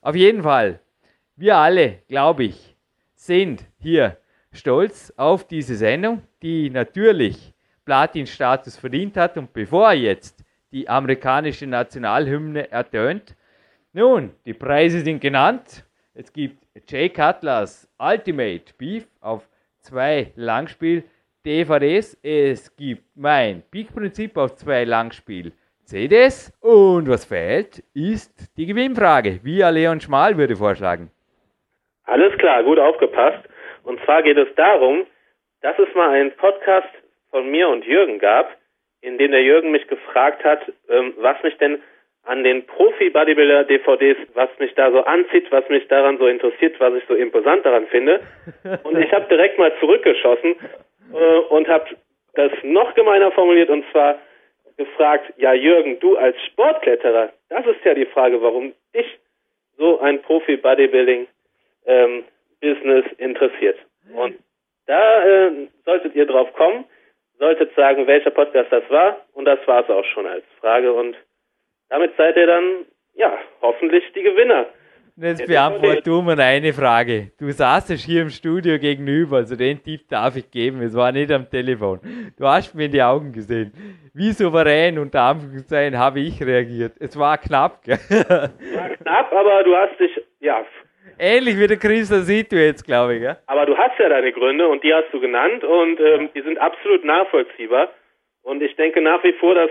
Auf 0.02 0.16
jeden 0.16 0.42
Fall, 0.42 0.80
wir 1.36 1.56
alle, 1.56 2.02
glaube 2.08 2.44
ich, 2.44 2.76
sind 3.14 3.64
hier 3.78 4.16
stolz 4.52 5.12
auf 5.16 5.46
diese 5.46 5.76
Sendung, 5.76 6.22
die 6.42 6.70
natürlich 6.70 7.54
Platin-Status 7.84 8.76
verdient 8.76 9.16
hat. 9.16 9.38
Und 9.38 9.52
bevor 9.52 9.92
jetzt 9.92 10.44
die 10.72 10.88
amerikanische 10.88 11.68
Nationalhymne 11.68 12.70
ertönt, 12.70 13.36
nun, 13.92 14.32
die 14.44 14.54
Preise 14.54 15.00
sind 15.00 15.20
genannt. 15.20 15.84
Es 16.14 16.32
gibt 16.32 16.58
Jay 16.88 17.08
Cutlers 17.08 17.88
Ultimate 17.98 18.74
Beef 18.78 19.06
auf 19.20 19.48
zwei 19.80 20.32
Langspiel 20.36 21.04
DVDs. 21.46 22.18
Es 22.22 22.74
gibt 22.76 23.02
mein 23.16 23.62
Peak-Prinzip 23.70 24.36
auf 24.36 24.56
zwei 24.56 24.84
Langspiel-CDs. 24.84 26.52
Und 26.60 27.08
was 27.08 27.24
fehlt, 27.24 27.82
ist 27.94 28.56
die 28.56 28.66
Gewinnfrage, 28.66 29.40
wie 29.42 29.62
Leon 29.62 30.00
Schmal 30.00 30.36
würde 30.36 30.56
vorschlagen. 30.56 31.10
Alles 32.04 32.36
klar, 32.38 32.62
gut 32.64 32.78
aufgepasst. 32.78 33.48
Und 33.84 33.98
zwar 34.04 34.22
geht 34.22 34.36
es 34.36 34.54
darum, 34.56 35.06
dass 35.62 35.78
es 35.78 35.94
mal 35.94 36.10
einen 36.10 36.32
Podcast 36.32 36.88
von 37.30 37.50
mir 37.50 37.68
und 37.68 37.84
Jürgen 37.84 38.18
gab, 38.18 38.54
in 39.00 39.18
dem 39.18 39.30
der 39.30 39.42
Jürgen 39.42 39.70
mich 39.70 39.86
gefragt 39.88 40.44
hat, 40.44 40.60
ähm, 40.88 41.14
was 41.18 41.42
mich 41.42 41.56
denn 41.58 41.80
an 42.28 42.44
den 42.44 42.66
Profi-Bodybuilder-DVDs, 42.66 44.18
was 44.34 44.50
mich 44.58 44.74
da 44.74 44.92
so 44.92 45.02
anzieht, 45.02 45.50
was 45.50 45.66
mich 45.70 45.88
daran 45.88 46.18
so 46.18 46.26
interessiert, 46.26 46.78
was 46.78 46.92
ich 46.94 47.02
so 47.08 47.14
imposant 47.14 47.64
daran 47.64 47.86
finde. 47.86 48.20
Und 48.82 48.98
ich 48.98 49.10
habe 49.12 49.26
direkt 49.30 49.58
mal 49.58 49.72
zurückgeschossen 49.80 50.56
äh, 51.14 51.38
und 51.48 51.66
habe 51.68 51.86
das 52.34 52.52
noch 52.62 52.94
gemeiner 52.94 53.32
formuliert 53.32 53.70
und 53.70 53.82
zwar 53.90 54.18
gefragt, 54.76 55.32
ja 55.38 55.54
Jürgen, 55.54 55.98
du 56.00 56.18
als 56.18 56.36
Sportkletterer, 56.44 57.32
das 57.48 57.64
ist 57.66 57.82
ja 57.84 57.94
die 57.94 58.04
Frage, 58.04 58.42
warum 58.42 58.74
dich 58.94 59.06
so 59.78 59.98
ein 60.00 60.20
Profi-Bodybuilding-Business 60.20 61.26
ähm, 61.86 62.24
interessiert. 63.16 63.78
Und 64.14 64.36
da 64.86 65.24
äh, 65.24 65.50
solltet 65.86 66.14
ihr 66.14 66.26
drauf 66.26 66.52
kommen, 66.52 66.84
solltet 67.38 67.74
sagen, 67.74 68.06
welcher 68.06 68.30
Podcast 68.30 68.70
das 68.70 68.84
war 68.90 69.24
und 69.32 69.46
das 69.46 69.66
war 69.66 69.82
es 69.82 69.88
auch 69.88 70.04
schon 70.04 70.26
als 70.26 70.44
Frage 70.60 70.92
und 70.92 71.16
damit 71.88 72.16
seid 72.16 72.36
ihr 72.36 72.46
dann, 72.46 72.86
ja, 73.14 73.38
hoffentlich 73.62 74.04
die 74.14 74.22
Gewinner 74.22 74.66
Jetzt 75.20 75.48
beantworte 75.48 76.02
du 76.02 76.22
mir 76.22 76.38
eine 76.38 76.72
Frage. 76.72 77.32
Du 77.40 77.50
saßest 77.50 78.04
hier 78.04 78.22
im 78.22 78.30
Studio 78.30 78.78
gegenüber, 78.78 79.38
also 79.38 79.56
den 79.56 79.82
Tipp 79.82 80.08
darf 80.08 80.36
ich 80.36 80.48
geben, 80.48 80.80
es 80.80 80.94
war 80.94 81.10
nicht 81.10 81.32
am 81.32 81.50
Telefon. 81.50 81.98
Du 82.38 82.46
hast 82.46 82.72
mir 82.76 82.84
in 82.84 82.92
die 82.92 83.02
Augen 83.02 83.32
gesehen. 83.32 83.72
Wie 84.14 84.30
souverän 84.30 84.96
unter 84.96 85.22
Anführungszeichen 85.22 85.98
habe 85.98 86.20
ich 86.20 86.40
reagiert. 86.40 86.92
Es 87.00 87.18
war 87.18 87.36
knapp, 87.36 87.82
gell? 87.82 87.98
War 88.08 88.90
knapp, 88.90 89.32
aber 89.32 89.64
du 89.64 89.74
hast 89.76 89.98
dich, 89.98 90.22
ja. 90.38 90.64
Ähnlich 91.18 91.58
wie 91.58 91.66
der 91.66 91.78
Christa 91.78 92.20
sieht 92.20 92.52
du 92.52 92.56
jetzt, 92.56 92.84
glaube 92.84 93.16
ich, 93.16 93.20
gell? 93.22 93.38
Aber 93.46 93.66
du 93.66 93.76
hast 93.76 93.98
ja 93.98 94.08
deine 94.08 94.30
Gründe 94.30 94.68
und 94.68 94.84
die 94.84 94.94
hast 94.94 95.12
du 95.12 95.18
genannt 95.18 95.64
und 95.64 95.98
ähm, 95.98 96.28
die 96.32 96.42
sind 96.42 96.58
absolut 96.58 97.04
nachvollziehbar. 97.04 97.88
Und 98.42 98.62
ich 98.62 98.76
denke 98.76 99.00
nach 99.00 99.24
wie 99.24 99.32
vor, 99.32 99.56
dass 99.56 99.70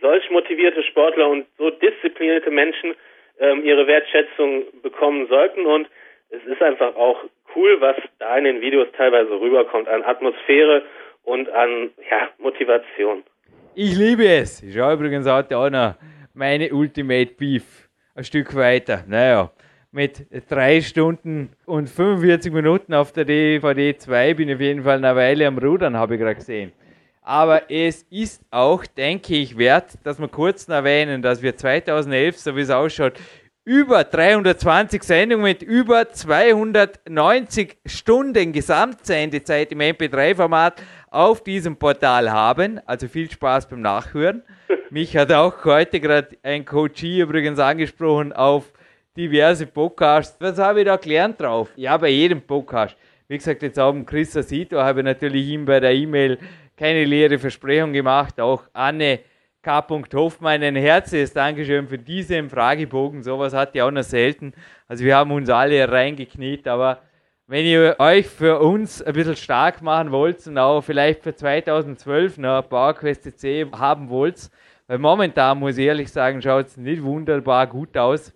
solch 0.00 0.28
motivierte 0.30 0.82
Sportler 0.84 1.28
und 1.28 1.46
so 1.58 1.70
disziplinierte 1.70 2.50
Menschen 2.50 2.94
ähm, 3.38 3.64
ihre 3.64 3.86
Wertschätzung 3.86 4.64
bekommen 4.82 5.26
sollten. 5.28 5.66
Und 5.66 5.88
es 6.30 6.44
ist 6.44 6.62
einfach 6.62 6.94
auch 6.96 7.24
cool, 7.54 7.80
was 7.80 7.96
da 8.18 8.36
in 8.36 8.44
den 8.44 8.60
Videos 8.60 8.88
teilweise 8.96 9.30
rüberkommt 9.40 9.88
an 9.88 10.02
Atmosphäre 10.02 10.82
und 11.24 11.48
an 11.50 11.90
ja, 12.10 12.28
Motivation. 12.38 13.22
Ich 13.74 13.96
liebe 13.96 14.26
es. 14.26 14.62
Ich 14.62 14.74
schaue 14.74 14.94
übrigens 14.94 15.28
heute 15.28 15.56
auch 15.56 15.70
noch 15.70 15.94
meine 16.34 16.72
Ultimate 16.72 17.34
Beef 17.34 17.88
ein 18.14 18.24
Stück 18.24 18.54
weiter. 18.54 19.04
Naja, 19.06 19.50
mit 19.92 20.26
drei 20.48 20.80
Stunden 20.80 21.50
und 21.66 21.88
45 21.88 22.52
Minuten 22.52 22.94
auf 22.94 23.12
der 23.12 23.24
DVD 23.24 23.96
2 23.96 24.34
bin 24.34 24.48
ich 24.48 24.54
auf 24.54 24.60
jeden 24.60 24.82
Fall 24.84 24.98
eine 24.98 25.16
Weile 25.16 25.46
am 25.46 25.58
Rudern, 25.58 25.96
habe 25.96 26.14
ich 26.14 26.20
gerade 26.20 26.36
gesehen. 26.36 26.72
Aber 27.30 27.70
es 27.70 28.02
ist 28.10 28.42
auch, 28.50 28.84
denke 28.84 29.36
ich, 29.36 29.56
wert, 29.56 29.98
dass 30.02 30.18
wir 30.18 30.26
kurz 30.26 30.66
erwähnen, 30.66 31.22
dass 31.22 31.42
wir 31.42 31.56
2011, 31.56 32.36
so 32.36 32.56
wie 32.56 32.62
es 32.62 32.70
ausschaut, 32.70 33.12
über 33.64 34.02
320 34.02 35.00
Sendungen 35.04 35.44
mit 35.44 35.62
über 35.62 36.08
290 36.08 37.76
Stunden 37.86 38.50
Gesamtsendezeit 38.50 39.70
im 39.70 39.78
MP3-Format 39.78 40.82
auf 41.08 41.44
diesem 41.44 41.76
Portal 41.76 42.32
haben. 42.32 42.80
Also 42.84 43.06
viel 43.06 43.30
Spaß 43.30 43.68
beim 43.68 43.80
Nachhören. 43.80 44.42
Mich 44.90 45.16
hat 45.16 45.30
auch 45.30 45.64
heute 45.64 46.00
gerade 46.00 46.36
ein 46.42 46.64
Coachie 46.64 47.20
übrigens 47.20 47.60
angesprochen 47.60 48.32
auf 48.32 48.72
diverse 49.16 49.66
Podcasts. 49.66 50.36
Was 50.40 50.58
habe 50.58 50.80
ich 50.80 50.86
da 50.86 50.96
gelernt 50.96 51.40
drauf? 51.40 51.68
Ja, 51.76 51.96
bei 51.96 52.08
jedem 52.08 52.42
Podcast. 52.42 52.96
Wie 53.28 53.38
gesagt, 53.38 53.62
jetzt 53.62 53.78
auch 53.78 53.94
Chris 54.04 54.36
Asito 54.36 54.78
habe 54.78 54.98
ich 54.98 55.04
natürlich 55.04 55.46
ihm 55.46 55.64
bei 55.64 55.78
der 55.78 55.94
E-Mail 55.94 56.36
keine 56.80 57.04
leere 57.04 57.38
Versprechung 57.38 57.92
gemacht. 57.92 58.40
Auch 58.40 58.64
Anne 58.72 59.20
K. 59.60 59.84
Hoffmann, 60.14 60.62
ein 60.62 60.76
herzliches 60.76 61.34
Dankeschön 61.34 61.86
für 61.86 61.98
diesen 61.98 62.48
Fragebogen. 62.48 63.22
Sowas 63.22 63.52
hat 63.52 63.74
die 63.74 63.82
auch 63.82 63.90
noch 63.90 64.02
selten. 64.02 64.54
Also 64.88 65.04
wir 65.04 65.14
haben 65.14 65.30
uns 65.30 65.50
alle 65.50 65.92
reingekniet, 65.92 66.66
aber 66.66 67.02
wenn 67.46 67.66
ihr 67.66 67.96
euch 67.98 68.26
für 68.26 68.60
uns 68.60 69.02
ein 69.02 69.12
bisschen 69.12 69.36
stark 69.36 69.82
machen 69.82 70.10
wollt 70.10 70.46
und 70.46 70.56
auch 70.56 70.80
vielleicht 70.80 71.22
für 71.22 71.34
2012 71.34 72.38
noch 72.38 72.66
PowerQuest 72.66 73.38
C 73.38 73.66
haben 73.76 74.08
wollt, 74.08 74.50
weil 74.86 74.96
momentan 74.96 75.58
muss 75.58 75.76
ich 75.76 75.84
ehrlich 75.84 76.10
sagen, 76.10 76.40
schaut 76.40 76.68
es 76.68 76.78
nicht 76.78 77.02
wunderbar 77.02 77.66
gut 77.66 77.94
aus. 77.98 78.32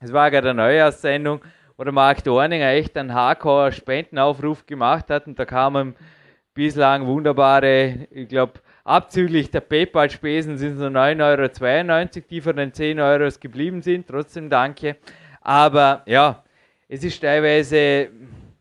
Es 0.00 0.12
war 0.12 0.32
gerade 0.32 0.50
eine 0.50 0.60
Neujahrssendung, 0.62 1.42
wo 1.76 1.84
der 1.84 1.92
Marc 1.92 2.24
Dorninger 2.24 2.72
echt 2.72 2.96
einen 2.96 3.14
Hardcore-Spendenaufruf 3.14 4.66
gemacht 4.66 5.10
hat 5.10 5.28
und 5.28 5.38
da 5.38 5.44
kamen 5.44 5.94
bislang 6.54 7.06
wunderbare, 7.06 8.06
ich 8.10 8.28
glaube, 8.28 8.54
abzüglich 8.84 9.50
der 9.50 9.60
PayPal-Spesen 9.60 10.58
sind 10.58 10.72
es 10.72 10.78
nur 10.78 10.90
9,92 10.90 11.20
Euro, 11.22 12.26
die 12.30 12.40
von 12.40 12.56
den 12.56 12.72
10 12.72 13.00
Euro 13.00 13.28
geblieben 13.40 13.82
sind. 13.82 14.06
Trotzdem 14.06 14.50
danke. 14.50 14.96
Aber 15.40 16.02
ja, 16.06 16.42
es 16.88 17.04
ist 17.04 17.20
teilweise 17.20 18.08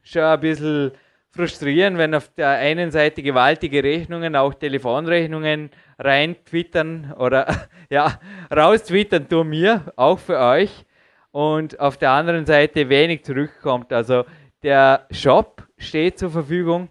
schon 0.04 0.24
ein 0.24 0.40
bisschen 0.40 0.92
frustrierend, 1.32 1.98
wenn 1.98 2.16
auf 2.16 2.30
der 2.36 2.50
einen 2.50 2.92
Seite 2.92 3.24
gewaltige 3.24 3.84
Rechnungen, 3.84 4.36
auch 4.36 4.54
Telefonrechnungen 4.54 5.70
rein 5.98 6.36
twittern 6.46 7.14
oder 7.18 7.48
ja, 7.90 8.20
raus 8.56 8.84
twittern 8.84 9.28
tun 9.28 9.50
mir, 9.50 9.94
auch 9.96 10.20
für 10.20 10.40
euch. 10.40 10.86
Und 11.32 11.80
auf 11.80 11.96
der 11.96 12.12
anderen 12.12 12.46
Seite 12.46 12.90
wenig 12.90 13.24
zurückkommt. 13.24 13.94
Also 13.94 14.26
der 14.64 15.08
Shop 15.12 15.66
steht 15.78 16.20
zur 16.20 16.30
Verfügung 16.30 16.90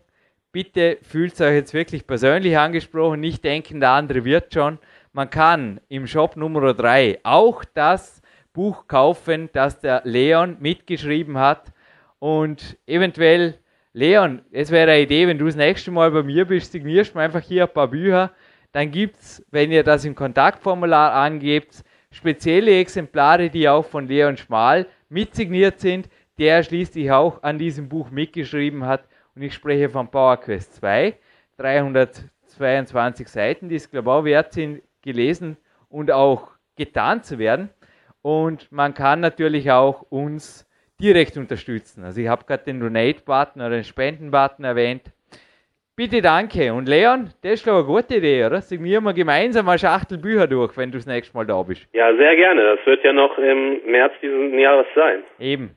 bitte 0.53 0.99
fühlt 1.03 1.41
euch 1.41 1.55
jetzt 1.55 1.75
wirklich 1.75 2.07
persönlich 2.07 2.57
angesprochen, 2.59 3.21
nicht 3.21 3.45
denken, 3.45 3.81
der 3.81 3.91
andere 3.91 4.25
wird 4.25 4.53
schon. 4.53 4.79
Man 5.13 5.31
kann 5.31 5.81
im 5.89 6.07
Shop 6.07 6.37
Nummer 6.37 6.75
3 6.75 7.21
auch 7.23 7.65
das 7.75 8.23
Buch 8.53 8.87
kaufen, 8.87 9.49
das 9.53 9.81
der 9.81 10.03
Leon 10.05 10.57
mitgeschrieben 10.61 11.39
hat. 11.39 11.73
Und 12.19 12.77
eventuell, 12.87 13.55
Leon, 13.93 14.43
es 14.53 14.71
wäre 14.71 14.91
eine 14.91 15.03
Idee, 15.03 15.27
wenn 15.27 15.39
du 15.39 15.47
das 15.47 15.57
nächste 15.57 15.91
Mal 15.91 16.11
bei 16.11 16.23
mir 16.23 16.45
bist, 16.45 16.73
signierst 16.73 17.15
mir 17.15 17.23
einfach 17.23 17.43
hier 17.43 17.65
ein 17.65 17.73
paar 17.73 17.89
Bücher. 17.89 18.31
Dann 18.73 18.91
gibt 18.91 19.21
es, 19.21 19.45
wenn 19.51 19.73
ihr 19.73 19.83
das 19.83 20.05
im 20.05 20.15
Kontaktformular 20.15 21.13
angebt, 21.13 21.83
spezielle 22.13 22.79
Exemplare, 22.79 23.51
die 23.51 23.69
auch 23.69 23.85
von 23.85 24.07
Leon 24.07 24.37
Schmal 24.37 24.87
mitsigniert 25.09 25.81
sind, 25.81 26.09
der 26.39 26.63
schließlich 26.63 27.11
auch 27.11 27.43
an 27.43 27.59
diesem 27.59 27.89
Buch 27.89 28.11
mitgeschrieben 28.11 28.87
hat. 28.87 29.05
Und 29.41 29.47
ich 29.47 29.55
spreche 29.55 29.89
von 29.89 30.11
PowerQuest 30.11 30.75
2, 30.75 31.15
322 31.57 33.27
Seiten, 33.27 33.71
die 33.71 33.77
es, 33.77 33.91
glaube 33.91 34.11
ich, 34.11 34.13
auch 34.13 34.25
wert 34.27 34.53
sind, 34.53 34.83
gelesen 35.01 35.57
und 35.89 36.13
auch 36.13 36.51
getan 36.77 37.23
zu 37.23 37.39
werden. 37.39 37.71
Und 38.21 38.71
man 38.71 38.93
kann 38.93 39.21
natürlich 39.21 39.71
auch 39.71 40.03
uns 40.11 40.69
direkt 41.01 41.39
unterstützen. 41.39 42.05
Also 42.05 42.21
ich 42.21 42.29
habe 42.29 42.45
gerade 42.45 42.65
den 42.65 42.81
Donate-Button 42.81 43.63
oder 43.63 43.71
den 43.71 43.85
Spenden-Button 43.85 44.67
erwähnt. 44.67 45.05
Bitte 45.97 46.21
danke. 46.21 46.75
Und 46.75 46.87
Leon, 46.87 47.31
das 47.41 47.53
ist 47.53 47.67
doch 47.67 47.77
eine 47.77 47.85
gute 47.85 48.17
Idee, 48.17 48.45
oder? 48.45 48.61
Signieren 48.61 49.05
wir 49.05 49.15
gemeinsam 49.15 49.67
eine 49.71 49.79
Schachtel 49.79 50.19
Bücher 50.19 50.49
durch, 50.49 50.77
wenn 50.77 50.93
du 50.93 50.99
das 50.99 51.07
nächste 51.07 51.35
Mal 51.35 51.47
da 51.47 51.63
bist. 51.63 51.89
Ja, 51.95 52.15
sehr 52.15 52.37
gerne. 52.37 52.77
Das 52.77 52.85
wird 52.85 53.03
ja 53.03 53.15
noch 53.15 53.39
im 53.39 53.91
März 53.91 54.13
dieses 54.21 54.53
Jahres 54.61 54.87
sein. 54.95 55.23
Eben. 55.39 55.71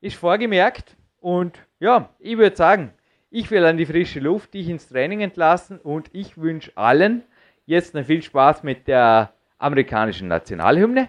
Ist 0.00 0.16
vorgemerkt. 0.16 0.96
Und 1.20 1.58
ja, 1.78 2.08
ich 2.18 2.38
würde 2.38 2.56
sagen, 2.56 2.94
ich 3.32 3.50
will 3.50 3.64
an 3.64 3.78
die 3.78 3.86
frische 3.86 4.20
Luft, 4.20 4.52
dich 4.52 4.68
ins 4.68 4.88
Training 4.88 5.22
entlassen 5.22 5.80
und 5.82 6.10
ich 6.12 6.36
wünsche 6.36 6.70
allen 6.76 7.24
jetzt 7.64 7.94
noch 7.94 8.04
viel 8.04 8.22
Spaß 8.22 8.62
mit 8.62 8.86
der 8.86 9.32
amerikanischen 9.58 10.28
Nationalhymne. 10.28 11.08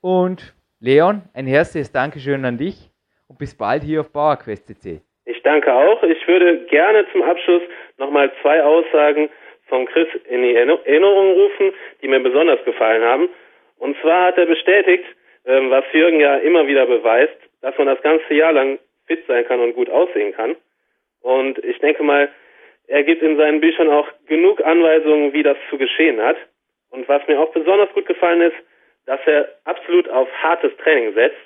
Und 0.00 0.54
Leon, 0.80 1.22
ein 1.34 1.46
herzliches 1.46 1.90
Dankeschön 1.90 2.44
an 2.44 2.58
dich 2.58 2.90
und 3.28 3.38
bis 3.38 3.56
bald 3.56 3.82
hier 3.82 4.00
auf 4.00 4.12
PowerQuest 4.12 4.68
CC. 4.68 5.00
Ich 5.24 5.42
danke 5.42 5.74
auch. 5.74 6.02
Ich 6.04 6.28
würde 6.28 6.64
gerne 6.66 7.06
zum 7.10 7.22
Abschluss 7.22 7.62
nochmal 7.98 8.30
zwei 8.40 8.62
Aussagen 8.62 9.28
von 9.66 9.86
Chris 9.86 10.08
in 10.28 10.42
die 10.42 10.54
Erinnerung 10.54 11.32
rufen, 11.32 11.72
die 12.02 12.08
mir 12.08 12.20
besonders 12.20 12.62
gefallen 12.64 13.02
haben. 13.02 13.28
Und 13.78 13.96
zwar 14.00 14.26
hat 14.26 14.38
er 14.38 14.46
bestätigt, 14.46 15.04
ähm, 15.46 15.70
was 15.70 15.84
Jürgen 15.92 16.20
ja 16.20 16.36
immer 16.36 16.68
wieder 16.68 16.86
beweist, 16.86 17.36
dass 17.62 17.76
man 17.78 17.88
das 17.88 18.00
ganze 18.02 18.32
Jahr 18.32 18.52
lang 18.52 18.78
fit 19.06 19.24
sein 19.26 19.44
kann 19.46 19.60
und 19.60 19.74
gut 19.74 19.90
aussehen 19.90 20.32
kann. 20.34 20.54
Und 21.24 21.58
ich 21.64 21.78
denke 21.78 22.02
mal, 22.02 22.28
er 22.86 23.02
gibt 23.02 23.22
in 23.22 23.38
seinen 23.38 23.60
Büchern 23.60 23.88
auch 23.88 24.06
genug 24.26 24.62
Anweisungen, 24.62 25.32
wie 25.32 25.42
das 25.42 25.56
zu 25.70 25.78
geschehen 25.78 26.20
hat. 26.20 26.36
Und 26.90 27.08
was 27.08 27.26
mir 27.26 27.40
auch 27.40 27.50
besonders 27.52 27.90
gut 27.94 28.04
gefallen 28.04 28.42
ist, 28.42 28.56
dass 29.06 29.20
er 29.24 29.48
absolut 29.64 30.06
auf 30.10 30.28
hartes 30.42 30.76
Training 30.76 31.14
setzt. 31.14 31.40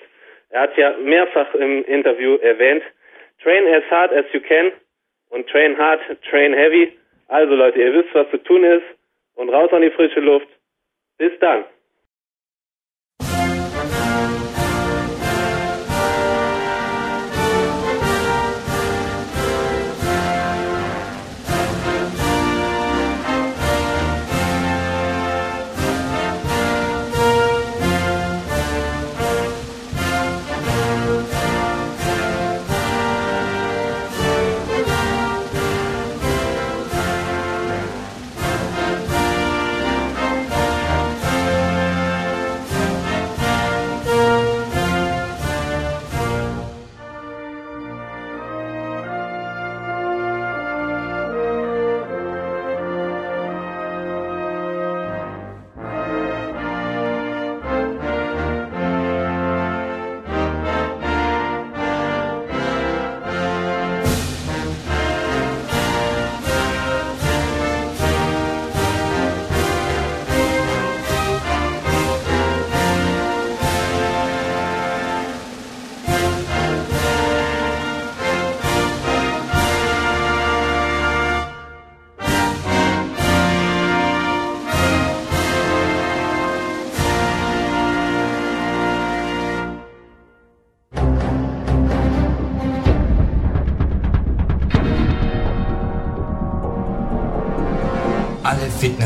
Er 0.50 0.62
hat 0.62 0.76
ja 0.76 0.96
mehrfach 0.98 1.54
im 1.54 1.84
Interview 1.84 2.36
erwähnt, 2.38 2.82
train 3.42 3.66
as 3.72 3.84
hard 3.88 4.12
as 4.12 4.24
you 4.32 4.40
can 4.40 4.72
und 5.30 5.48
train 5.48 5.78
hard, 5.78 6.00
train 6.28 6.52
heavy. 6.52 6.92
Also 7.28 7.54
Leute, 7.54 7.80
ihr 7.80 7.94
wisst, 7.94 8.12
was 8.14 8.28
zu 8.30 8.38
tun 8.38 8.64
ist 8.64 8.84
und 9.36 9.48
raus 9.50 9.72
an 9.72 9.82
die 9.82 9.90
frische 9.90 10.20
Luft. 10.20 10.48
Bis 11.18 11.32
dann. 11.38 11.64